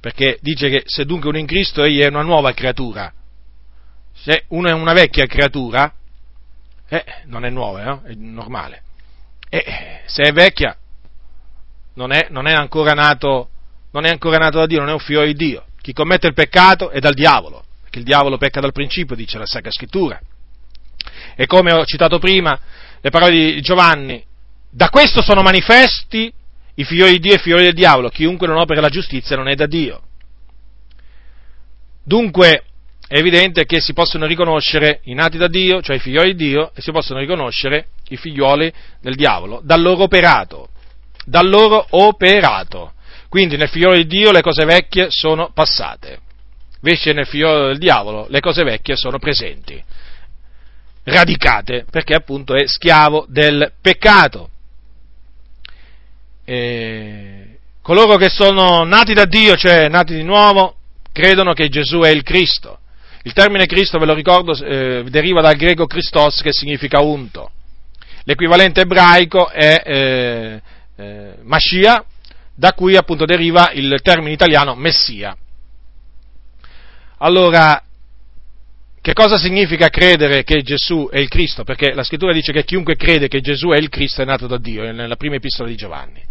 Perché 0.00 0.36
dice 0.42 0.68
che 0.68 0.82
se 0.84 1.06
dunque 1.06 1.30
uno 1.30 1.38
è 1.38 1.40
in 1.40 1.46
Cristo, 1.46 1.82
egli 1.82 2.00
è 2.00 2.08
una 2.08 2.20
nuova 2.20 2.52
creatura. 2.52 3.10
Se 4.12 4.44
uno 4.48 4.68
è 4.68 4.72
una 4.72 4.92
vecchia 4.92 5.24
creatura, 5.24 5.90
eh, 6.90 7.04
non 7.24 7.46
è 7.46 7.48
nuova, 7.48 7.82
no? 7.84 8.02
è 8.02 8.12
normale. 8.12 8.82
E 9.48 10.02
se 10.04 10.24
è 10.24 10.32
vecchia, 10.32 10.76
non 11.94 12.12
è, 12.12 12.26
non 12.28 12.46
è, 12.46 12.52
nato, 12.52 13.48
non 13.92 14.04
è 14.04 14.10
ancora 14.10 14.36
nato 14.36 14.58
da 14.58 14.66
Dio, 14.66 14.80
non 14.80 14.90
è 14.90 14.92
un 14.92 14.98
figlio 14.98 15.24
di 15.24 15.32
Dio. 15.32 15.64
Chi 15.80 15.94
commette 15.94 16.26
il 16.26 16.34
peccato 16.34 16.90
è 16.90 16.98
dal 16.98 17.14
diavolo, 17.14 17.64
perché 17.80 17.98
il 17.98 18.04
diavolo 18.04 18.36
pecca 18.36 18.60
dal 18.60 18.72
principio, 18.72 19.16
dice 19.16 19.38
la 19.38 19.46
Sacra 19.46 19.70
Scrittura. 19.70 20.20
E 21.34 21.46
come 21.46 21.72
ho 21.72 21.84
citato 21.84 22.18
prima, 22.18 22.58
le 23.00 23.10
parole 23.10 23.32
di 23.32 23.60
Giovanni, 23.60 24.24
da 24.70 24.88
questo 24.90 25.22
sono 25.22 25.42
manifesti 25.42 26.32
i 26.74 26.84
figli 26.84 27.04
di 27.10 27.18
Dio 27.18 27.32
e 27.32 27.36
i 27.36 27.38
figli 27.38 27.54
del 27.56 27.74
diavolo, 27.74 28.08
chiunque 28.08 28.46
non 28.46 28.56
opera 28.56 28.80
la 28.80 28.88
giustizia 28.88 29.36
non 29.36 29.48
è 29.48 29.54
da 29.54 29.66
Dio. 29.66 30.02
Dunque, 32.04 32.64
è 33.08 33.16
evidente 33.18 33.64
che 33.64 33.80
si 33.80 33.94
possono 33.94 34.26
riconoscere 34.26 35.00
i 35.04 35.14
nati 35.14 35.38
da 35.38 35.48
Dio, 35.48 35.80
cioè 35.80 35.96
i 35.96 35.98
figlioli 35.98 36.34
di 36.34 36.48
Dio, 36.48 36.72
e 36.74 36.82
si 36.82 36.92
possono 36.92 37.18
riconoscere 37.18 37.88
i 38.08 38.16
figlioli 38.16 38.72
del 39.00 39.14
diavolo, 39.14 39.60
dal 39.62 39.80
loro 39.80 40.02
operato, 40.02 40.68
dal 41.24 41.48
loro 41.48 41.86
operato. 41.90 42.92
Quindi 43.28 43.56
nel 43.56 43.68
figliolo 43.68 43.94
di 43.94 44.06
Dio 44.06 44.30
le 44.30 44.42
cose 44.42 44.64
vecchie 44.64 45.08
sono 45.10 45.50
passate, 45.52 46.18
invece 46.82 47.12
nel 47.12 47.26
figliolo 47.26 47.68
del 47.68 47.78
diavolo 47.78 48.26
le 48.28 48.40
cose 48.40 48.62
vecchie 48.62 48.96
sono 48.96 49.18
presenti, 49.18 49.82
radicate, 51.10 51.84
perché 51.90 52.14
appunto 52.14 52.54
è 52.54 52.66
schiavo 52.66 53.26
del 53.28 53.72
peccato. 53.80 54.50
E 56.44 57.58
coloro 57.82 58.16
che 58.16 58.28
sono 58.28 58.84
nati 58.84 59.14
da 59.14 59.24
Dio, 59.24 59.56
cioè 59.56 59.88
nati 59.88 60.14
di 60.14 60.22
nuovo, 60.22 60.76
credono 61.12 61.52
che 61.52 61.68
Gesù 61.68 62.00
è 62.00 62.10
il 62.10 62.22
Cristo 62.22 62.78
il 63.28 63.34
termine 63.34 63.66
Cristo, 63.66 63.98
ve 63.98 64.06
lo 64.06 64.14
ricordo, 64.14 64.52
eh, 64.54 65.04
deriva 65.08 65.42
dal 65.42 65.56
greco 65.56 65.86
Christos 65.86 66.40
che 66.40 66.52
significa 66.52 67.00
unto. 67.00 67.50
L'equivalente 68.24 68.82
ebraico 68.82 69.50
è 69.50 69.82
eh, 69.84 70.62
eh, 70.96 71.34
Mascia, 71.42 72.04
da 72.54 72.72
cui 72.72 72.96
appunto 72.96 73.26
deriva 73.26 73.70
il 73.72 74.00
termine 74.02 74.32
italiano 74.32 74.74
Messia. 74.74 75.36
Allora, 77.18 77.82
che 79.08 79.14
cosa 79.14 79.38
significa 79.38 79.88
credere 79.88 80.44
che 80.44 80.60
Gesù 80.60 81.08
è 81.10 81.18
il 81.18 81.28
Cristo? 81.28 81.64
Perché 81.64 81.94
la 81.94 82.02
scrittura 82.02 82.34
dice 82.34 82.52
che 82.52 82.62
chiunque 82.62 82.94
crede 82.94 83.26
che 83.26 83.40
Gesù 83.40 83.68
è 83.70 83.78
il 83.78 83.88
Cristo 83.88 84.20
è 84.20 84.26
nato 84.26 84.46
da 84.46 84.58
Dio, 84.58 84.92
nella 84.92 85.16
prima 85.16 85.36
epistola 85.36 85.66
di 85.66 85.76
Giovanni. 85.76 86.22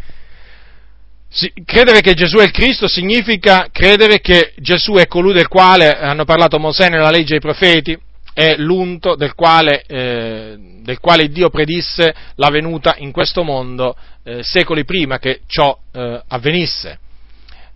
Credere 1.66 2.02
che 2.02 2.14
Gesù 2.14 2.38
è 2.38 2.44
il 2.44 2.52
Cristo 2.52 2.88
significa 2.88 3.70
credere 3.72 4.20
che 4.20 4.54
Gesù 4.58 4.94
è 4.94 5.08
colui 5.08 5.34
del 5.34 5.48
quale 5.48 5.90
hanno 5.90 6.24
parlato 6.24 6.60
Mosè 6.60 6.90
nella 6.90 7.10
legge 7.10 7.34
e 7.34 7.38
i 7.38 7.42
profeti, 7.42 7.98
è 8.32 8.58
l'unto 8.58 9.16
del 9.16 9.34
quale, 9.34 9.82
eh, 9.88 10.58
del 10.84 11.00
quale 11.00 11.30
Dio 11.30 11.50
predisse 11.50 12.14
la 12.36 12.52
venuta 12.52 12.94
in 13.00 13.12
questo 13.12 13.42
mondo 13.42 13.96
eh, 14.24 14.44
secoli 14.44 14.86
prima 14.86 15.18
che 15.18 15.40
ciò 15.48 15.76
eh, 15.94 16.22
avvenisse. 16.28 17.00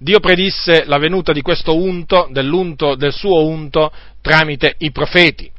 Dio 0.01 0.19
predisse 0.19 0.83
la 0.85 0.97
venuta 0.97 1.31
di 1.31 1.43
questo 1.43 1.75
unto, 1.77 2.27
dell'unto, 2.31 2.95
del 2.95 3.13
suo 3.13 3.45
unto, 3.45 3.91
tramite 4.21 4.75
i 4.79 4.91
profeti. 4.91 5.51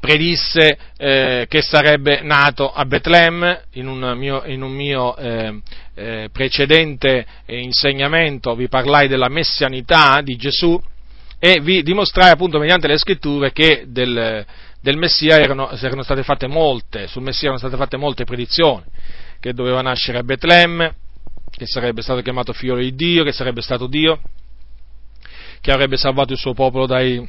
predisse 0.00 0.76
eh, 0.98 1.46
che 1.48 1.62
sarebbe 1.62 2.20
nato 2.20 2.70
a 2.70 2.84
Betlemme, 2.84 3.64
in 3.72 3.86
un 3.86 4.14
mio, 4.18 4.42
in 4.44 4.60
un 4.60 4.72
mio 4.72 5.16
eh, 5.16 5.62
eh, 5.94 6.28
precedente 6.30 7.24
insegnamento 7.46 8.54
vi 8.54 8.68
parlai 8.68 9.08
della 9.08 9.30
messianità 9.30 10.20
di 10.20 10.36
Gesù 10.36 10.78
e 11.38 11.60
vi 11.60 11.82
dimostrai 11.82 12.30
appunto 12.30 12.58
mediante 12.58 12.86
le 12.86 12.98
scritture 12.98 13.52
che 13.52 13.84
del, 13.86 14.44
del 14.80 14.96
Messia 14.96 15.38
erano, 15.38 15.70
erano, 15.70 16.02
state 16.02 16.22
fatte 16.22 16.46
molte, 16.46 17.06
sul 17.06 17.22
Messia 17.22 17.48
erano 17.48 17.58
state 17.58 17.76
fatte 17.76 17.96
molte 17.96 18.24
predizioni, 18.24 18.84
che 19.40 19.52
doveva 19.52 19.80
nascere 19.80 20.18
a 20.18 20.22
Betlemme, 20.22 20.94
che 21.50 21.66
sarebbe 21.66 22.02
stato 22.02 22.20
chiamato 22.20 22.52
figlio 22.52 22.76
di 22.76 22.94
Dio, 22.94 23.24
che 23.24 23.32
sarebbe 23.32 23.60
stato 23.62 23.86
Dio, 23.86 24.20
che 25.60 25.70
avrebbe 25.70 25.96
salvato 25.96 26.32
il 26.32 26.38
suo 26.38 26.52
popolo 26.52 26.86
dai, 26.86 27.26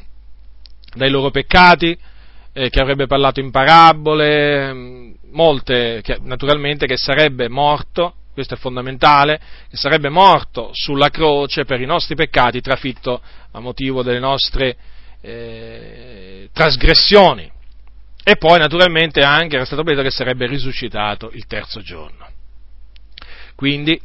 dai 0.96 1.10
loro 1.10 1.30
peccati, 1.30 1.98
eh, 2.54 2.70
che 2.70 2.80
avrebbe 2.80 3.06
parlato 3.06 3.40
in 3.40 3.52
parabole, 3.52 4.74
mm, 4.74 5.14
molte, 5.32 6.00
che, 6.02 6.18
naturalmente 6.22 6.86
che 6.86 6.98
sarebbe 6.98 7.50
morto, 7.50 8.16
questo 8.34 8.56
è 8.56 8.58
fondamentale, 8.58 9.40
che 9.70 9.78
sarebbe 9.78 10.10
morto 10.10 10.70
sulla 10.74 11.10
croce 11.10 11.66
per 11.66 11.80
i 11.80 11.86
nostri 11.86 12.16
peccati, 12.16 12.62
trafitto 12.62 13.22
a 13.52 13.60
motivo 13.60 14.04
delle 14.04 14.20
nostre 14.20 14.76
eh, 15.22 16.50
trasgressioni. 16.52 17.52
E 18.24 18.38
poi 18.38 18.58
naturalmente 18.60 19.22
anche 19.22 19.56
era 19.56 19.66
stato 19.66 19.84
detto 19.84 20.02
che 20.02 20.10
sarebbe 20.10 20.48
risuscitato 20.48 21.30
il 21.32 21.46
terzo 21.46 21.82
giorno. 21.82 22.28
Quindi, 23.56 24.00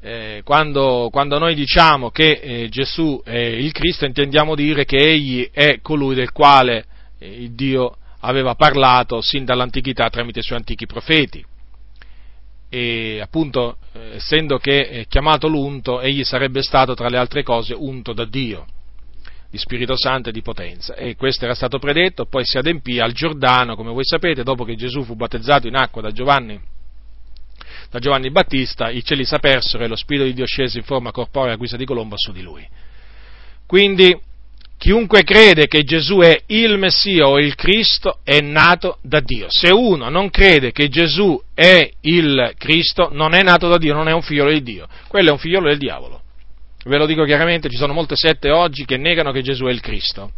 eh, 0.00 0.40
quando, 0.44 1.08
quando, 1.12 1.38
noi 1.38 1.54
diciamo 1.54 2.10
che 2.10 2.40
eh, 2.42 2.68
Gesù 2.70 3.20
è 3.22 3.36
il 3.36 3.72
Cristo, 3.72 4.06
intendiamo 4.06 4.54
dire 4.54 4.84
che 4.84 4.96
Egli 4.96 5.50
è 5.52 5.80
colui 5.82 6.14
del 6.14 6.32
quale 6.32 6.84
eh, 7.18 7.50
Dio 7.52 7.96
aveva 8.20 8.54
parlato 8.54 9.20
sin 9.20 9.44
dall'antichità 9.44 10.08
tramite 10.08 10.38
i 10.38 10.42
suoi 10.42 10.58
antichi 10.58 10.86
profeti. 10.86 11.44
E 12.70 13.20
appunto, 13.20 13.76
eh, 13.92 14.16
essendo 14.16 14.58
che 14.58 15.04
chiamato 15.08 15.48
l'unto, 15.48 16.00
egli 16.00 16.24
sarebbe 16.24 16.62
stato 16.62 16.94
tra 16.94 17.08
le 17.08 17.18
altre 17.18 17.42
cose 17.42 17.74
unto 17.74 18.12
da 18.12 18.24
Dio 18.24 18.66
di 19.50 19.58
Spirito 19.58 19.96
Santo 19.96 20.28
e 20.28 20.32
di 20.32 20.42
potenza. 20.42 20.94
E 20.94 21.16
questo 21.16 21.44
era 21.44 21.54
stato 21.54 21.78
predetto, 21.78 22.24
poi 22.24 22.44
si 22.44 22.56
adempì 22.56 23.00
al 23.00 23.12
Giordano, 23.12 23.74
come 23.74 23.90
voi 23.90 24.04
sapete, 24.04 24.44
dopo 24.44 24.64
che 24.64 24.76
Gesù 24.76 25.02
fu 25.02 25.16
battezzato 25.16 25.66
in 25.66 25.74
acqua 25.74 26.00
da 26.00 26.12
Giovanni, 26.12 26.58
da 27.90 27.98
Giovanni 27.98 28.30
Battista, 28.30 28.88
i 28.88 29.02
cieli 29.04 29.24
s'apersero 29.24 29.82
e 29.82 29.88
lo 29.88 29.96
Spirito 29.96 30.24
di 30.24 30.32
Dio 30.32 30.46
scese 30.46 30.78
in 30.78 30.84
forma 30.84 31.10
corporea 31.10 31.54
a 31.54 31.56
guisa 31.56 31.76
di 31.76 31.84
colomba 31.84 32.14
su 32.16 32.30
di 32.30 32.40
lui. 32.40 32.66
Quindi, 33.66 34.16
chiunque 34.78 35.24
crede 35.24 35.66
che 35.66 35.82
Gesù 35.82 36.18
è 36.18 36.40
il 36.46 36.78
Messia 36.78 37.26
o 37.26 37.38
il 37.38 37.56
Cristo 37.56 38.20
è 38.22 38.40
nato 38.40 38.98
da 39.02 39.20
Dio. 39.20 39.46
Se 39.48 39.72
uno 39.72 40.08
non 40.08 40.30
crede 40.30 40.70
che 40.70 40.88
Gesù 40.88 41.40
è 41.52 41.90
il 42.02 42.54
Cristo, 42.56 43.08
non 43.12 43.34
è 43.34 43.42
nato 43.42 43.68
da 43.68 43.76
Dio, 43.76 43.92
non 43.92 44.08
è 44.08 44.12
un 44.12 44.22
figlio 44.22 44.48
di 44.48 44.62
Dio, 44.62 44.86
quello 45.08 45.30
è 45.30 45.32
un 45.32 45.38
figlio 45.38 45.60
del 45.60 45.78
diavolo. 45.78 46.22
Ve 46.84 46.96
lo 46.96 47.06
dico 47.06 47.24
chiaramente, 47.24 47.68
ci 47.68 47.76
sono 47.76 47.92
molte 47.92 48.14
sette 48.14 48.50
oggi 48.50 48.84
che 48.84 48.96
negano 48.96 49.32
che 49.32 49.42
Gesù 49.42 49.64
è 49.64 49.70
il 49.70 49.80
Cristo. 49.80 50.30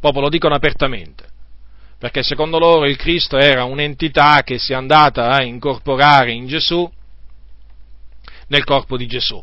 Proprio 0.00 0.22
lo 0.22 0.28
dicono 0.28 0.54
apertamente, 0.54 1.26
perché 2.02 2.24
secondo 2.24 2.58
loro 2.58 2.84
il 2.84 2.96
Cristo 2.96 3.38
era 3.38 3.62
un'entità 3.62 4.42
che 4.42 4.58
si 4.58 4.72
è 4.72 4.74
andata 4.74 5.28
a 5.28 5.44
incorporare 5.44 6.32
in 6.32 6.48
Gesù, 6.48 6.90
nel 8.48 8.64
corpo 8.64 8.96
di 8.96 9.06
Gesù. 9.06 9.40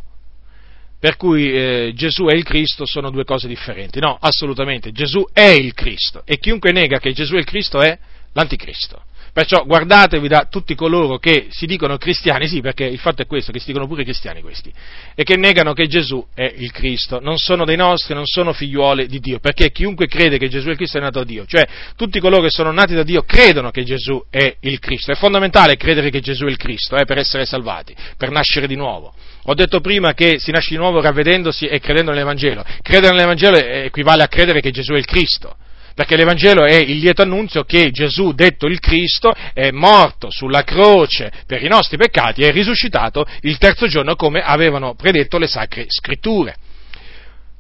Per 1.00 1.16
cui 1.16 1.54
eh, 1.54 1.94
Gesù 1.96 2.28
e 2.28 2.36
il 2.36 2.44
Cristo 2.44 2.86
sono 2.86 3.12
due 3.12 3.24
cose 3.24 3.48
differenti. 3.48 4.02
No, 4.02 4.18
assolutamente, 4.20 4.92
Gesù 4.92 5.26
è 5.32 5.48
il 5.48 5.74
Cristo 5.74 6.24
e 6.26 6.38
chiunque 6.38 6.74
nega 6.74 7.00
che 7.00 7.14
Gesù 7.14 7.36
è 7.36 7.38
il 7.38 7.46
Cristo 7.46 7.80
è 7.80 7.98
l'anticristo. 8.34 9.04
Perciò 9.32 9.64
guardatevi 9.64 10.28
da 10.28 10.48
tutti 10.50 10.76
coloro 10.76 11.18
che 11.18 11.48
si 11.50 11.66
dicono 11.66 11.98
cristiani, 11.98 12.48
sì, 12.48 12.62
perché 12.62 12.86
il 12.86 13.00
fatto 13.00 13.22
è 13.22 13.26
questo, 13.26 13.52
che 13.52 13.60
si 13.60 13.68
dicono 13.68 13.88
pure 13.88 14.04
cristiani 14.04 14.42
questi, 14.42 14.72
e 15.16 15.24
che 15.24 15.38
negano 15.38 15.74
che 15.74 15.88
Gesù 15.88 16.26
è 16.34 16.54
il 16.58 16.72
Cristo. 16.72 17.20
Non 17.22 17.38
sono 17.38 17.66
dei 17.66 17.76
nostri, 17.76 18.14
non 18.14 18.26
sono 18.26 18.54
figliuoli 18.54 19.08
di 19.08 19.20
Dio, 19.20 19.40
perché 19.40 19.72
chiunque 19.72 20.08
crede 20.08 20.38
che 20.38 20.50
Gesù 20.50 20.68
è 20.68 20.72
il 20.72 20.78
Cristo 20.78 20.98
è 20.98 21.02
nato 21.02 21.20
da 21.20 21.26
Dio. 21.26 21.46
Cioè, 21.46 21.68
tutti 21.96 22.20
coloro 22.20 22.42
che 22.44 22.50
sono 22.50 22.72
nati 22.72 22.96
da 22.96 23.04
Dio 23.04 23.24
credono 23.24 23.72
che 23.72 23.84
Gesù 23.84 24.24
è 24.30 24.56
il 24.62 24.80
Cristo. 24.80 25.12
È 25.12 25.16
fondamentale 25.16 25.78
credere 25.78 26.10
che 26.10 26.20
Gesù 26.20 26.46
è 26.46 26.50
il 26.50 26.58
Cristo, 26.58 26.96
eh, 26.96 27.06
per 27.06 27.18
essere 27.18 27.46
salvati, 27.46 27.96
per 28.18 28.32
nascere 28.32 28.68
di 28.68 28.76
nuovo. 28.76 29.14
Ho 29.44 29.54
detto 29.54 29.80
prima 29.80 30.14
che 30.14 30.38
si 30.40 30.52
nasce 30.52 30.72
di 30.72 30.78
nuovo 30.78 31.02
ravvedendosi 31.02 31.66
e 31.66 31.80
credendo 31.80 32.12
nell'Evangelo. 32.12 32.64
Credere 32.82 33.14
nell'Evangelo 33.14 33.58
equivale 33.58 34.24
a 34.24 34.28
credere 34.28 34.62
che 34.62 34.72
Gesù 34.72 34.94
è 34.94 34.98
il 34.98 35.06
Cristo 35.06 35.56
perché 36.00 36.16
l'Evangelo 36.16 36.64
è 36.64 36.76
il 36.76 37.00
lieto 37.00 37.24
annunzio 37.24 37.66
che 37.66 37.92
Gesù, 37.92 38.32
detto 38.32 38.68
il 38.68 38.80
Cristo, 38.80 39.36
è 39.54 39.70
morto 39.72 40.32
sulla 40.32 40.64
croce 40.64 41.30
per 41.46 41.62
i 41.62 41.68
nostri 41.68 41.98
peccati 41.98 42.42
e 42.42 42.48
è 42.48 42.52
risuscitato 42.54 43.26
il 43.42 43.58
terzo 43.58 43.86
giorno 43.86 44.16
come 44.16 44.40
avevano 44.40 44.96
predetto 44.96 45.38
le 45.38 45.48
sacre 45.48 45.88
scritture. 45.90 46.56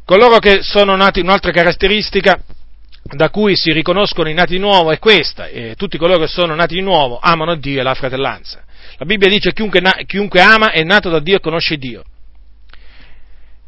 Coloro 0.05 0.37
che 0.37 0.59
sono 0.61 0.95
nati, 0.95 1.19
un'altra 1.19 1.51
caratteristica 1.51 2.41
da 3.03 3.29
cui 3.29 3.57
si 3.57 3.73
riconoscono 3.73 4.29
i 4.29 4.33
nati 4.33 4.53
di 4.53 4.59
nuovo 4.59 4.93
è 4.93 4.99
questa, 4.99 5.47
e 5.47 5.75
tutti 5.75 5.97
coloro 5.97 6.21
che 6.21 6.27
sono 6.27 6.55
nati 6.55 6.75
di 6.75 6.81
nuovo 6.81 7.19
amano 7.21 7.55
Dio 7.55 7.81
e 7.81 7.83
la 7.83 7.93
fratellanza. 7.93 8.63
La 8.99 9.05
Bibbia 9.05 9.27
dice 9.27 9.49
che 9.49 9.55
chiunque, 9.55 9.81
chiunque 10.07 10.39
ama 10.39 10.71
è 10.71 10.81
nato 10.83 11.09
da 11.09 11.19
Dio 11.19 11.35
e 11.35 11.39
conosce 11.41 11.75
Dio. 11.75 12.05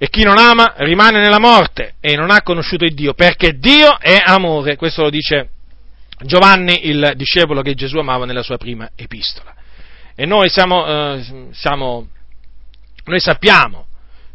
E 0.03 0.09
chi 0.09 0.23
non 0.23 0.39
ama 0.39 0.73
rimane 0.77 1.19
nella 1.19 1.37
morte 1.37 1.93
e 1.99 2.15
non 2.15 2.31
ha 2.31 2.41
conosciuto 2.41 2.85
il 2.85 2.95
Dio, 2.95 3.13
perché 3.13 3.59
Dio 3.59 3.99
è 3.99 4.17
amore. 4.25 4.75
Questo 4.75 5.03
lo 5.03 5.11
dice 5.11 5.49
Giovanni, 6.23 6.87
il 6.87 7.13
discepolo 7.15 7.61
che 7.61 7.75
Gesù 7.75 7.99
amava 7.99 8.25
nella 8.25 8.41
sua 8.41 8.57
prima 8.57 8.89
epistola. 8.95 9.53
E 10.15 10.25
noi, 10.25 10.49
siamo, 10.49 10.87
eh, 10.87 11.49
siamo, 11.51 12.07
noi 13.05 13.19
sappiamo 13.19 13.89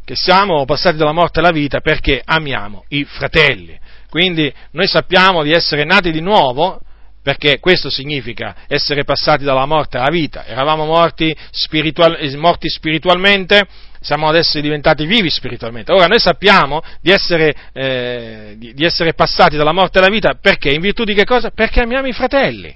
che 0.05 0.15
siamo 0.15 0.65
passati 0.67 0.99
dalla 0.99 1.11
morte 1.11 1.41
alla 1.41 1.51
vita 1.51 1.81
perché 1.81 2.23
amiamo 2.25 2.85
i 2.91 3.03
fratelli. 3.03 3.77
Quindi 4.09 4.55
noi 4.71 4.87
sappiamo 4.87 5.43
di 5.43 5.51
essere 5.51 5.83
nati 5.83 6.13
di 6.13 6.21
nuovo 6.21 6.81
perché 7.27 7.59
questo 7.59 7.91
significa 7.91 8.55
essere 8.69 9.03
passati 9.03 9.43
dalla 9.43 9.67
morte 9.67 9.97
alla 9.99 10.13
vita. 10.13 10.47
Eravamo 10.47 10.85
morti, 10.85 11.37
spiritual, 11.51 12.17
morti 12.37 12.69
spiritualmente, 12.69 13.67
siamo 14.07 14.29
adesso 14.29 14.61
diventati 14.61 15.05
vivi 15.05 15.29
spiritualmente. 15.29 15.91
Ora 15.91 16.07
noi 16.07 16.21
sappiamo 16.21 16.81
di 17.01 17.11
essere, 17.11 17.53
eh, 17.73 18.55
di, 18.57 18.73
di 18.73 18.85
essere, 18.85 19.15
passati 19.15 19.57
dalla 19.57 19.73
morte 19.73 19.99
alla 19.99 20.09
vita 20.09 20.39
perché? 20.41 20.71
In 20.71 20.81
virtù 20.81 21.03
di 21.03 21.13
che 21.13 21.25
cosa? 21.25 21.51
Perché 21.51 21.81
amiamo 21.81 22.07
i 22.07 22.13
fratelli. 22.13 22.73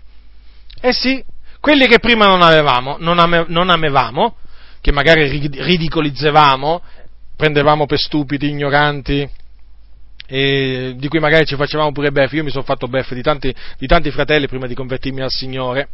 Eh 0.80 0.92
sì, 0.92 1.22
quelli 1.60 1.86
che 1.86 2.00
prima 2.00 2.26
non 2.26 2.42
avevamo, 2.42 2.96
non, 2.98 3.20
ame, 3.20 3.44
non 3.46 3.70
amevamo, 3.70 4.38
che 4.80 4.90
magari 4.90 5.28
ridicolizzavamo, 5.28 6.82
prendevamo 7.36 7.86
per 7.86 8.00
stupidi, 8.00 8.48
ignoranti, 8.48 9.30
di 10.26 11.06
cui 11.08 11.20
magari 11.20 11.46
ci 11.46 11.54
facevamo 11.54 11.92
pure 11.92 12.10
beffe. 12.10 12.34
Io 12.34 12.44
mi 12.44 12.50
sono 12.50 12.64
fatto 12.64 12.88
beffe 12.88 13.14
di 13.14 13.22
tanti, 13.22 13.54
di 13.78 13.86
tanti 13.86 14.10
fratelli 14.10 14.48
prima 14.48 14.66
di 14.66 14.74
convertirmi 14.74 15.20
al 15.20 15.30
Signore 15.30 15.88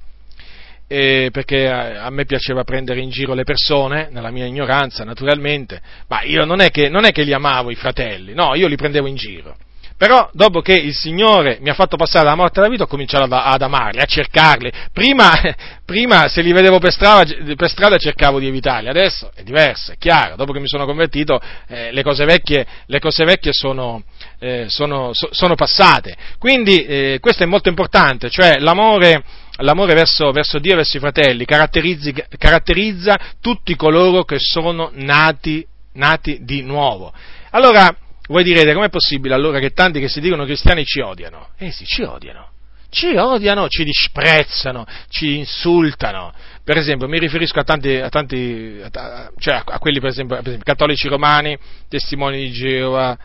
eh, 0.89 1.31
perché 1.33 1.69
a, 1.69 2.09
me 2.11 2.25
piaceva 2.25 2.65
prendere 2.65 3.01
in 3.01 3.11
giro 3.11 3.35
le 3.35 3.45
persone, 3.45 4.09
nella 4.11 4.31
mia 4.31 4.47
ignoranza 4.47 5.05
naturalmente, 5.05 5.81
ma 6.09 6.23
io 6.23 6.45
non 6.45 6.61
è, 6.61 6.71
che, 6.71 6.89
non 6.89 7.05
è 7.05 7.13
che 7.13 7.23
li 7.23 7.33
amavo 7.33 7.71
i 7.71 7.75
fratelli, 7.75 8.35
no, 8.35 8.55
io 8.55 8.69
li 8.69 8.77
prendevo 8.77 9.07
in 9.07 9.17
giro. 9.17 9.57
Però 9.99 10.29
dopo 10.35 10.61
che 10.61 10.75
il 10.75 10.95
Signore 10.95 11.57
mi 11.63 11.71
ha 11.71 11.75
fatto 11.75 11.97
passare 11.97 12.25
dalla 12.25 12.37
morte 12.37 12.61
alla 12.61 12.69
vita 12.69 12.83
ho 12.83 12.87
cominciato 12.87 13.25
ad, 13.25 13.33
ad 13.33 13.63
amarli, 13.63 13.99
a 14.01 14.05
cercarli. 14.05 14.71
Prima, 14.93 15.33
prima, 15.87 16.29
se 16.29 16.43
li 16.43 16.53
vedevo 16.53 16.79
per 16.79 16.93
strada, 16.93 17.25
per 17.57 17.71
strada, 17.71 17.97
cercavo 17.97 18.39
di 18.39 18.47
evitarli, 18.47 18.89
adesso 18.89 19.31
è 19.35 19.43
diverso, 19.43 19.93
è 19.93 19.97
chiaro. 19.97 20.37
Dopo 20.37 20.53
che 20.53 20.61
mi 20.61 20.69
sono 20.69 20.85
convertito 20.85 21.41
eh, 21.69 21.93
le 21.93 22.03
cose 22.03 22.27
vecchie, 22.27 22.67
le 22.85 22.99
cose 22.99 23.25
vecchie 23.25 23.55
sono, 23.55 24.03
eh, 24.39 24.67
sono, 24.69 25.15
so, 25.15 25.29
sono, 25.31 25.55
passate. 25.55 26.15
Quindi 26.39 26.85
eh, 26.85 27.19
questo 27.19 27.45
è 27.45 27.47
molto 27.47 27.71
importante, 27.71 28.29
cioè 28.29 28.59
l'amore, 28.59 29.25
l'amore 29.59 29.95
verso, 29.95 30.31
verso, 30.33 30.59
Dio 30.59 30.73
e 30.73 30.77
verso 30.77 30.97
i 30.97 31.01
fratelli 31.01 31.45
caratterizza 31.45 33.19
tutti 33.41 33.74
coloro 33.77 34.24
che 34.24 34.39
sono 34.39 34.91
nati, 34.93 35.66
nati 35.95 36.39
di 36.43 36.62
nuovo. 36.62 37.12
Allora, 37.51 37.95
voi 38.28 38.43
direte, 38.43 38.74
com'è 38.74 38.89
possibile 38.89 39.35
allora 39.35 39.59
che 39.59 39.70
tanti 39.70 40.01
che 40.01 40.09
si 40.09 40.20
dicono 40.20 40.45
cristiani 40.45 40.85
ci 40.85 41.01
odiano? 41.01 41.49
Eh 41.59 41.70
sì, 41.70 41.85
ci 41.85 42.03
odiano. 42.03 42.51
Ci 42.89 43.15
odiano, 43.16 43.69
ci 43.69 43.85
disprezzano, 43.85 44.87
ci 45.09 45.37
insultano. 45.37 46.33
Per 46.65 46.77
esempio, 46.77 47.09
mi 47.09 47.19
riferisco 47.19 47.59
a 47.61 47.65
tanti, 47.65 47.95
a 47.97 48.09
tanti 48.09 48.81
a, 48.91 49.31
cioè 49.39 49.62
a 49.65 49.78
quelli 49.78 50.01
per 50.01 50.11
esempio, 50.11 50.37
per 50.37 50.47
esempio, 50.47 50.73
cattolici 50.73 51.09
romani, 51.09 51.57
testimoni 51.89 52.39
di 52.39 52.53
Geova, 52.53 53.16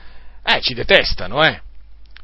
eh, 0.44 0.62
ci 0.62 0.74
detestano, 0.74 1.44
eh. 1.44 1.62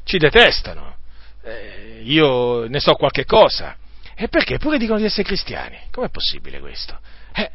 Ci 0.04 0.18
detestano. 0.18 0.96
Eh, 1.42 2.00
io 2.04 2.66
ne 2.68 2.80
so 2.80 2.92
qualche 2.94 3.24
cosa. 3.24 3.76
E 4.20 4.26
perché? 4.26 4.58
Pure 4.58 4.78
dicono 4.78 4.98
di 4.98 5.04
essere 5.04 5.22
cristiani. 5.22 5.78
Com'è 5.92 6.08
possibile 6.08 6.58
questo? 6.58 6.98
Eh, 7.32 7.50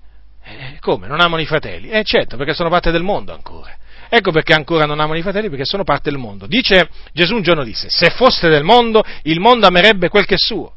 eh, 0.46 0.78
come? 0.80 1.08
Non 1.08 1.20
amano 1.20 1.42
i 1.42 1.46
fratelli? 1.46 1.90
Eh 1.90 2.06
certo, 2.06 2.38
perché 2.38 2.54
sono 2.54 2.70
parte 2.70 2.90
del 2.90 3.04
mondo 3.04 3.34
ancora. 3.34 3.76
Ecco 4.08 4.32
perché 4.32 4.54
ancora 4.54 4.86
non 4.86 5.02
amano 5.02 5.20
i 5.20 5.22
fratelli, 5.22 5.50
perché 5.50 5.66
sono 5.66 5.84
parte 5.84 6.10
del 6.10 6.18
mondo. 6.18 6.48
Dice, 6.48 6.88
Gesù 7.12 7.36
un 7.36 7.42
giorno 7.42 7.66
disse, 7.66 7.90
se 7.90 8.12
foste 8.12 8.48
del 8.48 8.64
mondo, 8.64 9.04
il 9.24 9.42
mondo 9.42 9.68
amerebbe 9.68 10.08
quel 10.08 10.26
che 10.26 10.36
è 10.36 10.38
suo. 10.38 10.74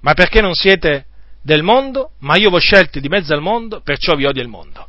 Ma 0.00 0.14
perché 0.14 0.40
non 0.40 0.54
siete 0.54 1.04
del 1.42 1.62
mondo? 1.62 2.12
Ma 2.20 2.36
io 2.36 2.48
vi 2.48 2.56
ho 2.56 2.58
scelti 2.58 2.98
di 2.98 3.08
mezzo 3.08 3.34
al 3.34 3.42
mondo, 3.42 3.82
perciò 3.82 4.14
vi 4.14 4.24
odia 4.24 4.40
il 4.40 4.48
mondo. 4.48 4.88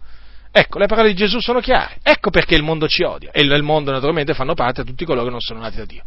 Ecco, 0.50 0.80
le 0.80 0.88
parole 0.88 1.10
di 1.10 1.16
Gesù 1.16 1.42
sono 1.42 1.60
chiare. 1.60 1.98
Ecco 2.04 2.30
perché 2.30 2.56
il 2.56 2.64
mondo 2.64 2.88
ci 2.88 3.04
odia. 3.04 3.32
E 3.32 3.44
nel 3.44 3.64
mondo 3.64 3.92
naturalmente 3.92 4.34
fanno 4.34 4.54
parte 4.54 4.86
tutti 4.86 5.04
coloro 5.04 5.26
che 5.26 5.32
non 5.32 5.42
sono 5.42 5.60
nati 5.60 5.76
da 5.76 5.86
Dio. 5.86 6.04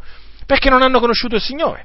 Perché 0.47 0.71
non 0.71 0.81
hanno 0.81 0.99
conosciuto 0.99 1.35
il 1.35 1.43
Signore 1.43 1.85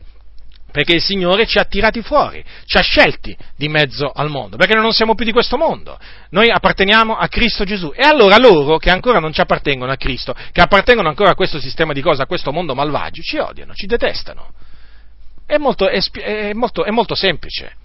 perché 0.71 0.93
il 0.93 1.01
Signore 1.01 1.45
ci 1.45 1.57
ha 1.57 1.63
tirati 1.63 2.01
fuori, 2.01 2.43
ci 2.65 2.77
ha 2.77 2.81
scelti 2.81 3.35
di 3.55 3.67
mezzo 3.67 4.11
al 4.13 4.29
mondo, 4.29 4.57
perché 4.57 4.73
noi 4.73 4.83
non 4.83 4.93
siamo 4.93 5.15
più 5.15 5.25
di 5.25 5.31
questo 5.31 5.57
mondo, 5.57 5.97
noi 6.29 6.49
apparteniamo 6.49 7.15
a 7.15 7.27
Cristo 7.27 7.63
Gesù. 7.63 7.91
E 7.95 8.05
allora 8.05 8.37
loro, 8.37 8.77
che 8.77 8.89
ancora 8.89 9.19
non 9.19 9.33
ci 9.33 9.41
appartengono 9.41 9.91
a 9.91 9.97
Cristo, 9.97 10.35
che 10.51 10.61
appartengono 10.61 11.09
ancora 11.09 11.31
a 11.31 11.35
questo 11.35 11.59
sistema 11.59 11.93
di 11.93 12.01
cose, 12.01 12.21
a 12.21 12.27
questo 12.27 12.51
mondo 12.51 12.75
malvagio, 12.75 13.21
ci 13.21 13.37
odiano, 13.37 13.73
ci 13.73 13.85
detestano. 13.85 14.51
È 15.45 15.57
molto, 15.57 15.89
è, 15.89 15.99
è 15.99 16.53
molto, 16.53 16.83
è 16.83 16.91
molto 16.91 17.15
semplice. 17.15 17.75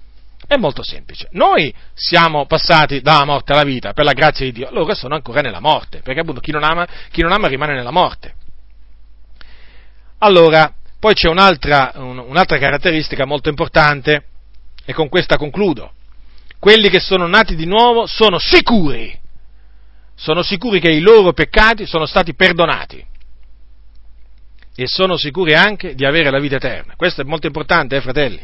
È 0.47 0.57
molto 0.57 0.83
semplice. 0.83 1.29
Noi 1.33 1.75
siamo 1.95 2.45
passati 2.45 3.01
dalla 3.01 3.25
morte 3.25 3.53
alla 3.53 3.65
vita 3.65 3.95
per 3.95 4.05
la 4.05 4.13
grazia 4.13 4.45
di 4.45 4.53
Dio, 4.53 4.69
loro 4.71 4.95
sono 4.95 5.15
ancora 5.15 5.41
nella 5.41 5.61
morte, 5.61 6.01
perché 6.03 6.21
appunto 6.21 6.41
chi 6.41 6.51
non 6.51 6.63
ama, 6.63 6.87
chi 7.11 7.23
non 7.23 7.33
ama 7.33 7.49
rimane 7.49 7.73
nella 7.73 7.91
morte. 7.91 8.35
Allora, 10.19 10.71
poi 11.05 11.13
c'è 11.13 11.29
un'altra, 11.29 11.93
un'altra 11.97 12.57
caratteristica 12.57 13.27
molto 13.27 13.51
importante, 13.51 14.25
e 14.87 14.95
con 14.95 15.11
questa 15.11 15.37
concludo. 15.37 15.93
Quelli 16.59 16.89
che 16.89 16.99
sono 16.99 17.27
nati 17.27 17.57
di 17.57 17.67
nuovo 17.67 18.07
sono 18.07 18.39
sicuri, 18.39 19.15
sono 20.15 20.43
sicuri 20.43 20.81
che 20.81 20.91
i 20.91 21.01
loro 21.01 21.35
peccati 21.35 21.85
sono 21.85 22.07
stati 22.07 22.33
perdonati 22.33 23.05
e 24.75 24.87
sono 24.87 25.19
sicuri 25.19 25.53
anche 25.53 25.95
di 25.95 26.07
avere 26.07 26.31
la 26.31 26.41
vita 26.41 26.57
eterna. 26.57 26.95
Questo 26.97 27.21
è 27.21 27.25
molto 27.25 27.49
importante, 27.49 27.97
eh, 27.97 28.01
fratelli, 28.01 28.41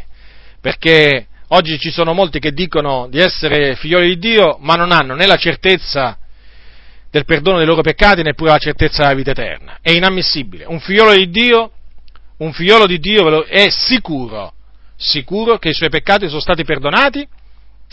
perché 0.60 1.28
oggi 1.48 1.78
ci 1.78 1.90
sono 1.90 2.12
molti 2.12 2.40
che 2.40 2.52
dicono 2.52 3.08
di 3.08 3.20
essere 3.20 3.74
figlioli 3.74 4.08
di 4.08 4.18
Dio, 4.18 4.58
ma 4.60 4.74
non 4.74 4.92
hanno 4.92 5.14
né 5.14 5.24
la 5.26 5.36
certezza 5.36 6.18
del 7.10 7.24
perdono 7.24 7.56
dei 7.56 7.66
loro 7.66 7.80
peccati, 7.80 8.20
neppure 8.20 8.50
la 8.50 8.58
certezza 8.58 9.04
della 9.04 9.14
vita 9.14 9.30
eterna. 9.30 9.78
È 9.80 9.92
inammissibile. 9.92 10.66
Un 10.66 10.80
figliolo 10.80 11.14
di 11.14 11.30
Dio 11.30 11.72
un 12.40 12.52
figliolo 12.52 12.86
di 12.86 12.98
Dio 12.98 13.44
è 13.44 13.68
sicuro, 13.70 14.52
sicuro 14.96 15.58
che 15.58 15.70
i 15.70 15.74
suoi 15.74 15.90
peccati 15.90 16.28
sono 16.28 16.40
stati 16.40 16.64
perdonati 16.64 17.26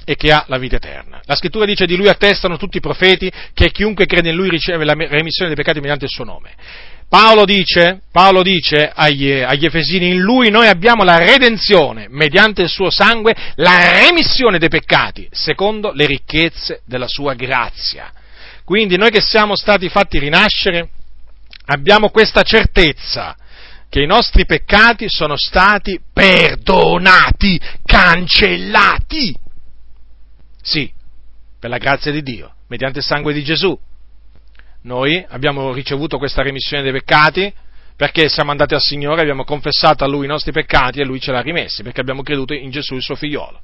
e 0.06 0.16
che 0.16 0.32
ha 0.32 0.46
la 0.48 0.58
vita 0.58 0.78
eterna. 0.78 1.22
La 1.26 1.36
scrittura 1.36 1.66
dice 1.66 1.86
di 1.86 1.98
lui 1.98 2.08
attestano 2.08 2.58
tutti 2.58 2.78
i 2.78 2.82
profeti 2.82 3.32
che 3.54 3.72
chiunque 3.72 4.06
crede 4.06 4.30
in 4.30 4.36
lui 4.36 4.50
riceve 4.50 4.86
la 4.86 4.94
remissione 4.94 5.48
dei 5.48 5.56
peccati 5.56 5.80
mediante 5.80 6.06
il 6.06 6.12
suo 6.12 6.24
nome. 6.24 6.54
Paolo 7.10 7.46
dice, 7.46 8.02
Paolo 8.12 8.42
dice 8.42 8.92
agli, 8.94 9.32
agli, 9.32 9.66
Efesini, 9.66 10.10
in 10.10 10.20
lui 10.20 10.50
noi 10.50 10.68
abbiamo 10.68 11.04
la 11.04 11.18
redenzione, 11.18 12.08
mediante 12.10 12.62
il 12.62 12.70
suo 12.70 12.90
sangue, 12.90 13.34
la 13.56 14.02
remissione 14.02 14.60
dei 14.60 14.68
peccati, 14.68 15.28
secondo 15.32 15.92
le 15.94 16.06
ricchezze 16.06 16.82
della 16.86 17.08
sua 17.08 17.34
grazia. 17.34 18.12
Quindi 18.66 18.98
noi 18.98 19.10
che 19.10 19.22
siamo 19.22 19.56
stati 19.56 19.88
fatti 19.88 20.20
rinascere, 20.20 20.90
abbiamo 21.68 22.10
questa 22.10 22.44
certezza, 22.44 23.36
che 23.90 24.02
i 24.02 24.06
nostri 24.06 24.46
peccati 24.46 25.08
sono 25.08 25.36
stati 25.38 26.00
perdonati, 26.14 27.60
cancellati. 27.86 29.36
Sì, 30.62 30.92
per 31.60 31.70
la 31.70 31.78
grazia 31.78 32.12
di 32.12 32.22
Dio, 32.22 32.54
mediante 32.68 33.00
il 33.00 33.06
sangue 33.06 33.34
di 33.34 33.44
Gesù. 33.44 33.78
Noi 34.84 35.26
abbiamo 35.30 35.72
ricevuto 35.74 36.18
questa 36.18 36.42
remissione 36.42 36.84
dei 36.84 36.92
peccati 36.92 37.52
perché 37.96 38.30
siamo 38.30 38.52
andati 38.52 38.74
al 38.74 38.82
Signore, 38.82 39.22
abbiamo 39.22 39.44
confessato 39.44 40.04
a 40.04 40.08
Lui 40.08 40.26
i 40.26 40.30
nostri 40.30 40.52
peccati 40.52 41.00
e 41.00 41.04
Lui 41.04 41.20
ce 41.20 41.32
l'ha 41.32 41.42
rimessi, 41.42 41.82
perché 41.82 42.00
abbiamo 42.00 42.22
creduto 42.22 42.54
in 42.54 42.70
Gesù 42.70 42.94
il 42.96 43.02
suo 43.02 43.16
figliolo. 43.16 43.60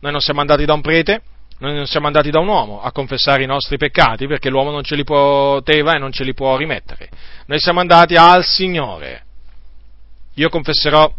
Noi 0.00 0.12
non 0.12 0.20
siamo 0.20 0.40
andati 0.40 0.64
da 0.64 0.74
un 0.74 0.82
prete, 0.82 1.22
noi 1.58 1.74
non 1.74 1.86
siamo 1.86 2.06
andati 2.06 2.30
da 2.30 2.40
un 2.40 2.48
uomo 2.48 2.82
a 2.82 2.90
confessare 2.90 3.44
i 3.44 3.46
nostri 3.46 3.76
peccati 3.76 4.26
perché 4.26 4.50
l'uomo 4.50 4.72
non 4.72 4.82
ce 4.82 4.96
li 4.96 5.04
poteva 5.04 5.94
e 5.94 5.98
non 5.98 6.10
ce 6.10 6.24
li 6.24 6.34
può 6.34 6.56
rimettere. 6.56 7.08
Noi 7.46 7.60
siamo 7.60 7.80
andati 7.80 8.16
al 8.16 8.44
Signore 8.44 9.26
io 10.34 10.48
confesserò, 10.48 11.12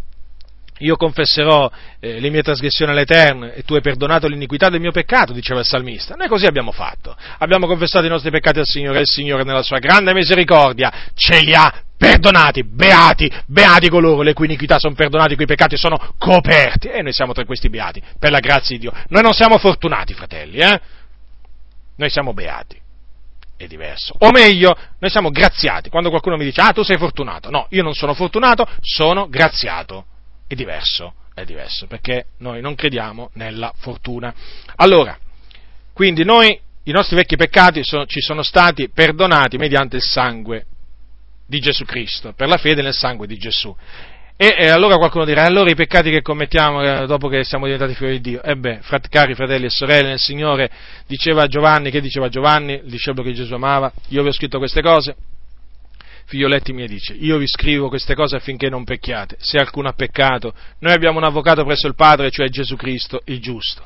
io 0.79 0.95
confesserò 0.95 1.69
eh, 1.99 2.19
le 2.19 2.29
mie 2.29 2.41
trasgressioni 2.41 2.91
all'Eterno 2.91 3.51
e 3.51 3.63
tu 3.63 3.75
hai 3.75 3.81
perdonato 3.81 4.27
l'iniquità 4.27 4.69
del 4.69 4.79
mio 4.79 4.91
peccato, 4.91 5.33
diceva 5.33 5.59
il 5.59 5.65
salmista. 5.65 6.15
Noi 6.15 6.27
così 6.27 6.45
abbiamo 6.45 6.71
fatto. 6.71 7.15
Abbiamo 7.39 7.67
confessato 7.67 8.05
i 8.05 8.09
nostri 8.09 8.31
peccati 8.31 8.59
al 8.59 8.65
Signore 8.65 8.97
e 8.97 9.01
il 9.01 9.09
Signore 9.09 9.43
nella 9.43 9.63
sua 9.63 9.79
grande 9.79 10.13
misericordia 10.13 10.91
ce 11.13 11.41
li 11.41 11.53
ha 11.53 11.83
perdonati, 11.95 12.63
beati, 12.65 13.31
beati 13.45 13.87
coloro 13.87 14.23
le 14.23 14.33
cui 14.33 14.45
iniquità 14.45 14.77
sono 14.77 14.93
perdonate, 14.93 15.33
i 15.33 15.35
cui 15.35 15.45
peccati 15.45 15.77
sono 15.77 16.13
coperti. 16.17 16.87
E 16.87 17.01
noi 17.01 17.13
siamo 17.13 17.33
tra 17.33 17.45
questi 17.45 17.69
beati, 17.69 18.01
per 18.19 18.31
la 18.31 18.39
grazia 18.39 18.75
di 18.75 18.81
Dio. 18.81 18.93
Noi 19.09 19.21
non 19.21 19.33
siamo 19.33 19.57
fortunati, 19.57 20.13
fratelli, 20.13 20.57
eh? 20.57 20.81
Noi 21.95 22.09
siamo 22.09 22.33
beati 22.33 22.81
è 23.63 23.67
diverso. 23.67 24.13
O 24.19 24.31
meglio, 24.31 24.75
noi 24.99 25.09
siamo 25.09 25.29
graziati. 25.29 25.89
Quando 25.89 26.09
qualcuno 26.09 26.37
mi 26.37 26.43
dice, 26.45 26.61
ah, 26.61 26.71
tu 26.71 26.83
sei 26.83 26.97
fortunato. 26.97 27.49
No, 27.49 27.67
io 27.69 27.83
non 27.83 27.93
sono 27.93 28.13
fortunato, 28.13 28.67
sono 28.81 29.27
graziato. 29.27 30.05
È 30.47 30.55
diverso, 30.55 31.13
è 31.33 31.43
diverso, 31.43 31.87
perché 31.87 32.27
noi 32.39 32.61
non 32.61 32.75
crediamo 32.75 33.31
nella 33.33 33.71
fortuna. 33.75 34.33
Allora, 34.75 35.17
quindi 35.93 36.23
noi, 36.23 36.59
i 36.83 36.91
nostri 36.91 37.15
vecchi 37.15 37.35
peccati 37.35 37.83
sono, 37.83 38.05
ci 38.05 38.21
sono 38.21 38.43
stati 38.43 38.89
perdonati 38.89 39.57
mediante 39.57 39.97
il 39.97 40.03
sangue 40.03 40.65
di 41.45 41.59
Gesù 41.59 41.85
Cristo, 41.85 42.33
per 42.33 42.47
la 42.47 42.57
fede 42.57 42.81
nel 42.81 42.93
sangue 42.93 43.27
di 43.27 43.37
Gesù. 43.37 43.75
E, 44.43 44.55
e, 44.57 44.67
allora 44.67 44.97
qualcuno 44.97 45.23
dirà, 45.23 45.45
allora 45.45 45.69
i 45.69 45.73
peccati 45.73 46.11
che 46.11 46.21
commettiamo 46.21 46.83
eh, 46.83 47.05
dopo 47.05 47.29
che 47.29 47.45
siamo 47.45 47.63
diventati 47.63 47.93
figli 47.93 48.19
di 48.19 48.31
Dio? 48.31 48.43
Ebbene, 48.43 48.81
frat, 48.81 49.07
cari 49.07 49.35
fratelli 49.35 49.67
e 49.67 49.69
sorelle 49.69 50.09
nel 50.09 50.19
Signore, 50.19 50.69
diceva 51.07 51.47
Giovanni, 51.47 51.89
che 51.91 52.01
diceva 52.01 52.27
Giovanni, 52.27 52.73
il 52.73 52.89
discepolo 52.89 53.25
che 53.25 53.33
Gesù 53.33 53.53
amava, 53.53 53.89
io 54.09 54.21
vi 54.21 54.27
ho 54.27 54.33
scritto 54.33 54.57
queste 54.57 54.81
cose, 54.81 55.15
figlioletti 56.25 56.73
miei 56.73 56.89
dice, 56.89 57.13
io 57.13 57.37
vi 57.37 57.47
scrivo 57.47 57.87
queste 57.87 58.15
cose 58.15 58.35
affinché 58.35 58.67
non 58.67 58.83
pecchiate, 58.83 59.37
se 59.39 59.59
alcuno 59.59 59.87
ha 59.87 59.93
peccato, 59.93 60.53
noi 60.79 60.91
abbiamo 60.91 61.19
un 61.19 61.23
avvocato 61.23 61.63
presso 61.63 61.87
il 61.87 61.95
Padre, 61.95 62.29
cioè 62.29 62.49
Gesù 62.49 62.75
Cristo, 62.75 63.21
il 63.27 63.39
giusto 63.39 63.85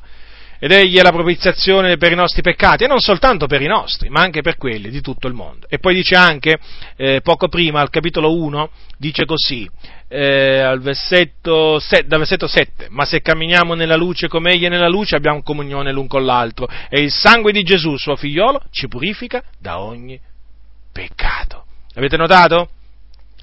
ed 0.60 0.72
egli 0.72 0.98
è 0.98 1.02
la 1.02 1.12
propiziazione 1.12 1.98
per 1.98 2.12
i 2.12 2.16
nostri 2.16 2.42
peccati, 2.42 2.84
e 2.84 2.88
non 2.88 3.00
soltanto 3.00 3.48
per 3.48 3.62
i 3.62 3.68
nostri, 3.68 4.10
ma 4.10 4.22
anche 4.22 4.42
per 4.42 4.58
quelli 4.58 4.90
di 4.90 5.02
tutto 5.02 5.28
il 5.28 5.34
mondo. 5.34 5.68
E 5.70 5.80
poi 5.80 5.94
dice 5.94 6.16
anche, 6.16 6.58
eh, 6.96 7.22
poco 7.22 7.48
prima, 7.48 7.80
al 7.80 7.90
capitolo 7.90 8.36
1, 8.36 8.70
dice 8.98 9.26
così, 9.26 9.70
eh, 10.08 10.78
versetto, 10.80 11.82
dal 12.06 12.20
versetto 12.20 12.48
7, 12.48 12.88
ma 12.90 13.06
se 13.06 13.22
camminiamo 13.22 13.74
nella 13.74 13.96
luce 13.96 14.28
come 14.28 14.52
egli 14.52 14.66
è 14.66 14.70
nella 14.70 14.88
luce, 14.88 15.16
abbiamo 15.16 15.44
comunione 15.44 15.92
l'un 15.92 16.08
con 16.08 16.26
l'altro, 16.26 16.68
e 16.90 17.02
il 17.02 17.12
sangue 17.12 17.52
di 17.52 17.64
Gesù, 17.64 17.98
suo 17.98 18.16
figliolo, 18.16 18.64
ci 18.72 18.88
purifica 18.88 19.44
da 19.60 19.80
ogni 19.80 20.20
peccato. 20.92 21.66
Avete 21.96 22.18
notato? 22.18 22.70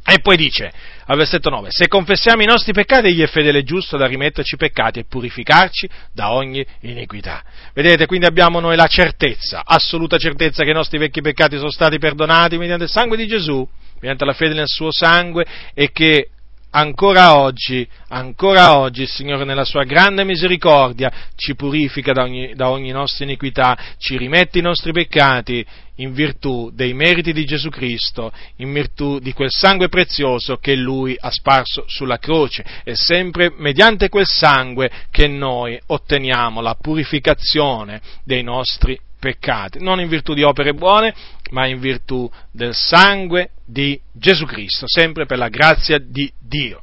E 0.06 0.18
poi 0.20 0.36
dice, 0.36 0.70
al 1.06 1.16
versetto 1.16 1.48
9, 1.48 1.68
se 1.70 1.88
confessiamo 1.88 2.42
i 2.42 2.46
nostri 2.46 2.74
peccati, 2.74 3.06
egli 3.06 3.22
è 3.22 3.26
fedele 3.26 3.60
e 3.60 3.62
giusto 3.62 3.96
da 3.96 4.06
rimetterci 4.06 4.54
i 4.54 4.58
peccati 4.58 4.98
e 4.98 5.04
purificarci 5.08 5.88
da 6.12 6.32
ogni 6.32 6.64
iniquità. 6.80 7.42
Vedete, 7.72 8.04
quindi 8.04 8.26
abbiamo 8.26 8.60
noi 8.60 8.76
la 8.76 8.86
certezza, 8.86 9.62
assoluta 9.64 10.18
certezza 10.18 10.62
che 10.62 10.70
i 10.70 10.74
nostri 10.74 10.98
vecchi 10.98 11.22
peccati 11.22 11.56
sono 11.56 11.70
stati 11.70 11.98
perdonati 11.98 12.58
mediante 12.58 12.84
il 12.84 12.90
sangue 12.90 13.16
di 13.16 13.26
Gesù, 13.26 13.66
mediante 13.94 14.26
la 14.26 14.34
fede 14.34 14.52
nel 14.52 14.68
suo 14.68 14.92
sangue 14.92 15.46
e 15.72 15.90
che 15.90 16.28
ancora 16.74 17.36
oggi, 17.36 17.86
ancora 18.08 18.76
oggi 18.76 19.02
il 19.02 19.08
Signore 19.08 19.44
nella 19.44 19.64
sua 19.64 19.84
grande 19.84 20.24
misericordia 20.24 21.10
ci 21.36 21.54
purifica 21.54 22.12
da 22.12 22.22
ogni, 22.22 22.54
da 22.54 22.70
ogni, 22.70 22.90
nostra 22.90 23.24
iniquità, 23.24 23.76
ci 23.98 24.16
rimette 24.16 24.58
i 24.58 24.62
nostri 24.62 24.92
peccati 24.92 25.64
in 25.98 26.12
virtù 26.12 26.70
dei 26.72 26.92
meriti 26.92 27.32
di 27.32 27.44
Gesù 27.44 27.68
Cristo, 27.68 28.32
in 28.56 28.72
virtù 28.72 29.20
di 29.20 29.32
quel 29.32 29.50
sangue 29.50 29.88
prezioso 29.88 30.56
che 30.56 30.74
Lui 30.74 31.16
ha 31.18 31.30
sparso 31.30 31.84
sulla 31.86 32.18
croce. 32.18 32.64
È 32.82 32.94
sempre 32.94 33.52
mediante 33.56 34.08
quel 34.08 34.26
sangue 34.26 34.90
che 35.10 35.28
noi 35.28 35.80
otteniamo 35.86 36.60
la 36.60 36.74
purificazione 36.74 38.00
dei 38.24 38.42
nostri 38.42 38.98
peccati, 39.24 39.82
non 39.82 40.00
in 40.00 40.08
virtù 40.08 40.34
di 40.34 40.42
opere 40.42 40.74
buone, 40.74 41.14
ma 41.50 41.66
in 41.66 41.80
virtù 41.80 42.30
del 42.52 42.74
sangue 42.74 43.52
di 43.64 43.98
Gesù 44.12 44.44
Cristo, 44.44 44.84
sempre 44.86 45.24
per 45.24 45.38
la 45.38 45.48
grazia 45.48 45.98
di 45.98 46.30
Dio. 46.38 46.82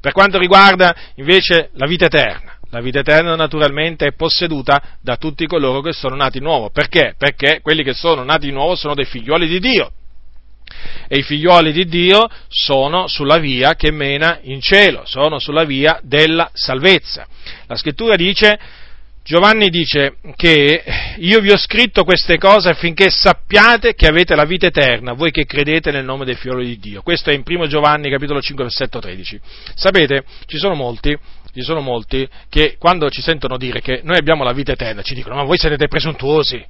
Per 0.00 0.12
quanto 0.12 0.38
riguarda 0.38 0.96
invece 1.16 1.68
la 1.74 1.86
vita 1.86 2.06
eterna, 2.06 2.56
la 2.70 2.80
vita 2.80 3.00
eterna 3.00 3.36
naturalmente 3.36 4.06
è 4.06 4.12
posseduta 4.14 4.96
da 5.02 5.18
tutti 5.18 5.46
coloro 5.46 5.82
che 5.82 5.92
sono 5.92 6.16
nati 6.16 6.38
di 6.38 6.44
nuovo. 6.44 6.70
Perché? 6.70 7.14
Perché 7.18 7.60
quelli 7.60 7.82
che 7.82 7.92
sono 7.92 8.24
nati 8.24 8.46
di 8.46 8.52
nuovo 8.52 8.74
sono 8.74 8.94
dei 8.94 9.04
figlioli 9.04 9.46
di 9.46 9.60
Dio. 9.60 9.92
E 11.06 11.18
i 11.18 11.22
figlioli 11.22 11.72
di 11.72 11.84
Dio 11.84 12.26
sono 12.48 13.06
sulla 13.06 13.36
via 13.36 13.74
che 13.74 13.92
mena 13.92 14.38
in 14.44 14.62
cielo, 14.62 15.02
sono 15.04 15.38
sulla 15.38 15.64
via 15.64 16.00
della 16.02 16.50
salvezza. 16.54 17.26
La 17.66 17.76
scrittura 17.76 18.16
dice 18.16 18.58
Giovanni 19.24 19.70
dice 19.70 20.16
che 20.34 20.82
io 21.18 21.38
vi 21.38 21.52
ho 21.52 21.56
scritto 21.56 22.02
queste 22.02 22.38
cose 22.38 22.70
affinché 22.70 23.08
sappiate 23.08 23.94
che 23.94 24.08
avete 24.08 24.34
la 24.34 24.44
vita 24.44 24.66
eterna, 24.66 25.12
voi 25.12 25.30
che 25.30 25.46
credete 25.46 25.92
nel 25.92 26.04
nome 26.04 26.24
del 26.24 26.36
figlio 26.36 26.58
di 26.58 26.76
Dio. 26.78 27.02
Questo 27.02 27.30
è 27.30 27.34
in 27.34 27.42
1 27.46 27.68
Giovanni 27.68 28.10
capitolo 28.10 28.40
5 28.40 28.64
versetto 28.64 28.98
13. 28.98 29.40
Sapete, 29.76 30.24
ci 30.46 30.58
sono 30.58 30.74
molti, 30.74 31.16
ci 31.54 31.62
sono 31.62 31.80
molti 31.80 32.28
che 32.48 32.76
quando 32.78 33.08
ci 33.10 33.22
sentono 33.22 33.56
dire 33.56 33.80
che 33.80 34.00
noi 34.02 34.16
abbiamo 34.16 34.42
la 34.42 34.52
vita 34.52 34.72
eterna 34.72 35.02
ci 35.02 35.14
dicono 35.14 35.36
ma 35.36 35.44
voi 35.44 35.56
siete 35.56 35.86
presuntuosi. 35.86 36.64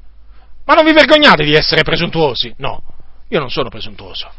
Ma 0.66 0.74
non 0.74 0.84
vi 0.84 0.92
vergognate 0.92 1.44
di 1.44 1.54
essere 1.54 1.82
presuntuosi? 1.82 2.52
No, 2.58 2.82
io 3.28 3.38
non 3.38 3.50
sono 3.50 3.70
presuntuoso. 3.70 4.30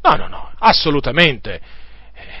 No, 0.00 0.12
no, 0.14 0.26
no, 0.26 0.52
assolutamente 0.58 1.60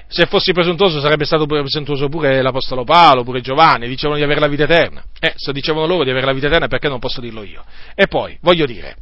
se 0.08 0.26
fossi 0.26 0.52
presuntuoso 0.52 1.00
sarebbe 1.00 1.24
stato 1.24 1.46
presuntuoso 1.46 2.08
pure 2.08 2.40
l'Apostolo 2.40 2.84
Paolo, 2.84 3.24
pure 3.24 3.40
Giovanni, 3.40 3.88
dicevano 3.88 4.18
di 4.18 4.24
avere 4.24 4.40
la 4.40 4.48
vita 4.48 4.64
eterna. 4.64 5.02
Eh, 5.18 5.32
se 5.36 5.52
dicevano 5.52 5.86
loro 5.86 6.04
di 6.04 6.10
avere 6.10 6.26
la 6.26 6.32
vita 6.32 6.46
eterna 6.46 6.68
perché 6.68 6.88
non 6.88 6.98
posso 6.98 7.20
dirlo 7.20 7.42
io? 7.42 7.64
E 7.94 8.06
poi, 8.06 8.38
voglio 8.40 8.66
dire, 8.66 8.96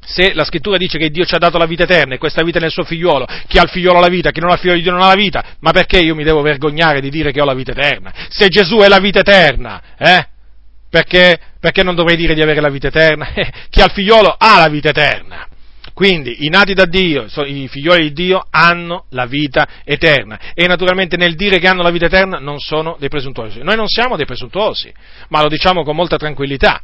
se 0.00 0.32
la 0.32 0.44
scrittura 0.44 0.78
dice 0.78 0.98
che 0.98 1.10
Dio 1.10 1.24
ci 1.24 1.34
ha 1.34 1.38
dato 1.38 1.58
la 1.58 1.66
vita 1.66 1.82
eterna 1.82 2.14
e 2.14 2.18
questa 2.18 2.42
vita 2.42 2.58
è 2.58 2.60
nel 2.62 2.70
suo 2.70 2.84
figliuolo, 2.84 3.26
chi 3.46 3.58
ha 3.58 3.62
il 3.62 3.68
figliolo 3.68 3.98
ha 3.98 4.00
la 4.00 4.08
vita, 4.08 4.30
chi 4.30 4.40
non 4.40 4.50
ha 4.50 4.54
il 4.54 4.60
figlio 4.60 4.74
di 4.74 4.82
Dio 4.82 4.92
non 4.92 5.02
ha 5.02 5.08
la 5.08 5.14
vita, 5.14 5.44
ma 5.60 5.72
perché 5.72 5.98
io 5.98 6.14
mi 6.14 6.24
devo 6.24 6.40
vergognare 6.40 7.00
di 7.00 7.10
dire 7.10 7.32
che 7.32 7.40
ho 7.40 7.44
la 7.44 7.54
vita 7.54 7.72
eterna? 7.72 8.12
Se 8.30 8.48
Gesù 8.48 8.78
è 8.78 8.88
la 8.88 8.98
vita 8.98 9.20
eterna, 9.20 9.82
eh? 9.98 10.26
Perché, 10.88 11.38
perché 11.60 11.84
non 11.84 11.94
dovrei 11.94 12.16
dire 12.16 12.34
di 12.34 12.42
avere 12.42 12.60
la 12.60 12.70
vita 12.70 12.88
eterna? 12.88 13.28
Eh, 13.34 13.52
chi 13.68 13.80
ha 13.80 13.84
il 13.84 13.92
figliolo 13.92 14.34
ha 14.36 14.58
la 14.58 14.68
vita 14.68 14.88
eterna. 14.88 15.46
Quindi 15.92 16.44
i 16.44 16.48
nati 16.48 16.74
da 16.74 16.84
Dio, 16.84 17.26
i 17.44 17.68
figlioli 17.68 18.04
di 18.08 18.12
Dio, 18.12 18.44
hanno 18.50 19.04
la 19.10 19.26
vita 19.26 19.66
eterna 19.84 20.38
e 20.54 20.66
naturalmente 20.66 21.16
nel 21.16 21.34
dire 21.34 21.58
che 21.58 21.68
hanno 21.68 21.82
la 21.82 21.90
vita 21.90 22.06
eterna 22.06 22.38
non 22.38 22.58
sono 22.58 22.96
dei 22.98 23.08
presuntuosi. 23.08 23.60
Noi 23.62 23.76
non 23.76 23.86
siamo 23.86 24.16
dei 24.16 24.26
presuntuosi, 24.26 24.92
ma 25.28 25.42
lo 25.42 25.48
diciamo 25.48 25.82
con 25.82 25.96
molta 25.96 26.16
tranquillità, 26.16 26.82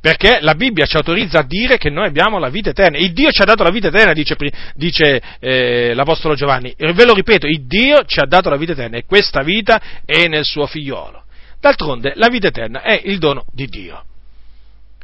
perché 0.00 0.38
la 0.40 0.54
Bibbia 0.54 0.84
ci 0.84 0.96
autorizza 0.96 1.38
a 1.38 1.44
dire 1.44 1.78
che 1.78 1.88
noi 1.88 2.06
abbiamo 2.06 2.38
la 2.38 2.50
vita 2.50 2.70
eterna. 2.70 2.98
Il 2.98 3.12
Dio 3.12 3.30
ci 3.30 3.40
ha 3.40 3.46
dato 3.46 3.62
la 3.62 3.70
vita 3.70 3.88
eterna, 3.88 4.12
dice, 4.12 4.36
dice 4.74 5.22
eh, 5.40 5.94
l'Apostolo 5.94 6.34
Giovanni. 6.34 6.74
Ve 6.76 7.04
lo 7.06 7.14
ripeto, 7.14 7.46
il 7.46 7.66
Dio 7.66 8.04
ci 8.04 8.20
ha 8.20 8.26
dato 8.26 8.50
la 8.50 8.56
vita 8.56 8.72
eterna 8.72 8.98
e 8.98 9.04
questa 9.06 9.42
vita 9.42 9.80
è 10.04 10.26
nel 10.26 10.44
suo 10.44 10.66
figliolo. 10.66 11.22
D'altronde 11.58 12.12
la 12.16 12.28
vita 12.28 12.48
eterna 12.48 12.82
è 12.82 13.00
il 13.04 13.16
dono 13.18 13.46
di 13.50 13.66
Dio, 13.66 14.04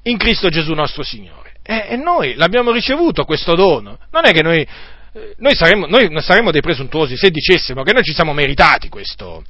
in 0.03 0.19
Cristo 0.19 0.51
Gesù 0.51 0.75
nostro 0.75 1.03
Signore. 1.03 1.40
E, 1.63 1.97
noi 1.97 2.35
l'abbiamo 2.35 2.73
ricevuto 2.73 3.25
questo 3.25 3.55
dono. 3.55 3.99
Non 4.11 4.27
è 4.27 4.33
che 4.33 4.43
noi, 4.43 4.67
noi, 5.37 5.55
saremmo, 5.55 5.87
noi 5.87 6.11
saremmo 6.21 6.51
dei 6.51 6.63
presuntuosi 6.63 7.17
se 7.17 7.31
dicessimo 7.31 7.83
che 7.83 7.93
noi 7.93 8.03
ci 8.03 8.15
siamo 8.15 8.33
meritati 8.33 8.89
questo, 8.89 9.45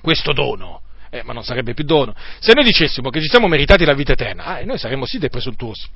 questo 0.00 0.32
dono. 0.32 0.80
Eh, 1.10 1.22
ma 1.24 1.32
non 1.32 1.44
sarebbe 1.44 1.74
più 1.74 1.84
dono. 1.84 2.14
Se 2.38 2.52
noi 2.54 2.64
dicessimo 2.64 3.10
che 3.10 3.20
ci 3.20 3.28
siamo 3.28 3.46
meritati 3.46 3.84
la 3.84 3.92
vita 3.92 4.12
eterna, 4.12 4.58
eh, 4.58 4.64
noi 4.64 4.78
saremmo 4.78 5.04
sì 5.04 5.18
dei 5.18 5.28
presuntuosi 5.28 5.86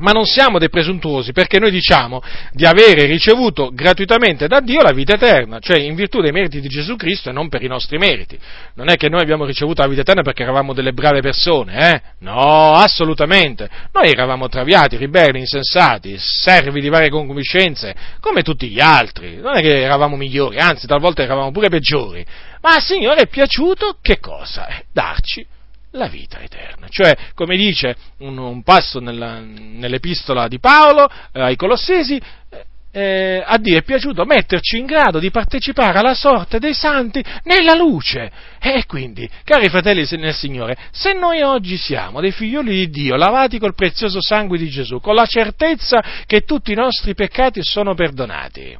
ma 0.00 0.12
non 0.12 0.24
siamo 0.24 0.58
dei 0.58 0.68
presuntuosi 0.68 1.32
perché 1.32 1.58
noi 1.58 1.70
diciamo 1.70 2.20
di 2.52 2.66
avere 2.66 3.06
ricevuto 3.06 3.70
gratuitamente 3.72 4.46
da 4.46 4.60
Dio 4.60 4.82
la 4.82 4.92
vita 4.92 5.14
eterna, 5.14 5.58
cioè 5.60 5.78
in 5.78 5.94
virtù 5.94 6.20
dei 6.20 6.32
meriti 6.32 6.60
di 6.60 6.68
Gesù 6.68 6.96
Cristo 6.96 7.30
e 7.30 7.32
non 7.32 7.48
per 7.48 7.62
i 7.62 7.68
nostri 7.68 7.98
meriti. 7.98 8.38
Non 8.74 8.90
è 8.90 8.96
che 8.96 9.08
noi 9.08 9.20
abbiamo 9.20 9.44
ricevuto 9.44 9.82
la 9.82 9.88
vita 9.88 10.00
eterna 10.00 10.22
perché 10.22 10.42
eravamo 10.42 10.72
delle 10.72 10.92
brave 10.92 11.20
persone, 11.20 11.92
eh? 11.92 12.02
No, 12.20 12.74
assolutamente. 12.74 13.68
Noi 13.92 14.10
eravamo 14.10 14.48
traviati, 14.48 14.96
ribelli, 14.96 15.38
insensati, 15.38 16.16
servi 16.18 16.80
di 16.80 16.88
varie 16.88 17.10
concupiscenze, 17.10 17.94
come 18.20 18.42
tutti 18.42 18.68
gli 18.68 18.80
altri. 18.80 19.36
Non 19.36 19.56
è 19.56 19.60
che 19.60 19.80
eravamo 19.80 20.16
migliori, 20.16 20.58
anzi 20.58 20.86
talvolta 20.86 21.22
eravamo 21.22 21.50
pure 21.50 21.68
peggiori. 21.68 22.24
Ma 22.62 22.74
al 22.74 22.82
Signore 22.82 23.22
è 23.22 23.26
piaciuto 23.28 23.98
che 24.00 24.18
cosa? 24.18 24.66
Eh, 24.66 24.84
darci 24.92 25.46
la 25.92 26.08
vita 26.08 26.40
eterna. 26.40 26.86
Cioè, 26.88 27.16
come 27.34 27.56
dice 27.56 27.96
un, 28.18 28.38
un 28.38 28.62
passo 28.62 29.00
nella, 29.00 29.40
nell'epistola 29.40 30.48
di 30.48 30.58
Paolo 30.58 31.08
eh, 31.32 31.40
ai 31.40 31.56
Colossesi, 31.56 32.16
eh, 32.16 32.64
eh, 32.92 33.42
a 33.44 33.56
Dio 33.58 33.78
è 33.78 33.82
piaciuto 33.82 34.24
metterci 34.24 34.78
in 34.78 34.86
grado 34.86 35.20
di 35.20 35.30
partecipare 35.30 35.98
alla 35.98 36.14
sorte 36.14 36.58
dei 36.58 36.74
santi 36.74 37.22
nella 37.44 37.74
luce. 37.74 38.30
E 38.60 38.84
quindi, 38.86 39.28
cari 39.44 39.68
fratelli 39.68 40.06
nel 40.18 40.34
Signore, 40.34 40.76
se 40.90 41.12
noi 41.12 41.42
oggi 41.42 41.76
siamo 41.76 42.20
dei 42.20 42.32
figlioli 42.32 42.70
di 42.70 42.90
Dio, 42.90 43.16
lavati 43.16 43.58
col 43.58 43.74
prezioso 43.74 44.20
sangue 44.20 44.58
di 44.58 44.68
Gesù, 44.68 45.00
con 45.00 45.14
la 45.14 45.26
certezza 45.26 46.02
che 46.26 46.42
tutti 46.42 46.72
i 46.72 46.76
nostri 46.76 47.14
peccati 47.14 47.62
sono 47.62 47.94
perdonati, 47.94 48.76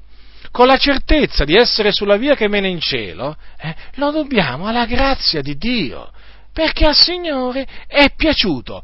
con 0.51 0.67
la 0.67 0.77
certezza 0.77 1.45
di 1.45 1.55
essere 1.55 1.93
sulla 1.93 2.17
via 2.17 2.35
che 2.35 2.49
mena 2.49 2.67
in 2.67 2.81
cielo, 2.81 3.37
eh, 3.61 3.75
lo 3.95 4.11
dobbiamo 4.11 4.67
alla 4.67 4.87
grazia 4.87 5.41
di 5.41 5.57
Dio 5.57 6.11
perché 6.53 6.87
al 6.87 6.95
Signore 6.95 7.67
è 7.87 8.13
piaciuto 8.15 8.83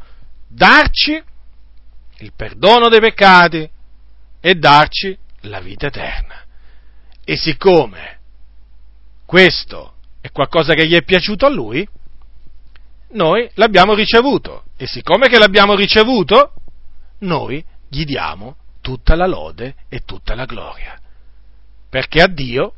darci 0.48 1.22
il 2.18 2.32
perdono 2.34 2.88
dei 2.88 3.00
peccati 3.00 3.68
e 4.40 4.54
darci 4.54 5.16
la 5.42 5.60
vita 5.60 5.86
eterna. 5.86 6.44
E 7.24 7.36
siccome 7.36 8.18
questo 9.24 9.94
è 10.20 10.30
qualcosa 10.30 10.74
che 10.74 10.86
gli 10.86 10.94
è 10.94 11.02
piaciuto 11.02 11.46
a 11.46 11.50
lui, 11.50 11.86
noi 13.10 13.48
l'abbiamo 13.54 13.94
ricevuto 13.94 14.64
e 14.76 14.86
siccome 14.86 15.28
che 15.28 15.38
l'abbiamo 15.38 15.74
ricevuto, 15.74 16.54
noi 17.20 17.64
gli 17.88 18.04
diamo 18.04 18.56
tutta 18.80 19.14
la 19.16 19.26
lode 19.26 19.74
e 19.88 20.00
tutta 20.04 20.34
la 20.34 20.44
gloria, 20.44 21.00
perché 21.88 22.20
a 22.22 22.28
Dio 22.28 22.74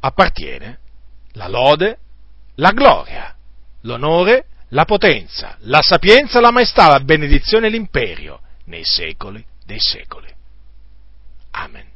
appartiene 0.00 0.78
la 1.32 1.48
lode 1.48 1.98
la 2.58 2.72
gloria, 2.72 3.34
l'onore, 3.82 4.46
la 4.70 4.84
potenza, 4.84 5.56
la 5.60 5.80
sapienza, 5.80 6.40
la 6.40 6.50
maestà, 6.50 6.88
la 6.88 7.00
benedizione 7.00 7.66
e 7.66 7.70
l'imperio 7.70 8.40
nei 8.64 8.84
secoli 8.84 9.44
dei 9.64 9.80
secoli. 9.80 10.28
Amen. 11.52 11.86